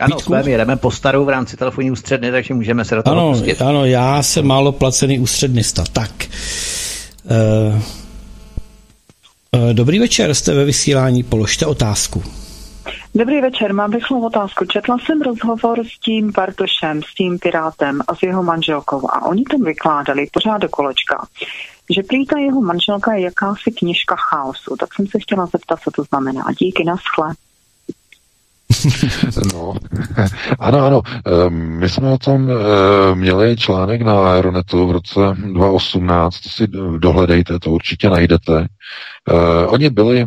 Ano, 0.00 0.20
jsme, 0.20 0.42
my 0.42 0.50
jedeme 0.50 0.76
po 0.76 0.90
starou 0.90 1.24
v 1.24 1.28
rámci 1.28 1.56
telefonní 1.56 1.90
ústředny, 1.90 2.30
takže 2.30 2.54
můžeme 2.54 2.84
se 2.84 2.94
do 2.94 3.02
toho 3.02 3.16
ano, 3.16 3.32
pustit. 3.32 3.62
Ano, 3.62 3.84
já 3.84 4.22
jsem 4.22 4.46
málo 4.46 4.72
placený 4.72 5.18
ústřednista. 5.18 5.84
Tak. 5.92 6.10
Uh, 7.24 7.80
uh, 9.62 9.72
dobrý 9.72 9.98
večer, 9.98 10.34
jste 10.34 10.54
ve 10.54 10.64
vysílání, 10.64 11.22
položte 11.22 11.66
otázku. 11.66 12.22
Dobrý 13.14 13.40
večer, 13.40 13.74
mám 13.74 13.92
rychlou 13.92 14.26
otázku. 14.26 14.64
Četla 14.64 14.96
jsem 14.98 15.22
rozhovor 15.22 15.78
s 15.84 16.00
tím 16.00 16.32
Bartošem, 16.32 17.02
s 17.02 17.14
tím 17.14 17.38
Pirátem 17.38 18.00
a 18.08 18.14
s 18.14 18.22
jeho 18.22 18.42
manželkou 18.42 19.10
a 19.10 19.26
oni 19.26 19.42
tam 19.50 19.62
vykládali 19.62 20.26
pořád 20.32 20.58
do 20.58 20.68
kolečka, 20.68 21.26
že 21.94 22.02
prý 22.02 22.26
ta 22.26 22.38
jeho 22.38 22.60
manželka 22.60 23.14
je 23.14 23.20
jakási 23.20 23.70
knižka 23.78 24.16
chaosu. 24.16 24.76
Tak 24.80 24.94
jsem 24.94 25.06
se 25.06 25.18
chtěla 25.18 25.46
zeptat, 25.46 25.80
co 25.84 25.90
to 25.90 26.02
znamená. 26.02 26.44
Díky, 26.60 26.84
naschle. 26.84 27.34
No, 29.54 29.74
ano, 30.58 30.84
ano. 30.86 31.02
My 31.48 31.88
jsme 31.88 32.10
o 32.10 32.18
tom 32.18 32.50
měli 33.14 33.56
článek 33.56 34.02
na 34.02 34.32
Aeronetu 34.32 34.86
v 34.86 34.90
roce 34.90 35.20
2018, 35.20 36.40
to 36.40 36.48
si 36.48 36.66
dohledejte, 36.98 37.58
to 37.58 37.70
určitě 37.70 38.10
najdete. 38.10 38.66
Oni 39.66 39.90
byli 39.90 40.26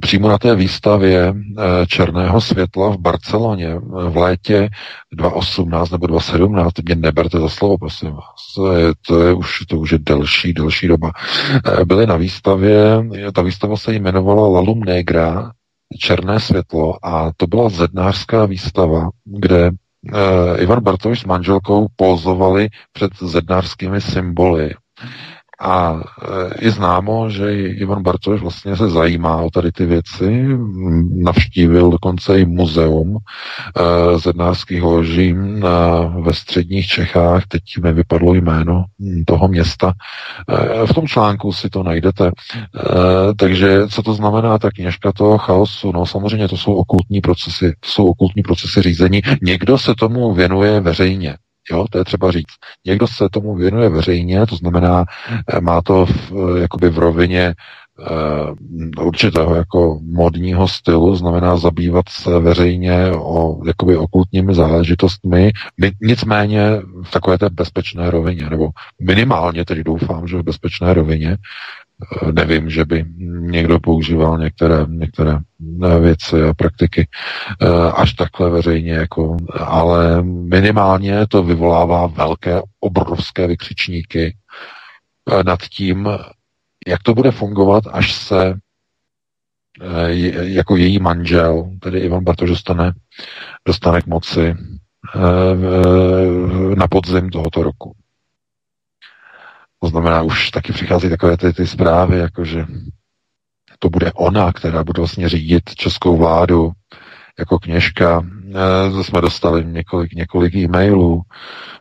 přímo 0.00 0.28
na 0.28 0.38
té 0.38 0.54
výstavě 0.54 1.34
černého 1.86 2.40
světla 2.40 2.90
v 2.90 2.98
Barceloně 2.98 3.74
v 4.08 4.16
létě 4.16 4.68
2018 5.12 5.90
nebo 5.90 6.06
2017, 6.06 6.72
mě 6.84 6.94
neberte 6.94 7.40
za 7.40 7.48
slovo, 7.48 7.78
prosím 7.78 8.10
vás, 8.10 8.54
to 9.06 9.22
je, 9.22 9.32
už, 9.32 9.58
to 9.68 9.78
už 9.78 9.92
je 9.92 9.98
delší, 9.98 10.52
delší 10.52 10.88
doba. 10.88 11.10
Byly 11.84 12.06
na 12.06 12.16
výstavě, 12.16 13.04
ta 13.34 13.42
výstava 13.42 13.76
se 13.76 13.94
jmenovala 13.94 14.48
Lalum 14.48 14.80
Negra, 14.80 15.52
černé 15.98 16.40
světlo 16.40 17.06
a 17.06 17.30
to 17.36 17.46
byla 17.46 17.68
zednářská 17.68 18.46
výstava, 18.46 19.10
kde 19.24 19.70
Ivan 20.58 20.82
Bartoš 20.82 21.20
s 21.20 21.24
manželkou 21.24 21.86
pozovali 21.96 22.68
před 22.92 23.10
zednářskými 23.22 24.00
symboly. 24.00 24.74
A 25.62 26.00
je 26.60 26.70
známo, 26.70 27.30
že 27.30 27.68
Ivan 27.68 28.02
Bartoš 28.02 28.40
vlastně 28.40 28.76
se 28.76 28.90
zajímá 28.90 29.36
o 29.42 29.50
tady 29.50 29.72
ty 29.72 29.86
věci, 29.86 30.48
navštívil 31.14 31.90
dokonce 31.90 32.40
i 32.40 32.44
muzeum 32.44 33.16
e, 33.16 34.18
zednářských 34.18 34.82
loží 34.82 35.34
ve 36.22 36.32
středních 36.32 36.86
Čechách, 36.86 37.46
teď 37.46 37.62
mi 37.82 37.92
vypadlo 37.92 38.34
jméno 38.34 38.84
toho 39.26 39.48
města. 39.48 39.92
E, 40.48 40.86
v 40.86 40.94
tom 40.94 41.06
článku 41.06 41.52
si 41.52 41.70
to 41.70 41.82
najdete. 41.82 42.26
E, 42.26 42.30
takže 43.36 43.88
co 43.88 44.02
to 44.02 44.14
znamená 44.14 44.58
ta 44.58 44.70
kněžka 44.70 45.12
toho 45.12 45.38
chaosu? 45.38 45.92
No 45.92 46.06
samozřejmě 46.06 46.48
to 46.48 46.56
jsou 46.56 46.74
okultní 46.74 47.20
procesy, 47.20 47.72
to 47.80 47.88
jsou 47.88 48.06
okultní 48.06 48.42
procesy 48.42 48.82
řízení. 48.82 49.22
Někdo 49.42 49.78
se 49.78 49.94
tomu 49.94 50.34
věnuje 50.34 50.80
veřejně. 50.80 51.36
Jo, 51.72 51.86
to 51.90 51.98
je 51.98 52.04
třeba 52.04 52.30
říct. 52.30 52.54
Někdo 52.86 53.06
se 53.06 53.28
tomu 53.28 53.54
věnuje 53.54 53.88
veřejně, 53.88 54.46
to 54.46 54.56
znamená, 54.56 55.04
eh, 55.48 55.60
má 55.60 55.82
to 55.82 56.06
v, 56.06 56.32
eh, 56.32 56.60
jakoby 56.60 56.88
v 56.88 56.98
rovině 56.98 57.54
uh, 57.98 59.06
určitého 59.06 59.54
jako 59.54 59.98
modního 60.02 60.68
stylu, 60.68 61.16
znamená 61.16 61.56
zabývat 61.56 62.08
se 62.08 62.38
veřejně 62.38 63.12
o 63.12 63.66
jakoby 63.66 63.96
okultními 63.96 64.54
záležitostmi, 64.54 65.52
nicméně 66.02 66.62
v 67.02 67.10
takové 67.10 67.38
té 67.38 67.50
bezpečné 67.50 68.10
rovině, 68.10 68.50
nebo 68.50 68.68
minimálně 69.02 69.64
tedy 69.64 69.84
doufám, 69.84 70.26
že 70.26 70.36
v 70.38 70.42
bezpečné 70.42 70.94
rovině, 70.94 71.36
nevím, 72.32 72.70
že 72.70 72.84
by 72.84 73.04
někdo 73.28 73.80
používal 73.80 74.38
některé, 74.38 74.86
některé 74.88 75.38
věci 76.00 76.42
a 76.42 76.54
praktiky 76.54 77.08
eh, 77.60 77.66
až 77.96 78.12
takhle 78.12 78.50
veřejně, 78.50 78.92
jako, 78.92 79.36
ale 79.60 80.22
minimálně 80.22 81.26
to 81.26 81.42
vyvolává 81.42 82.06
velké, 82.06 82.60
obrovské 82.80 83.46
vykřičníky 83.46 84.36
eh, 85.30 85.44
nad 85.44 85.62
tím, 85.62 86.08
jak 86.86 87.02
to 87.02 87.14
bude 87.14 87.30
fungovat, 87.30 87.84
až 87.92 88.12
se 88.12 88.54
eh, 89.80 90.12
jako 90.42 90.76
její 90.76 90.98
manžel, 90.98 91.70
tedy 91.80 91.98
Ivan 92.00 92.24
Bartoš 92.24 92.50
dostane, 92.50 92.92
dostane 93.66 94.00
k 94.00 94.06
moci 94.06 94.54
na 96.74 96.88
podzim 96.88 97.30
tohoto 97.30 97.62
roku. 97.62 98.01
To 99.82 99.88
znamená, 99.88 100.22
už 100.22 100.50
taky 100.50 100.72
přichází 100.72 101.08
takové 101.08 101.36
ty, 101.36 101.52
ty 101.52 101.66
zprávy, 101.66 102.18
jako 102.18 102.44
že 102.44 102.66
to 103.78 103.90
bude 103.90 104.12
ona, 104.12 104.52
která 104.52 104.84
bude 104.84 105.00
vlastně 105.00 105.28
řídit 105.28 105.74
českou 105.74 106.16
vládu 106.16 106.72
jako 107.38 107.58
kněžka. 107.58 108.22
E, 109.00 109.04
jsme 109.04 109.20
dostali 109.20 109.64
několik, 109.64 110.12
několik 110.12 110.54
e-mailů 110.54 111.22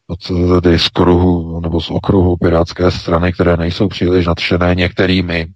od 0.07 0.19
tady 0.61 0.79
z 0.79 0.89
kruhu 0.89 1.59
nebo 1.59 1.81
z 1.81 1.89
okruhu 1.89 2.37
pirátské 2.37 2.91
strany, 2.91 3.33
které 3.33 3.57
nejsou 3.57 3.87
příliš 3.87 4.25
nadšené 4.25 4.75
některými 4.75 5.47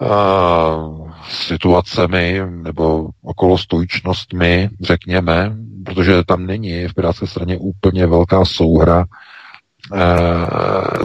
uh, 0.00 1.10
situacemi 1.28 2.40
nebo 2.46 3.08
okolo 3.22 3.58
stojčnostmi, 3.58 4.70
řekněme, 4.80 5.56
protože 5.84 6.24
tam 6.24 6.46
není 6.46 6.88
v 6.88 6.94
pirátské 6.94 7.26
straně 7.26 7.58
úplně 7.58 8.06
velká 8.06 8.44
souhra 8.44 9.04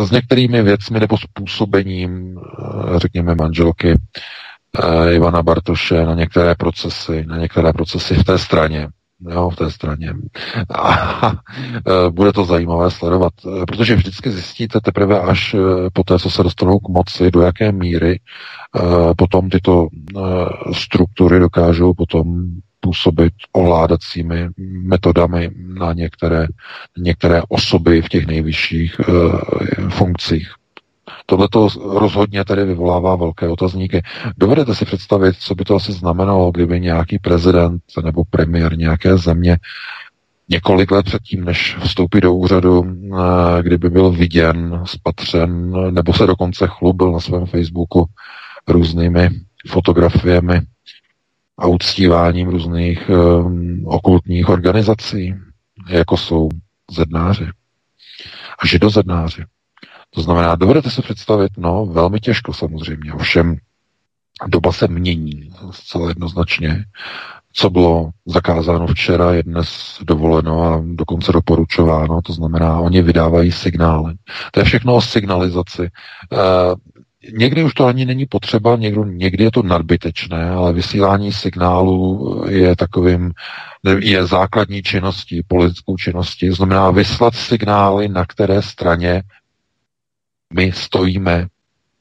s 0.06 0.12
některými 0.12 0.62
věcmi 0.62 0.99
nebo 0.99 1.18
způsobením, 1.18 2.40
eh, 2.40 2.99
řekněme, 2.99 3.36
manželky 3.36 3.94
eh, 3.94 5.14
Ivana 5.14 5.44
Bartoše 5.44 6.06
na 6.06 6.16
některé 6.16 6.56
procesy, 6.56 7.26
na 7.28 7.38
některé 7.38 7.74
procesy 7.74 8.16
v 8.16 8.24
té 8.24 8.38
straně. 8.38 8.88
Jo, 9.30 9.49
v 9.49 9.56
té 9.56 9.72
straně. 9.72 10.14
A 10.76 11.32
bude 12.10 12.34
to 12.34 12.45
zajímavé 12.45 12.91
sledovat, 12.91 13.34
protože 13.68 13.95
vždycky 13.95 14.32
zjistíte 14.32 14.82
teprve 14.82 15.22
až 15.22 15.56
po 15.94 16.04
té, 16.04 16.20
co 16.20 16.30
se 16.30 16.44
dostanou 16.44 16.80
k 16.80 16.90
moci, 16.90 17.32
do 17.32 17.41
jaké 17.41 17.72
míry 17.72 18.20
potom 19.18 19.49
tyto 19.49 19.88
struktury 20.74 21.40
dokážou 21.40 21.94
potom 21.94 22.45
působit 22.88 23.34
ovládacími 23.52 24.50
metodami 24.84 25.52
na 25.80 25.94
některé, 25.94 26.48
některé 26.98 27.42
osoby 27.50 28.02
v 28.02 28.10
těch 28.10 28.28
nejvyšších 28.28 29.00
uh, 29.00 29.90
funkcích. 29.90 30.52
Tohle 31.26 31.48
to 31.52 31.68
rozhodně 32.00 32.46
tady 32.46 32.66
vyvolává 32.66 33.16
velké 33.16 33.48
otazníky. 33.48 34.02
Dovedete 34.38 34.76
si 34.76 34.86
představit, 34.86 35.36
co 35.40 35.56
by 35.56 35.64
to 35.64 35.76
asi 35.76 35.92
znamenalo, 35.92 36.52
kdyby 36.52 36.80
nějaký 36.80 37.20
prezident 37.20 37.82
nebo 38.04 38.24
premiér 38.30 38.78
nějaké 38.78 39.18
země 39.18 39.58
několik 40.50 40.92
let 40.92 41.06
předtím, 41.06 41.46
než 41.46 41.78
vstoupí 41.80 42.22
do 42.22 42.34
úřadu, 42.34 42.86
eh, 42.88 43.64
kdyby 43.64 43.90
byl 43.90 44.12
viděn, 44.12 44.82
spatřen, 44.86 45.72
nebo 45.92 46.14
se 46.14 46.28
dokonce 46.28 46.68
chlubil 46.68 47.12
na 47.12 47.20
svém 47.20 47.46
Facebooku 47.46 48.06
různými 48.68 49.30
fotografiemi 49.68 50.62
a 51.58 51.68
uctíváním 51.68 52.50
různých 52.50 53.10
um, 53.10 53.84
okultních 53.88 54.50
organizací, 54.50 55.36
jako 55.90 56.18
jsou 56.18 56.50
zednáři 56.92 57.46
a 58.60 58.68
židozednáři. 58.68 59.44
To 60.10 60.22
znamená, 60.22 60.56
dovedete 60.56 60.90
se 60.90 61.02
představit, 61.02 61.52
no, 61.58 61.86
velmi 61.86 62.20
těžko 62.20 62.54
samozřejmě, 62.54 63.14
ovšem 63.14 63.58
doba 64.48 64.72
se 64.72 64.88
mění 64.88 65.50
zcela 65.72 66.08
jednoznačně. 66.10 66.86
Co 67.54 67.70
bylo 67.70 68.10
zakázáno 68.26 68.88
včera, 68.88 69.34
je 69.34 69.44
dnes 69.44 69.98
dovoleno 70.04 70.64
a 70.64 70.84
dokonce 70.86 71.32
doporučováno, 71.32 72.22
to 72.22 72.34
znamená, 72.34 72.80
oni 72.80 73.02
vydávají 73.02 73.52
signály. 73.52 74.14
To 74.52 74.60
je 74.60 74.64
všechno 74.64 74.96
o 74.96 75.02
signalizaci. 75.02 75.90
Někdy 77.34 77.64
už 77.64 77.74
to 77.74 77.86
ani 77.86 78.06
není 78.06 78.26
potřeba, 78.26 78.76
někdy, 78.76 79.02
někdy 79.06 79.44
je 79.44 79.52
to 79.52 79.64
nadbytečné, 79.64 80.49
ale 80.49 80.74
vysílání 80.74 81.34
signálu 81.34 82.44
je 82.49 82.76
takovým, 82.76 83.32
je 83.99 84.26
základní 84.26 84.84
činností, 84.84 85.44
politickou 85.48 85.98
činností. 85.98 86.49
Znamená 86.49 86.91
vyslat 86.91 87.36
signály, 87.36 88.08
na 88.08 88.26
které 88.26 88.62
straně 88.62 89.24
my 90.54 90.72
stojíme, 90.72 91.48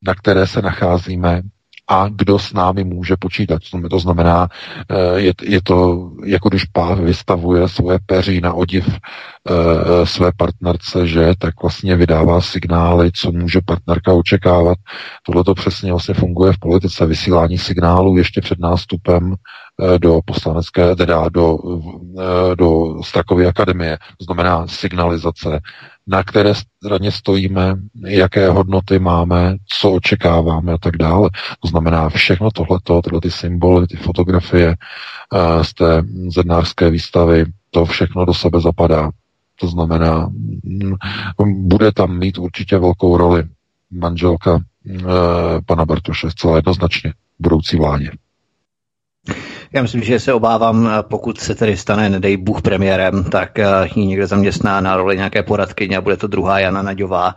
na 0.02 0.14
které 0.14 0.46
se 0.46 0.62
nacházíme, 0.62 1.42
a 1.88 2.08
kdo 2.08 2.38
s 2.38 2.52
námi 2.52 2.84
může 2.84 3.14
počítat. 3.18 3.62
To 3.90 3.98
znamená, 3.98 4.48
eh, 4.88 5.20
je, 5.20 5.32
je 5.42 5.62
to 5.62 6.10
jako 6.24 6.48
když 6.48 6.64
pár 6.64 7.02
vystavuje 7.02 7.68
svoje 7.68 7.98
peří 8.06 8.40
na 8.40 8.52
odiv 8.52 8.88
e, 8.88 10.06
své 10.06 10.32
partnerce, 10.36 11.06
že 11.06 11.32
tak 11.38 11.62
vlastně 11.62 11.96
vydává 11.96 12.40
signály, 12.40 13.10
co 13.12 13.32
může 13.32 13.60
partnerka 13.64 14.12
očekávat. 14.12 14.78
Tohle 15.26 15.44
to 15.44 15.54
přesně 15.54 15.90
vlastně 15.90 16.14
funguje 16.14 16.52
v 16.52 16.58
politice. 16.58 17.06
Vysílání 17.06 17.58
signálů 17.58 18.16
ještě 18.16 18.40
před 18.40 18.58
nástupem 18.58 19.34
e, 19.34 19.98
do 19.98 20.20
poslanecké, 20.24 20.96
teda 20.96 21.28
do, 21.28 21.58
do 22.58 23.02
Strakovy 23.02 23.46
akademie. 23.46 23.98
Znamená 24.22 24.66
signalizace 24.66 25.60
na 26.06 26.22
které 26.22 26.54
straně 26.54 27.12
stojíme, 27.12 27.74
jaké 28.06 28.48
hodnoty 28.48 28.98
máme, 28.98 29.56
co 29.68 29.92
očekáváme 29.92 30.72
a 30.72 30.78
tak 30.78 30.96
dále. 30.96 31.30
To 31.60 31.68
znamená 31.68 32.08
všechno 32.08 32.50
tohleto, 32.50 33.02
tyhle 33.02 33.20
ty 33.20 33.30
symboly, 33.30 33.86
ty 33.86 33.96
fotografie 33.96 34.68
uh, 34.68 35.62
z 35.62 35.74
té 35.74 36.02
zednářské 36.28 36.90
výstavy, 36.90 37.44
to 37.70 37.84
všechno 37.84 38.24
do 38.24 38.34
sebe 38.34 38.60
zapadá. 38.60 39.10
To 39.60 39.66
znamená, 39.66 40.26
um, 41.36 41.68
bude 41.68 41.92
tam 41.92 42.18
mít 42.18 42.38
určitě 42.38 42.78
velkou 42.78 43.16
roli 43.16 43.44
manželka 43.90 44.54
uh, 44.54 44.60
pana 45.66 45.84
Bartoše, 45.84 46.30
zcela 46.30 46.56
jednoznačně 46.56 47.12
budoucí 47.38 47.76
vládě. 47.76 48.10
Já 49.72 49.82
myslím, 49.82 50.02
že 50.02 50.20
se 50.20 50.32
obávám, 50.32 50.90
pokud 51.02 51.40
se 51.40 51.54
tedy 51.54 51.76
stane, 51.76 52.08
nedej 52.08 52.36
Bůh 52.36 52.62
premiérem, 52.62 53.24
tak 53.24 53.58
ji 53.94 54.06
někde 54.06 54.26
zaměstná 54.26 54.80
na 54.80 54.96
roli 54.96 55.16
nějaké 55.16 55.42
poradkyně 55.42 55.96
a 55.96 56.00
bude 56.00 56.16
to 56.16 56.26
druhá 56.26 56.58
Jana 56.58 56.82
Naďová 56.82 57.34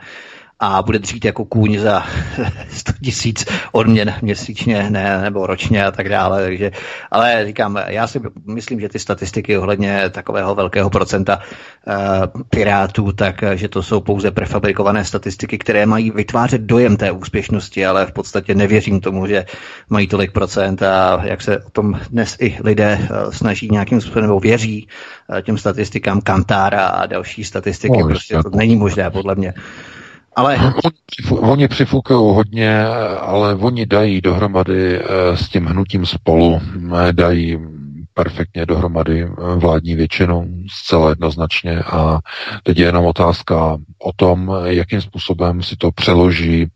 a 0.60 0.82
bude 0.82 1.00
dřít 1.00 1.26
jako 1.26 1.46
kůň 1.46 1.80
za 1.80 2.04
100 2.70 2.94
tisíc 3.04 3.46
odměn 3.72 4.14
měsíčně 4.22 4.90
ne, 4.90 5.22
nebo 5.22 5.48
ročně 5.48 5.86
a 5.86 5.92
tak 5.92 6.10
dále. 6.10 6.44
Takže, 6.44 6.72
ale 7.12 7.46
říkám, 7.46 7.80
já 7.88 8.08
si 8.08 8.22
myslím, 8.46 8.80
že 8.80 8.90
ty 8.90 9.00
statistiky 9.00 9.58
ohledně 9.58 10.10
takového 10.10 10.56
velkého 10.56 10.90
procenta 10.90 11.40
uh, 11.40 12.42
pirátů, 12.50 13.12
tak 13.12 13.44
že 13.54 13.68
to 13.68 13.84
jsou 13.84 14.02
pouze 14.02 14.32
prefabrikované 14.32 15.06
statistiky, 15.06 15.58
které 15.58 15.86
mají 15.86 16.12
vytvářet 16.12 16.62
dojem 16.62 16.98
té 16.98 17.12
úspěšnosti, 17.12 17.86
ale 17.86 18.06
v 18.06 18.12
podstatě 18.12 18.56
nevěřím 18.56 19.00
tomu, 19.00 19.28
že 19.28 19.46
mají 19.90 20.08
tolik 20.08 20.32
procent 20.32 20.84
a 20.84 21.22
jak 21.24 21.42
se 21.42 21.64
o 21.64 21.70
tom 21.70 22.00
dnes 22.10 22.38
i 22.40 22.58
lidé 22.64 23.00
uh, 23.02 23.32
snaží 23.32 23.70
nějakým 23.72 24.02
způsobem 24.02 24.24
nebo 24.24 24.40
věří 24.40 24.88
uh, 25.30 25.42
těm 25.42 25.58
statistikám 25.58 26.22
Kantára 26.22 26.88
a 26.88 27.06
další 27.06 27.44
statistiky, 27.44 27.98
no, 27.98 28.08
prostě 28.08 28.44
to 28.44 28.50
není 28.50 28.76
možné 28.76 29.10
podle 29.10 29.36
mě. 29.36 29.54
Ale... 30.40 30.74
Oni 31.30 31.68
přifukují 31.68 32.36
hodně, 32.36 32.86
ale 33.20 33.56
oni 33.56 33.86
dají 33.86 34.22
dohromady 34.22 35.00
eh, 35.00 35.38
s 35.38 35.50
tím 35.50 35.66
hnutím 35.66 36.06
spolu, 36.06 36.62
eh, 36.62 37.14
dají 37.14 37.60
perfektně 38.14 38.66
dohromady 38.66 39.24
eh, 39.24 39.56
vládní 39.56 39.96
většinou, 39.96 40.48
zcela 40.72 41.10
jednoznačně. 41.10 41.80
A 41.80 42.20
teď 42.64 42.78
je 42.78 42.86
jenom 42.86 43.06
otázka 43.06 43.78
o 44.00 44.14
tom, 44.16 44.52
jakým 44.66 45.02
způsobem 45.02 45.64
si 45.64 45.76
to 45.76 45.92
přeloží 45.92 46.68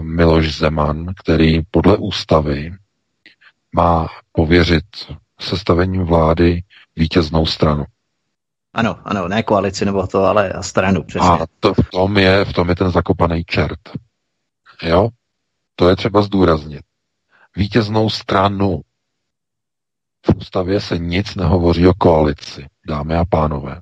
Miloš 0.00 0.58
Zeman, 0.58 1.06
který 1.20 1.60
podle 1.70 1.96
ústavy 1.96 2.72
má 3.74 4.08
pověřit 4.32 4.84
sestavením 5.40 6.02
vlády 6.02 6.62
vítěznou 6.96 7.46
stranu. 7.46 7.84
Ano, 8.78 8.98
ano, 9.04 9.28
ne 9.28 9.42
koalici 9.42 9.84
nebo 9.84 10.06
to, 10.06 10.24
ale 10.24 10.52
stranu, 10.60 11.02
přesně. 11.02 11.28
A 11.28 11.46
to, 11.60 11.74
v, 11.74 11.90
tom 11.90 12.18
je, 12.18 12.44
v 12.44 12.52
tom 12.52 12.68
je 12.68 12.74
ten 12.74 12.90
zakopaný 12.90 13.44
čert. 13.44 13.80
Jo? 14.82 15.08
To 15.76 15.88
je 15.88 15.96
třeba 15.96 16.22
zdůraznit. 16.22 16.82
Vítěznou 17.56 18.10
stranu. 18.10 18.80
V 20.26 20.36
ústavě 20.36 20.80
se 20.80 20.98
nic 20.98 21.34
nehovoří 21.34 21.86
o 21.86 21.94
koalici, 21.94 22.66
dámy 22.88 23.14
a 23.16 23.24
pánové. 23.24 23.80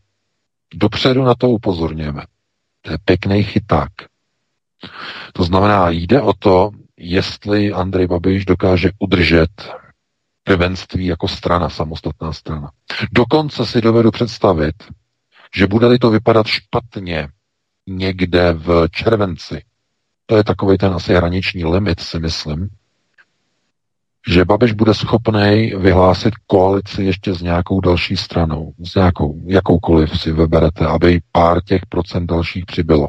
Dopředu 0.74 1.24
na 1.24 1.34
to 1.34 1.48
upozorněme. 1.48 2.22
To 2.82 2.92
je 2.92 2.98
pěkný 3.04 3.42
chyták. 3.42 3.92
To 5.32 5.44
znamená, 5.44 5.90
jde 5.90 6.22
o 6.22 6.32
to, 6.32 6.70
jestli 6.96 7.72
Andrej 7.72 8.06
Babiš 8.06 8.44
dokáže 8.44 8.90
udržet 8.98 9.50
prvenství 10.46 11.06
jako 11.06 11.28
strana, 11.28 11.68
samostatná 11.68 12.32
strana. 12.32 12.70
Dokonce 13.12 13.66
si 13.66 13.80
dovedu 13.80 14.10
představit, 14.10 14.74
že 15.56 15.66
bude-li 15.66 15.98
to 15.98 16.10
vypadat 16.10 16.46
špatně 16.46 17.28
někde 17.86 18.52
v 18.52 18.88
červenci, 18.90 19.62
to 20.26 20.36
je 20.36 20.44
takový 20.44 20.78
ten 20.78 20.92
asi 20.92 21.14
hraniční 21.14 21.64
limit, 21.64 22.00
si 22.00 22.18
myslím, 22.18 22.68
že 24.28 24.44
Babiš 24.44 24.72
bude 24.72 24.94
schopný 24.94 25.72
vyhlásit 25.76 26.34
koalici 26.46 27.02
ještě 27.02 27.34
s 27.34 27.42
nějakou 27.42 27.80
další 27.80 28.16
stranou, 28.16 28.72
s 28.78 28.94
nějakou, 28.94 29.40
jakoukoliv 29.46 30.20
si 30.20 30.32
vyberete, 30.32 30.86
aby 30.86 31.20
pár 31.32 31.62
těch 31.64 31.86
procent 31.88 32.26
dalších 32.26 32.66
přibylo. 32.66 33.08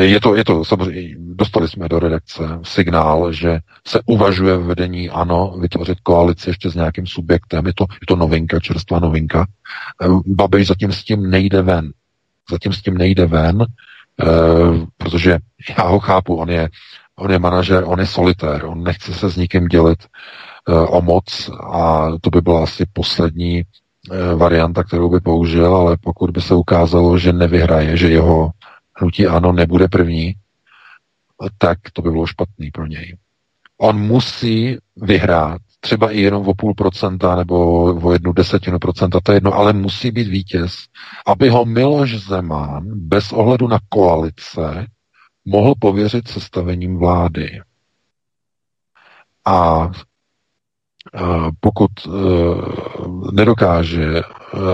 Je 0.00 0.20
to, 0.20 0.36
je 0.36 0.44
to 0.44 0.64
samozřejmě, 0.64 1.14
dostali 1.18 1.68
jsme 1.68 1.88
do 1.88 1.98
redakce 1.98 2.42
signál, 2.62 3.32
že 3.32 3.58
se 3.86 4.00
uvažuje 4.06 4.56
v 4.56 4.66
vedení 4.66 5.10
ANO 5.10 5.54
vytvořit 5.60 6.00
koalici 6.00 6.50
ještě 6.50 6.70
s 6.70 6.74
nějakým 6.74 7.06
subjektem. 7.06 7.66
Je 7.66 7.72
to, 7.74 7.86
je 7.90 8.06
to 8.06 8.16
novinka, 8.16 8.60
čerstvá 8.60 8.98
novinka. 8.98 9.46
Ehm, 10.02 10.20
Babiš 10.26 10.66
zatím 10.66 10.92
s 10.92 11.04
tím 11.04 11.30
nejde 11.30 11.62
ven. 11.62 11.92
Zatím 12.50 12.72
s 12.72 12.82
tím 12.82 12.98
nejde 12.98 13.26
ven, 13.26 13.66
ehm, 14.18 14.86
protože 14.96 15.38
já 15.78 15.84
ho 15.84 15.98
chápu, 15.98 16.36
on 16.36 16.50
je, 16.50 16.68
on 17.16 17.30
je 17.30 17.38
manažer, 17.38 17.84
on 17.86 18.00
je 18.00 18.06
solitér, 18.06 18.64
on 18.64 18.82
nechce 18.82 19.14
se 19.14 19.30
s 19.30 19.36
nikým 19.36 19.68
dělit 19.68 19.98
eh, 20.68 20.72
o 20.72 21.02
moc 21.02 21.50
a 21.72 22.08
to 22.20 22.30
by 22.30 22.40
byla 22.40 22.62
asi 22.62 22.86
poslední 22.92 23.62
eh, 23.62 24.34
varianta, 24.34 24.84
kterou 24.84 25.08
by 25.10 25.20
použil, 25.20 25.76
ale 25.76 25.96
pokud 25.96 26.30
by 26.30 26.40
se 26.40 26.54
ukázalo, 26.54 27.18
že 27.18 27.32
nevyhraje, 27.32 27.96
že 27.96 28.08
jeho 28.10 28.50
hnutí 28.98 29.26
ano 29.26 29.52
nebude 29.52 29.88
první, 29.88 30.34
tak 31.58 31.78
to 31.92 32.02
by 32.02 32.10
bylo 32.10 32.26
špatný 32.26 32.70
pro 32.70 32.86
něj. 32.86 33.16
On 33.78 33.98
musí 33.98 34.76
vyhrát 34.96 35.60
třeba 35.80 36.10
i 36.10 36.20
jenom 36.20 36.48
o 36.48 36.54
půl 36.54 36.74
procenta 36.74 37.36
nebo 37.36 37.84
o 37.84 38.12
jednu 38.12 38.32
desetinu 38.32 38.78
procenta, 38.78 39.20
to 39.22 39.32
je 39.32 39.36
jedno, 39.36 39.54
ale 39.54 39.72
musí 39.72 40.10
být 40.10 40.28
vítěz, 40.28 40.76
aby 41.26 41.48
ho 41.48 41.64
Miloš 41.64 42.16
Zeman 42.16 42.84
bez 42.94 43.32
ohledu 43.32 43.68
na 43.68 43.78
koalice 43.88 44.86
mohl 45.44 45.74
pověřit 45.78 46.28
sestavením 46.28 46.98
vlády. 46.98 47.60
A 49.44 49.90
pokud 51.60 51.90
e, 52.06 52.10
nedokáže 53.32 54.04
e, 54.04 54.22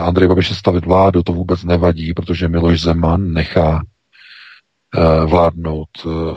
Andrej 0.00 0.28
Babiš 0.28 0.56
stavit 0.56 0.86
vládu, 0.86 1.22
to 1.22 1.32
vůbec 1.32 1.64
nevadí, 1.64 2.14
protože 2.14 2.48
Miloš 2.48 2.80
Zeman 2.80 3.32
nechá 3.32 3.82
vládnout 5.26 5.88
eh, 6.06 6.36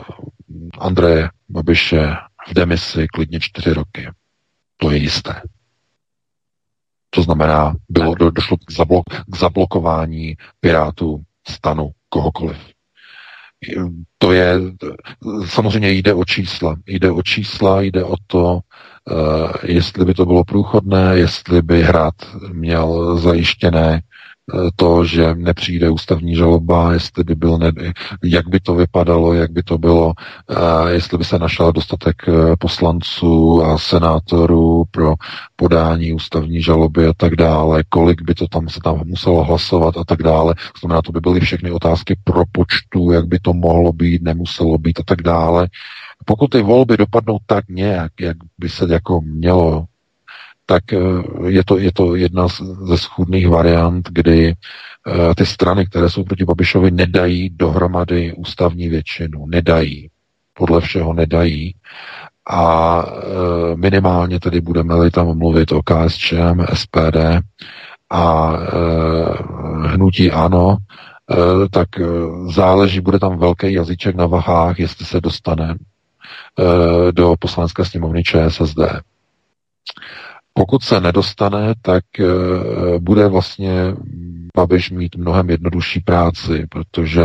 Andreje 0.78 1.30
Babiše 1.48 2.14
v 2.48 2.54
demisi 2.54 3.06
klidně 3.08 3.40
čtyři 3.40 3.72
roky. 3.72 4.08
To 4.76 4.90
je 4.90 4.96
jisté. 4.96 5.42
To 7.10 7.22
znamená, 7.22 7.74
bylo, 7.88 8.14
do, 8.14 8.30
došlo 8.30 8.56
k, 8.56 8.72
zablok, 8.72 9.04
k 9.26 9.36
zablokování 9.36 10.36
Pirátů, 10.60 11.22
stanu, 11.48 11.90
kohokoliv. 12.08 12.58
To 14.18 14.32
je, 14.32 14.54
samozřejmě 15.46 15.90
jde 15.90 16.14
o 16.14 16.24
čísla. 16.24 16.76
Jde 16.86 17.10
o 17.10 17.22
čísla, 17.22 17.82
jde 17.82 18.04
o 18.04 18.14
to, 18.26 18.54
uh, 18.54 19.52
jestli 19.62 20.04
by 20.04 20.14
to 20.14 20.26
bylo 20.26 20.44
průchodné, 20.44 21.18
jestli 21.18 21.62
by 21.62 21.82
hrad 21.82 22.14
měl 22.52 23.16
zajištěné 23.16 24.02
to, 24.76 25.04
že 25.04 25.34
nepřijde 25.34 25.90
ústavní 25.90 26.36
žaloba, 26.36 26.92
jestli 26.92 27.24
by 27.24 27.34
byl, 27.34 27.58
ne, 27.58 27.72
jak 28.24 28.48
by 28.48 28.60
to 28.60 28.74
vypadalo, 28.74 29.34
jak 29.34 29.50
by 29.50 29.62
to 29.62 29.78
bylo, 29.78 30.12
jestli 30.88 31.18
by 31.18 31.24
se 31.24 31.38
našel 31.38 31.72
dostatek 31.72 32.28
e, 32.28 32.56
poslanců 32.56 33.62
a 33.64 33.78
senátorů 33.78 34.84
pro 34.90 35.14
podání 35.56 36.12
ústavní 36.12 36.62
žaloby 36.62 37.06
a 37.06 37.12
tak 37.16 37.36
dále, 37.36 37.84
kolik 37.88 38.22
by 38.22 38.34
to 38.34 38.48
tam 38.48 38.68
se 38.68 38.80
tam 38.80 39.02
muselo 39.04 39.44
hlasovat 39.44 39.96
a 39.96 40.04
tak 40.04 40.22
dále. 40.22 40.54
To 40.54 40.80
znamená, 40.80 41.02
to 41.02 41.12
by 41.12 41.20
byly 41.20 41.40
všechny 41.40 41.70
otázky 41.70 42.16
pro 42.24 42.42
počtu, 42.52 43.12
jak 43.12 43.26
by 43.26 43.38
to 43.38 43.52
mohlo 43.52 43.92
být, 43.92 44.22
nemuselo 44.22 44.78
být 44.78 45.00
a 45.00 45.02
tak 45.06 45.22
dále. 45.22 45.68
Pokud 46.24 46.50
ty 46.50 46.62
volby 46.62 46.96
dopadnou 46.96 47.38
tak 47.46 47.68
nějak, 47.68 48.12
jak 48.20 48.36
by 48.58 48.68
se 48.68 48.86
jako 48.88 49.20
mělo 49.20 49.84
tak 50.68 50.92
eh, 50.92 50.98
je 51.48 51.64
to, 51.64 51.78
je 51.78 51.92
to 51.92 52.14
jedna 52.14 52.48
ze 52.84 52.98
schůdných 52.98 53.48
variant, 53.48 54.08
kdy 54.12 54.52
eh, 54.52 55.34
ty 55.34 55.46
strany, 55.46 55.86
které 55.86 56.10
jsou 56.10 56.24
proti 56.24 56.44
Babišovi, 56.44 56.90
nedají 56.90 57.50
dohromady 57.50 58.32
ústavní 58.36 58.88
většinu. 58.88 59.46
Nedají. 59.46 60.08
Podle 60.54 60.80
všeho 60.80 61.12
nedají. 61.12 61.74
A 62.50 63.02
eh, 63.06 63.76
minimálně 63.76 64.40
tedy 64.40 64.60
budeme-li 64.60 65.10
tam 65.10 65.38
mluvit 65.38 65.72
o 65.72 65.82
KSČM, 65.82 66.64
SPD 66.74 67.16
a 68.10 68.52
hnutí 69.86 70.30
ANO, 70.30 70.76
tak 71.70 71.88
záleží, 72.54 73.00
bude 73.00 73.18
tam 73.18 73.38
velký 73.38 73.72
jazyček 73.72 74.16
na 74.16 74.26
vahách, 74.26 74.78
jestli 74.78 75.06
se 75.06 75.20
dostane 75.20 75.76
do 77.10 77.34
poslanecké 77.38 77.84
sněmovny 77.84 78.22
ČSSD. 78.22 78.78
Pokud 80.58 80.82
se 80.82 81.00
nedostane, 81.00 81.74
tak 81.82 82.04
e, 82.20 82.24
bude 82.98 83.28
vlastně 83.28 83.94
Babiš 84.56 84.90
mít 84.90 85.16
mnohem 85.16 85.50
jednodušší 85.50 86.00
práci, 86.00 86.66
protože 86.68 87.24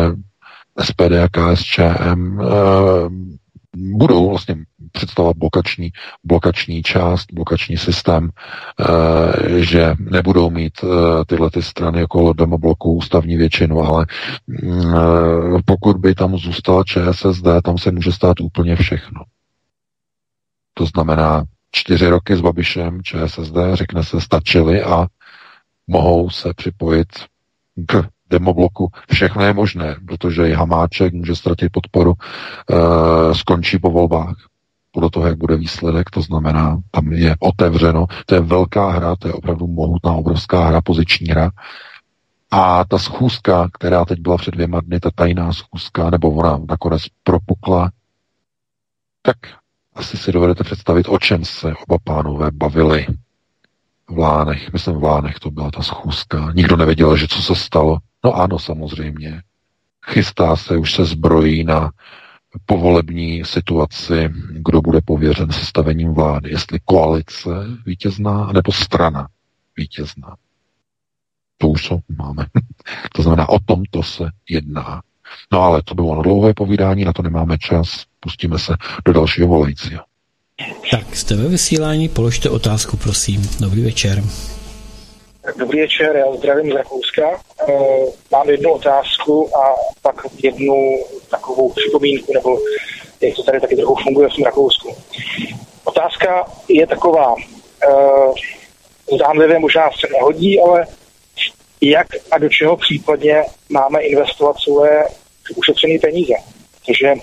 SPD 0.82 1.02
a 1.24 1.28
KSČM 1.32 2.42
e, 2.42 2.46
budou 3.76 4.30
vlastně 4.30 4.56
představovat 4.92 5.38
blokační, 5.38 5.92
blokační 6.24 6.84
část, 6.84 7.26
blokační 7.34 7.78
systém, 7.78 8.30
e, 8.30 9.64
že 9.64 9.96
nebudou 10.00 10.50
mít 10.50 10.74
tyhle 11.28 11.50
ty 11.52 11.62
strany 11.62 12.04
okolo 12.04 12.34
demobloku 12.34 12.94
ústavní 12.94 13.38
většinu, 13.38 13.80
ale 13.80 14.06
e, 14.06 14.68
pokud 15.66 15.98
by 15.98 16.16
tam 16.16 16.38
zůstala 16.38 16.84
ČSSD, 16.84 17.48
tam 17.64 17.78
se 17.78 17.92
může 17.92 18.12
stát 18.12 18.40
úplně 18.42 18.76
všechno. 18.76 19.22
To 20.74 20.86
znamená, 20.86 21.44
čtyři 21.76 22.08
roky 22.08 22.36
s 22.36 22.42
Babišem 22.42 23.04
ČSSD, 23.04 23.56
řekne 23.74 24.04
se, 24.04 24.22
stačili 24.22 24.84
a 24.84 25.08
mohou 25.88 26.30
se 26.30 26.54
připojit 26.54 27.08
k 27.86 28.04
demobloku. 28.30 28.92
Všechno 29.12 29.44
je 29.44 29.54
možné, 29.54 29.96
protože 30.08 30.50
i 30.50 30.54
Hamáček 30.54 31.14
může 31.14 31.36
ztratit 31.36 31.72
podporu, 31.72 32.14
e, 32.14 33.36
skončí 33.36 33.80
po 33.80 33.90
volbách. 33.90 34.36
Podle 34.92 35.10
toho, 35.10 35.28
jak 35.28 35.38
bude 35.38 35.58
výsledek, 35.58 36.10
to 36.10 36.22
znamená, 36.22 36.78
tam 36.92 37.14
je 37.14 37.36
otevřeno, 37.40 38.06
to 38.26 38.36
je 38.36 38.42
velká 38.42 38.90
hra, 38.92 39.16
to 39.16 39.28
je 39.28 39.34
opravdu 39.34 39.68
mohutná, 39.68 40.12
obrovská 40.12 40.66
hra, 40.66 40.82
poziční 40.82 41.28
hra. 41.28 41.52
A 42.52 42.86
ta 42.86 42.98
schůzka, 42.98 43.70
která 43.74 44.06
teď 44.06 44.20
byla 44.20 44.38
před 44.38 44.52
dvěma 44.52 44.82
dny, 44.82 45.00
ta 45.00 45.10
tajná 45.16 45.54
schůzka, 45.54 46.10
nebo 46.10 46.32
ona 46.32 46.60
nakonec 46.70 47.02
propukla, 47.24 47.92
tak 49.22 49.38
asi 49.96 50.18
si 50.18 50.32
dovedete 50.32 50.64
představit, 50.64 51.08
o 51.10 51.20
čem 51.20 51.46
se 51.46 51.74
oba 51.88 51.98
pánové 52.04 52.52
bavili 52.54 53.08
v 54.10 54.18
Lánech. 54.18 54.74
Myslím, 54.74 54.96
v 54.96 55.04
Lánech 55.04 55.40
to 55.40 55.52
byla 55.52 55.72
ta 55.72 55.82
schůzka. 55.82 56.52
Nikdo 56.56 56.78
nevěděl, 56.78 57.18
že 57.18 57.28
co 57.28 57.42
se 57.42 57.56
stalo. 57.56 57.98
No 58.24 58.34
ano, 58.34 58.60
samozřejmě. 58.60 59.42
Chystá 60.06 60.56
se, 60.56 60.78
už 60.78 60.94
se 60.94 61.06
zbrojí 61.06 61.64
na 61.64 61.92
povolební 62.66 63.46
situaci, 63.46 64.30
kdo 64.52 64.82
bude 64.82 65.02
pověřen 65.06 65.52
sestavením 65.52 66.14
vlády. 66.14 66.50
Jestli 66.50 66.80
koalice 66.86 67.50
vítězná, 67.86 68.52
nebo 68.52 68.72
strana 68.72 69.28
vítězná. 69.78 70.36
To 71.58 71.68
už 71.68 71.88
co 71.88 72.00
máme. 72.18 72.46
to 73.14 73.22
znamená, 73.22 73.50
o 73.50 73.60
tom 73.60 73.84
to 73.92 74.04
se 74.04 74.30
jedná. 74.50 75.02
No 75.52 75.62
ale 75.62 75.82
to 75.84 75.96
bylo 75.96 76.16
na 76.16 76.22
dlouhé 76.22 76.54
povídání, 76.54 77.06
na 77.06 77.14
to 77.14 77.22
nemáme 77.22 77.58
čas. 77.58 78.06
Pustíme 78.24 78.60
se 78.60 78.74
do 79.06 79.14
dalšího 79.14 79.48
volajícího. 79.48 80.04
Tak, 80.92 81.16
jste 81.16 81.36
ve 81.36 81.48
vysílání, 81.48 82.10
položte 82.10 82.50
otázku, 82.50 82.98
prosím. 82.98 83.42
Dobrý 83.60 83.84
večer. 83.84 84.24
Dobrý 85.58 85.82
večer, 85.82 86.16
já 86.16 86.36
zdravím 86.36 86.72
z 86.72 86.76
Rakouska. 86.76 87.42
Eh, 87.70 87.74
mám 88.32 88.50
jednu 88.50 88.72
otázku 88.72 89.58
a 89.58 89.76
pak 90.02 90.16
jednu 90.44 91.04
takovou 91.30 91.70
připomínku, 91.70 92.34
nebo 92.34 92.60
jak 93.22 93.36
to 93.36 93.44
tady 93.44 93.62
taky 93.62 93.76
trochu 93.76 93.96
funguje 93.96 94.30
v 94.30 94.34
tom 94.36 94.44
Rakousku. 94.44 94.96
Otázka 95.84 96.46
je 96.68 96.88
taková, 96.88 97.36
eh, 97.84 99.16
zdánlivě 99.16 99.60
možná 99.60 99.90
se 100.00 100.08
nehodí, 100.14 100.62
ale 100.62 100.88
jak 101.82 102.08
a 102.32 102.38
do 102.38 102.50
čeho 102.50 102.78
případně 102.78 103.44
máme 103.70 104.02
investovat 104.02 104.58
svoje 104.60 105.04
ušetřené 105.56 106.00
peníze. 106.00 106.34
Takže 106.86 107.14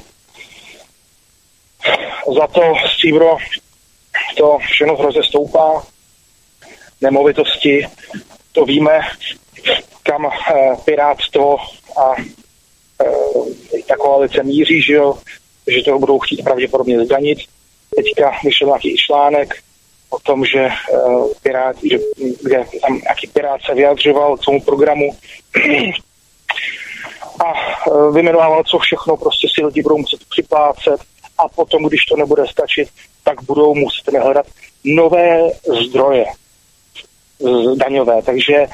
za 2.39 2.47
to 2.47 2.61
stříbro 2.95 3.37
to 4.37 4.59
všechno 4.59 4.97
hrozně 4.97 5.23
stoupá, 5.23 5.83
nemovitosti, 7.01 7.87
to 8.53 8.65
víme, 8.65 9.01
kam 10.03 10.27
eh, 10.27 10.77
Pirát 10.85 11.19
to 11.33 11.57
a 11.97 12.15
eh, 12.21 13.83
ta 13.89 13.97
koalice 13.97 14.43
míří, 14.43 14.83
že, 14.83 14.93
jo, 14.93 15.19
že 15.67 15.83
to 15.83 15.99
budou 15.99 16.19
chtít 16.19 16.43
pravděpodobně 16.43 17.05
zdanit. 17.05 17.39
Teďka 17.97 18.39
vyšel 18.45 18.67
nějaký 18.67 18.97
článek 18.97 19.55
o 20.11 20.19
tom, 20.19 20.45
že 20.45 20.69
uh, 20.93 21.29
Pirát, 21.43 21.77
že, 21.91 21.99
kde 22.43 22.65
tam 22.81 22.99
nějaký 22.99 23.27
Pirát 23.27 23.61
se 23.67 23.75
vyjadřoval 23.75 24.37
k 24.37 24.45
tomu 24.45 24.61
programu. 24.61 25.17
A 27.45 27.53
uh, 27.91 28.15
vyjmenovával, 28.15 28.65
co 28.65 28.79
všechno 28.79 29.17
prostě 29.17 29.49
si 29.55 29.65
lidi 29.65 29.83
budou 29.83 29.99
muset 29.99 30.21
připlácet 30.31 31.01
a 31.45 31.49
potom, 31.49 31.85
když 31.85 32.05
to 32.05 32.17
nebude 32.17 32.47
stačit, 32.47 32.89
tak 33.25 33.43
budou 33.43 33.75
muset 33.75 34.19
hledat 34.19 34.47
nové 34.85 35.51
zdroje 35.87 36.25
daňové. 37.77 38.23
Takže 38.23 38.67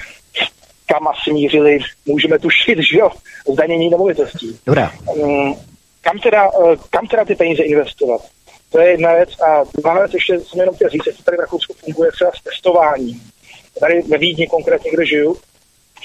kam 0.86 1.09
asi 1.09 1.32
mířili, 1.32 1.78
můžeme 2.06 2.38
tušit, 2.38 2.78
že 2.93 2.98
jo, 2.98 3.10
zdanění 3.52 3.90
nemovitostí. 3.90 4.59
Dobrá. 4.66 4.93
Um, 5.16 5.56
kam 6.01 6.18
teda, 6.18 6.51
uh, 6.51 6.76
kam 6.90 7.06
teda 7.06 7.24
ty 7.24 7.34
peníze 7.34 7.62
investovat? 7.62 8.20
To 8.70 8.80
je 8.80 8.90
jedna 8.90 9.14
věc. 9.14 9.40
A 9.40 9.64
druhá 9.74 9.98
věc, 9.98 10.14
ještě 10.14 10.40
jsem 10.40 10.60
jenom 10.60 10.74
chtěl 10.74 10.88
říct, 10.88 11.06
jestli 11.06 11.24
tady 11.24 11.36
v 11.36 11.40
Rakousku 11.40 11.74
funguje 11.74 12.12
třeba 12.12 12.30
s 12.30 12.43
testováním. 12.43 13.20
Tady 13.80 14.02
ve 14.02 14.18
Vídni 14.18 14.47
konkrétně, 14.47 14.90
kde 14.90 15.06
žiju, 15.06 15.36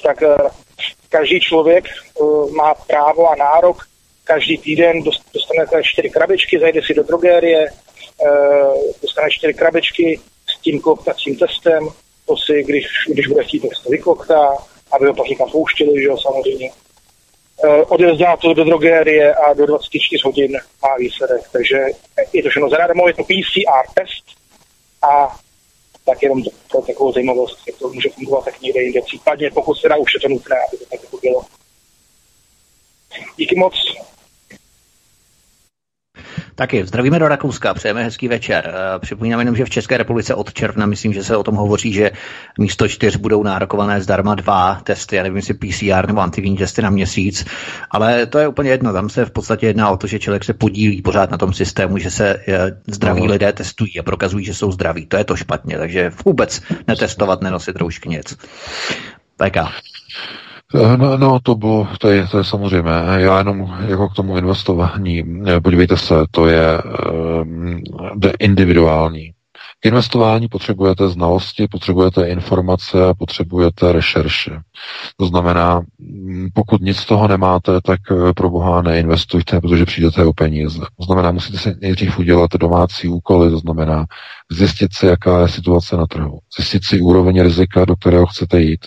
tak 0.04 0.22
uh, 0.22 0.50
každý 1.10 1.40
člověk 1.40 1.86
má 2.52 2.74
právo 2.74 3.30
a 3.30 3.36
nárok 3.36 3.91
každý 4.24 4.58
týden 4.58 5.04
dostane 5.34 5.84
čtyři 5.84 6.10
krabičky, 6.10 6.60
zajde 6.60 6.82
si 6.86 6.94
do 6.94 7.04
drogérie, 7.04 7.68
dostane 9.02 9.28
čtyři 9.32 9.54
krabičky 9.54 10.20
s 10.48 10.62
tím 10.62 10.82
kloktacím 10.82 11.36
testem, 11.36 11.90
to 12.26 12.38
si, 12.38 12.64
když, 12.64 12.86
když 13.08 13.28
bude 13.28 13.44
chtít, 13.44 13.60
tak 13.60 13.72
to 13.84 13.90
vykloktá, 13.90 14.58
aby 14.92 15.08
ho 15.08 15.14
pak 15.14 15.28
někam 15.28 15.50
pouštěli, 15.52 16.02
že 16.02 16.08
jo, 16.08 16.18
samozřejmě. 16.18 16.72
Uh, 17.64 17.84
odjezdá 17.88 18.38
to 18.38 18.54
do 18.54 18.64
drogérie 18.64 19.34
a 19.34 19.54
do 19.54 19.66
24 19.66 20.22
hodin 20.26 20.58
má 20.82 20.96
výsledek. 21.00 21.42
Takže 21.52 21.78
je 22.34 22.44
to 22.44 22.50
všechno 22.50 22.70
zadarmo, 22.70 23.08
je 23.08 23.14
to 23.14 23.24
PCR 23.24 23.94
test 23.94 24.26
a 25.12 25.38
tak 26.06 26.24
jenom 26.24 26.40
je 26.40 26.82
takovou 26.88 27.12
zajímavost, 27.12 27.60
jak 27.68 27.78
to 27.78 27.90
může 27.90 28.10
fungovat 28.10 28.46
tak 28.46 28.62
někde 28.62 28.82
jinde. 28.82 29.02
Případně, 29.02 29.52
pokud 29.52 29.82
teda 29.82 29.96
už 29.98 30.14
je 30.14 30.20
to 30.20 30.28
nutné, 30.28 30.56
aby 30.68 30.78
to 30.78 30.86
tak 30.86 31.04
jako 31.04 31.18
bylo. 31.18 31.42
Díky 33.38 33.56
moc. 33.60 33.74
Taky 36.56 36.86
zdravíme 36.86 37.20
do 37.20 37.28
Rakouska, 37.28 37.74
přejeme 37.74 38.04
hezký 38.04 38.28
večer. 38.28 38.74
Eh, 38.76 39.00
připomínám 39.00 39.40
jenom, 39.40 39.56
že 39.56 39.66
v 39.66 39.70
České 39.70 39.98
republice 39.98 40.36
od 40.36 40.54
června, 40.54 40.86
myslím, 40.86 41.14
že 41.14 41.24
se 41.24 41.38
o 41.38 41.44
tom 41.44 41.56
hovoří, 41.56 41.94
že 41.94 42.12
místo 42.60 42.88
čtyř 42.88 43.16
budou 43.16 43.44
nárokované 43.44 44.02
zdarma 44.02 44.36
dva 44.36 44.82
testy, 44.84 45.16
já 45.16 45.24
nevím, 45.24 45.36
jestli 45.36 45.54
PCR 45.54 46.08
nebo 46.08 46.22
antigenní 46.22 46.58
testy 46.58 46.82
na 46.82 46.90
měsíc, 46.90 47.46
ale 47.92 48.26
to 48.26 48.40
je 48.40 48.48
úplně 48.48 48.70
jedno. 48.70 48.94
Tam 48.94 49.10
se 49.10 49.26
v 49.26 49.32
podstatě 49.32 49.68
jedná 49.68 49.90
o 49.90 49.98
to, 49.98 50.08
že 50.08 50.20
člověk 50.20 50.44
se 50.44 50.54
podílí 50.54 51.02
pořád 51.02 51.32
na 51.32 51.38
tom 51.38 51.54
systému, 51.54 51.98
že 51.98 52.12
se 52.12 52.44
eh, 52.48 52.82
zdraví 52.88 53.28
no. 53.28 53.32
lidé 53.32 53.54
testují 53.54 54.00
a 54.00 54.04
prokazují, 54.04 54.46
že 54.46 54.54
jsou 54.54 54.72
zdraví. 54.72 55.06
To 55.06 55.18
je 55.18 55.24
to 55.24 55.36
špatně, 55.36 55.78
takže 55.78 56.12
vůbec 56.26 56.62
netestovat, 56.88 57.42
nenosit 57.42 57.76
roušky 57.76 58.10
nic. 58.10 58.38
PK. 59.38 59.58
Eh, 60.76 60.98
no, 60.98 61.18
no 61.18 61.40
to 61.40 61.56
bylo, 61.56 61.88
to 62.00 62.10
je, 62.10 62.28
to 62.28 62.38
je 62.38 62.44
samozřejmě. 62.44 62.92
Já 63.18 63.38
jenom 63.38 63.74
jako 63.88 64.10
k 64.10 64.14
tomu 64.14 64.38
investování, 64.38 65.24
eh, 65.48 65.62
podívejte 65.62 65.98
se, 65.98 66.16
to 66.32 66.48
je 66.48 66.82
um, 67.42 67.84
individuální. 68.40 69.34
K 69.84 69.86
investování 69.86 70.48
potřebujete 70.48 71.10
znalosti, 71.10 71.68
potřebujete 71.68 72.30
informace 72.30 73.06
a 73.06 73.14
potřebujete 73.14 73.92
rešerše. 73.92 74.52
To 75.18 75.26
znamená, 75.26 75.82
mm, 76.00 76.50
pokud 76.54 76.82
nic 76.82 76.98
z 76.98 77.06
toho 77.06 77.28
nemáte, 77.28 77.82
tak 77.82 78.00
eh, 78.12 78.34
pro 78.34 78.50
boha 78.50 78.82
neinvestujte, 78.82 79.62
protože 79.62 79.86
přijdete 79.86 80.26
o 80.26 80.34
peníze. 80.34 80.80
To 81.00 81.04
znamená, 81.06 81.32
musíte 81.32 81.58
si 81.58 81.76
nejdřív 81.82 82.20
udělat 82.20 82.52
domácí 82.52 83.08
úkoly, 83.08 83.50
to 83.50 83.58
znamená 83.58 84.06
zjistit 84.52 84.94
si, 84.94 85.06
jaká 85.06 85.42
je 85.42 85.48
situace 85.48 85.98
na 85.98 86.08
trhu, 86.08 86.40
zjistit 86.58 86.84
si 86.84 87.02
úroveň 87.02 87.42
rizika, 87.42 87.86
do 87.86 87.96
kterého 87.96 88.26
chcete 88.26 88.62
jít, 88.62 88.86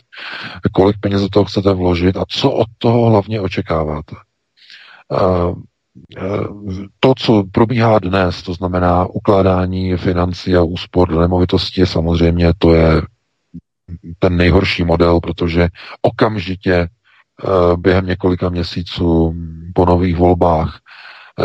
kolik 0.72 0.96
peněz 1.00 1.20
do 1.20 1.28
toho 1.28 1.44
chcete 1.44 1.74
vložit 1.74 2.16
a 2.16 2.24
co 2.28 2.50
od 2.50 2.66
toho 2.78 3.10
hlavně 3.10 3.40
očekáváte. 3.40 4.16
Uh, 5.12 5.54
to, 7.00 7.14
co 7.14 7.44
probíhá 7.52 7.98
dnes, 7.98 8.42
to 8.42 8.54
znamená 8.54 9.06
ukládání 9.06 9.96
financí 9.96 10.56
a 10.56 10.62
úspor 10.62 11.08
do 11.08 11.20
nemovitosti, 11.20 11.86
samozřejmě 11.86 12.52
to 12.58 12.74
je 12.74 13.02
ten 14.18 14.36
nejhorší 14.36 14.84
model, 14.84 15.20
protože 15.20 15.68
okamžitě 16.02 16.74
eh, 16.74 17.76
během 17.76 18.06
několika 18.06 18.48
měsíců 18.48 19.34
po 19.74 19.86
nových 19.86 20.16
volbách 20.16 20.80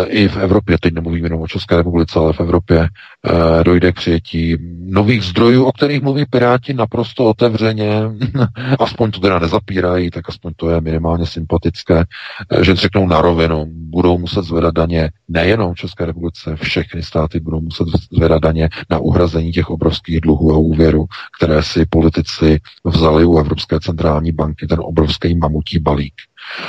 i 0.07 0.27
v 0.27 0.37
Evropě, 0.37 0.77
teď 0.79 0.93
nemluvím 0.93 1.23
jenom 1.23 1.41
o 1.41 1.47
České 1.47 1.77
republice, 1.77 2.19
ale 2.19 2.33
v 2.33 2.39
Evropě 2.39 2.79
eh, 2.79 3.63
dojde 3.63 3.91
k 3.91 3.95
přijetí 3.95 4.57
nových 4.79 5.23
zdrojů, 5.23 5.65
o 5.65 5.71
kterých 5.71 6.01
mluví 6.01 6.25
Piráti 6.29 6.73
naprosto 6.73 7.25
otevřeně, 7.25 8.01
aspoň 8.79 9.11
to 9.11 9.19
teda 9.19 9.39
nezapírají, 9.39 10.11
tak 10.11 10.29
aspoň 10.29 10.53
to 10.55 10.69
je 10.69 10.81
minimálně 10.81 11.25
sympatické, 11.25 12.03
eh, 12.51 12.63
že 12.63 12.75
řeknou 12.75 13.07
na 13.07 13.21
rovinu, 13.21 13.65
budou 13.69 14.17
muset 14.17 14.43
zvedat 14.45 14.73
daně 14.73 15.09
nejenom 15.27 15.73
v 15.73 15.77
České 15.77 16.05
republice, 16.05 16.55
všechny 16.55 17.03
státy 17.03 17.39
budou 17.39 17.61
muset 17.61 17.87
zvedat 18.13 18.41
daně 18.41 18.69
na 18.89 18.97
uhrazení 18.99 19.51
těch 19.51 19.69
obrovských 19.69 20.21
dluhů 20.21 20.53
a 20.53 20.57
úvěrů, 20.57 21.05
které 21.39 21.63
si 21.63 21.85
politici 21.85 22.59
vzali 22.85 23.25
u 23.25 23.37
Evropské 23.37 23.79
centrální 23.79 24.31
banky, 24.31 24.67
ten 24.67 24.79
obrovský 24.81 25.37
mamutí 25.37 25.79
balík. 25.79 26.13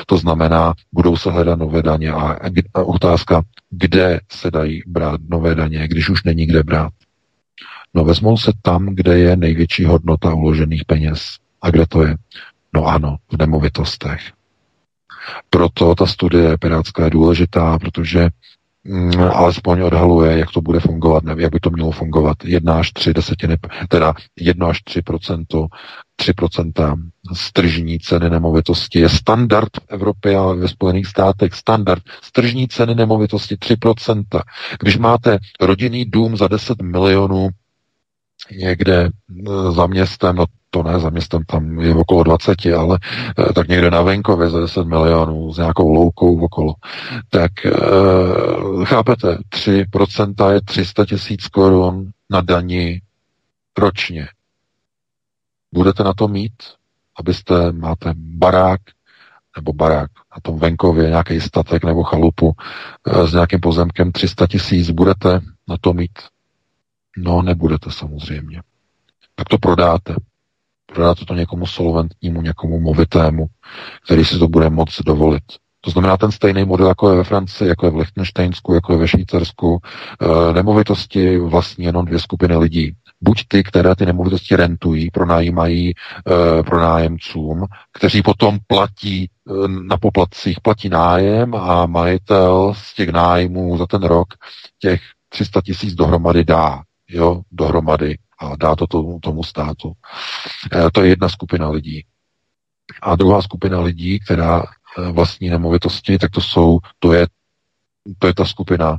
To 0.06 0.16
znamená, 0.16 0.74
budou 0.92 1.16
se 1.16 1.30
hledat 1.30 1.58
nové 1.58 1.82
daně 1.82 2.12
a, 2.12 2.36
otázka, 2.74 3.42
kde 3.70 4.20
se 4.32 4.50
dají 4.50 4.82
brát 4.86 5.20
nové 5.28 5.54
daně, 5.54 5.88
když 5.88 6.08
už 6.08 6.24
není 6.24 6.46
kde 6.46 6.62
brát. 6.62 6.92
No 7.94 8.04
vezmou 8.04 8.36
se 8.36 8.52
tam, 8.62 8.86
kde 8.86 9.18
je 9.18 9.36
největší 9.36 9.84
hodnota 9.84 10.34
uložených 10.34 10.84
peněz. 10.84 11.36
A 11.62 11.70
kde 11.70 11.86
to 11.86 12.02
je? 12.02 12.16
No 12.74 12.86
ano, 12.86 13.16
v 13.32 13.38
nemovitostech. 13.38 14.20
Proto 15.50 15.94
ta 15.94 16.06
studie 16.06 16.58
pirátská 16.58 17.04
je 17.04 17.10
důležitá, 17.10 17.78
protože 17.78 18.28
alespoň 19.32 19.80
odhaluje, 19.80 20.38
jak 20.38 20.50
to 20.50 20.60
bude 20.60 20.80
fungovat, 20.80 21.24
nevím, 21.24 21.42
jak 21.42 21.52
by 21.52 21.60
to 21.60 21.70
mělo 21.70 21.90
fungovat. 21.90 22.36
1 22.44 22.78
až 22.78 22.92
3 22.92 23.14
desetiny, 23.14 23.56
teda 23.88 24.14
1 24.36 24.66
až 24.66 24.80
3% 24.84 25.68
3% 26.20 26.96
z 27.32 27.52
tržní 27.52 27.98
ceny 27.98 28.30
nemovitosti 28.30 28.98
je 28.98 29.08
standard 29.08 29.76
v 29.76 29.84
Evropě 29.88 30.36
a 30.36 30.52
ve 30.52 30.68
Spojených 30.68 31.06
státech 31.06 31.54
standard. 31.54 32.02
Z 32.22 32.32
tržní 32.32 32.68
ceny 32.68 32.94
nemovitosti 32.94 33.54
3%. 33.54 34.24
Když 34.80 34.98
máte 34.98 35.38
rodinný 35.60 36.04
dům 36.04 36.36
za 36.36 36.48
10 36.48 36.82
milionů 36.82 37.48
někde 38.58 39.04
e, 39.04 39.10
za 39.72 39.86
městem, 39.86 40.36
no 40.36 40.44
to 40.70 40.82
ne, 40.82 41.00
za 41.00 41.10
městem 41.10 41.44
tam 41.44 41.78
je 41.80 41.94
okolo 41.94 42.22
20, 42.22 42.66
ale 42.66 42.98
eh, 43.38 43.52
tak 43.52 43.68
někde 43.68 43.90
na 43.90 44.02
venkově 44.02 44.50
za 44.50 44.60
10 44.60 44.84
milionů 44.84 45.52
s 45.52 45.58
nějakou 45.58 45.92
loukou 45.92 46.44
okolo. 46.44 46.74
Tak 47.30 47.66
eh, 47.66 48.84
chápete, 48.84 49.38
3% 49.50 50.52
je 50.52 50.60
300 50.60 51.06
tisíc 51.06 51.48
korun 51.48 52.10
na 52.30 52.40
dani 52.40 53.02
ročně. 53.78 54.28
Budete 55.74 56.04
na 56.04 56.12
to 56.14 56.28
mít, 56.28 56.52
abyste 57.16 57.72
máte 57.72 58.12
barák, 58.16 58.80
nebo 59.56 59.72
barák 59.72 60.10
na 60.36 60.40
tom 60.42 60.58
venkově, 60.58 61.08
nějaký 61.08 61.40
statek 61.40 61.84
nebo 61.84 62.02
chalupu 62.02 62.52
e, 63.06 63.26
s 63.26 63.32
nějakým 63.32 63.60
pozemkem 63.60 64.12
300 64.12 64.46
tisíc, 64.46 64.90
budete 64.90 65.40
na 65.68 65.76
to 65.80 65.92
mít? 65.92 66.18
No, 67.16 67.42
nebudete 67.42 67.90
samozřejmě. 67.90 68.62
Tak 69.34 69.48
to 69.48 69.58
prodáte. 69.58 70.14
Prodáte 70.94 71.24
to 71.24 71.34
někomu 71.34 71.66
solventnímu, 71.66 72.42
někomu 72.42 72.80
movitému, 72.80 73.46
který 74.04 74.24
si 74.24 74.38
to 74.38 74.48
bude 74.48 74.70
moc 74.70 75.00
dovolit. 75.06 75.42
To 75.80 75.90
znamená 75.90 76.16
ten 76.16 76.32
stejný 76.32 76.64
model, 76.64 76.88
jako 76.88 77.10
je 77.10 77.16
ve 77.16 77.24
Francii, 77.24 77.68
jako 77.68 77.86
je 77.86 77.92
v 77.92 77.96
Liechtensteinsku, 77.96 78.74
jako 78.74 78.92
je 78.92 78.98
ve 78.98 79.08
Švýcarsku. 79.08 79.78
E, 79.80 80.52
nemovitosti 80.52 81.38
vlastní 81.38 81.84
jenom 81.84 82.04
dvě 82.04 82.18
skupiny 82.18 82.56
lidí 82.56 82.94
buď 83.20 83.44
ty, 83.48 83.62
které 83.62 83.94
ty 83.94 84.06
nemovitosti 84.06 84.56
rentují, 84.56 85.10
pronajímají 85.10 85.90
e, 85.90 85.94
pronájemcům, 86.62 87.64
kteří 87.92 88.22
potom 88.22 88.58
platí 88.66 89.24
e, 89.24 89.28
na 89.68 89.96
poplatcích, 89.96 90.60
platí 90.60 90.88
nájem 90.88 91.54
a 91.54 91.86
majitel 91.86 92.74
z 92.76 92.94
těch 92.94 93.08
nájmů 93.08 93.78
za 93.78 93.86
ten 93.86 94.02
rok 94.02 94.28
těch 94.78 95.00
300 95.28 95.60
tisíc 95.60 95.94
dohromady 95.94 96.44
dá, 96.44 96.82
jo, 97.08 97.40
dohromady 97.52 98.18
a 98.40 98.56
dá 98.56 98.76
to 98.76 98.86
tomu, 98.86 99.20
tomu 99.20 99.44
státu. 99.44 99.92
E, 100.72 100.90
to 100.90 101.02
je 101.02 101.08
jedna 101.08 101.28
skupina 101.28 101.68
lidí. 101.70 102.04
A 103.02 103.16
druhá 103.16 103.42
skupina 103.42 103.80
lidí, 103.80 104.20
která 104.20 104.62
e, 104.62 105.12
vlastní 105.12 105.48
nemovitosti, 105.48 106.18
tak 106.18 106.30
to 106.30 106.40
jsou, 106.40 106.78
to 106.98 107.12
je, 107.12 107.26
to 108.18 108.26
je 108.26 108.34
ta 108.34 108.44
skupina 108.44 108.98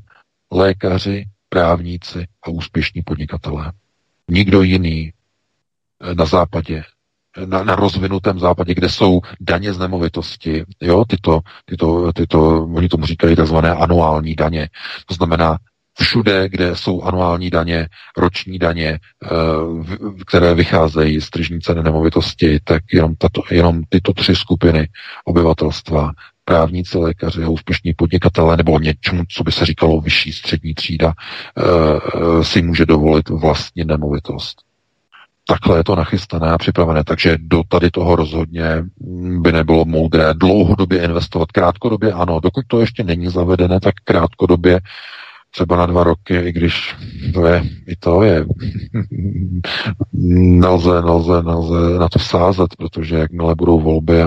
lékaři, 0.52 1.26
právníci 1.50 2.28
a 2.44 2.50
úspěšní 2.50 3.02
podnikatelé 3.02 3.72
nikdo 4.32 4.62
jiný 4.62 5.14
eh, 6.02 6.16
na 6.16 6.26
západě, 6.26 6.84
na, 7.46 7.64
na 7.64 7.76
rozvinutém 7.76 8.40
západě, 8.40 8.74
kde 8.74 8.90
jsou 8.90 9.22
daně 9.40 9.74
z 9.74 9.80
nemovitosti, 9.80 10.64
jo, 10.82 11.06
tyto, 11.06 11.40
tyto, 11.66 12.14
tyto, 12.14 12.64
oni 12.64 12.90
tomu 12.90 13.06
říkají 13.06 13.36
takzvané 13.36 13.72
anuální 13.72 14.36
daně. 14.36 14.70
To 15.06 15.14
znamená, 15.14 15.58
všude, 16.00 16.50
kde 16.50 16.76
jsou 16.76 17.04
anuální 17.04 17.50
daně, 17.50 17.88
roční 18.18 18.60
daně, 18.60 19.00
eh, 19.24 19.28
které 20.28 20.54
vycházejí 20.54 21.22
z 21.22 21.30
tržní 21.30 21.62
ceny 21.62 21.84
nemovitosti, 21.84 22.60
tak 22.64 22.84
jenom, 22.94 23.16
tato, 23.16 23.42
jenom 23.52 23.82
tyto 23.90 24.14
tři 24.14 24.36
skupiny 24.36 24.90
obyvatelstva, 25.26 26.12
právníci, 26.46 26.98
lékaři 26.98 27.44
a 27.44 27.50
úspěšní 27.50 27.94
podnikatelé 27.94 28.58
nebo 28.58 28.80
něčemu, 28.80 29.24
co 29.30 29.44
by 29.44 29.52
se 29.52 29.66
říkalo 29.66 30.02
vyšší 30.02 30.34
střední 30.34 30.74
třída, 30.74 31.14
eh, 31.58 32.44
si 32.44 32.62
může 32.62 32.86
dovolit 32.86 33.30
vlastní 33.30 33.84
nemovitost. 33.86 34.62
Takhle 35.48 35.78
je 35.78 35.84
to 35.84 35.96
nachystané 35.96 36.52
a 36.52 36.58
připravené, 36.58 37.04
takže 37.04 37.38
do 37.40 37.64
tady 37.68 37.92
toho 37.92 38.16
rozhodně 38.16 38.84
by 39.40 39.52
nebylo 39.52 39.86
moudré 39.86 40.34
dlouhodobě 40.34 41.04
investovat. 41.04 41.52
Krátkodobě 41.52 42.14
ano, 42.14 42.40
dokud 42.40 42.66
to 42.68 42.80
ještě 42.80 43.04
není 43.04 43.28
zavedené, 43.28 43.80
tak 43.80 43.94
krátkodobě 44.04 44.80
třeba 45.52 45.76
na 45.76 45.86
dva 45.86 46.04
roky, 46.04 46.36
i 46.36 46.52
když 46.52 46.96
to 47.34 47.46
je, 47.46 47.64
i 47.88 47.96
to 47.96 48.24
je, 48.24 48.46
nelze, 50.14 51.02
nelze, 51.02 51.44
nelze 51.44 52.00
na 52.00 52.10
to 52.10 52.20
sázet, 52.20 52.76
protože 52.76 53.16
jakmile 53.16 53.56
budou 53.56 53.80
volby 53.80 54.24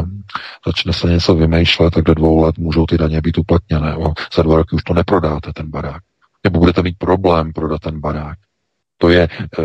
začne 0.66 0.92
se 0.92 1.10
něco 1.10 1.34
vymýšlet, 1.34 1.94
tak 1.94 2.04
do 2.04 2.14
dvou 2.14 2.42
let 2.42 2.58
můžou 2.58 2.86
ty 2.86 2.98
daně 2.98 3.20
být 3.20 3.38
uplatněné. 3.38 3.96
O, 3.96 4.12
za 4.36 4.42
dva 4.42 4.56
roky 4.56 4.76
už 4.76 4.82
to 4.82 4.94
neprodáte, 4.94 5.52
ten 5.52 5.70
barák. 5.70 6.02
Nebo 6.44 6.60
budete 6.60 6.82
mít 6.82 6.98
problém 6.98 7.52
prodat 7.52 7.80
ten 7.80 8.00
barák. 8.00 8.38
To 8.98 9.08
je, 9.08 9.28
eh, 9.58 9.64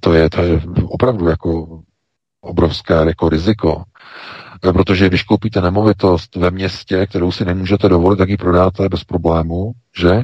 to 0.00 0.14
je, 0.14 0.30
to 0.30 0.42
je 0.42 0.62
opravdu 0.84 1.28
jako 1.28 1.80
obrovské 2.40 2.94
jako 2.94 3.28
riziko. 3.28 3.82
Eh, 4.68 4.72
protože 4.72 5.08
když 5.08 5.22
koupíte 5.22 5.60
nemovitost 5.60 6.36
ve 6.36 6.50
městě, 6.50 7.06
kterou 7.06 7.32
si 7.32 7.44
nemůžete 7.44 7.88
dovolit, 7.88 8.16
tak 8.16 8.28
ji 8.28 8.36
prodáte 8.36 8.88
bez 8.88 9.04
problému, 9.04 9.72
že? 9.98 10.22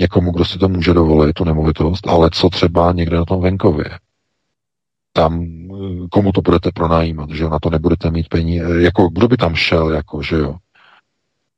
Někomu, 0.00 0.32
kdo 0.32 0.44
si 0.44 0.58
to 0.58 0.68
může 0.68 0.94
dovolit, 0.94 1.32
tu 1.32 1.44
nemovitost, 1.44 2.08
ale 2.08 2.30
co 2.32 2.50
třeba 2.50 2.92
někde 2.92 3.16
na 3.16 3.24
tom 3.24 3.40
venkově. 3.40 3.90
Tam, 5.12 5.44
eh, 5.44 6.08
komu 6.10 6.32
to 6.32 6.40
budete 6.40 6.70
pronajímat, 6.74 7.30
že 7.30 7.42
jo, 7.42 7.50
na 7.50 7.58
to 7.58 7.70
nebudete 7.70 8.10
mít 8.10 8.28
peníze, 8.28 8.78
eh, 8.78 8.82
jako 8.82 9.08
kdo 9.08 9.28
by 9.28 9.36
tam 9.36 9.54
šel, 9.54 9.90
jako, 9.90 10.22
že 10.22 10.36
jo, 10.36 10.56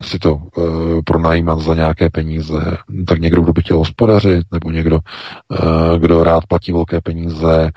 si 0.03 0.19
to 0.19 0.35
uh, 0.35 1.01
pronajímat 1.07 1.59
za 1.59 1.75
nějaké 1.75 2.11
peníze, 2.11 2.77
tak 3.07 3.21
někdo, 3.21 3.43
kdo 3.43 3.53
by 3.53 3.63
chtěl 3.63 3.79
hospodařit, 3.79 4.47
nebo 4.53 4.71
někdo, 4.71 4.99
uh, 4.99 5.99
kdo 5.99 6.25
rád 6.25 6.47
platí 6.47 6.73
velké 6.73 7.01
peníze 7.01 7.71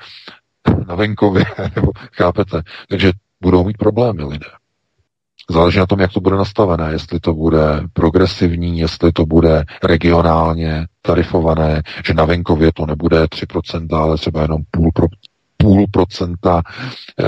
na 0.88 0.94
venkově, 0.94 1.44
nebo 1.76 1.92
chápete. 2.12 2.62
Takže 2.88 3.12
budou 3.40 3.64
mít 3.64 3.76
problémy 3.76 4.24
lidé. 4.24 4.46
Záleží 5.50 5.78
na 5.78 5.86
tom, 5.86 6.00
jak 6.00 6.12
to 6.12 6.20
bude 6.20 6.36
nastavené, 6.36 6.92
jestli 6.92 7.20
to 7.20 7.34
bude 7.34 7.82
progresivní, 7.92 8.78
jestli 8.78 9.12
to 9.12 9.26
bude 9.26 9.64
regionálně 9.82 10.86
tarifované, 11.02 11.82
že 12.06 12.14
na 12.14 12.24
venkově 12.24 12.72
to 12.72 12.86
nebude 12.86 13.24
3%, 13.24 13.96
ale 13.96 14.16
třeba 14.16 14.42
jenom 14.42 14.62
půl, 14.70 14.90
pro, 14.94 15.06
půl 15.56 15.86
procenta. 15.90 16.62
E, 17.20 17.24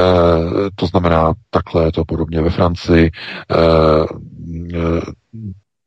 to 0.74 0.86
znamená, 0.86 1.32
takhle 1.50 1.84
je 1.84 1.92
to 1.92 2.04
podobně 2.04 2.42
ve 2.42 2.50
Francii. 2.50 3.06
E, 3.06 3.10
e, 4.76 5.00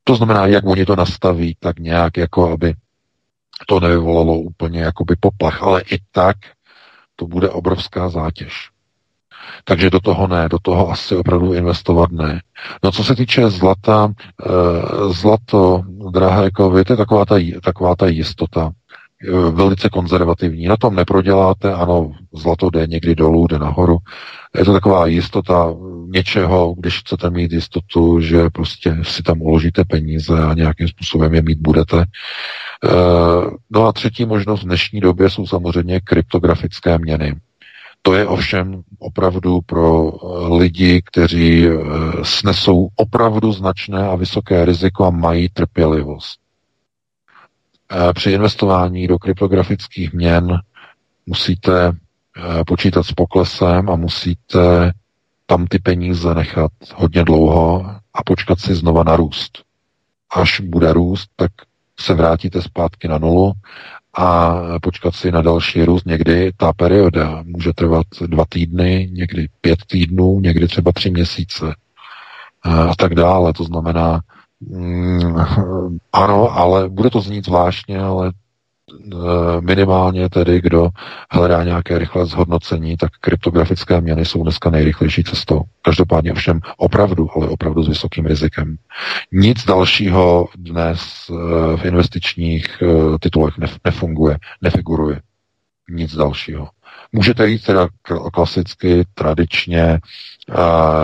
to 0.04 0.16
znamená, 0.16 0.46
jak 0.46 0.66
oni 0.66 0.86
to 0.86 0.96
nastaví, 0.96 1.56
tak 1.60 1.80
nějak 1.80 2.18
jako, 2.18 2.52
aby 2.52 2.74
to 3.68 3.80
nevyvolalo 3.80 4.40
úplně 4.40 4.82
jakoby 4.82 5.16
poplach, 5.20 5.64
ale 5.64 5.82
i 5.82 5.98
tak 6.12 6.38
to 7.16 7.28
bude 7.28 7.50
obrovská 7.50 8.10
zátěž. 8.10 8.71
Takže 9.64 9.90
do 9.90 10.00
toho 10.00 10.28
ne, 10.28 10.50
do 10.50 10.58
toho 10.62 10.90
asi 10.90 11.16
opravdu 11.16 11.54
investovat 11.54 12.12
ne. 12.12 12.42
No 12.84 12.92
co 12.92 13.04
se 13.04 13.16
týče 13.16 13.50
zlata, 13.50 14.14
e, 14.14 15.14
zlato, 15.14 15.84
drahé 16.12 16.52
kovy, 16.52 16.84
to 16.84 16.94
je 16.94 16.98
taková 16.98 17.26
ta, 17.26 17.36
taková 17.64 17.96
ta 17.96 18.08
jistota, 18.08 18.72
e, 19.28 19.52
velice 19.52 19.90
konzervativní. 19.90 20.66
Na 20.66 20.78
tom 20.78 20.96
neproděláte, 20.96 21.74
ano, 21.74 22.12
zlato 22.34 22.70
jde 22.70 22.88
někdy 22.88 23.16
dolů, 23.16 23.48
jde 23.48 23.60
nahoru. 23.60 23.98
Je 24.58 24.66
to 24.66 24.74
taková 24.74 25.08
jistota 25.08 25.74
něčeho, 26.08 26.76
když 26.78 27.00
chcete 27.00 27.30
mít 27.30 27.52
jistotu, 27.52 28.22
že 28.22 28.50
prostě 28.50 28.98
si 29.02 29.24
tam 29.24 29.42
uložíte 29.42 29.84
peníze 29.86 30.44
a 30.44 30.54
nějakým 30.54 30.88
způsobem 30.88 31.34
je 31.34 31.42
mít 31.42 31.60
budete. 31.60 32.02
E, 32.02 32.06
no 33.70 33.88
a 33.88 33.94
třetí 33.94 34.26
možnost 34.26 34.62
v 34.62 34.66
dnešní 34.66 35.00
době 35.00 35.30
jsou 35.30 35.48
samozřejmě 35.48 36.00
kryptografické 36.00 36.98
měny. 36.98 37.36
To 38.02 38.14
je 38.14 38.28
ovšem 38.28 38.84
opravdu 39.00 39.62
pro 39.62 40.12
eh, 40.14 40.58
lidi, 40.58 41.02
kteří 41.06 41.68
eh, 41.68 41.72
snesou 42.24 42.88
opravdu 42.96 43.52
značné 43.52 44.08
a 44.08 44.16
vysoké 44.16 44.66
riziko 44.66 45.06
a 45.06 45.10
mají 45.10 45.50
trpělivost. 45.50 46.40
Eh, 47.92 48.14
při 48.14 48.32
investování 48.32 49.08
do 49.08 49.20
kryptografických 49.20 50.14
měn 50.14 50.60
musíte 51.26 51.92
počítat 52.68 53.04
s 53.04 53.12
poklesem 53.12 53.90
a 53.90 53.96
musíte 53.96 54.92
tam 55.46 55.68
ty 55.68 55.80
peníze 55.80 56.36
nechat 56.36 56.72
hodně 56.96 57.24
dlouho 57.24 57.86
a 58.14 58.24
počkat 58.24 58.60
si 58.60 58.76
znova 58.76 59.04
na 59.04 59.16
růst. 59.16 59.64
Až 60.36 60.60
bude 60.60 60.94
růst, 60.94 61.30
tak 61.36 61.52
se 62.00 62.14
vrátíte 62.14 62.62
zpátky 62.62 63.08
na 63.08 63.18
nulu 63.18 63.54
a 64.14 64.56
počkat 64.82 65.16
si 65.16 65.32
na 65.32 65.42
další 65.42 65.84
růst. 65.84 66.06
Někdy 66.06 66.52
ta 66.58 66.74
perioda 66.74 67.44
může 67.46 67.74
trvat 67.74 68.06
dva 68.28 68.46
týdny, 68.50 69.10
někdy 69.12 69.48
pět 69.62 69.80
týdnů, 69.88 70.40
někdy 70.40 70.68
třeba 70.68 70.92
tři 70.92 71.10
měsíce 71.10 71.76
a 72.64 72.96
tak 72.96 73.16
dále. 73.16 73.54
To 73.54 73.64
znamená, 73.64 74.22
mm, 74.60 75.36
ano, 76.14 76.58
ale 76.58 76.90
bude 76.90 77.10
to 77.10 77.22
znít 77.22 77.46
zvláštně, 77.46 78.00
ale 78.00 78.32
Eh, 78.32 78.41
minimálně 79.60 80.30
tedy, 80.30 80.62
kdo 80.62 80.90
hledá 81.32 81.64
nějaké 81.64 82.00
rychlé 82.00 82.26
zhodnocení, 82.26 82.98
tak 82.98 83.12
kryptografické 83.22 84.02
měny 84.02 84.26
jsou 84.26 84.44
dneska 84.44 84.70
nejrychlejší 84.70 85.24
cestou. 85.24 85.62
Každopádně 85.82 86.32
ovšem 86.32 86.60
opravdu, 86.78 87.30
ale 87.36 87.48
opravdu 87.48 87.84
s 87.84 87.88
vysokým 87.88 88.26
rizikem. 88.26 88.76
Nic 89.32 89.66
dalšího 89.66 90.48
dnes 90.56 91.02
eh, 91.30 91.78
v 91.78 91.86
investičních 91.86 92.66
eh, 92.82 92.88
titulech 93.20 93.54
nefunguje, 93.86 94.38
nefiguruje. 94.62 95.22
Nic 95.90 96.16
dalšího. 96.16 96.70
Můžete 97.12 97.48
jít 97.48 97.64
teda 97.64 97.88
klasicky, 98.34 99.06
tradičně 99.14 100.00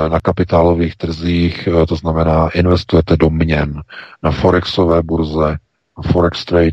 na 0.10 0.20
kapitálových 0.20 0.96
trzích, 0.96 1.70
to 1.88 1.96
znamená 1.96 2.50
investujete 2.50 3.18
do 3.18 3.30
měn, 3.30 3.82
na 4.24 4.32
forexové 4.32 5.04
burze, 5.04 5.58
forex 6.06 6.46
trade, 6.46 6.72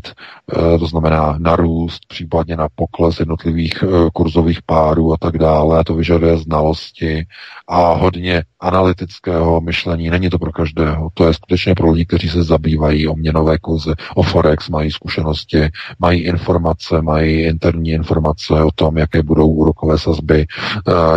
eh, 0.57 0.79
to 0.79 0.87
znamená 0.87 1.35
na 1.37 1.55
růst, 1.55 1.99
případně 2.07 2.55
na 2.55 2.67
pokles 2.75 3.19
jednotlivých 3.19 3.83
eh, 3.83 4.09
kurzových 4.13 4.61
párů 4.61 5.13
a 5.13 5.17
tak 5.17 5.37
dále. 5.37 5.83
To 5.83 5.95
vyžaduje 5.95 6.37
znalosti 6.37 7.25
a 7.67 7.93
hodně 7.93 8.43
analytického 8.59 9.61
myšlení. 9.61 10.09
Není 10.09 10.29
to 10.29 10.39
pro 10.39 10.51
každého. 10.51 11.09
To 11.13 11.27
je 11.27 11.33
skutečně 11.33 11.75
pro 11.75 11.91
lidi, 11.91 12.05
kteří 12.05 12.29
se 12.29 12.43
zabývají 12.43 13.07
o 13.07 13.15
měnové 13.15 13.57
kurzy, 13.57 13.93
o 14.15 14.23
forex, 14.23 14.69
mají 14.69 14.91
zkušenosti, 14.91 15.69
mají 15.99 16.21
informace, 16.21 17.01
mají 17.01 17.41
interní 17.41 17.89
informace 17.89 18.53
o 18.53 18.69
tom, 18.75 18.97
jaké 18.97 19.23
budou 19.23 19.47
úrokové 19.47 19.97
sazby, 19.99 20.45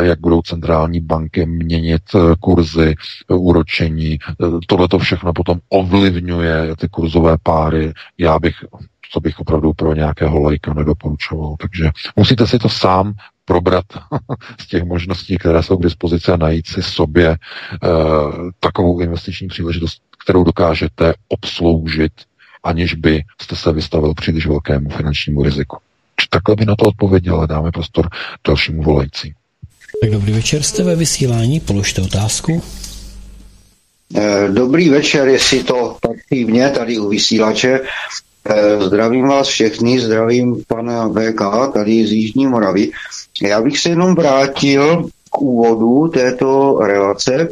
jak 0.00 0.20
budou 0.20 0.42
centrální 0.42 1.00
banky 1.00 1.46
měnit 1.46 2.02
kurzy, 2.40 2.94
úročení. 3.28 4.18
Tohle 4.66 4.88
to 4.88 4.98
všechno 4.98 5.32
potom 5.32 5.58
ovlivňuje 5.68 6.76
ty 6.76 6.88
kurzové 6.88 7.36
páry. 7.42 7.92
Já 8.18 8.38
bych 8.38 8.54
co 9.10 9.20
bych 9.20 9.40
opravdu 9.40 9.72
pro 9.72 9.94
nějakého 9.94 10.40
lajka 10.40 10.74
nedoporučoval. 10.74 11.56
Takže 11.60 11.90
musíte 12.16 12.46
si 12.46 12.58
to 12.58 12.68
sám 12.68 13.14
probrat 13.44 13.84
z 14.60 14.66
těch 14.66 14.84
možností, 14.84 15.38
které 15.38 15.62
jsou 15.62 15.76
k 15.76 15.82
dispozici 15.82 16.32
a 16.32 16.36
najít 16.36 16.66
si 16.66 16.82
sobě 16.82 17.28
e, 17.28 17.38
takovou 18.60 19.00
investiční 19.00 19.48
příležitost, 19.48 20.02
kterou 20.24 20.44
dokážete 20.44 21.14
obsloužit, 21.28 22.12
aniž 22.64 22.94
by 22.94 23.24
jste 23.42 23.56
se 23.56 23.72
vystavil 23.72 24.14
příliš 24.14 24.46
velkému 24.46 24.90
finančnímu 24.90 25.42
riziku. 25.42 25.76
Takhle 26.30 26.56
by 26.56 26.64
na 26.64 26.76
to 26.76 26.84
odpověděl, 26.84 27.46
dáme 27.46 27.72
prostor 27.72 28.08
dalšímu 28.46 28.82
volající. 28.82 29.34
Tak 30.02 30.10
dobrý 30.10 30.32
večer, 30.32 30.62
jste 30.62 30.84
ve 30.84 30.96
vysílání, 30.96 31.60
položte 31.60 32.02
otázku. 32.02 32.62
Eh, 34.14 34.48
dobrý 34.48 34.88
večer, 34.88 35.28
jestli 35.28 35.64
to 35.64 35.96
patří 36.00 36.44
mě 36.44 36.70
tady 36.70 36.98
u 36.98 37.08
vysílače. 37.08 37.80
Eh, 38.44 38.80
zdravím 38.80 39.28
vás 39.28 39.48
všechny, 39.48 40.00
zdravím 40.00 40.64
pana 40.68 41.08
VK 41.08 41.72
tady 41.72 42.06
z 42.06 42.12
Jižní 42.12 42.46
Moravy. 42.46 42.90
Já 43.42 43.62
bych 43.62 43.78
se 43.78 43.88
jenom 43.88 44.14
vrátil 44.14 45.08
k 45.30 45.42
úvodu 45.42 46.08
této 46.08 46.78
relace, 46.80 47.48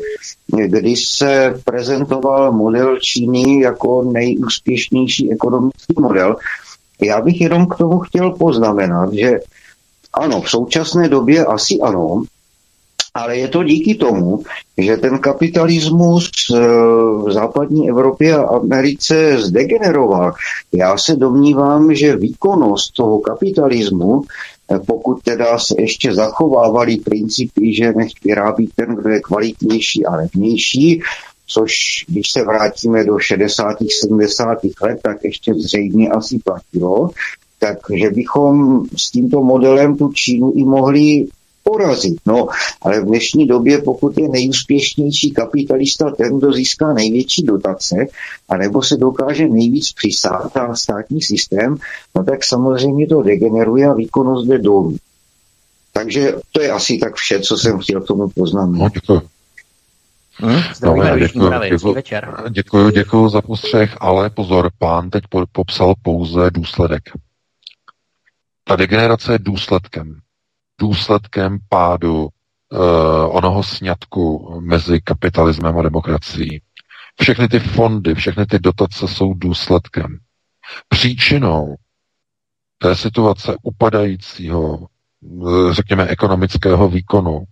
kdy 0.66 0.96
se 0.96 1.60
prezentoval 1.64 2.52
model 2.52 2.98
Číny 3.00 3.60
jako 3.60 4.02
nejúspěšnější 4.02 5.32
ekonomický 5.32 5.94
model. 5.98 6.36
Já 7.02 7.20
bych 7.20 7.40
jenom 7.40 7.66
k 7.66 7.76
tomu 7.76 7.98
chtěl 7.98 8.30
poznamenat, 8.30 9.12
že 9.12 9.40
ano, 10.12 10.40
v 10.40 10.50
současné 10.50 11.08
době 11.08 11.44
asi 11.44 11.78
ano, 11.82 12.22
ale 13.16 13.36
je 13.36 13.48
to 13.48 13.64
díky 13.64 13.94
tomu, 13.94 14.42
že 14.78 14.96
ten 14.96 15.18
kapitalismus 15.18 16.30
eh, 16.54 16.58
v 17.24 17.32
západní 17.32 17.88
Evropě 17.88 18.36
a 18.36 18.42
Americe 18.42 19.38
zdegeneroval. 19.38 20.32
Já 20.72 20.98
se 20.98 21.16
domnívám, 21.16 21.94
že 21.94 22.16
výkonnost 22.16 22.94
toho 22.94 23.18
kapitalismu, 23.18 24.22
eh, 24.22 24.78
pokud 24.78 25.22
teda 25.22 25.58
se 25.58 25.74
ještě 25.78 26.14
zachovávaly 26.14 26.96
principy, 26.96 27.74
že 27.74 27.92
nech 27.92 28.12
vyrábí 28.24 28.68
ten, 28.76 28.94
kdo 28.94 29.10
je 29.10 29.20
kvalitnější 29.20 30.06
a 30.06 30.16
levnější, 30.16 31.02
což 31.46 31.74
když 32.08 32.30
se 32.30 32.44
vrátíme 32.44 33.04
do 33.04 33.18
60. 33.18 33.76
70. 34.00 34.58
let, 34.82 34.98
tak 35.02 35.24
ještě 35.24 35.54
zřejmě 35.54 36.08
asi 36.08 36.38
platilo, 36.38 37.10
takže 37.58 38.10
bychom 38.10 38.82
s 38.96 39.10
tímto 39.10 39.42
modelem 39.42 39.96
tu 39.96 40.12
Čínu 40.12 40.52
i 40.52 40.64
mohli 40.64 41.26
porazit. 41.70 42.16
No, 42.26 42.46
ale 42.82 43.00
v 43.00 43.04
dnešní 43.04 43.46
době, 43.46 43.82
pokud 43.82 44.18
je 44.18 44.28
nejúspěšnější 44.28 45.30
kapitalista 45.30 46.10
ten, 46.10 46.38
kdo 46.38 46.52
získá 46.52 46.92
největší 46.92 47.42
dotace, 47.42 47.96
anebo 48.48 48.82
se 48.82 48.96
dokáže 48.96 49.48
nejvíc 49.48 49.92
přisát 49.92 50.56
a 50.56 50.74
státní 50.74 51.22
systém, 51.22 51.76
no 52.14 52.24
tak 52.24 52.44
samozřejmě 52.44 53.06
to 53.06 53.22
degeneruje 53.22 53.86
a 53.86 53.94
výkonnost 53.94 54.48
jde 54.48 54.58
dolů. 54.58 54.96
Takže 55.92 56.34
to 56.52 56.62
je 56.62 56.70
asi 56.70 56.98
tak 56.98 57.14
vše, 57.14 57.40
co 57.40 57.56
jsem 57.56 57.78
chtěl 57.78 58.00
k 58.00 58.06
tomu 58.06 58.28
poznamenat. 58.28 58.82
No, 58.82 58.88
děkuji. 58.94 59.20
Hmm, 60.38 60.62
děkuji, 62.50 62.90
děkuji 62.90 63.28
za 63.28 63.42
postřeh, 63.42 63.96
ale 64.00 64.30
pozor, 64.30 64.70
pán 64.78 65.10
teď 65.10 65.24
popsal 65.52 65.94
pouze 66.02 66.50
důsledek. 66.50 67.02
Ta 68.64 68.76
degenerace 68.76 69.32
je 69.32 69.38
důsledkem 69.38 70.20
důsledkem 70.80 71.58
pádu 71.68 72.22
uh, 72.24 72.28
onoho 73.36 73.62
sňatku 73.62 74.56
mezi 74.60 75.00
kapitalismem 75.00 75.78
a 75.78 75.82
demokracií. 75.82 76.60
Všechny 77.20 77.48
ty 77.48 77.58
fondy, 77.58 78.14
všechny 78.14 78.46
ty 78.46 78.58
dotace 78.58 79.08
jsou 79.08 79.34
důsledkem. 79.34 80.18
Příčinou 80.88 81.74
té 82.78 82.96
situace 82.96 83.56
upadajícího, 83.62 84.86
eh, 85.24 85.74
řekněme, 85.74 86.06
ekonomického 86.06 86.88
výkonu 86.88 87.44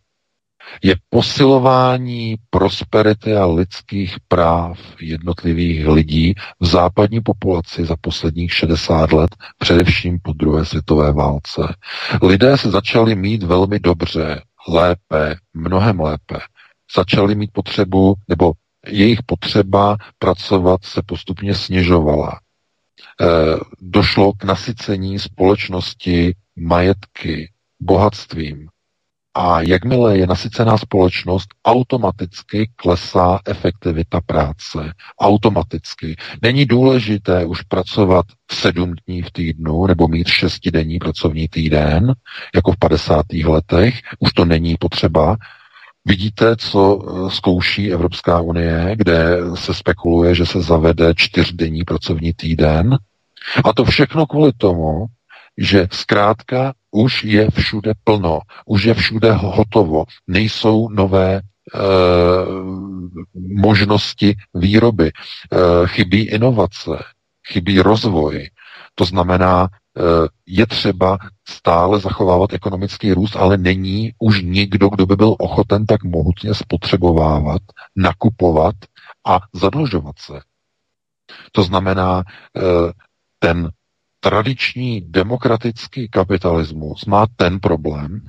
je 0.83 0.97
posilování 1.09 2.37
prosperity 2.51 3.37
a 3.37 3.47
lidských 3.47 4.17
práv 4.29 4.79
jednotlivých 5.01 5.87
lidí 5.87 6.35
v 6.61 6.67
západní 6.67 7.21
populaci 7.21 7.85
za 7.85 7.97
posledních 8.01 8.53
60 8.53 9.13
let, 9.13 9.31
především 9.59 10.19
po 10.23 10.33
druhé 10.33 10.65
světové 10.65 11.13
válce. 11.13 11.75
Lidé 12.23 12.59
se 12.59 12.71
začali 12.71 13.15
mít 13.15 13.43
velmi 13.43 13.81
dobře, 13.81 14.43
lépe, 14.69 15.37
mnohem 15.55 16.01
lépe. 16.01 16.39
Začali 16.97 17.35
mít 17.35 17.51
potřebu, 17.53 18.15
nebo 18.29 18.53
jejich 18.87 19.23
potřeba 19.27 19.97
pracovat 20.19 20.85
se 20.85 21.03
postupně 21.07 21.55
snižovala. 21.55 22.41
E, 23.21 23.27
došlo 23.81 24.33
k 24.33 24.45
nasycení 24.45 25.19
společnosti 25.19 26.35
majetky, 26.57 27.53
bohatstvím, 27.81 28.69
a 29.35 29.61
jakmile 29.61 30.19
je 30.19 30.27
nasycená 30.27 30.79
společnost, 30.79 31.49
automaticky 31.65 32.71
klesá 32.77 33.41
efektivita 33.47 34.21
práce. 34.27 34.93
Automaticky. 35.21 36.17
Není 36.43 36.67
důležité 36.67 37.45
už 37.45 37.63
pracovat 37.63 38.27
sedm 38.51 38.95
dní 39.07 39.23
v 39.23 39.31
týdnu 39.31 39.87
nebo 39.87 40.09
mít 40.09 40.29
šestidenní 40.29 40.99
pracovní 40.99 41.49
týden, 41.49 42.15
jako 42.55 42.73
v 42.73 42.77
50. 42.79 43.27
letech. 43.45 43.95
Už 44.19 44.33
to 44.33 44.45
není 44.45 44.77
potřeba. 44.81 45.37
Vidíte, 46.05 46.57
co 46.57 46.99
eh, 46.99 47.31
zkouší 47.31 47.93
Evropská 47.93 48.41
unie, 48.41 48.93
kde 48.97 49.37
se 49.55 49.75
spekuluje, 49.75 50.35
že 50.35 50.47
se 50.47 50.63
zavede 50.63 51.15
čtyřdenní 51.17 51.85
pracovní 51.85 52.33
týden. 52.33 52.99
A 53.65 53.73
to 53.73 53.85
všechno 53.85 54.27
kvůli 54.27 54.53
tomu, 54.53 55.07
že 55.59 55.89
zkrátka 55.93 56.75
už 56.95 57.25
je 57.25 57.51
všude 57.51 57.93
plno, 58.05 58.41
už 58.67 58.85
je 58.85 58.95
všude 58.95 59.33
hotovo, 59.33 60.05
nejsou 60.27 60.89
nové 60.89 61.35
e, 61.35 61.41
možnosti 63.35 64.37
výroby, 64.55 65.11
e, 65.11 65.13
chybí 65.87 66.23
inovace, 66.23 67.03
chybí 67.47 67.81
rozvoj. 67.81 68.49
To 68.95 69.05
znamená, 69.05 69.67
e, 69.67 70.01
je 70.47 70.67
třeba 70.67 71.19
stále 71.49 72.01
zachovávat 72.01 72.53
ekonomický 72.53 73.13
růst, 73.13 73.37
ale 73.37 73.57
není 73.59 74.13
už 74.19 74.43
nikdo, 74.43 74.89
kdo 74.89 75.07
by 75.07 75.17
byl 75.17 75.35
ochoten 75.39 75.87
tak 75.87 76.05
mohutně 76.05 76.55
spotřebovávat, 76.55 77.63
nakupovat 77.97 78.75
a 79.27 79.41
zadlužovat 79.53 80.19
se. 80.19 80.41
To 81.53 81.63
znamená, 81.63 82.23
ten 83.39 83.71
tradiční 84.25 85.01
demokratický 85.01 86.09
kapitalismus 86.09 87.05
má 87.05 87.27
ten 87.37 87.61
problém, 87.61 88.21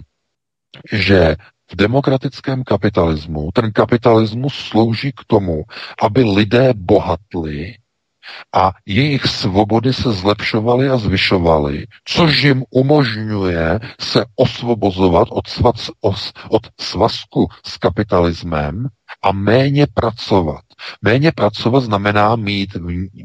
že 0.91 1.35
v 1.71 1.75
demokratickém 1.75 2.63
kapitalismu 2.63 3.49
ten 3.53 3.71
kapitalismus 3.71 4.55
slouží 4.55 5.11
k 5.11 5.23
tomu, 5.27 5.63
aby 6.01 6.23
lidé 6.23 6.73
bohatli 6.75 7.75
a 8.55 8.71
jejich 8.85 9.25
svobody 9.25 9.93
se 9.93 10.11
zlepšovaly 10.11 10.89
a 10.89 10.97
zvyšovaly, 10.97 11.85
což 12.05 12.43
jim 12.43 12.63
umožňuje 12.69 13.79
se 13.99 14.25
osvobozovat 14.35 15.27
od, 15.31 15.47
svac, 15.47 15.89
os, 16.01 16.33
od 16.49 16.67
svazku 16.79 17.47
s 17.65 17.77
kapitalismem 17.77 18.87
a 19.25 19.31
méně 19.31 19.87
pracovat. 19.93 20.61
Méně 21.01 21.31
pracovat 21.31 21.79
znamená 21.79 22.35
mít, 22.35 22.75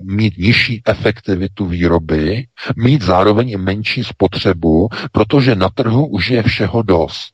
mít 0.03 0.39
nižší 0.39 0.83
efektivitu 0.87 1.67
výroby, 1.67 2.47
mít 2.77 3.03
zároveň 3.03 3.51
i 3.51 3.57
menší 3.57 4.05
spotřebu, 4.05 4.89
protože 5.13 5.55
na 5.55 5.69
trhu 5.69 6.07
už 6.07 6.31
je 6.31 6.43
všeho 6.43 6.83
dost. 6.83 7.33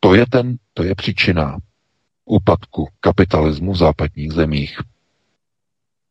To 0.00 0.14
je, 0.14 0.26
ten, 0.26 0.56
to 0.74 0.82
je 0.82 0.94
příčina 0.94 1.56
úpadku 2.24 2.88
kapitalismu 3.00 3.72
v 3.72 3.76
západních 3.76 4.32
zemích. 4.32 4.78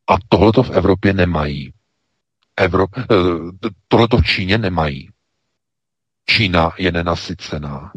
A 0.10 0.16
tohleto 0.30 0.64
v 0.64 0.70
Evropě 0.70 1.14
nemají. 1.14 1.74
Evro, 2.58 2.86
eh, 3.00 3.06
tohleto 3.88 4.18
v 4.18 4.26
Číně 4.26 4.58
nemají. 4.58 5.10
Čína 6.26 6.72
je 6.78 6.92
nenasycená. 6.92 7.92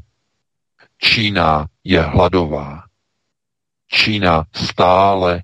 Čína 1.02 1.66
je 1.84 2.02
hladová. 2.02 2.84
Čína 3.90 4.44
stále 4.52 5.42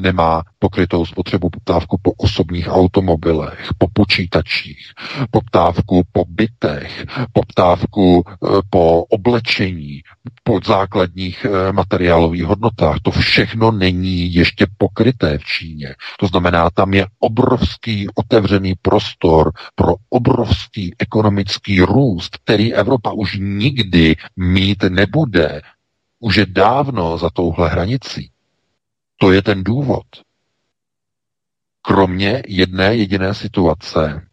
nemá 0.00 0.42
pokrytou 0.58 1.06
spotřebu 1.06 1.50
poptávku 1.50 1.98
po 2.02 2.10
osobních 2.12 2.68
automobilech, 2.68 3.68
po 3.78 3.86
počítačích, 3.92 4.92
poptávku 5.30 6.02
po 6.12 6.24
bytech, 6.28 7.04
poptávku 7.32 8.24
eh, 8.28 8.46
po 8.70 9.02
oblečení, 9.02 10.02
po 10.42 10.60
základních 10.66 11.44
eh, 11.44 11.72
materiálových 11.72 12.44
hodnotách. 12.44 12.96
To 13.02 13.10
všechno 13.10 13.70
není 13.70 14.34
ještě 14.34 14.66
pokryté 14.78 15.38
v 15.38 15.44
Číně. 15.44 15.94
To 16.20 16.26
znamená, 16.26 16.70
tam 16.70 16.94
je 16.94 17.06
obrovský 17.18 18.06
otevřený 18.14 18.74
prostor 18.82 19.52
pro 19.74 19.94
obrovský 20.08 20.94
ekonomický 20.98 21.80
růst, 21.80 22.36
který 22.36 22.74
Evropa 22.74 23.12
už 23.12 23.38
nikdy 23.40 24.16
mít 24.36 24.82
nebude. 24.82 25.60
Už 26.20 26.36
je 26.36 26.46
dávno 26.46 27.18
za 27.18 27.30
touhle 27.30 27.68
hranicí. 27.68 28.30
To 29.16 29.32
je 29.32 29.42
ten 29.42 29.64
důvod. 29.64 30.06
Kromě 31.82 32.42
jedné 32.46 32.96
jediné 32.96 33.34
situace, 33.34 34.28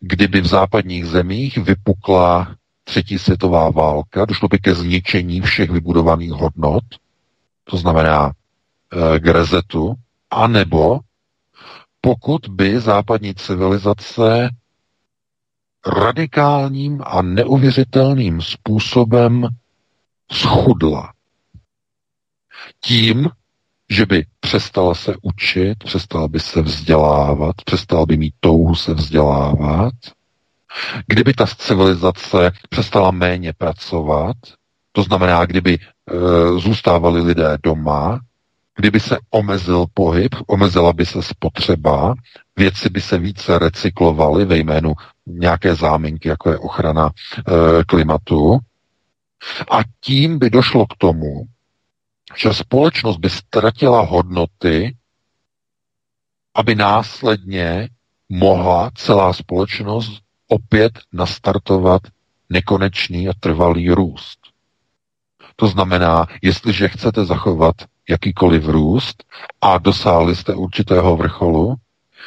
kdyby 0.00 0.40
v 0.40 0.46
západních 0.46 1.06
zemích 1.06 1.56
vypukla 1.58 2.56
třetí 2.84 3.18
světová 3.18 3.70
válka, 3.70 4.24
došlo 4.24 4.48
by 4.48 4.58
ke 4.58 4.74
zničení 4.74 5.40
všech 5.40 5.70
vybudovaných 5.70 6.30
hodnot, 6.30 6.84
to 7.64 7.76
znamená 7.76 8.32
e, 8.32 9.18
k 9.20 9.26
rezetu, 9.26 9.94
anebo 10.30 11.00
pokud 12.00 12.48
by 12.48 12.80
západní 12.80 13.34
civilizace 13.34 14.48
radikálním 15.86 17.02
a 17.06 17.22
neuvěřitelným 17.22 18.42
způsobem 18.42 19.48
schudla. 20.32 21.12
Tím, 22.80 23.30
že 23.90 24.06
by 24.06 24.24
přestala 24.40 24.94
se 24.94 25.14
učit, 25.22 25.84
přestala 25.84 26.28
by 26.28 26.40
se 26.40 26.62
vzdělávat, 26.62 27.56
přestala 27.64 28.06
by 28.06 28.16
mít 28.16 28.34
touhu 28.40 28.74
se 28.74 28.94
vzdělávat, 28.94 29.94
kdyby 31.06 31.34
ta 31.34 31.46
civilizace 31.46 32.52
přestala 32.68 33.10
méně 33.10 33.52
pracovat, 33.52 34.36
to 34.92 35.02
znamená, 35.02 35.46
kdyby 35.46 35.78
e, 35.78 35.78
zůstávali 36.58 37.20
lidé 37.20 37.58
doma, 37.62 38.20
kdyby 38.76 39.00
se 39.00 39.18
omezil 39.30 39.86
pohyb, 39.94 40.34
omezila 40.46 40.92
by 40.92 41.06
se 41.06 41.22
spotřeba, 41.22 42.14
věci 42.56 42.88
by 42.90 43.00
se 43.00 43.18
více 43.18 43.58
recyklovaly 43.58 44.44
ve 44.44 44.58
jménu 44.58 44.94
nějaké 45.26 45.74
záminky, 45.74 46.28
jako 46.28 46.50
je 46.50 46.58
ochrana 46.58 47.10
e, 47.10 47.84
klimatu, 47.84 48.58
a 49.70 49.80
tím 50.00 50.38
by 50.38 50.50
došlo 50.50 50.86
k 50.86 50.96
tomu, 50.98 51.44
že 52.36 52.54
společnost 52.54 53.16
by 53.16 53.30
ztratila 53.30 54.00
hodnoty, 54.00 54.96
aby 56.54 56.74
následně 56.74 57.88
mohla 58.28 58.90
celá 58.94 59.32
společnost 59.32 60.22
opět 60.48 60.92
nastartovat 61.12 62.02
nekonečný 62.50 63.28
a 63.28 63.32
trvalý 63.40 63.90
růst. 63.90 64.38
To 65.56 65.66
znamená, 65.66 66.26
jestliže 66.42 66.88
chcete 66.88 67.24
zachovat 67.24 67.74
jakýkoliv 68.08 68.64
růst 68.68 69.24
a 69.60 69.78
dosáhli 69.78 70.36
jste 70.36 70.54
určitého 70.54 71.16
vrcholu, 71.16 71.74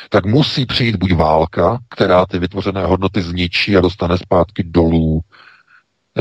tak 0.10 0.26
musí 0.26 0.66
přijít 0.66 0.96
buď 0.96 1.14
válka, 1.14 1.80
která 1.90 2.26
ty 2.26 2.40
vytvořené 2.40 2.86
hodnoty 2.86 3.22
zničí 3.22 3.78
a 3.78 3.82
dostane 3.82 4.18
zpátky 4.18 4.64
dolů 4.64 5.22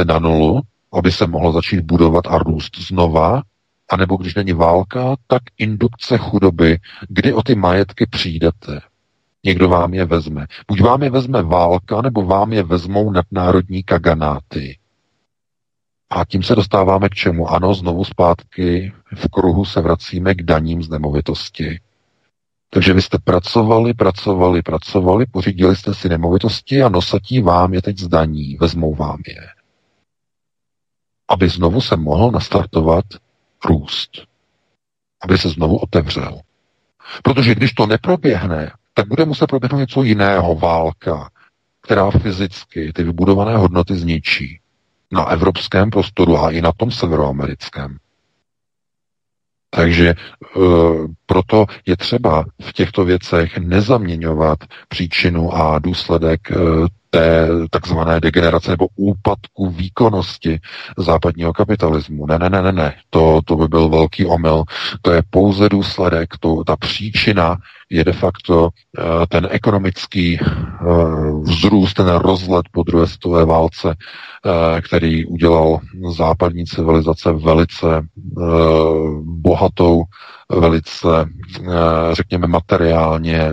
na 0.04 0.18
nulu, 0.18 0.60
aby 0.92 1.12
se 1.12 1.26
mohlo 1.26 1.52
začít 1.52 1.80
budovat 1.80 2.26
a 2.26 2.38
růst 2.38 2.78
znova, 2.78 3.42
anebo 3.90 4.16
když 4.16 4.34
není 4.34 4.52
válka, 4.52 5.16
tak 5.26 5.42
indukce 5.58 6.18
chudoby, 6.18 6.78
kdy 7.08 7.32
o 7.32 7.42
ty 7.42 7.54
majetky 7.54 8.06
přijdete. 8.06 8.80
Někdo 9.44 9.68
vám 9.68 9.94
je 9.94 10.04
vezme. 10.04 10.46
Buď 10.68 10.80
vám 10.80 11.02
je 11.02 11.10
vezme 11.10 11.42
válka, 11.42 12.02
nebo 12.02 12.22
vám 12.22 12.52
je 12.52 12.62
vezmou 12.62 13.10
nadnárodní 13.10 13.82
kaganáty. 13.82 14.78
A 16.10 16.24
tím 16.24 16.42
se 16.42 16.54
dostáváme 16.54 17.08
k 17.08 17.14
čemu? 17.14 17.48
Ano, 17.48 17.74
znovu 17.74 18.04
zpátky 18.04 18.92
v 19.14 19.28
kruhu 19.28 19.64
se 19.64 19.80
vracíme 19.80 20.34
k 20.34 20.42
daním 20.42 20.82
z 20.82 20.88
nemovitosti. 20.88 21.80
Takže 22.70 22.92
vy 22.92 23.02
jste 23.02 23.18
pracovali, 23.18 23.94
pracovali, 23.94 24.62
pracovali, 24.62 25.26
pořídili 25.26 25.76
jste 25.76 25.94
si 25.94 26.08
nemovitosti 26.08 26.82
a 26.82 26.88
nosatí 26.88 27.40
vám 27.40 27.74
je 27.74 27.82
teď 27.82 27.98
zdaní, 27.98 28.56
vezmou 28.60 28.94
vám 28.94 29.18
je. 29.26 29.46
Aby 31.28 31.48
znovu 31.48 31.80
se 31.80 31.96
mohl 31.96 32.30
nastartovat 32.30 33.04
růst. 33.64 34.10
Aby 35.22 35.38
se 35.38 35.48
znovu 35.48 35.76
otevřel. 35.76 36.40
Protože 37.22 37.54
když 37.54 37.72
to 37.72 37.86
neproběhne, 37.86 38.72
tak 38.94 39.08
bude 39.08 39.24
muset 39.24 39.46
proběhnout 39.46 39.78
něco 39.78 40.02
jiného, 40.02 40.56
válka, 40.56 41.30
která 41.80 42.10
fyzicky 42.10 42.92
ty 42.92 43.02
vybudované 43.04 43.56
hodnoty 43.56 43.96
zničí 43.96 44.60
na 45.12 45.24
evropském 45.24 45.90
prostoru 45.90 46.38
a 46.38 46.50
i 46.50 46.60
na 46.60 46.72
tom 46.76 46.90
severoamerickém. 46.90 47.98
Takže 49.70 50.08
e, 50.08 50.14
proto 51.26 51.66
je 51.86 51.96
třeba 51.96 52.44
v 52.62 52.72
těchto 52.72 53.04
věcech 53.04 53.58
nezaměňovat 53.58 54.58
příčinu 54.88 55.54
a 55.54 55.78
důsledek 55.78 56.50
e, 56.50 56.54
té 57.14 57.48
takzvané 57.70 58.20
degenerace 58.20 58.70
nebo 58.70 58.88
úpadku 58.96 59.70
výkonnosti 59.70 60.60
západního 60.98 61.52
kapitalismu. 61.52 62.26
Ne, 62.26 62.38
ne, 62.38 62.50
ne, 62.50 62.62
ne, 62.62 62.72
ne. 62.72 62.94
To, 63.10 63.40
to 63.44 63.56
by 63.56 63.68
byl 63.68 63.88
velký 63.88 64.26
omyl. 64.26 64.64
To 65.02 65.10
je 65.12 65.22
pouze 65.30 65.68
důsledek, 65.68 66.28
to, 66.40 66.64
ta 66.64 66.76
příčina 66.76 67.56
je 67.90 68.04
de 68.04 68.12
facto 68.12 68.62
uh, 68.64 68.70
ten 69.28 69.48
ekonomický 69.50 70.38
uh, 70.40 71.44
vzrůst, 71.44 71.94
ten 71.94 72.08
rozlet 72.08 72.66
po 72.72 72.82
druhé 72.82 73.06
světové 73.06 73.44
válce, 73.44 73.88
uh, 73.88 74.80
který 74.80 75.26
udělal 75.26 75.80
západní 76.16 76.64
civilizace 76.66 77.32
velice 77.32 77.86
bohatou 79.22 80.02
velice, 80.60 81.08
eh, 81.60 81.70
řekněme, 82.12 82.46
materiálně, 82.46 83.50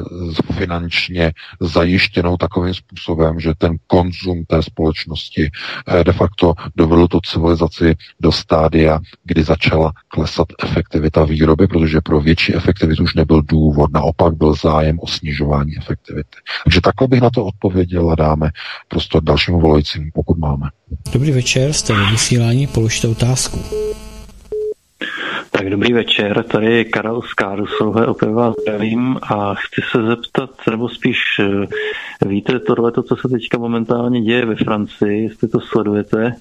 finančně 0.53 1.33
zajištěnou 1.59 2.37
takovým 2.37 2.73
způsobem, 2.73 3.39
že 3.39 3.53
ten 3.57 3.77
konzum 3.87 4.45
té 4.47 4.63
společnosti 4.63 5.49
eh, 5.87 6.03
de 6.03 6.13
facto 6.13 6.53
dovedl 6.75 7.07
tu 7.07 7.19
civilizaci 7.19 7.95
do 8.19 8.31
stádia, 8.31 8.99
kdy 9.23 9.43
začala 9.43 9.91
klesat 10.07 10.47
efektivita 10.63 11.23
výroby, 11.23 11.67
protože 11.67 12.01
pro 12.01 12.21
větší 12.21 12.55
efektivitu 12.55 13.03
už 13.03 13.15
nebyl 13.15 13.41
důvod, 13.41 13.93
naopak 13.93 14.33
byl 14.33 14.53
zájem 14.53 14.99
o 14.99 15.07
snižování 15.07 15.77
efektivity. 15.77 16.37
Takže 16.63 16.81
takhle 16.81 17.07
bych 17.07 17.21
na 17.21 17.29
to 17.29 17.45
odpověděl 17.45 18.11
a 18.11 18.15
dáme 18.15 18.49
prostor 18.87 19.23
dalšímu 19.23 19.59
volajícímu, 19.59 20.05
pokud 20.13 20.37
máme. 20.37 20.69
Dobrý 21.13 21.31
večer, 21.31 21.73
jste 21.73 21.93
vysílání, 22.11 22.67
položte 22.67 23.07
otázku. 23.07 23.59
Tak 25.51 25.69
dobrý 25.69 25.93
večer, 25.93 26.43
tady 26.43 26.73
je 26.73 26.83
Karel 26.85 27.21
z 27.21 27.33
Kárusové, 27.33 28.07
opět 28.07 28.29
vás 28.31 28.55
zdravím 28.61 29.17
a 29.21 29.55
chci 29.55 29.81
se 29.91 30.03
zeptat, 30.03 30.49
nebo 30.69 30.89
spíš 30.89 31.19
eh, 31.39 32.27
víte 32.27 32.59
tohle, 32.59 32.91
to, 32.91 33.03
co 33.03 33.15
se 33.15 33.29
teďka 33.29 33.57
momentálně 33.57 34.21
děje 34.21 34.45
ve 34.45 34.55
Francii, 34.55 35.23
jestli 35.23 35.47
to 35.47 35.59
sledujete, 35.59 36.35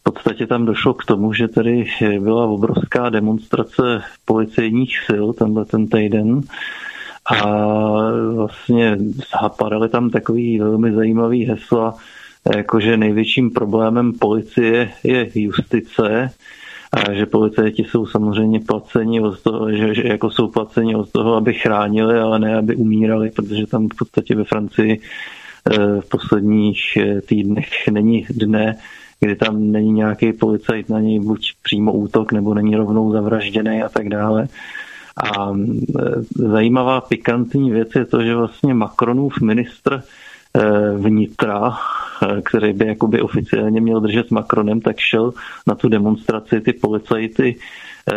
v 0.00 0.02
podstatě 0.02 0.46
tam 0.46 0.66
došlo 0.66 0.94
k 0.94 1.04
tomu, 1.04 1.32
že 1.32 1.48
tady 1.48 1.84
byla 2.20 2.46
obrovská 2.46 3.08
demonstrace 3.08 4.02
policejních 4.24 4.98
sil 5.06 5.26
tenhle 5.32 5.64
ten 5.64 5.88
týden 5.88 6.40
a 7.26 7.44
vlastně 8.34 8.98
padaly 9.58 9.88
tam 9.88 10.10
takový 10.10 10.58
velmi 10.58 10.92
zajímavý 10.92 11.44
hesla, 11.44 11.94
jakože 12.56 12.96
největším 12.96 13.50
problémem 13.50 14.12
policie 14.12 14.90
je 15.04 15.30
justice, 15.34 16.30
a 16.92 17.12
že 17.12 17.26
policajti 17.26 17.84
jsou 17.84 18.06
samozřejmě 18.06 18.60
placeni 18.60 19.20
od 19.20 19.42
toho, 19.42 19.72
že, 19.72 19.94
že 19.94 20.08
jako 20.08 20.30
jsou 20.30 20.48
placeni 20.48 20.94
od 20.94 21.12
toho, 21.12 21.34
aby 21.34 21.54
chránili, 21.54 22.18
ale 22.18 22.38
ne, 22.38 22.56
aby 22.56 22.76
umírali, 22.76 23.30
protože 23.30 23.66
tam 23.66 23.88
v 23.88 23.96
podstatě 23.98 24.34
ve 24.34 24.44
Francii 24.44 25.00
eh, 25.00 26.00
v 26.00 26.08
posledních 26.08 26.96
eh, 26.96 27.20
týdnech 27.20 27.88
není 27.90 28.26
dne, 28.30 28.76
kdy 29.20 29.36
tam 29.36 29.72
není 29.72 29.92
nějaký 29.92 30.32
policajt 30.32 30.88
na 30.88 31.00
něj 31.00 31.20
buď 31.20 31.52
přímo 31.62 31.92
útok, 31.92 32.32
nebo 32.32 32.54
není 32.54 32.76
rovnou 32.76 33.12
zavražděný 33.12 33.82
a 33.82 33.88
tak 33.88 34.08
dále. 34.08 34.48
A 35.34 35.52
eh, 35.52 36.02
zajímavá 36.34 37.00
pikantní 37.00 37.70
věc 37.70 37.88
je 37.94 38.04
to, 38.04 38.22
že 38.22 38.34
vlastně 38.34 38.74
Macronův 38.74 39.40
ministr 39.40 40.02
vnitra 40.96 41.76
který 42.44 42.72
by 42.72 42.86
jakoby 42.86 43.20
oficiálně 43.20 43.80
měl 43.80 44.00
držet 44.00 44.26
s 44.26 44.30
Macronem, 44.30 44.80
tak 44.80 44.98
šel 44.98 45.32
na 45.66 45.74
tu 45.74 45.88
demonstraci 45.88 46.60
ty 46.60 46.72
policajty 46.72 47.56
eh, 48.12 48.16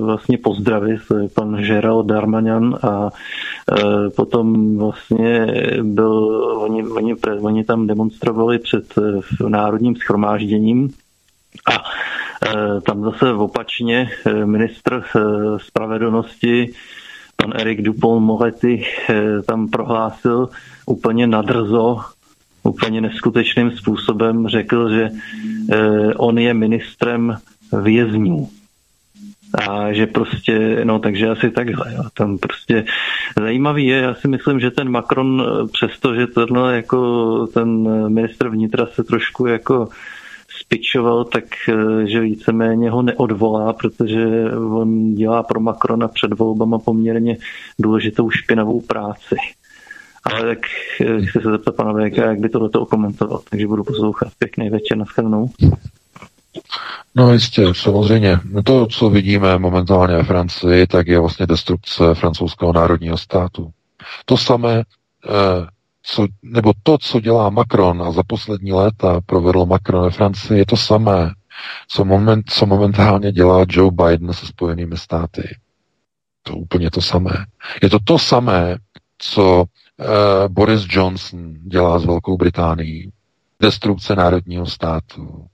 vlastně 0.00 0.38
pozdravit 0.38 1.00
pan 1.34 1.56
Gerald 1.56 2.06
Darmanian 2.06 2.78
a 2.82 3.10
eh, 3.10 4.10
potom 4.16 4.78
vlastně 4.78 5.46
byl, 5.82 6.14
oni, 6.62 6.84
oni, 6.84 7.14
oni 7.40 7.64
tam 7.64 7.86
demonstrovali 7.86 8.58
před 8.58 8.94
národním 9.48 9.96
schromážděním 9.96 10.90
A 11.64 11.82
e, 12.46 12.80
tam 12.80 13.04
zase 13.04 13.32
opačně 13.32 14.10
e, 14.26 14.46
ministr 14.46 14.94
e, 14.94 15.20
spravedlnosti 15.58 16.72
pan 17.36 17.52
Erik 17.60 17.82
Dupont 17.82 18.24
Moretti 18.26 18.84
tam 19.46 19.68
prohlásil 19.68 20.48
úplně 20.86 21.26
nadrzo, 21.26 22.00
úplně 22.68 23.00
neskutečným 23.00 23.70
způsobem 23.70 24.48
řekl, 24.48 24.90
že 24.90 25.10
on 26.16 26.38
je 26.38 26.54
ministrem 26.54 27.36
vězňů. 27.82 28.48
A 29.68 29.92
že 29.92 30.06
prostě, 30.06 30.80
no 30.84 30.98
takže 30.98 31.28
asi 31.28 31.50
takhle, 31.50 31.94
jo. 31.94 32.02
tam 32.14 32.38
prostě 32.38 32.84
zajímavý 33.40 33.86
je, 33.86 33.96
já 33.96 34.14
si 34.14 34.28
myslím, 34.28 34.60
že 34.60 34.70
ten 34.70 34.90
Macron, 34.90 35.42
přestože 35.72 36.26
tohle 36.26 36.76
jako 36.76 37.46
ten 37.46 37.88
ministr 38.08 38.48
vnitra 38.48 38.86
se 38.86 39.04
trošku 39.04 39.46
jako 39.46 39.88
spičoval, 40.60 41.24
tak 41.24 41.44
že 42.04 42.20
víceméně 42.20 42.90
ho 42.90 43.02
neodvolá, 43.02 43.72
protože 43.72 44.26
on 44.54 45.14
dělá 45.14 45.42
pro 45.42 45.60
Macrona 45.60 46.08
před 46.08 46.32
volbama 46.32 46.78
poměrně 46.78 47.36
důležitou 47.78 48.30
špinavou 48.30 48.80
práci. 48.80 49.36
Ale 50.26 50.54
tak 50.54 50.66
chci 51.26 51.40
se 51.40 51.50
zeptat 51.50 51.76
pana 51.76 51.92
VK, 51.92 52.16
jak 52.16 52.38
by 52.38 52.48
tohle 52.48 52.70
okomentoval, 52.74 53.40
takže 53.50 53.66
budu 53.66 53.84
poslouchat. 53.84 54.28
Pěkný 54.38 54.70
večer, 54.70 54.98
nashledanou. 54.98 55.50
No 57.14 57.32
jistě, 57.32 57.66
samozřejmě. 57.72 58.40
To, 58.64 58.86
co 58.86 59.10
vidíme 59.10 59.58
momentálně 59.58 60.16
ve 60.16 60.24
Francii, 60.24 60.86
tak 60.86 61.06
je 61.06 61.20
vlastně 61.20 61.46
destrukce 61.46 62.14
francouzského 62.14 62.72
národního 62.72 63.18
státu. 63.18 63.70
To 64.24 64.36
samé, 64.36 64.82
eh, 65.28 65.66
co, 66.02 66.26
nebo 66.42 66.72
to, 66.82 66.98
co 66.98 67.20
dělá 67.20 67.50
Macron 67.50 68.02
a 68.02 68.12
za 68.12 68.22
poslední 68.26 68.72
léta 68.72 69.20
provedl 69.26 69.66
Macron 69.66 70.04
ve 70.04 70.10
Francii, 70.10 70.58
je 70.58 70.66
to 70.66 70.76
samé, 70.76 71.30
co, 71.88 72.04
moment, 72.04 72.50
co 72.50 72.66
momentálně 72.66 73.32
dělá 73.32 73.64
Joe 73.68 73.90
Biden 73.90 74.32
se 74.32 74.46
Spojenými 74.46 74.96
státy. 74.96 75.56
To 76.42 76.56
úplně 76.56 76.90
to 76.90 77.02
samé. 77.02 77.46
Je 77.82 77.90
to 77.90 77.98
to 78.04 78.18
samé, 78.18 78.76
co 79.18 79.64
Boris 80.48 80.86
Johnson 80.88 81.54
dělá 81.60 81.98
s 81.98 82.04
Velkou 82.04 82.36
Británií. 82.36 83.12
Destrukce 83.60 84.14
národního 84.16 84.66
státu, 84.66 85.46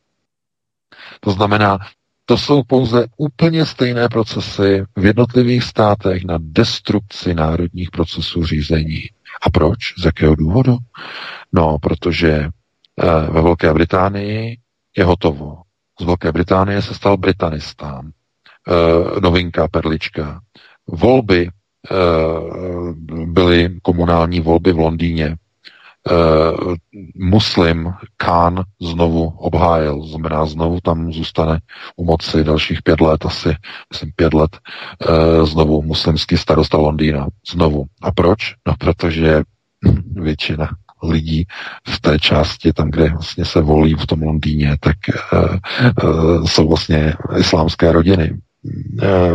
to 1.20 1.31
znamená, 1.31 1.78
to 2.24 2.39
jsou 2.39 2.62
pouze 2.62 3.06
úplně 3.16 3.66
stejné 3.66 4.09
procesy 4.09 4.85
v 4.97 5.05
jednotlivých 5.05 5.62
státech 5.64 6.24
na 6.24 6.39
destrukci 6.40 7.35
národních 7.35 7.90
procesů 7.90 8.44
řízení. 8.44 9.02
A 9.43 9.51
proč? 9.51 9.78
Z 9.98 10.05
jakého 10.05 10.35
důvodu? 10.35 10.77
No, 11.52 11.78
protože 11.78 12.32
eh, 12.32 12.51
ve 13.31 13.43
Velké 13.43 13.73
Británii 13.74 14.59
je 14.97 15.05
hotovo. 15.05 15.62
Z 16.01 16.05
Velké 16.05 16.32
Británie 16.32 16.82
se 16.82 16.94
stal 16.94 17.16
Britanistán. 17.16 18.10
Eh, 18.69 19.20
novinka, 19.20 19.69
perlička. 19.69 20.40
Volby 20.86 21.48
eh, 21.48 21.51
byly 23.26 23.78
komunální 23.82 24.40
volby 24.40 24.72
v 24.72 24.78
Londýně 24.78 25.36
uh, 26.10 26.74
muslim 27.14 27.92
Khan 28.16 28.62
znovu 28.80 29.24
obhájil. 29.24 30.02
Znamená, 30.06 30.46
znovu 30.46 30.80
tam 30.80 31.12
zůstane 31.12 31.60
u 31.96 32.04
moci 32.04 32.44
dalších 32.44 32.82
pět 32.82 33.00
let, 33.00 33.26
asi, 33.26 33.56
myslím, 33.92 34.12
pět 34.16 34.34
let, 34.34 34.59
uh, 35.09 35.46
znovu 35.46 35.82
muslimský 35.82 36.36
starosta 36.38 36.78
Londýna. 36.78 37.26
Znovu. 37.52 37.84
A 38.02 38.12
proč? 38.12 38.38
No, 38.66 38.74
protože 38.78 39.42
většina 40.14 40.68
lidí 41.02 41.44
v 41.88 42.00
té 42.00 42.18
části, 42.18 42.72
tam, 42.72 42.90
kde 42.90 43.09
vlastně 43.09 43.44
se 43.44 43.60
volí 43.60 43.94
v 43.94 44.06
tom 44.06 44.22
Londýně, 44.22 44.76
tak 44.80 44.96
uh, 45.32 45.56
uh, 46.10 46.46
jsou 46.46 46.68
vlastně 46.68 47.14
islámské 47.38 47.92
rodiny, 47.92 48.38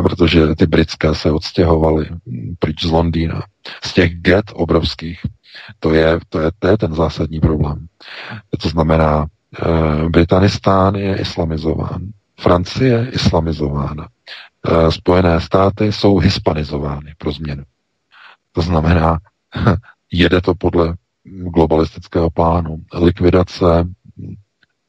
protože 0.04 0.56
ty 0.56 0.66
britské 0.66 1.16
se 1.16 1.32
odstěhovaly 1.32 2.10
pryč 2.60 2.86
z 2.86 2.92
Londýna. 2.92 3.44
Z 3.84 3.94
těch 3.94 4.22
get 4.22 4.46
obrovských 4.54 5.20
to 5.80 5.94
je, 5.94 6.20
to 6.30 6.40
je, 6.40 6.52
to 6.60 6.68
je 6.68 6.78
ten 6.78 6.94
zásadní 6.94 7.40
problém. 7.40 7.88
To 8.62 8.70
znamená, 8.70 9.26
e, 9.26 10.10
Britanistán 10.10 10.96
je 10.96 11.18
islamizován, 11.22 12.02
Francie 12.40 12.98
je 12.98 13.10
islamizována, 13.10 14.08
e, 14.08 14.92
Spojené 14.92 15.42
státy 15.42 15.92
jsou 15.92 16.18
hispanizovány 16.18 17.14
pro 17.18 17.32
změnu. 17.32 17.64
To 18.52 18.62
znamená, 18.62 19.20
jede 20.12 20.42
to 20.42 20.56
podle 20.56 20.96
globalistického 21.26 22.30
plánu. 22.30 22.82
Likvidace 22.94 23.88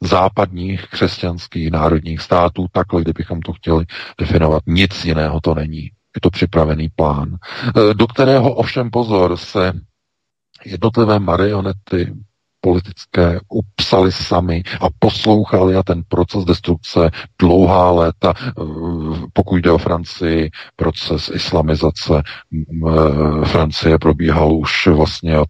západních 0.03 0.87
křesťanských 0.87 1.71
národních 1.71 2.21
států, 2.21 2.65
takhle, 2.71 3.01
kdybychom 3.01 3.41
to 3.41 3.53
chtěli 3.53 3.85
definovat, 4.17 4.63
nic 4.67 5.05
jiného 5.05 5.41
to 5.41 5.55
není. 5.55 5.81
Je 6.15 6.21
to 6.21 6.29
připravený 6.29 6.89
plán, 6.95 7.35
e, 7.35 7.93
do 7.93 8.07
kterého 8.07 8.53
ovšem 8.53 8.91
pozor 8.91 9.37
se 9.37 9.73
jednotlivé 10.65 11.19
marionety 11.19 12.13
politické 12.61 13.39
upsali 13.49 14.11
sami 14.11 14.63
a 14.81 14.87
poslouchali 14.99 15.75
a 15.75 15.83
ten 15.83 16.03
proces 16.07 16.45
destrukce 16.45 17.09
dlouhá 17.39 17.91
léta, 17.91 18.33
eh, 18.37 18.51
pokud 19.33 19.55
jde 19.55 19.71
o 19.71 19.77
Francii, 19.77 20.49
proces 20.75 21.31
islamizace 21.33 22.21
eh, 22.23 23.45
Francie 23.45 23.97
probíhal 23.99 24.53
už 24.53 24.87
vlastně 24.87 25.39
od 25.39 25.49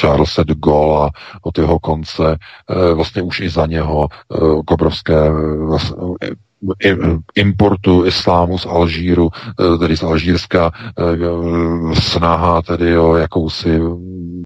Charlesa 0.00 0.42
de 0.42 0.54
Gaulle 0.54 1.06
a 1.06 1.10
od 1.42 1.58
jeho 1.58 1.78
konce, 1.78 2.38
eh, 2.70 2.94
vlastně 2.94 3.22
už 3.22 3.40
i 3.40 3.48
za 3.48 3.66
něho 3.66 4.08
k 4.66 4.70
obrovské 4.70 5.30
importu 7.34 8.06
islámu 8.06 8.58
z 8.58 8.66
Alžíru, 8.66 9.30
eh, 9.30 9.78
tedy 9.78 9.96
z 9.96 10.02
Alžírska, 10.02 10.70
eh, 10.72 12.00
snaha 12.00 12.62
tedy 12.62 12.98
o 12.98 13.16
jakousi 13.16 13.78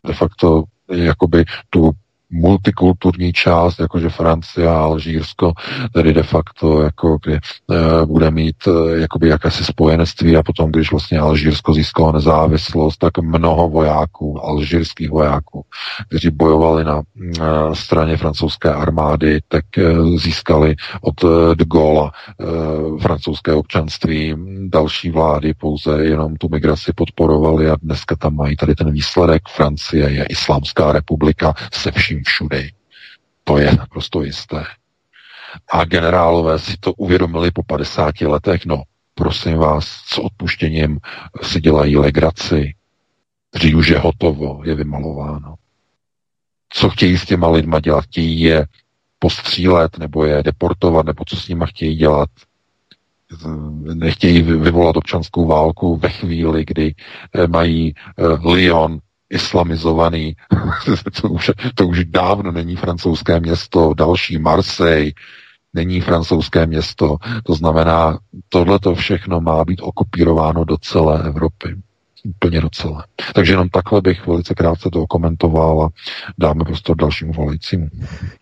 de 0.07 0.15
facto 0.15 0.65
jakoby 0.91 1.45
tu 1.71 1.93
multikulturní 2.31 3.33
část, 3.33 3.81
jakože 3.81 4.09
Francie 4.09 4.69
a 4.69 4.79
Alžírsko, 4.79 5.53
tedy 5.93 6.13
de 6.13 6.23
facto, 6.23 6.83
jako 6.83 7.19
kdy 7.23 7.35
e, 7.35 7.41
bude 8.07 8.31
mít 8.31 8.57
e, 8.67 9.01
jakoby 9.01 9.29
jakési 9.29 9.65
spojenectví 9.65 10.37
a 10.37 10.43
potom, 10.43 10.73
když 10.73 10.91
vlastně 10.91 11.19
Alžírsko 11.19 11.75
získalo 11.75 12.13
nezávislost, 12.13 12.97
tak 12.97 13.19
mnoho 13.19 13.69
vojáků, 13.69 14.45
alžírských 14.45 15.11
vojáků, 15.11 15.65
kteří 16.09 16.31
bojovali 16.31 16.85
na 16.85 17.01
e, 17.01 17.03
straně 17.75 18.17
francouzské 18.17 18.73
armády, 18.73 19.41
tak 19.49 19.65
získali 20.17 20.75
od 21.01 21.25
e, 21.25 21.55
de 21.55 21.65
Gaulle 21.65 22.11
francouzské 23.01 23.53
občanství, 23.53 24.35
další 24.69 25.11
vlády 25.11 25.55
pouze 25.55 26.05
jenom 26.05 26.37
tu 26.37 26.49
migraci 26.49 26.93
podporovali 26.97 27.71
a 27.71 27.77
dneska 27.83 28.17
tam 28.17 28.37
mají 28.37 28.57
tady 28.57 28.75
ten 28.75 28.93
výsledek. 28.93 29.43
Francie 29.49 30.11
je 30.11 30.25
islámská 30.25 30.93
republika 30.93 31.55
se 31.73 31.91
vším 31.91 32.20
všudy. 32.23 32.71
To 33.45 33.59
je 33.59 33.77
naprosto 33.77 34.23
jisté. 34.23 34.65
A 35.73 35.85
generálové 35.85 36.59
si 36.59 36.77
to 36.81 36.93
uvědomili 36.93 37.51
po 37.51 37.63
50 37.63 38.21
letech. 38.21 38.67
No, 38.67 38.83
prosím 39.15 39.57
vás, 39.57 39.87
s 39.87 40.19
odpuštěním 40.19 40.99
si 41.43 41.61
dělají 41.61 41.97
legraci. 41.97 42.75
Dřív 43.55 43.77
už 43.77 43.89
je 43.89 43.99
hotovo, 43.99 44.61
je 44.65 44.75
vymalováno. 44.75 45.55
Co 46.69 46.91
chtějí 46.91 47.19
s 47.19 47.27
těma 47.27 47.49
lidma 47.49 47.81
dělat? 47.81 48.05
Chtějí 48.05 48.41
je 48.41 48.67
postřílet, 49.19 49.99
nebo 49.99 50.25
je 50.25 50.43
deportovat, 50.43 51.07
nebo 51.07 51.25
co 51.25 51.37
s 51.37 51.49
nima 51.49 51.67
chtějí 51.67 51.97
dělat? 51.97 52.29
Nechtějí 53.95 54.43
vyvolat 54.43 54.97
občanskou 54.97 55.47
válku 55.47 55.97
ve 55.97 56.09
chvíli, 56.09 56.65
kdy 56.65 56.95
eh, 57.35 57.47
mají 57.47 57.95
eh, 57.95 58.49
Lyon 58.51 58.99
islamizovaný. 59.31 60.37
to, 61.21 61.29
už, 61.29 61.51
to 61.75 61.87
už 61.87 62.05
dávno 62.05 62.53
není 62.53 62.77
francouzské 62.77 63.41
město, 63.41 63.95
další 63.95 64.39
Marseille 64.39 65.13
není 65.75 66.01
francouzské 66.01 66.67
město. 66.67 67.17
To 67.45 67.55
znamená, 67.55 68.19
tohle 68.49 68.79
to 68.79 68.95
všechno 68.95 69.41
má 69.41 69.65
být 69.65 69.81
okopírováno 69.83 70.65
do 70.65 70.77
celé 70.77 71.23
Evropy. 71.27 71.77
Úplně 72.25 72.61
do 72.61 72.69
celé. 72.69 73.05
Takže 73.35 73.53
jenom 73.53 73.69
takhle 73.69 74.01
bych 74.01 74.27
velice 74.27 74.55
krátce 74.55 74.91
to 74.93 75.07
komentoval 75.07 75.83
a 75.83 75.89
dáme 76.39 76.65
prostor 76.65 76.97
dalšímu 76.97 77.33
volajícímu. 77.33 77.89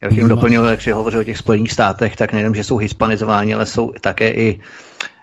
Já 0.00 0.08
bych 0.08 0.24
doplnil, 0.24 0.64
jak 0.64 0.82
si 0.82 0.90
hovořil 0.90 1.20
o 1.20 1.24
těch 1.24 1.38
Spojených 1.38 1.72
státech, 1.72 2.16
tak 2.16 2.32
nejenom, 2.32 2.54
že 2.54 2.64
jsou 2.64 2.76
hispanizováni, 2.76 3.54
ale 3.54 3.66
jsou 3.66 3.92
také 4.00 4.30
i 4.30 4.60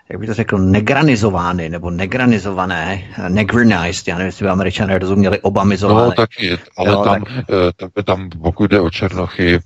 jak 0.08 0.20
bych 0.20 0.28
to 0.28 0.34
řekl, 0.34 0.58
negranizovány 0.58 1.68
nebo 1.68 1.90
negranizované, 1.90 3.02
negranized, 3.28 4.08
já 4.08 4.14
nevím, 4.14 4.26
jestli 4.26 4.44
by 4.44 4.50
američané 4.50 4.98
rozuměli, 4.98 5.40
obamizované. 5.40 6.06
No 6.06 6.12
taky, 6.12 6.58
ale 6.76 6.90
jo, 6.90 7.04
tam, 7.04 7.24
tak... 7.24 7.46
tam, 7.76 8.04
tam, 8.04 8.30
pokud 8.42 8.70
jde 8.70 8.80
o 8.80 8.90
Černochy, 8.90 9.54
eh, 9.54 9.60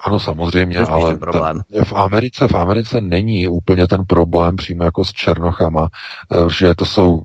ano, 0.00 0.20
samozřejmě, 0.20 0.78
ale 0.78 1.16
problém. 1.16 1.62
v 1.84 1.92
Americe, 1.92 2.48
v 2.48 2.54
Americe 2.54 3.00
není 3.00 3.48
úplně 3.48 3.86
ten 3.86 4.04
problém 4.04 4.56
přímo 4.56 4.84
jako 4.84 5.04
s 5.04 5.12
Černochama, 5.12 5.88
eh, 6.32 6.36
že 6.58 6.74
to 6.74 6.86
jsou 6.86 7.22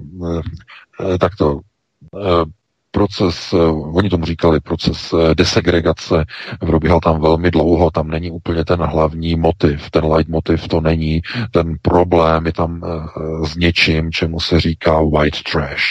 eh, 1.03 1.17
takto 1.17 1.59
proces, 2.95 3.53
eh, 3.53 3.57
oni 3.93 4.09
tomu 4.09 4.25
říkali 4.25 4.59
proces 4.59 5.13
eh, 5.13 5.35
desegregace, 5.35 6.25
probíhal 6.59 6.99
tam 6.99 7.21
velmi 7.21 7.51
dlouho, 7.51 7.91
tam 7.91 8.07
není 8.07 8.31
úplně 8.31 8.65
ten 8.65 8.79
hlavní 8.79 9.35
motiv, 9.35 9.89
ten 9.89 10.05
leitmotiv 10.05 10.67
to 10.67 10.81
není, 10.81 11.21
ten 11.51 11.75
problém 11.81 12.45
je 12.45 12.53
tam 12.53 12.81
s 13.43 13.55
něčím, 13.55 14.11
čemu 14.11 14.39
se 14.39 14.59
říká 14.59 15.01
white 15.01 15.43
trash, 15.51 15.83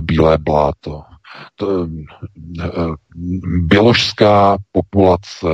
bílé 0.00 0.38
bláto, 0.38 1.02
to, 1.56 1.88
běložská 3.68 4.56
populace, 4.72 5.48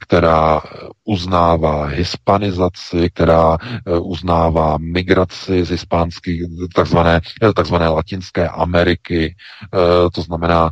která 0.00 0.62
uznává 1.04 1.86
hispanizaci, 1.86 3.10
která 3.14 3.56
uznává 4.00 4.78
migraci 4.78 5.64
z 5.64 5.70
hispánských, 5.70 6.42
takzvané, 6.74 7.20
takzvané 7.56 7.88
latinské 7.88 8.48
Ameriky, 8.48 9.34
to 10.14 10.22
znamená 10.22 10.70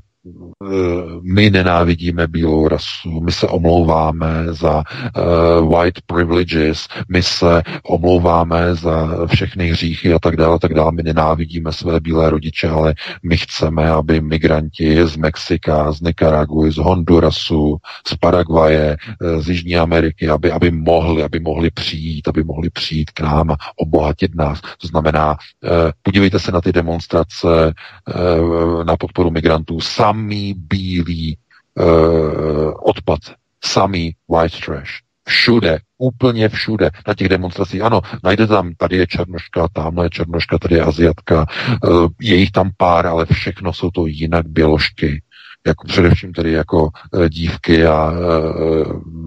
my 1.22 1.50
nenávidíme 1.50 2.26
bílou 2.26 2.68
rasu, 2.68 3.20
my 3.20 3.32
se 3.32 3.46
omlouváme 3.46 4.44
za 4.50 4.76
uh, 4.76 5.74
white 5.74 6.00
privileges, 6.06 6.88
my 7.08 7.22
se 7.22 7.62
omlouváme 7.84 8.74
za 8.74 9.26
všechny 9.26 9.70
hříchy 9.70 10.12
a 10.14 10.18
tak 10.18 10.36
dále, 10.36 10.58
tak 10.58 10.74
dále. 10.74 10.92
My 10.92 11.02
nenávidíme 11.02 11.72
své 11.72 12.00
bílé 12.00 12.30
rodiče, 12.30 12.68
ale 12.68 12.94
my 13.22 13.36
chceme, 13.36 13.90
aby 13.90 14.20
migranti 14.20 15.06
z 15.06 15.16
Mexika, 15.16 15.92
z 15.92 16.00
Nicaraguy, 16.00 16.70
z 16.72 16.76
Hondurasu, 16.76 17.76
z 18.06 18.14
Paraguaje, 18.14 18.96
z 19.38 19.48
Jižní 19.48 19.76
Ameriky, 19.76 20.28
aby, 20.28 20.52
aby 20.52 20.70
mohli, 20.70 21.22
aby 21.22 21.40
mohli 21.40 21.70
přijít, 21.70 22.28
aby 22.28 22.44
mohli 22.44 22.70
přijít 22.70 23.10
k 23.10 23.20
nám 23.20 23.50
a 23.50 23.56
obohatit 23.76 24.34
nás. 24.34 24.60
To 24.60 24.86
znamená, 24.86 25.30
uh, 25.30 25.70
podívejte 26.02 26.38
se 26.38 26.52
na 26.52 26.60
ty 26.60 26.72
demonstrace 26.72 27.46
uh, 27.46 28.84
na 28.84 28.96
podporu 28.96 29.30
migrantů. 29.30 29.80
Sám 29.80 30.11
samý 30.12 30.54
bílý 30.56 31.36
uh, 31.74 32.72
odpad, 32.82 33.20
samý 33.64 34.14
white 34.28 34.60
trash. 34.64 34.90
Všude, 35.28 35.78
úplně 35.98 36.48
všude, 36.48 36.90
na 37.06 37.14
těch 37.14 37.28
demonstracích. 37.28 37.82
Ano, 37.82 38.00
najde 38.24 38.46
tam, 38.46 38.74
tady 38.74 38.96
je 38.96 39.06
černoška, 39.06 39.68
tamhle 39.72 40.06
je 40.06 40.10
černoška, 40.10 40.58
tady 40.58 40.74
je 40.74 40.82
aziatka, 40.82 41.46
uh, 41.84 42.08
je 42.20 42.36
jich 42.36 42.50
tam 42.50 42.70
pár, 42.76 43.06
ale 43.06 43.26
všechno 43.26 43.72
jsou 43.72 43.90
to 43.90 44.06
jinak 44.06 44.46
běložky 44.48 45.22
jako 45.66 45.86
především 45.86 46.32
tedy 46.32 46.52
jako 46.52 46.88
e, 47.14 47.28
dívky 47.28 47.86
a 47.86 48.12
e, 48.12 48.16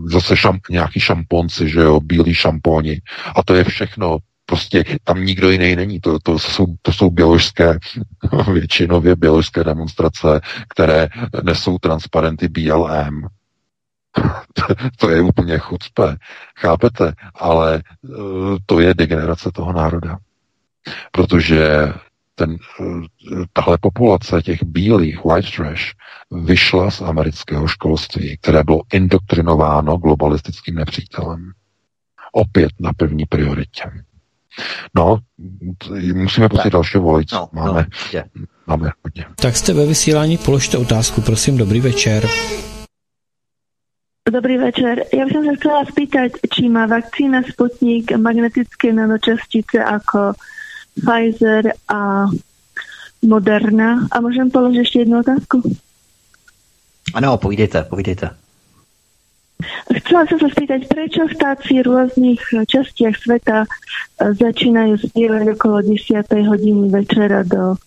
zase 0.06 0.38
šamp, 0.38 0.62
nějaký 0.70 0.99
šamponci, 0.99 1.70
že 1.70 1.80
jo, 1.80 1.99
bílí 1.99 2.34
šamponi. 2.34 3.02
A 3.36 3.44
to 3.44 3.56
je 3.56 3.64
všechno 3.64 4.18
Prostě 4.45 4.84
tam 5.03 5.26
nikdo 5.26 5.49
jiný 5.49 5.76
není. 5.76 5.99
To, 5.99 6.19
to, 6.19 6.39
jsou, 6.39 6.65
to 6.81 6.93
jsou 6.93 7.09
běložské, 7.09 7.80
většinově 8.53 9.15
běložské 9.15 9.63
demonstrace, 9.63 10.41
které 10.69 11.07
nesou 11.43 11.77
transparenty 11.77 12.47
BLM. 12.47 13.27
to 14.99 15.09
je 15.09 15.22
úplně 15.22 15.57
chucpe. 15.57 16.17
Chápete? 16.57 17.13
Ale 17.35 17.84
eh, 18.05 18.09
to 18.65 18.80
je 18.80 18.93
degenerace 18.93 19.51
toho 19.51 19.73
národa. 19.73 20.17
Protože 21.11 21.93
ten, 22.35 22.57
eh, 22.81 23.45
tahle 23.53 23.77
populace 23.81 24.41
těch 24.41 24.63
bílých 24.63 25.26
white 25.26 25.55
trash 25.55 25.93
vyšla 26.31 26.91
z 26.91 27.01
amerického 27.01 27.67
školství, 27.67 28.38
které 28.38 28.63
bylo 28.63 28.81
indoktrinováno 28.93 29.97
globalistickým 29.97 30.76
nepřítelem. 30.76 31.51
Opět 32.31 32.72
na 32.80 32.93
první 32.97 33.26
prioritě. 33.26 33.84
No, 34.95 35.18
musíme 36.14 36.49
pustit 36.49 36.69
další 36.69 36.98
volič. 36.98 37.32
No, 37.32 37.49
máme, 37.52 37.86
no, 38.14 38.22
máme 38.68 38.91
hodně. 39.03 39.26
Tak 39.36 39.57
jste 39.57 39.73
ve 39.73 39.86
vysílání, 39.86 40.38
položte 40.38 40.77
otázku, 40.77 41.22
prosím, 41.22 41.57
dobrý 41.57 41.80
večer. 41.80 42.27
Dobrý 44.26 44.57
večer. 44.57 45.06
Ja 45.14 45.30
by 45.30 45.32
som 45.38 45.44
sa 45.45 45.53
chcela 45.53 45.82
spýtať, 45.86 46.30
či 46.49 46.65
má 46.65 46.90
vakcína 46.90 47.45
Sputnik 47.45 48.10
magnetické 48.18 48.90
nanočastice 48.90 49.77
ako 49.77 50.34
Pfizer 50.98 51.77
a 51.86 52.26
Moderna. 53.22 54.10
A 54.10 54.15
môžem 54.26 54.49
položiť 54.49 54.82
ešte 54.82 54.98
jednu 55.06 55.22
otázku? 55.22 55.61
Ano, 57.14 57.38
povídejte, 57.38 57.86
povídejte. 57.86 58.34
Chcela 59.88 60.27
som 60.27 60.38
sa 60.40 60.49
spýtať, 60.52 60.82
prečo 60.91 61.23
vtáci 61.32 61.80
v 61.80 61.88
rôznych 61.88 62.41
častiach 62.68 63.15
sveta 63.15 63.64
e, 63.64 63.68
začínajú 64.36 64.99
spievať 64.99 65.56
okolo 65.56 65.80
10. 65.95 66.27
hodiny 66.27 66.91
večera 66.91 67.48
do 67.48 67.80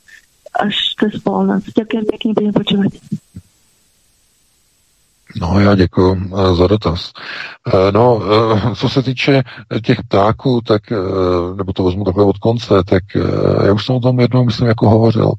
až 0.56 0.74
cez 0.96 1.20
polnoc. 1.20 1.68
Ďakujem 1.68 2.04
pekne, 2.08 2.30
budem 2.32 2.54
počúvať. 2.56 2.92
No, 5.40 5.60
já 5.60 5.74
děkuji 5.74 6.16
e, 6.16 6.54
za 6.54 6.66
dotaz. 6.66 7.12
E, 7.68 7.92
no, 7.92 8.22
co 8.74 8.88
se 8.88 9.02
týče 9.02 9.42
těch 9.84 9.98
ptáků, 10.08 10.60
tak, 10.60 10.82
nebo 11.56 11.72
to 11.72 11.84
vezmu 11.84 12.04
takhle 12.04 12.24
od 12.24 12.38
konce, 12.38 12.74
tak 12.84 13.02
já 13.64 13.72
už 13.72 13.86
jsem 13.86 13.94
o 13.96 14.00
tom 14.00 14.20
jednou, 14.20 14.44
myslím, 14.44 14.68
jako 14.68 14.88
hovořil. 14.88 15.32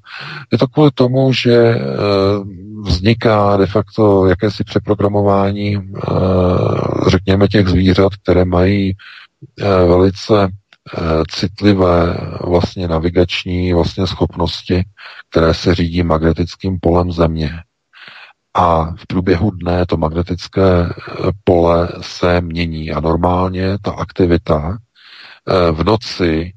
Je 0.51 0.57
to 0.57 0.67
kvůli 0.67 0.91
tomu, 0.91 1.33
že 1.33 1.75
vzniká 2.83 3.57
de 3.57 3.67
facto 3.67 4.27
jakési 4.27 4.63
přeprogramování, 4.63 5.75
eh, 5.75 5.79
řekněme, 7.07 7.47
těch 7.47 7.67
zvířat, 7.67 8.15
které 8.23 8.45
mají 8.45 8.93
eh, 9.59 9.63
velice 9.65 10.47
eh, 10.47 11.23
citlivé 11.29 12.17
vlastně 12.47 12.87
navigační 12.87 13.73
vlastně 13.73 14.07
schopnosti, 14.07 14.83
které 15.29 15.53
se 15.53 15.75
řídí 15.75 16.03
magnetickým 16.03 16.79
polem 16.81 17.11
Země. 17.11 17.51
A 18.53 18.85
v 18.95 19.07
průběhu 19.07 19.51
dne 19.51 19.85
to 19.85 19.97
magnetické 19.97 20.93
pole 21.43 21.89
se 22.01 22.41
mění 22.41 22.91
a 22.91 22.99
normálně 22.99 23.77
ta 23.81 23.91
aktivita 23.91 24.77
v 25.71 25.83
noci 25.83 26.53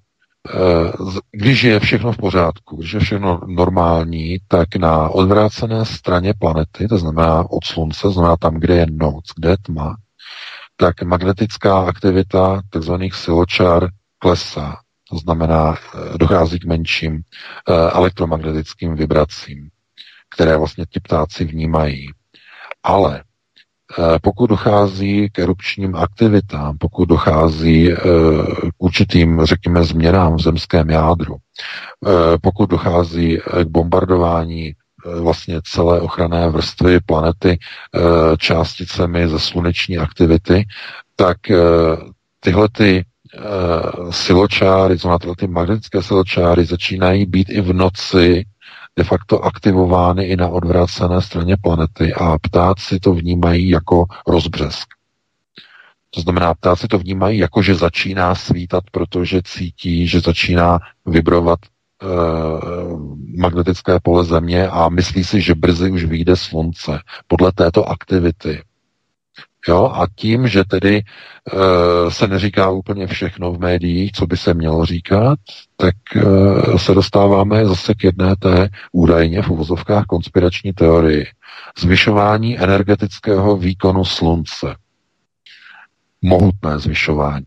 když 1.32 1.62
je 1.62 1.80
všechno 1.80 2.12
v 2.12 2.16
pořádku, 2.16 2.76
když 2.76 2.92
je 2.92 3.00
všechno 3.00 3.40
normální, 3.46 4.38
tak 4.48 4.76
na 4.76 5.08
odvrácené 5.08 5.84
straně 5.84 6.34
planety, 6.38 6.88
to 6.88 6.98
znamená 6.98 7.50
od 7.50 7.64
Slunce, 7.64 8.02
to 8.02 8.10
znamená 8.10 8.36
tam, 8.36 8.54
kde 8.54 8.76
je 8.76 8.86
noc, 8.90 9.24
kde 9.36 9.50
je 9.50 9.56
tma, 9.62 9.96
tak 10.76 11.02
magnetická 11.02 11.78
aktivita 11.84 12.62
tzv. 12.70 12.92
siločár 13.12 13.88
klesá. 14.18 14.76
To 15.10 15.18
znamená, 15.18 15.74
eh, 15.74 16.18
dochází 16.18 16.58
k 16.58 16.64
menším 16.64 17.16
eh, 17.20 17.72
elektromagnetickým 17.74 18.94
vibracím, 18.94 19.68
které 20.34 20.56
vlastně 20.56 20.86
ti 20.86 21.00
ptáci 21.00 21.44
vnímají. 21.44 22.06
Ale 22.82 23.22
Eh, 23.22 23.31
pokud 24.22 24.46
dochází 24.46 25.30
k 25.32 25.38
erupčním 25.38 25.96
aktivitám, 25.96 26.78
pokud 26.78 27.04
dochází 27.08 27.92
eh, 27.92 27.96
k 28.68 28.74
určitým, 28.78 29.40
řekněme, 29.44 29.84
změnám 29.84 30.36
v 30.36 30.40
zemském 30.42 30.90
jádru, 30.90 31.36
eh, 31.36 32.10
pokud 32.42 32.70
dochází 32.70 33.38
k 33.64 33.66
bombardování 33.68 34.72
vlastně 35.20 35.60
celé 35.64 36.00
ochranné 36.00 36.48
vrstvy 36.48 37.00
planety 37.06 37.58
částicemi 38.38 39.28
ze 39.28 39.38
sluneční 39.38 39.98
aktivity, 39.98 40.64
tak 41.16 41.36
tyhle 42.40 42.68
ty 42.68 43.04
siločáry, 44.10 44.96
znamená 44.96 45.18
tyhle 45.18 45.34
ty 45.38 45.46
magnetické 45.46 46.02
siločáry 46.02 46.64
začínají 46.64 47.26
být 47.26 47.48
i 47.50 47.60
v 47.60 47.72
noci 47.72 48.44
de 48.96 49.04
facto 49.04 49.40
aktivovány 49.44 50.24
i 50.24 50.36
na 50.36 50.48
odvrácené 50.48 51.22
straně 51.22 51.56
planety 51.62 52.14
a 52.14 52.38
ptáci 52.38 53.00
to 53.00 53.14
vnímají 53.14 53.68
jako 53.68 54.04
rozbřesk. 54.26 54.88
To 56.10 56.20
znamená, 56.20 56.54
ptáci 56.54 56.88
to 56.88 56.98
vnímají 56.98 57.38
jako, 57.38 57.62
že 57.62 57.74
začíná 57.74 58.34
svítat, 58.34 58.84
protože 58.90 59.42
cítí, 59.44 60.08
že 60.08 60.20
začíná 60.20 60.78
vibrovat 61.06 61.58
e, 61.62 62.06
magnetické 63.38 64.00
pole 64.02 64.24
Země 64.24 64.68
a 64.68 64.88
myslí 64.88 65.24
si, 65.24 65.40
že 65.40 65.54
brzy 65.54 65.90
už 65.90 66.04
vyjde 66.04 66.36
slunce. 66.36 67.00
Podle 67.26 67.52
této 67.52 67.88
aktivity 67.88 68.62
Jo? 69.68 69.92
A 69.94 70.06
tím, 70.16 70.48
že 70.48 70.64
tedy 70.64 70.96
e, 70.96 72.10
se 72.10 72.28
neříká 72.28 72.70
úplně 72.70 73.06
všechno 73.06 73.52
v 73.52 73.58
médiích, 73.58 74.12
co 74.12 74.26
by 74.26 74.36
se 74.36 74.54
mělo 74.54 74.86
říkat, 74.86 75.38
tak 75.76 75.94
e, 76.16 76.78
se 76.78 76.94
dostáváme 76.94 77.66
zase 77.66 77.94
k 77.94 78.04
jedné 78.04 78.36
té 78.36 78.68
údajně 78.92 79.42
v 79.42 79.50
uvozovkách 79.50 80.04
konspirační 80.04 80.72
teorii. 80.72 81.26
Zvyšování 81.78 82.58
energetického 82.58 83.56
výkonu 83.56 84.04
slunce. 84.04 84.76
Mohutné 86.22 86.78
zvyšování. 86.78 87.44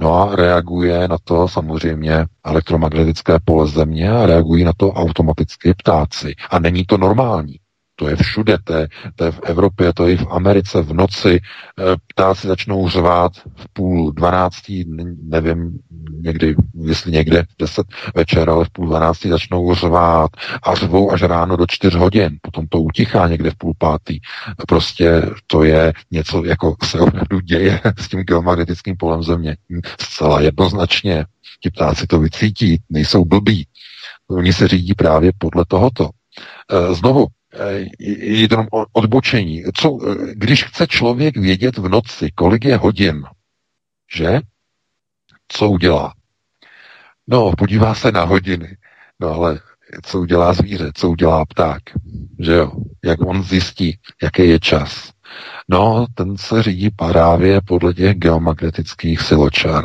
No 0.00 0.14
a 0.14 0.36
reaguje 0.36 1.08
na 1.08 1.16
to 1.24 1.48
samozřejmě 1.48 2.26
elektromagnetické 2.44 3.38
pole 3.44 3.66
země 3.66 4.10
a 4.10 4.26
reagují 4.26 4.64
na 4.64 4.72
to 4.76 4.92
automaticky 4.92 5.74
ptáci. 5.74 6.34
A 6.50 6.58
není 6.58 6.84
to 6.84 6.98
normální. 6.98 7.58
To 7.98 8.08
je 8.08 8.16
všude, 8.16 8.58
to 8.64 8.72
je, 8.74 8.88
to 9.16 9.24
je 9.24 9.32
v 9.32 9.40
Evropě, 9.44 9.92
to 9.92 10.06
je 10.06 10.14
i 10.14 10.16
v 10.16 10.26
Americe 10.30 10.82
v 10.82 10.92
noci. 10.92 11.40
Eh, 11.40 11.96
ptáci 12.06 12.46
začnou 12.46 12.88
řvát 12.88 13.32
v 13.56 13.72
půl 13.72 14.12
dvanáctí, 14.12 14.84
nevím, 15.22 15.78
někdy, 16.20 16.54
jestli 16.82 17.12
někde 17.12 17.42
v 17.42 17.54
deset 17.58 17.86
večer, 18.14 18.50
ale 18.50 18.64
v 18.64 18.70
půl 18.70 18.86
dvanáctí 18.86 19.28
začnou 19.28 19.74
řvát 19.74 20.30
a 20.62 20.74
řvou 20.74 21.12
až 21.12 21.22
ráno 21.22 21.56
do 21.56 21.66
čtyř 21.66 21.94
hodin. 21.94 22.38
Potom 22.42 22.66
to 22.66 22.80
utichá 22.80 23.28
někde 23.28 23.50
v 23.50 23.56
půl 23.56 23.72
pátý. 23.78 24.18
Prostě 24.68 25.22
to 25.46 25.62
je 25.64 25.92
něco, 26.10 26.44
jako 26.44 26.76
se 26.84 27.00
opravdu 27.00 27.40
děje 27.40 27.80
s 27.98 28.08
tím 28.08 28.20
geomagnetickým 28.20 28.96
polem 28.96 29.22
země. 29.22 29.56
Zcela 30.00 30.40
jednoznačně. 30.40 31.24
Ti 31.62 31.70
ptáci 31.70 32.06
to 32.06 32.18
vycítí, 32.18 32.82
nejsou 32.90 33.24
blbí. 33.24 33.66
Oni 34.30 34.52
se 34.52 34.68
řídí 34.68 34.94
právě 34.94 35.32
podle 35.38 35.64
tohoto. 35.68 36.10
Eh, 36.72 36.94
znovu, 36.94 37.26
jenom 37.98 38.66
odbočení. 38.92 39.62
Co, 39.74 39.98
eh, 40.06 40.34
když 40.34 40.64
chce 40.64 40.86
člověk 40.86 41.36
vědět 41.36 41.78
v 41.78 41.88
noci, 41.88 42.30
kolik 42.34 42.64
je 42.64 42.76
hodin, 42.76 43.24
že? 44.16 44.40
Co 45.48 45.70
udělá? 45.70 46.14
No, 47.26 47.52
podívá 47.58 47.94
se 47.94 48.12
na 48.12 48.24
hodiny. 48.24 48.76
No 49.20 49.28
ale 49.28 49.60
co 50.02 50.20
udělá 50.20 50.52
zvíře, 50.52 50.90
co 50.94 51.10
udělá 51.10 51.44
pták, 51.44 51.82
že 52.38 52.52
jo? 52.52 52.72
Jak 53.04 53.20
on 53.20 53.42
zjistí, 53.42 53.98
jaký 54.22 54.48
je 54.48 54.60
čas. 54.60 55.12
No, 55.68 56.06
ten 56.14 56.36
se 56.36 56.62
řídí 56.62 56.90
právě 56.90 57.60
podle 57.60 57.94
těch 57.94 58.16
geomagnetických 58.16 59.20
siločar. 59.20 59.84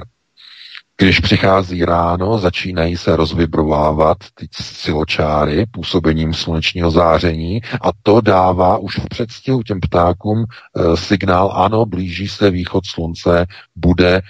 Když 1.03 1.19
přichází 1.19 1.85
ráno, 1.85 2.37
začínají 2.37 2.97
se 2.97 3.15
rozvibrovávat 3.15 4.17
ty 4.35 4.47
siločáry 4.61 5.65
působením 5.71 6.33
slunečního 6.33 6.91
záření 6.91 7.61
a 7.81 7.89
to 8.03 8.21
dává 8.21 8.77
už 8.77 8.97
v 8.97 9.09
předstihu 9.09 9.63
těm 9.63 9.79
ptákům 9.79 10.43
e, 10.43 10.97
signál, 10.97 11.51
ano, 11.55 11.85
blíží 11.85 12.27
se 12.27 12.51
východ 12.51 12.85
slunce, 12.85 13.45
bude 13.75 14.15
e, 14.15 14.21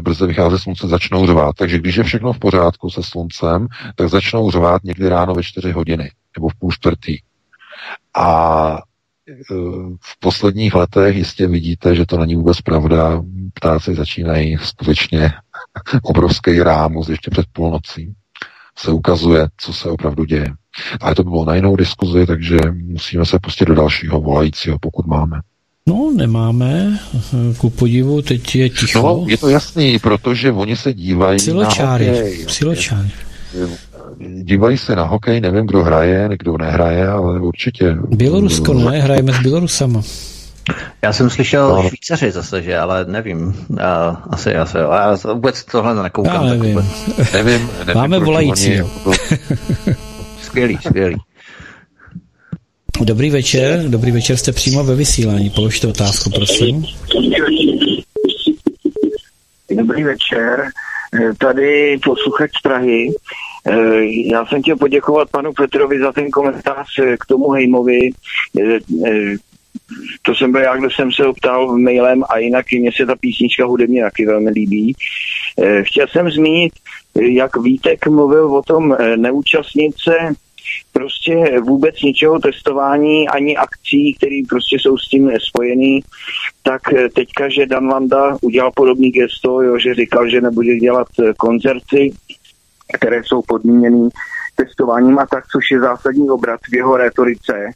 brzy 0.00 0.26
vycházet 0.26 0.58
slunce, 0.58 0.88
začnou 0.88 1.26
řvát. 1.26 1.56
Takže 1.56 1.78
když 1.78 1.96
je 1.96 2.04
všechno 2.04 2.32
v 2.32 2.38
pořádku 2.38 2.90
se 2.90 3.02
sluncem, 3.02 3.66
tak 3.96 4.08
začnou 4.08 4.50
řvát 4.50 4.84
někdy 4.84 5.08
ráno 5.08 5.34
ve 5.34 5.42
4 5.42 5.72
hodiny 5.72 6.10
nebo 6.36 6.48
v 6.48 6.54
půl 6.54 6.72
čtvrtý. 6.72 7.16
A 8.16 8.78
v 10.00 10.20
posledních 10.20 10.74
letech 10.74 11.16
jistě 11.16 11.46
vidíte, 11.46 11.94
že 11.94 12.06
to 12.06 12.18
není 12.18 12.36
vůbec 12.36 12.60
pravda. 12.60 13.22
Ptáci 13.54 13.94
začínají 13.94 14.56
skutečně 14.62 15.32
obrovský 16.02 16.62
rámus 16.62 17.08
ještě 17.08 17.30
před 17.30 17.46
půlnocí. 17.52 18.12
Se 18.78 18.90
ukazuje, 18.90 19.48
co 19.56 19.72
se 19.72 19.90
opravdu 19.90 20.24
děje. 20.24 20.46
Ale 21.00 21.14
to 21.14 21.24
by 21.24 21.30
bylo 21.30 21.44
na 21.44 21.54
jinou 21.54 21.76
diskuzi, 21.76 22.26
takže 22.26 22.56
musíme 22.82 23.24
se 23.24 23.38
pustit 23.42 23.64
do 23.64 23.74
dalšího 23.74 24.20
volajícího, 24.20 24.78
pokud 24.80 25.06
máme. 25.06 25.40
No, 25.86 26.12
nemáme. 26.16 26.98
Ku 27.58 27.70
podivu, 27.70 28.22
teď 28.22 28.54
je 28.54 28.70
ticho. 28.70 29.02
No, 29.02 29.24
je 29.28 29.36
to 29.38 29.48
jasný, 29.48 29.98
protože 29.98 30.52
oni 30.52 30.76
se 30.76 30.94
dívají 30.94 31.40
Siločáry. 31.40 32.06
na 32.06 32.12
hokej. 32.12 32.44
Siločáry 32.48 33.10
dívají 34.42 34.78
se 34.78 34.96
na 34.96 35.04
hokej, 35.04 35.40
nevím, 35.40 35.66
kdo 35.66 35.82
hraje, 35.82 36.28
kdo 36.38 36.58
nehraje, 36.58 37.08
ale 37.08 37.40
určitě. 37.40 37.96
Bělorusko 38.08 38.74
ne, 38.74 39.00
hrajeme 39.00 39.32
s 39.32 39.38
Bělorusama. 39.38 40.02
Já 41.02 41.12
jsem 41.12 41.30
slyšel 41.30 41.68
no. 41.68 41.88
Švýcaři 41.88 42.30
zase, 42.30 42.62
že, 42.62 42.78
ale 42.78 43.04
nevím. 43.04 43.66
Já, 43.78 44.22
asi, 44.30 44.54
asi, 44.54 44.76
já 44.76 45.16
vůbec 45.34 45.64
tohle 45.64 46.02
nekoukám. 46.02 46.46
Já 46.46 46.54
nevím. 46.54 46.90
Tak 47.16 47.32
nevím, 47.44 47.70
nevím 47.78 47.94
Máme 47.94 48.18
volající. 48.18 48.72
Jako 48.72 49.12
skvělý, 50.42 50.78
skvělý. 50.86 51.16
Dobrý 53.00 53.30
večer, 53.30 53.84
dobrý 53.88 54.10
večer, 54.10 54.36
jste 54.36 54.52
přímo 54.52 54.84
ve 54.84 54.94
vysílání. 54.94 55.50
Položte 55.50 55.86
otázku, 55.86 56.30
prosím. 56.30 56.86
Dobrý 59.76 60.04
večer, 60.04 60.64
tady 61.38 61.98
posluchač 62.04 62.50
Prahy. 62.62 63.10
Eh, 63.66 64.04
já 64.32 64.46
jsem 64.46 64.62
chtěl 64.62 64.76
poděkovat 64.76 65.30
panu 65.30 65.52
Petrovi 65.52 66.00
za 66.00 66.12
ten 66.12 66.30
komentář 66.30 66.86
eh, 66.98 67.16
k 67.16 67.26
tomu 67.26 67.50
Hejmovi. 67.50 68.10
Eh, 69.92 69.94
to 70.22 70.34
jsem 70.34 70.52
byl 70.52 70.60
já, 70.60 70.76
kdo 70.76 70.90
jsem 70.90 71.12
se 71.12 71.26
optal 71.26 71.78
mailem 71.78 72.24
a 72.28 72.38
jinak 72.38 72.72
i 72.72 72.80
mně 72.80 72.90
se 72.96 73.06
ta 73.06 73.16
písnička 73.16 73.66
hudebně 73.66 74.02
taky 74.02 74.26
velmi 74.26 74.50
líbí. 74.50 74.94
Chtěl 75.82 76.06
jsem 76.08 76.30
zmínit, 76.30 76.72
jak 77.20 77.56
Vítek 77.56 78.06
mluvil 78.06 78.56
o 78.56 78.62
tom 78.62 78.96
neúčastnit 79.16 79.94
se 79.98 80.34
prostě 80.92 81.60
vůbec 81.60 82.02
ničeho 82.02 82.38
testování, 82.38 83.28
ani 83.28 83.56
akcí, 83.56 84.14
které 84.14 84.40
prostě 84.48 84.76
jsou 84.80 84.98
s 84.98 85.08
tím 85.08 85.30
spojený, 85.48 86.00
tak 86.62 86.82
teďka, 87.14 87.48
že 87.48 87.66
Dan 87.66 87.86
Landa 87.86 88.36
udělal 88.42 88.72
podobný 88.74 89.10
gesto, 89.10 89.62
jo, 89.62 89.78
že 89.78 89.94
říkal, 89.94 90.28
že 90.28 90.40
nebude 90.40 90.76
dělat 90.76 91.08
koncerty, 91.36 92.12
které 92.94 93.24
jsou 93.24 93.42
podmíněny 93.42 94.08
testováním 94.56 95.18
a 95.18 95.26
tak, 95.26 95.46
což 95.46 95.70
je 95.70 95.80
zásadní 95.80 96.30
obrat 96.30 96.60
v 96.70 96.74
jeho 96.74 96.96
retorice. 96.96 97.70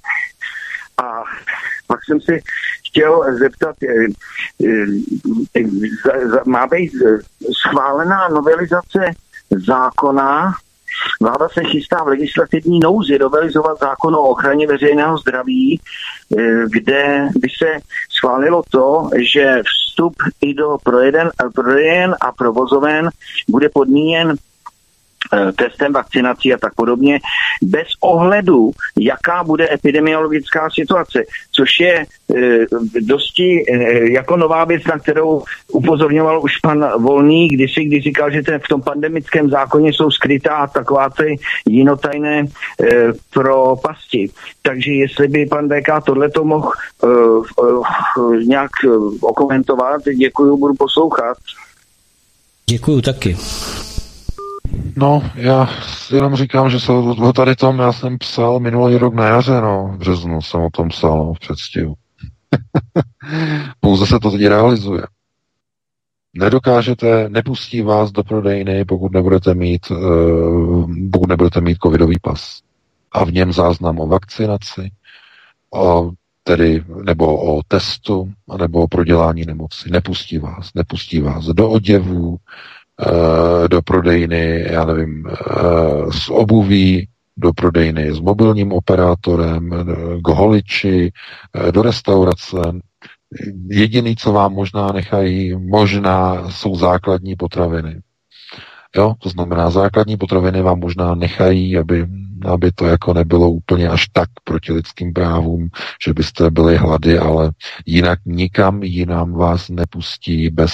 A 0.99 1.23
pak 1.87 2.05
jsem 2.05 2.21
si 2.21 2.43
chtěl 2.89 3.25
zeptat, 3.39 3.77
eh, 3.83 4.07
eh, 5.57 5.65
má 6.45 6.67
být 6.67 6.93
schválená 7.53 8.29
novelizace 8.29 9.01
zákona? 9.67 10.55
Vláda 11.21 11.49
se 11.49 11.65
chystá 11.65 12.05
v 12.05 12.09
legislativní 12.09 12.81
nouzi 12.81 13.19
novelizovat 13.19 13.79
zákon 13.81 14.15
o 14.15 14.23
ochraně 14.23 14.67
veřejného 14.67 15.19
zdraví, 15.19 15.81
eh, 16.39 16.65
kde 16.67 17.29
by 17.37 17.49
se 17.59 17.79
schválilo 18.11 18.63
to, 18.71 19.11
že 19.33 19.63
vstup 19.67 20.15
i 20.41 20.55
do 20.55 20.79
prodejen 21.55 22.15
a 22.21 22.33
provozoven 22.33 23.11
bude 23.49 23.69
podmíněn 23.69 24.35
Eh, 24.35 24.52
testem, 25.57 25.93
vakcinací 25.93 26.55
a 26.55 26.59
tak 26.59 26.75
podobně, 26.75 27.21
bez 27.63 27.89
ohledu, 28.01 28.71
jaká 28.99 29.45
bude 29.45 29.73
epidemiologická 29.73 30.71
situace, 30.71 31.23
což 31.53 31.81
je 31.81 31.95
e, 31.95 32.07
dosti 33.01 33.65
e, 33.69 33.77
jako 34.13 34.37
nová 34.37 34.65
věc, 34.65 34.85
na 34.85 34.99
kterou 34.99 35.43
upozorňoval 35.73 36.45
už 36.45 36.57
pan 36.57 36.87
Volný, 36.99 37.49
když 37.49 37.75
si 37.75 37.85
když 37.85 38.05
říkal, 38.05 38.31
že 38.31 38.43
ten, 38.43 38.59
v 38.59 38.69
tom 38.69 38.83
pandemickém 38.83 39.51
zákoně 39.51 39.93
jsou 39.93 40.11
skrytá 40.11 40.67
taková 40.67 41.11
ty 41.11 41.37
jinotajné 41.67 42.39
e, 42.41 42.47
pro 43.33 43.77
pasti. 43.77 44.31
Takže 44.63 44.93
jestli 44.93 45.29
by 45.29 45.47
pan 45.47 45.69
DK 45.69 46.05
tohleto 46.07 46.45
mohl 46.45 46.71
e, 47.05 47.07
e, 47.07 48.45
nějak 48.45 48.71
okomentovat, 49.21 50.03
děkuji, 50.17 50.57
budu 50.57 50.75
poslouchat. 50.75 51.37
Děkuju 52.67 53.01
taky. 53.01 53.37
No, 54.97 55.23
já 55.35 55.69
jenom 56.15 56.37
říkám, 56.37 56.71
že 56.71 56.81
se 56.81 56.93
o 56.93 57.33
tady 57.33 57.57
tom 57.57 57.79
já 57.79 57.93
jsem 57.93 58.19
psal 58.19 58.61
minulý 58.61 58.97
rok 58.97 59.15
na 59.15 59.27
jaře, 59.27 59.61
no, 59.61 59.91
v 59.95 59.99
březnu 59.99 60.43
jsem 60.43 60.61
o 60.61 60.71
tom 60.71 60.89
psal, 60.89 61.19
no, 61.19 61.35
v 61.35 61.39
předstihu. 61.39 61.95
Pouze 63.81 64.07
se 64.07 64.19
to 64.21 64.31
teď 64.31 64.47
realizuje. 64.47 65.03
Nedokážete, 66.35 67.29
nepustí 67.29 67.83
vás 67.83 68.13
do 68.13 68.25
prodejny, 68.25 68.85
pokud 68.85 69.13
nebudete 69.13 69.55
mít, 69.55 69.91
uh, 69.91 70.91
pokud 71.13 71.29
nebudete 71.29 71.61
mít 71.61 71.79
covidový 71.83 72.17
pas. 72.23 72.61
A 73.13 73.25
v 73.25 73.33
něm 73.33 73.53
záznam 73.53 74.01
o 74.01 74.07
vakcinaci, 74.07 74.91
o 75.75 76.11
tedy, 76.43 76.85
nebo 77.05 77.57
o 77.57 77.63
testu, 77.69 78.33
nebo 78.59 78.83
o 78.83 78.89
prodělání 78.89 79.45
nemoci. 79.45 79.91
Nepustí 79.91 80.39
vás, 80.39 80.71
nepustí 80.75 81.21
vás 81.21 81.45
do 81.45 81.71
oděvů, 81.71 82.39
Eh, 82.39 82.82
do 83.69 83.83
prodejny, 83.83 84.67
já 84.71 84.85
nevím, 84.85 85.27
eh, 85.27 86.13
s 86.13 86.31
obuví, 86.31 87.09
do 87.37 87.53
prodejny 87.53 88.15
s 88.15 88.21
mobilním 88.21 88.73
operátorem, 88.73 89.71
k 90.25 90.29
holiči, 90.29 91.13
eh, 91.55 91.73
do 91.73 91.83
restaurace. 91.83 92.59
Jediný, 93.69 94.17
co 94.17 94.33
vám 94.33 94.53
možná 94.53 94.93
nechají, 94.93 95.57
možná 95.57 96.51
jsou 96.51 96.77
základní 96.77 97.37
potraviny. 97.37 98.01
Jo, 98.97 99.15
to 99.19 99.29
znamená, 99.29 99.71
základní 99.71 100.17
potraviny 100.17 100.63
vám 100.63 100.81
možná 100.81 101.15
nechají, 101.15 101.79
aby, 101.79 102.07
aby 102.47 102.73
to 102.73 102.87
jako 102.87 103.15
nebylo 103.15 103.51
úplně 103.51 103.89
až 103.89 104.07
tak 104.13 104.29
proti 104.45 104.73
lidským 104.73 105.13
právům, 105.13 105.69
že 106.05 106.15
byste 106.15 106.51
byli 106.51 106.77
hlady, 106.77 107.19
ale 107.19 107.51
jinak 107.87 108.19
nikam 108.27 108.83
jinam 108.83 109.33
vás 109.33 109.69
nepustí 109.69 110.51
bez 110.51 110.73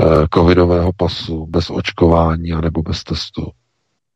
uh, 0.00 0.06
covidového 0.34 0.92
pasu, 0.96 1.46
bez 1.46 1.70
očkování 1.70 2.52
anebo 2.52 2.82
bez 2.82 3.04
testu. 3.04 3.50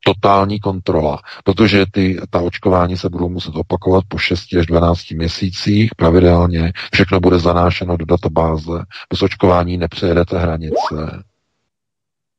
Totální 0.04 0.60
kontrola, 0.60 1.18
protože 1.44 1.84
ty, 1.90 2.20
ta 2.30 2.40
očkování 2.40 2.96
se 2.96 3.08
budou 3.08 3.28
muset 3.28 3.56
opakovat 3.56 4.04
po 4.08 4.18
6 4.18 4.54
až 4.58 4.66
12 4.66 5.10
měsících 5.10 5.90
pravidelně, 5.96 6.72
všechno 6.92 7.20
bude 7.20 7.38
zanášeno 7.38 7.96
do 7.96 8.04
databáze, 8.06 8.82
bez 9.10 9.22
očkování 9.22 9.76
nepřejedete 9.76 10.38
hranice, 10.38 11.22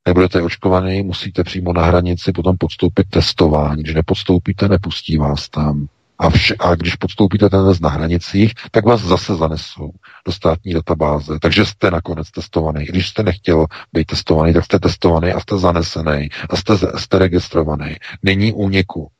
nebudete 0.07 0.41
očkovaný, 0.41 1.03
musíte 1.03 1.43
přímo 1.43 1.73
na 1.73 1.85
hranici 1.85 2.31
potom 2.31 2.57
podstoupit 2.57 3.09
testování. 3.09 3.83
Když 3.83 3.95
nepodstoupíte, 3.95 4.67
nepustí 4.67 5.17
vás 5.17 5.49
tam. 5.49 5.87
A, 6.19 6.29
vše, 6.29 6.55
a 6.59 6.75
když 6.75 6.95
podstoupíte 6.95 7.49
ten 7.49 7.65
test 7.65 7.79
na 7.79 7.89
hranicích, 7.89 8.53
tak 8.71 8.85
vás 8.85 9.01
zase 9.01 9.35
zanesou 9.35 9.91
do 10.25 10.31
státní 10.31 10.73
databáze. 10.73 11.39
Takže 11.41 11.65
jste 11.65 11.91
nakonec 11.91 12.31
testovaný. 12.31 12.85
Když 12.85 13.09
jste 13.09 13.23
nechtěl 13.23 13.65
být 13.93 14.07
testovaný, 14.07 14.53
tak 14.53 14.65
jste 14.65 14.79
testovaný 14.79 15.31
a 15.31 15.39
jste 15.39 15.57
zanesený 15.57 16.29
a 16.49 16.55
jste, 16.55 16.73
jste 16.97 17.19
registrovaný. 17.19 17.95
Není 18.23 18.53
úniku. 18.53 19.11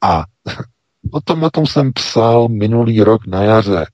A 0.00 0.24
o 1.10 1.20
tom, 1.20 1.42
o 1.42 1.50
tom 1.50 1.66
jsem 1.66 1.92
psal 1.92 2.48
minulý 2.48 3.02
rok 3.02 3.26
na 3.26 3.42
jaře. 3.42 3.86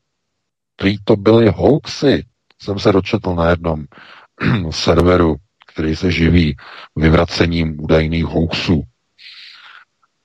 Prý 0.77 0.99
to 1.05 1.17
byly 1.17 1.49
hoaxy. 1.49 2.25
Jsem 2.63 2.79
se 2.79 2.93
dočetl 2.93 3.35
na 3.35 3.51
jednom 3.51 3.85
serveru, 4.71 5.37
který 5.79 5.97
se 5.97 6.11
živí 6.11 6.57
vyvracením 6.97 7.81
údajných 7.81 8.25
hoaxů. 8.25 8.83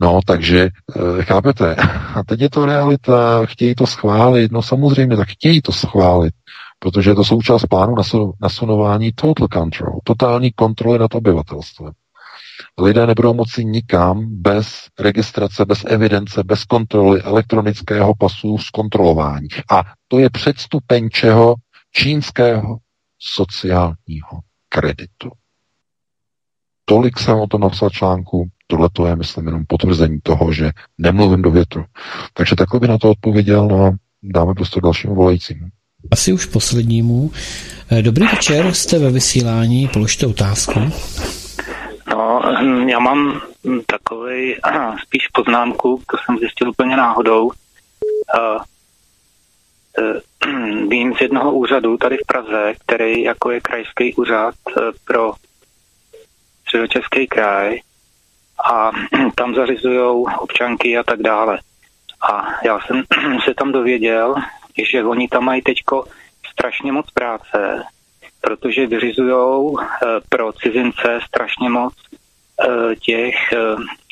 No, 0.02 0.20
takže 0.26 0.60
e, 1.20 1.24
chápete, 1.24 1.76
a 2.16 2.24
teď 2.24 2.42
je 2.42 2.50
to 2.50 2.66
realita, 2.66 3.46
chtějí 3.46 3.76
to 3.76 3.88
schválit, 3.88 4.52
no 4.52 4.62
samozřejmě, 4.62 5.18
tak 5.18 5.28
chtějí 5.28 5.62
to 5.62 5.72
schválit, 5.72 6.34
protože 6.80 7.10
je 7.10 7.16
to 7.16 7.24
součást 7.24 7.66
plánu 7.66 7.96
nasunování 8.42 9.12
total 9.12 9.48
control, 9.54 10.00
totální 10.04 10.52
kontroly 10.52 11.00
nad 11.00 11.16
obyvatelstvem. 11.16 11.92
Lidé 12.80 13.08
nebudou 13.08 13.34
moci 13.34 13.66
nikam 13.66 14.26
bez 14.30 14.88
registrace, 15.00 15.66
bez 15.66 15.86
evidence, 15.86 16.44
bez 16.44 16.66
kontroly 16.66 17.22
elektronického 17.22 18.16
pasu 18.16 18.58
zkontrolování. 18.58 19.48
A 19.72 19.84
to 20.08 20.20
je 20.20 20.30
předstupeň 20.30 21.10
čeho? 21.10 21.56
Čínského 21.96 22.78
sociálního 23.20 24.40
kreditu. 24.70 25.43
Tolik 26.86 27.20
jsem 27.20 27.40
o 27.40 27.48
tom 27.48 27.62
napsal 27.62 27.90
článku, 27.90 28.48
tohle 28.68 28.90
to 28.94 29.06
je, 29.06 29.16
myslím, 29.16 29.46
jenom 29.46 29.64
potvrzení 29.68 30.20
toho, 30.24 30.54
že 30.54 30.72
nemluvím 30.98 31.42
do 31.42 31.52
větru. 31.52 31.86
Takže 32.34 32.56
takhle 32.56 32.80
by 32.80 32.88
na 32.88 32.98
to 32.98 33.10
odpověděl, 33.10 33.86
a 33.86 33.92
dáme 34.24 34.54
prostě 34.54 34.82
dalšímu 34.82 35.16
volajícímu. 35.16 35.68
Asi 36.12 36.34
už 36.34 36.46
poslednímu. 36.46 37.32
Eh, 37.92 38.02
dobrý 38.02 38.26
večer, 38.28 38.74
jste 38.74 39.00
ve 39.00 39.12
vysílání, 39.12 39.88
položte 39.88 40.28
otázku. 40.28 40.80
No, 42.10 42.42
hm, 42.62 42.90
já 42.90 43.00
mám 43.00 43.42
takový 43.86 44.56
spíš 45.06 45.28
poznámku, 45.28 46.02
to 46.12 46.18
jsem 46.18 46.38
zjistil 46.38 46.70
úplně 46.70 46.98
náhodou. 46.98 47.52
Eh, 48.38 48.60
vím 50.88 51.14
z 51.14 51.22
jednoho 51.22 51.54
úřadu 51.54 51.98
tady 51.98 52.18
v 52.18 52.28
Praze, 52.28 52.74
který 52.86 53.22
jako 53.22 53.52
je 53.52 53.62
krajský 53.62 54.14
úřad 54.14 54.56
eh, 54.78 54.82
pro 55.06 55.34
středočeský 56.74 57.28
kraj 57.28 57.80
a 58.66 58.92
tam 59.36 59.56
zařizují 59.56 60.26
občanky 60.40 60.98
a 60.98 61.04
tak 61.04 61.22
dále. 61.22 61.60
A 62.30 62.48
já 62.66 62.80
jsem 62.80 63.04
se 63.46 63.54
tam 63.54 63.72
dověděl, 63.72 64.36
že 64.92 65.04
oni 65.04 65.28
tam 65.28 65.44
mají 65.44 65.62
teďko 65.62 66.06
strašně 66.52 66.92
moc 66.92 67.12
práce, 67.12 67.84
protože 68.42 68.88
vyřizují 68.88 69.76
eh, 69.78 70.06
pro 70.30 70.54
cizince 70.54 71.20
strašně 71.28 71.70
moc 71.70 71.94
těch 73.06 73.36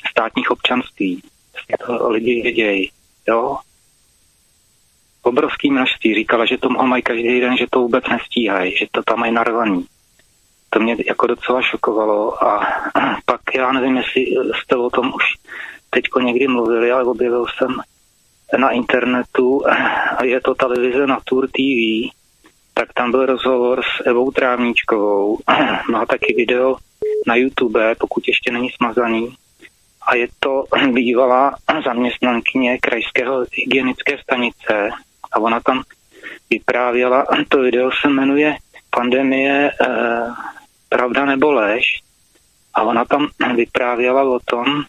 státních 0.10 0.52
občanství. 0.52 1.22
To 1.86 2.10
lidi 2.10 2.42
vědějí, 2.42 2.92
jo 3.28 3.58
obrovský 5.22 5.72
množství. 5.72 6.16
Říkala, 6.16 6.46
že 6.46 6.58
toho 6.58 6.88
mají 6.88 7.04
každý 7.04 7.40
den, 7.40 7.58
že 7.58 7.66
to 7.70 7.80
vůbec 7.80 8.04
nestíhají, 8.10 8.78
že 8.78 8.86
to 8.92 9.04
tam 9.04 9.20
mají 9.20 9.32
narvaný. 9.32 9.86
To 10.74 10.80
mě 10.80 10.96
jako 11.06 11.28
docela 11.28 11.62
šokovalo 11.62 12.44
a 12.44 12.68
pak 13.26 13.42
já 13.56 13.72
nevím, 13.72 13.98
jestli 13.98 14.26
jste 14.64 14.76
o 14.76 14.90
tom 14.90 15.14
už 15.16 15.24
teďko 15.90 16.20
někdy 16.20 16.48
mluvili, 16.48 16.92
ale 16.92 17.04
objevil 17.04 17.46
jsem 17.58 17.82
na 18.58 18.70
internetu, 18.70 19.62
je 20.24 20.42
to 20.42 20.56
televize 20.56 21.08
Natur 21.08 21.48
TV, 21.48 22.12
tak 22.74 22.94
tam 22.94 23.12
byl 23.12 23.26
rozhovor 23.26 23.82
s 23.84 24.06
Evou 24.06 24.32
Trávníčkovou. 24.32 25.38
Má 25.92 26.06
taky 26.06 26.34
video 26.34 26.76
na 27.28 27.36
YouTube, 27.36 27.96
pokud 27.96 28.28
ještě 28.28 28.52
není 28.52 28.70
smazaný. 28.70 29.36
A 30.08 30.16
je 30.16 30.28
to 30.40 30.64
bývalá 30.92 31.56
zaměstnankyně 31.86 32.78
krajského 32.78 33.46
hygienické 33.54 34.18
stanice, 34.18 34.90
a 35.32 35.40
ona 35.40 35.60
tam 35.60 35.84
vyprávěla, 36.50 37.26
to 37.50 37.60
video 37.60 37.92
se 38.02 38.10
jmenuje 38.10 38.56
Pandemie 38.90 39.72
eh, 39.72 40.28
pravda 40.92 41.26
nebo 41.26 41.52
lež 41.52 41.84
a 42.74 42.84
ona 42.84 43.06
tam 43.06 43.28
vyprávěla 43.56 44.24
o 44.24 44.40
tom, 44.40 44.84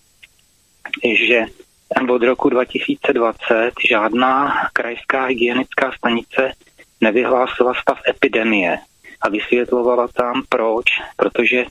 že 1.15 1.47
od 2.11 2.23
roku 2.23 2.49
2020 2.49 3.73
žádná 3.89 4.55
krajská 4.73 5.25
hygienická 5.25 5.93
stanice 5.93 6.53
nevyhlásila 7.01 7.75
stav 7.75 7.99
epidemie 8.09 8.79
a 9.21 9.29
vysvětlovala 9.29 10.09
tam 10.09 10.43
proč, 10.49 10.85
protože 11.17 11.65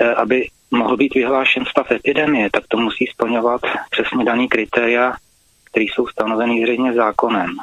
eh, 0.00 0.14
aby 0.14 0.48
mohl 0.70 0.96
být 0.96 1.14
vyhlášen 1.14 1.64
stav 1.64 1.90
epidemie, 1.90 2.50
tak 2.52 2.64
to 2.68 2.76
musí 2.76 3.06
splňovat 3.06 3.60
přesně 3.90 4.24
daný 4.24 4.48
kritéria, 4.48 5.12
které 5.64 5.84
jsou 5.84 6.06
stanoveny 6.06 6.62
zřejmě 6.62 6.92
zákonem. 6.92 7.56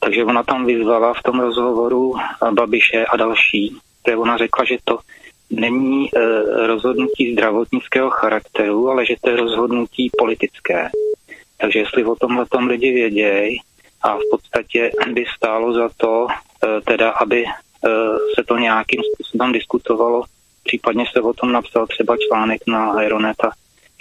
Takže 0.00 0.24
ona 0.24 0.42
tam 0.42 0.66
vyzvala 0.66 1.14
v 1.14 1.22
tom 1.22 1.40
rozhovoru 1.40 2.14
Babiše 2.50 3.06
a 3.06 3.16
další, 3.16 3.78
kde 4.04 4.16
ona 4.16 4.36
řekla, 4.36 4.64
že 4.64 4.76
to 4.84 4.98
není 5.50 6.08
e, 6.08 6.20
rozhodnutí 6.66 7.32
zdravotnického 7.32 8.10
charakteru, 8.10 8.88
ale 8.88 9.06
že 9.06 9.14
to 9.20 9.30
je 9.30 9.36
rozhodnutí 9.36 10.10
politické. 10.18 10.90
Takže 11.58 11.78
jestli 11.78 12.04
o 12.04 12.14
tomhle 12.14 12.46
tom 12.46 12.66
lidi 12.66 12.92
vědějí 12.92 13.60
a 14.02 14.16
v 14.16 14.22
podstatě 14.30 14.90
by 15.12 15.24
stálo 15.36 15.74
za 15.74 15.88
to, 15.96 16.26
e, 16.28 16.80
teda 16.80 17.10
aby 17.10 17.44
e, 17.44 17.50
se 18.34 18.44
to 18.48 18.56
nějakým 18.56 19.00
způsobem 19.14 19.52
diskutovalo, 19.52 20.22
případně 20.64 21.04
se 21.12 21.20
o 21.20 21.32
tom 21.32 21.52
napsal 21.52 21.86
třeba 21.86 22.16
článek 22.16 22.62
na 22.66 22.90
Aeroneta, 22.90 23.50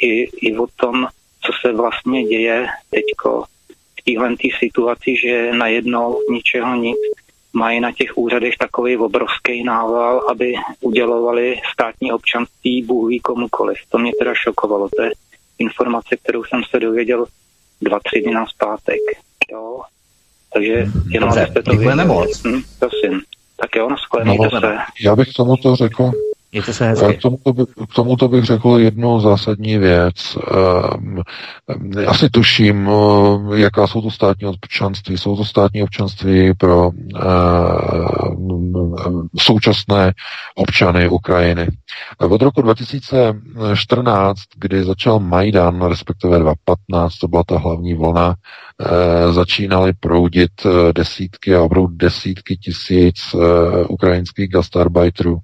i, 0.02 0.24
i 0.48 0.58
o 0.58 0.68
tom, 0.76 1.08
co 1.42 1.52
se 1.62 1.74
vlastně 1.74 2.24
děje 2.24 2.68
teďko 2.90 3.44
téhle 4.06 4.36
situaci, 4.60 5.16
že 5.22 5.54
najednou 5.54 6.22
ničeho 6.30 6.76
nic 6.76 6.98
mají 7.54 7.80
na 7.80 7.92
těch 7.92 8.18
úřadech 8.18 8.58
takový 8.58 8.98
obrovský 8.98 9.64
nával, 9.64 10.26
aby 10.30 10.54
udělovali 10.82 11.62
státní 11.74 12.12
občanství 12.12 12.84
Bůh 12.84 13.10
ví 13.10 13.20
komukoliv. 13.20 13.78
To 13.90 13.98
mě 13.98 14.12
teda 14.20 14.34
šokovalo. 14.36 14.90
To 14.90 15.04
je 15.04 15.12
informace, 15.60 16.18
kterou 16.18 16.44
jsem 16.44 16.62
se 16.70 16.80
dověděl 16.80 17.26
dva, 17.82 18.00
tři 18.04 18.22
dny 18.22 18.34
na 18.34 18.46
zpátek. 18.46 19.00
Jo. 19.52 19.82
Takže 20.54 20.88
jenom 21.10 21.30
Dobře, 21.30 21.52
to 21.54 21.72
děkujeme 21.72 22.06
moc. 22.06 22.44
Hm, 22.44 22.62
prosím. 22.80 23.22
Tak 23.62 23.76
jo, 23.76 23.90
no, 23.90 24.50
se. 24.60 24.78
Já 25.04 25.16
bych 25.16 25.34
tomuto 25.34 25.76
řekl, 25.76 26.12
Mějte 26.52 26.74
se 26.74 26.88
hezky. 26.88 27.14
K 27.14 27.22
tomuto, 27.22 27.54
by, 27.54 27.66
k 27.66 27.94
tomuto 27.96 28.28
bych 28.28 28.44
řekl 28.44 28.78
jednu 28.80 29.20
zásadní 29.20 29.78
věc. 29.78 30.38
Asi 32.08 32.30
tuším, 32.30 32.88
uh, 32.88 33.58
jaká 33.58 33.88
jsou 33.88 34.02
to 34.02 34.12
státní 34.12 34.48
občanství. 34.48 35.18
Jsou 35.18 35.38
to 35.38 35.46
státní 35.46 35.84
občanství 35.84 36.54
pro 36.54 36.90
uh, 36.90 36.94
současné 39.40 40.14
občany 40.56 41.10
Ukrajiny. 41.10 41.68
Od 42.20 42.42
roku 42.42 42.62
2014, 42.62 44.40
kdy 44.56 44.84
začal 44.84 45.20
Majdan, 45.20 45.82
respektive 45.82 46.40
2015, 46.40 47.18
to 47.18 47.28
byla 47.28 47.44
ta 47.44 47.58
hlavní 47.58 47.94
vlna, 47.94 48.36
začínaly 49.32 49.94
proudit 50.00 50.66
uh, 50.66 50.72
desítky 50.96 51.56
a 51.56 51.62
opravdu 51.62 51.88
desítky 51.88 52.58
tisíc 52.58 53.34
uh, 53.34 53.42
ukrajinských 53.90 54.50
gastarbeiterů 54.50 55.38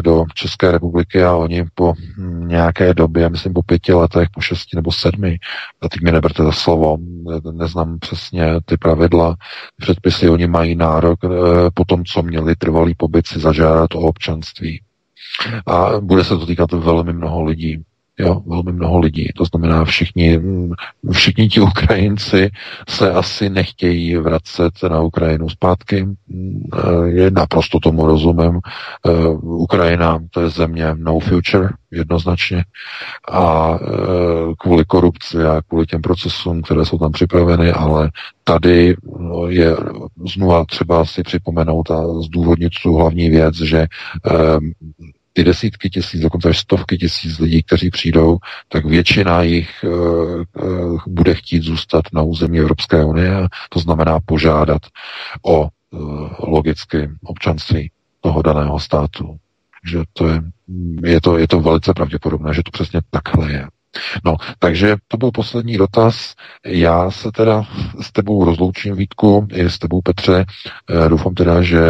do 0.00 0.24
České 0.34 0.70
republiky 0.72 1.24
a 1.24 1.36
oni 1.36 1.64
po 1.74 1.92
nějaké 2.46 2.94
době, 2.94 3.28
myslím 3.28 3.52
po 3.52 3.62
pěti 3.62 3.92
letech, 3.92 4.28
po 4.34 4.40
šesti 4.40 4.76
nebo 4.76 4.92
sedmi, 4.92 5.38
a 5.80 5.88
teď 5.88 6.00
mi 6.02 6.12
neberte 6.12 6.42
za 6.42 6.52
slovo, 6.52 6.96
neznám 7.52 7.98
přesně 7.98 8.60
ty 8.64 8.76
pravidla, 8.76 9.36
předpisy, 9.76 10.28
oni 10.28 10.46
mají 10.46 10.74
nárok 10.74 11.18
eh, 11.24 11.28
po 11.74 11.84
tom, 11.84 12.04
co 12.04 12.22
měli 12.22 12.56
trvalý 12.56 12.94
pobyt 12.94 13.26
si 13.26 13.40
zažádat 13.40 13.94
o 13.94 13.98
občanství. 13.98 14.82
A 15.66 16.00
bude 16.00 16.24
se 16.24 16.36
to 16.36 16.46
týkat 16.46 16.72
velmi 16.72 17.12
mnoho 17.12 17.44
lidí 17.44 17.82
jo, 18.18 18.42
velmi 18.46 18.72
mnoho 18.72 18.98
lidí. 18.98 19.28
To 19.36 19.44
znamená, 19.44 19.84
všichni, 19.84 20.40
všichni 21.12 21.48
ti 21.48 21.60
Ukrajinci 21.60 22.50
se 22.88 23.12
asi 23.12 23.50
nechtějí 23.50 24.16
vracet 24.16 24.72
na 24.90 25.00
Ukrajinu 25.00 25.48
zpátky. 25.48 26.06
Je 27.04 27.30
naprosto 27.30 27.80
tomu 27.80 28.06
rozumím. 28.06 28.60
Eh, 29.06 29.28
Ukrajina 29.42 30.18
to 30.30 30.40
je 30.40 30.50
země 30.50 30.86
no 30.94 31.18
future, 31.18 31.68
jednoznačně. 31.90 32.64
A 33.28 33.78
eh, 33.82 34.54
kvůli 34.58 34.84
korupci 34.84 35.44
a 35.44 35.62
kvůli 35.68 35.86
těm 35.86 36.02
procesům, 36.02 36.62
které 36.62 36.84
jsou 36.84 36.98
tam 36.98 37.12
připraveny, 37.12 37.72
ale 37.72 38.10
tady 38.44 38.96
no, 39.18 39.46
je 39.48 39.76
znova 40.34 40.64
třeba 40.64 41.04
si 41.04 41.22
připomenout 41.22 41.90
a 41.90 42.20
zdůvodnit 42.22 42.72
tu 42.82 42.94
hlavní 42.94 43.30
věc, 43.30 43.54
že 43.54 43.86
ty 45.36 45.44
desítky 45.44 45.90
tisíc, 45.90 46.20
dokonce 46.20 46.48
až 46.48 46.58
stovky 46.58 46.98
tisíc 46.98 47.38
lidí, 47.38 47.62
kteří 47.62 47.90
přijdou, 47.90 48.38
tak 48.68 48.84
většina 48.84 49.42
jich 49.42 49.84
uh, 49.84 50.42
uh, 50.62 51.00
bude 51.06 51.34
chtít 51.34 51.62
zůstat 51.62 52.04
na 52.12 52.22
území 52.22 52.58
Evropské 52.58 53.04
unie, 53.04 53.48
to 53.68 53.80
znamená 53.80 54.18
požádat 54.24 54.82
o 55.42 55.60
uh, 55.62 55.68
logicky 56.38 57.10
občanství 57.24 57.90
toho 58.20 58.42
daného 58.42 58.80
státu. 58.80 59.36
Takže 59.82 60.04
to 60.12 60.28
je, 60.28 60.42
je, 61.04 61.20
to, 61.20 61.38
je 61.38 61.48
to 61.48 61.60
velice 61.60 61.94
pravděpodobné, 61.94 62.54
že 62.54 62.62
to 62.62 62.70
přesně 62.70 63.00
takhle 63.10 63.52
je. 63.52 63.66
No, 64.24 64.36
takže 64.58 64.96
to 65.08 65.16
byl 65.16 65.30
poslední 65.30 65.76
dotaz. 65.76 66.34
Já 66.66 67.10
se 67.10 67.32
teda 67.32 67.62
s 68.00 68.12
tebou 68.12 68.44
rozloučím, 68.44 68.96
Vítku, 68.96 69.46
i 69.52 69.70
s 69.70 69.78
tebou, 69.78 70.00
Petře. 70.00 70.44
Eh, 70.90 71.08
doufám 71.08 71.34
teda, 71.34 71.62
že 71.62 71.80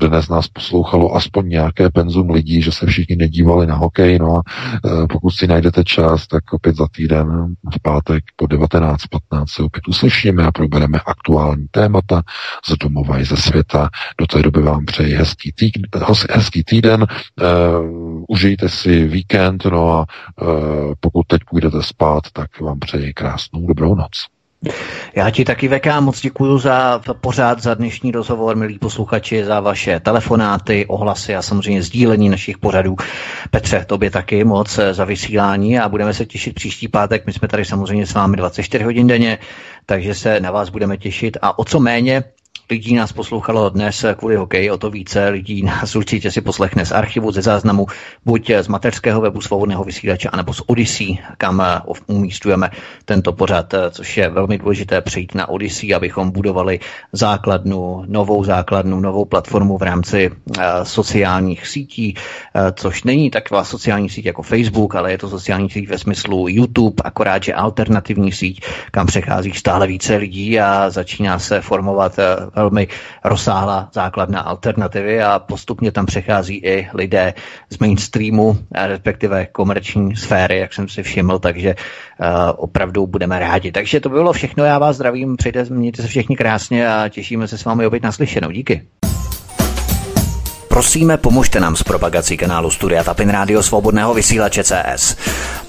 dnes 0.00 0.28
nás 0.28 0.48
poslouchalo 0.48 1.16
aspoň 1.16 1.48
nějaké 1.48 1.90
penzum 1.90 2.30
lidí, 2.30 2.62
že 2.62 2.72
se 2.72 2.86
všichni 2.86 3.16
nedívali 3.16 3.66
na 3.66 3.74
hokej. 3.74 4.18
No 4.18 4.36
a 4.36 4.42
eh, 4.84 5.06
pokud 5.06 5.30
si 5.30 5.46
najdete 5.46 5.84
čas, 5.84 6.26
tak 6.26 6.52
opět 6.52 6.76
za 6.76 6.86
týden 6.96 7.54
v 7.74 7.82
pátek 7.82 8.24
po 8.36 8.44
19.15 8.44 9.44
se 9.48 9.62
opět 9.62 9.88
uslyšíme 9.88 10.46
a 10.46 10.52
probereme 10.52 11.00
aktuální 11.06 11.66
témata 11.70 12.22
z 12.68 12.76
domova 12.76 13.20
i 13.20 13.24
ze 13.24 13.36
světa. 13.36 13.88
Do 14.18 14.26
té 14.26 14.42
doby 14.42 14.62
vám 14.62 14.84
přeji 14.84 15.14
hezký 15.14 15.52
týden, 15.52 15.82
hezký 16.30 16.64
týden. 16.64 17.06
Uh, 17.42 18.24
užijte 18.28 18.68
si 18.68 19.08
víkend, 19.08 19.64
no 19.64 19.92
a 19.92 20.06
pokud 21.00 21.23
teď 21.26 21.42
půjdete 21.50 21.82
spát, 21.82 22.24
tak 22.32 22.60
vám 22.60 22.78
přeji 22.78 23.14
krásnou 23.14 23.66
dobrou 23.66 23.94
noc. 23.94 24.10
Já 25.14 25.30
ti 25.30 25.44
taky 25.44 25.68
VK 25.68 25.86
moc 26.00 26.20
děkuji 26.20 26.58
za 26.58 27.00
pořád, 27.20 27.62
za 27.62 27.74
dnešní 27.74 28.12
rozhovor, 28.12 28.56
milí 28.56 28.78
posluchači, 28.78 29.44
za 29.44 29.60
vaše 29.60 30.00
telefonáty, 30.00 30.86
ohlasy 30.86 31.36
a 31.36 31.42
samozřejmě 31.42 31.82
sdílení 31.82 32.28
našich 32.28 32.58
pořadů. 32.58 32.96
Petře, 33.50 33.84
tobě 33.84 34.10
taky 34.10 34.44
moc 34.44 34.80
za 34.92 35.04
vysílání 35.04 35.78
a 35.78 35.88
budeme 35.88 36.14
se 36.14 36.26
těšit 36.26 36.54
příští 36.54 36.88
pátek. 36.88 37.26
My 37.26 37.32
jsme 37.32 37.48
tady 37.48 37.64
samozřejmě 37.64 38.06
s 38.06 38.14
vámi 38.14 38.36
24 38.36 38.84
hodin 38.84 39.06
denně, 39.06 39.38
takže 39.86 40.14
se 40.14 40.40
na 40.40 40.50
vás 40.50 40.68
budeme 40.68 40.96
těšit 40.96 41.36
a 41.42 41.58
o 41.58 41.64
co 41.64 41.80
méně 41.80 42.24
lidí 42.70 42.94
nás 42.94 43.12
poslouchalo 43.12 43.68
dnes 43.68 44.04
kvůli 44.16 44.36
hokeji, 44.36 44.70
o 44.70 44.78
to 44.78 44.90
více. 44.90 45.28
Lidí 45.28 45.62
nás 45.62 45.96
určitě 45.96 46.30
si 46.30 46.40
poslechne 46.40 46.86
z 46.86 46.92
archivu, 46.92 47.32
ze 47.32 47.42
záznamu, 47.42 47.86
buď 48.24 48.50
z 48.60 48.68
mateřského 48.68 49.20
webu 49.20 49.40
svobodného 49.40 49.84
vysílače, 49.84 50.28
anebo 50.28 50.52
z 50.52 50.62
Odyssey, 50.66 51.18
kam 51.38 51.60
eh, 51.60 51.80
umístujeme 52.06 52.70
tento 53.04 53.32
pořad, 53.32 53.74
eh, 53.74 53.90
což 53.90 54.16
je 54.16 54.30
velmi 54.30 54.58
důležité 54.58 55.00
přejít 55.00 55.34
na 55.34 55.48
Odyssey, 55.48 55.94
abychom 55.94 56.30
budovali 56.30 56.80
základnu, 57.12 58.04
novou 58.06 58.44
základnu, 58.44 59.00
novou 59.00 59.24
platformu 59.24 59.78
v 59.78 59.82
rámci 59.82 60.30
uh, 60.30 60.64
sociálních 60.82 61.66
sítí, 61.66 62.14
což 62.74 63.04
není 63.04 63.30
taková 63.30 63.64
sociální 63.64 64.10
síť 64.10 64.26
jako 64.26 64.42
Facebook, 64.42 64.94
ale 64.94 65.10
je 65.10 65.18
to 65.18 65.28
sociální 65.28 65.70
síť 65.70 65.88
ve 65.88 65.98
smyslu 65.98 66.48
YouTube, 66.48 67.02
akorát, 67.04 67.42
že 67.42 67.54
alternativní 67.54 68.32
síť, 68.32 68.60
kam 68.90 69.06
přechází 69.06 69.52
stále 69.52 69.86
více 69.86 70.16
lidí 70.16 70.60
a 70.60 70.90
začíná 70.90 71.38
se 71.38 71.60
formovat 71.60 72.18
velmi 72.56 72.88
rozsáhlá 73.24 73.88
základna 73.92 74.40
alternativy 74.40 75.22
a 75.22 75.38
postupně 75.38 75.92
tam 75.92 76.06
přechází 76.06 76.56
i 76.56 76.88
lidé 76.94 77.34
z 77.70 77.78
mainstreamu, 77.78 78.58
respektive 78.86 79.46
komerční 79.46 80.16
sféry, 80.16 80.58
jak 80.58 80.72
jsem 80.72 80.88
si 80.88 81.02
všiml, 81.02 81.38
takže 81.38 81.74
uh, 81.74 82.26
opravdu 82.56 83.06
budeme 83.06 83.38
rádi. 83.38 83.72
Takže 83.72 84.00
to 84.00 84.08
by 84.08 84.14
bylo 84.14 84.32
všechno, 84.32 84.64
já 84.64 84.78
vás 84.78 84.96
zdravím, 84.96 85.36
přejte, 85.36 85.64
mějte 85.70 86.02
se 86.02 86.08
všichni 86.08 86.36
krásně 86.36 86.88
a 86.88 87.08
těšíme 87.08 87.48
se 87.48 87.58
s 87.58 87.64
vámi 87.64 87.86
opět 87.86 88.02
naslyšenou. 88.02 88.50
Díky. 88.50 88.82
Prosíme, 90.74 91.16
pomožte 91.16 91.60
nám 91.60 91.76
s 91.76 91.82
propagací 91.82 92.36
kanálu 92.36 92.70
Studia 92.70 93.04
Tapin 93.04 93.28
Rádio 93.28 93.62
Svobodného 93.62 94.14
vysílače 94.14 94.64
CS. 94.64 95.16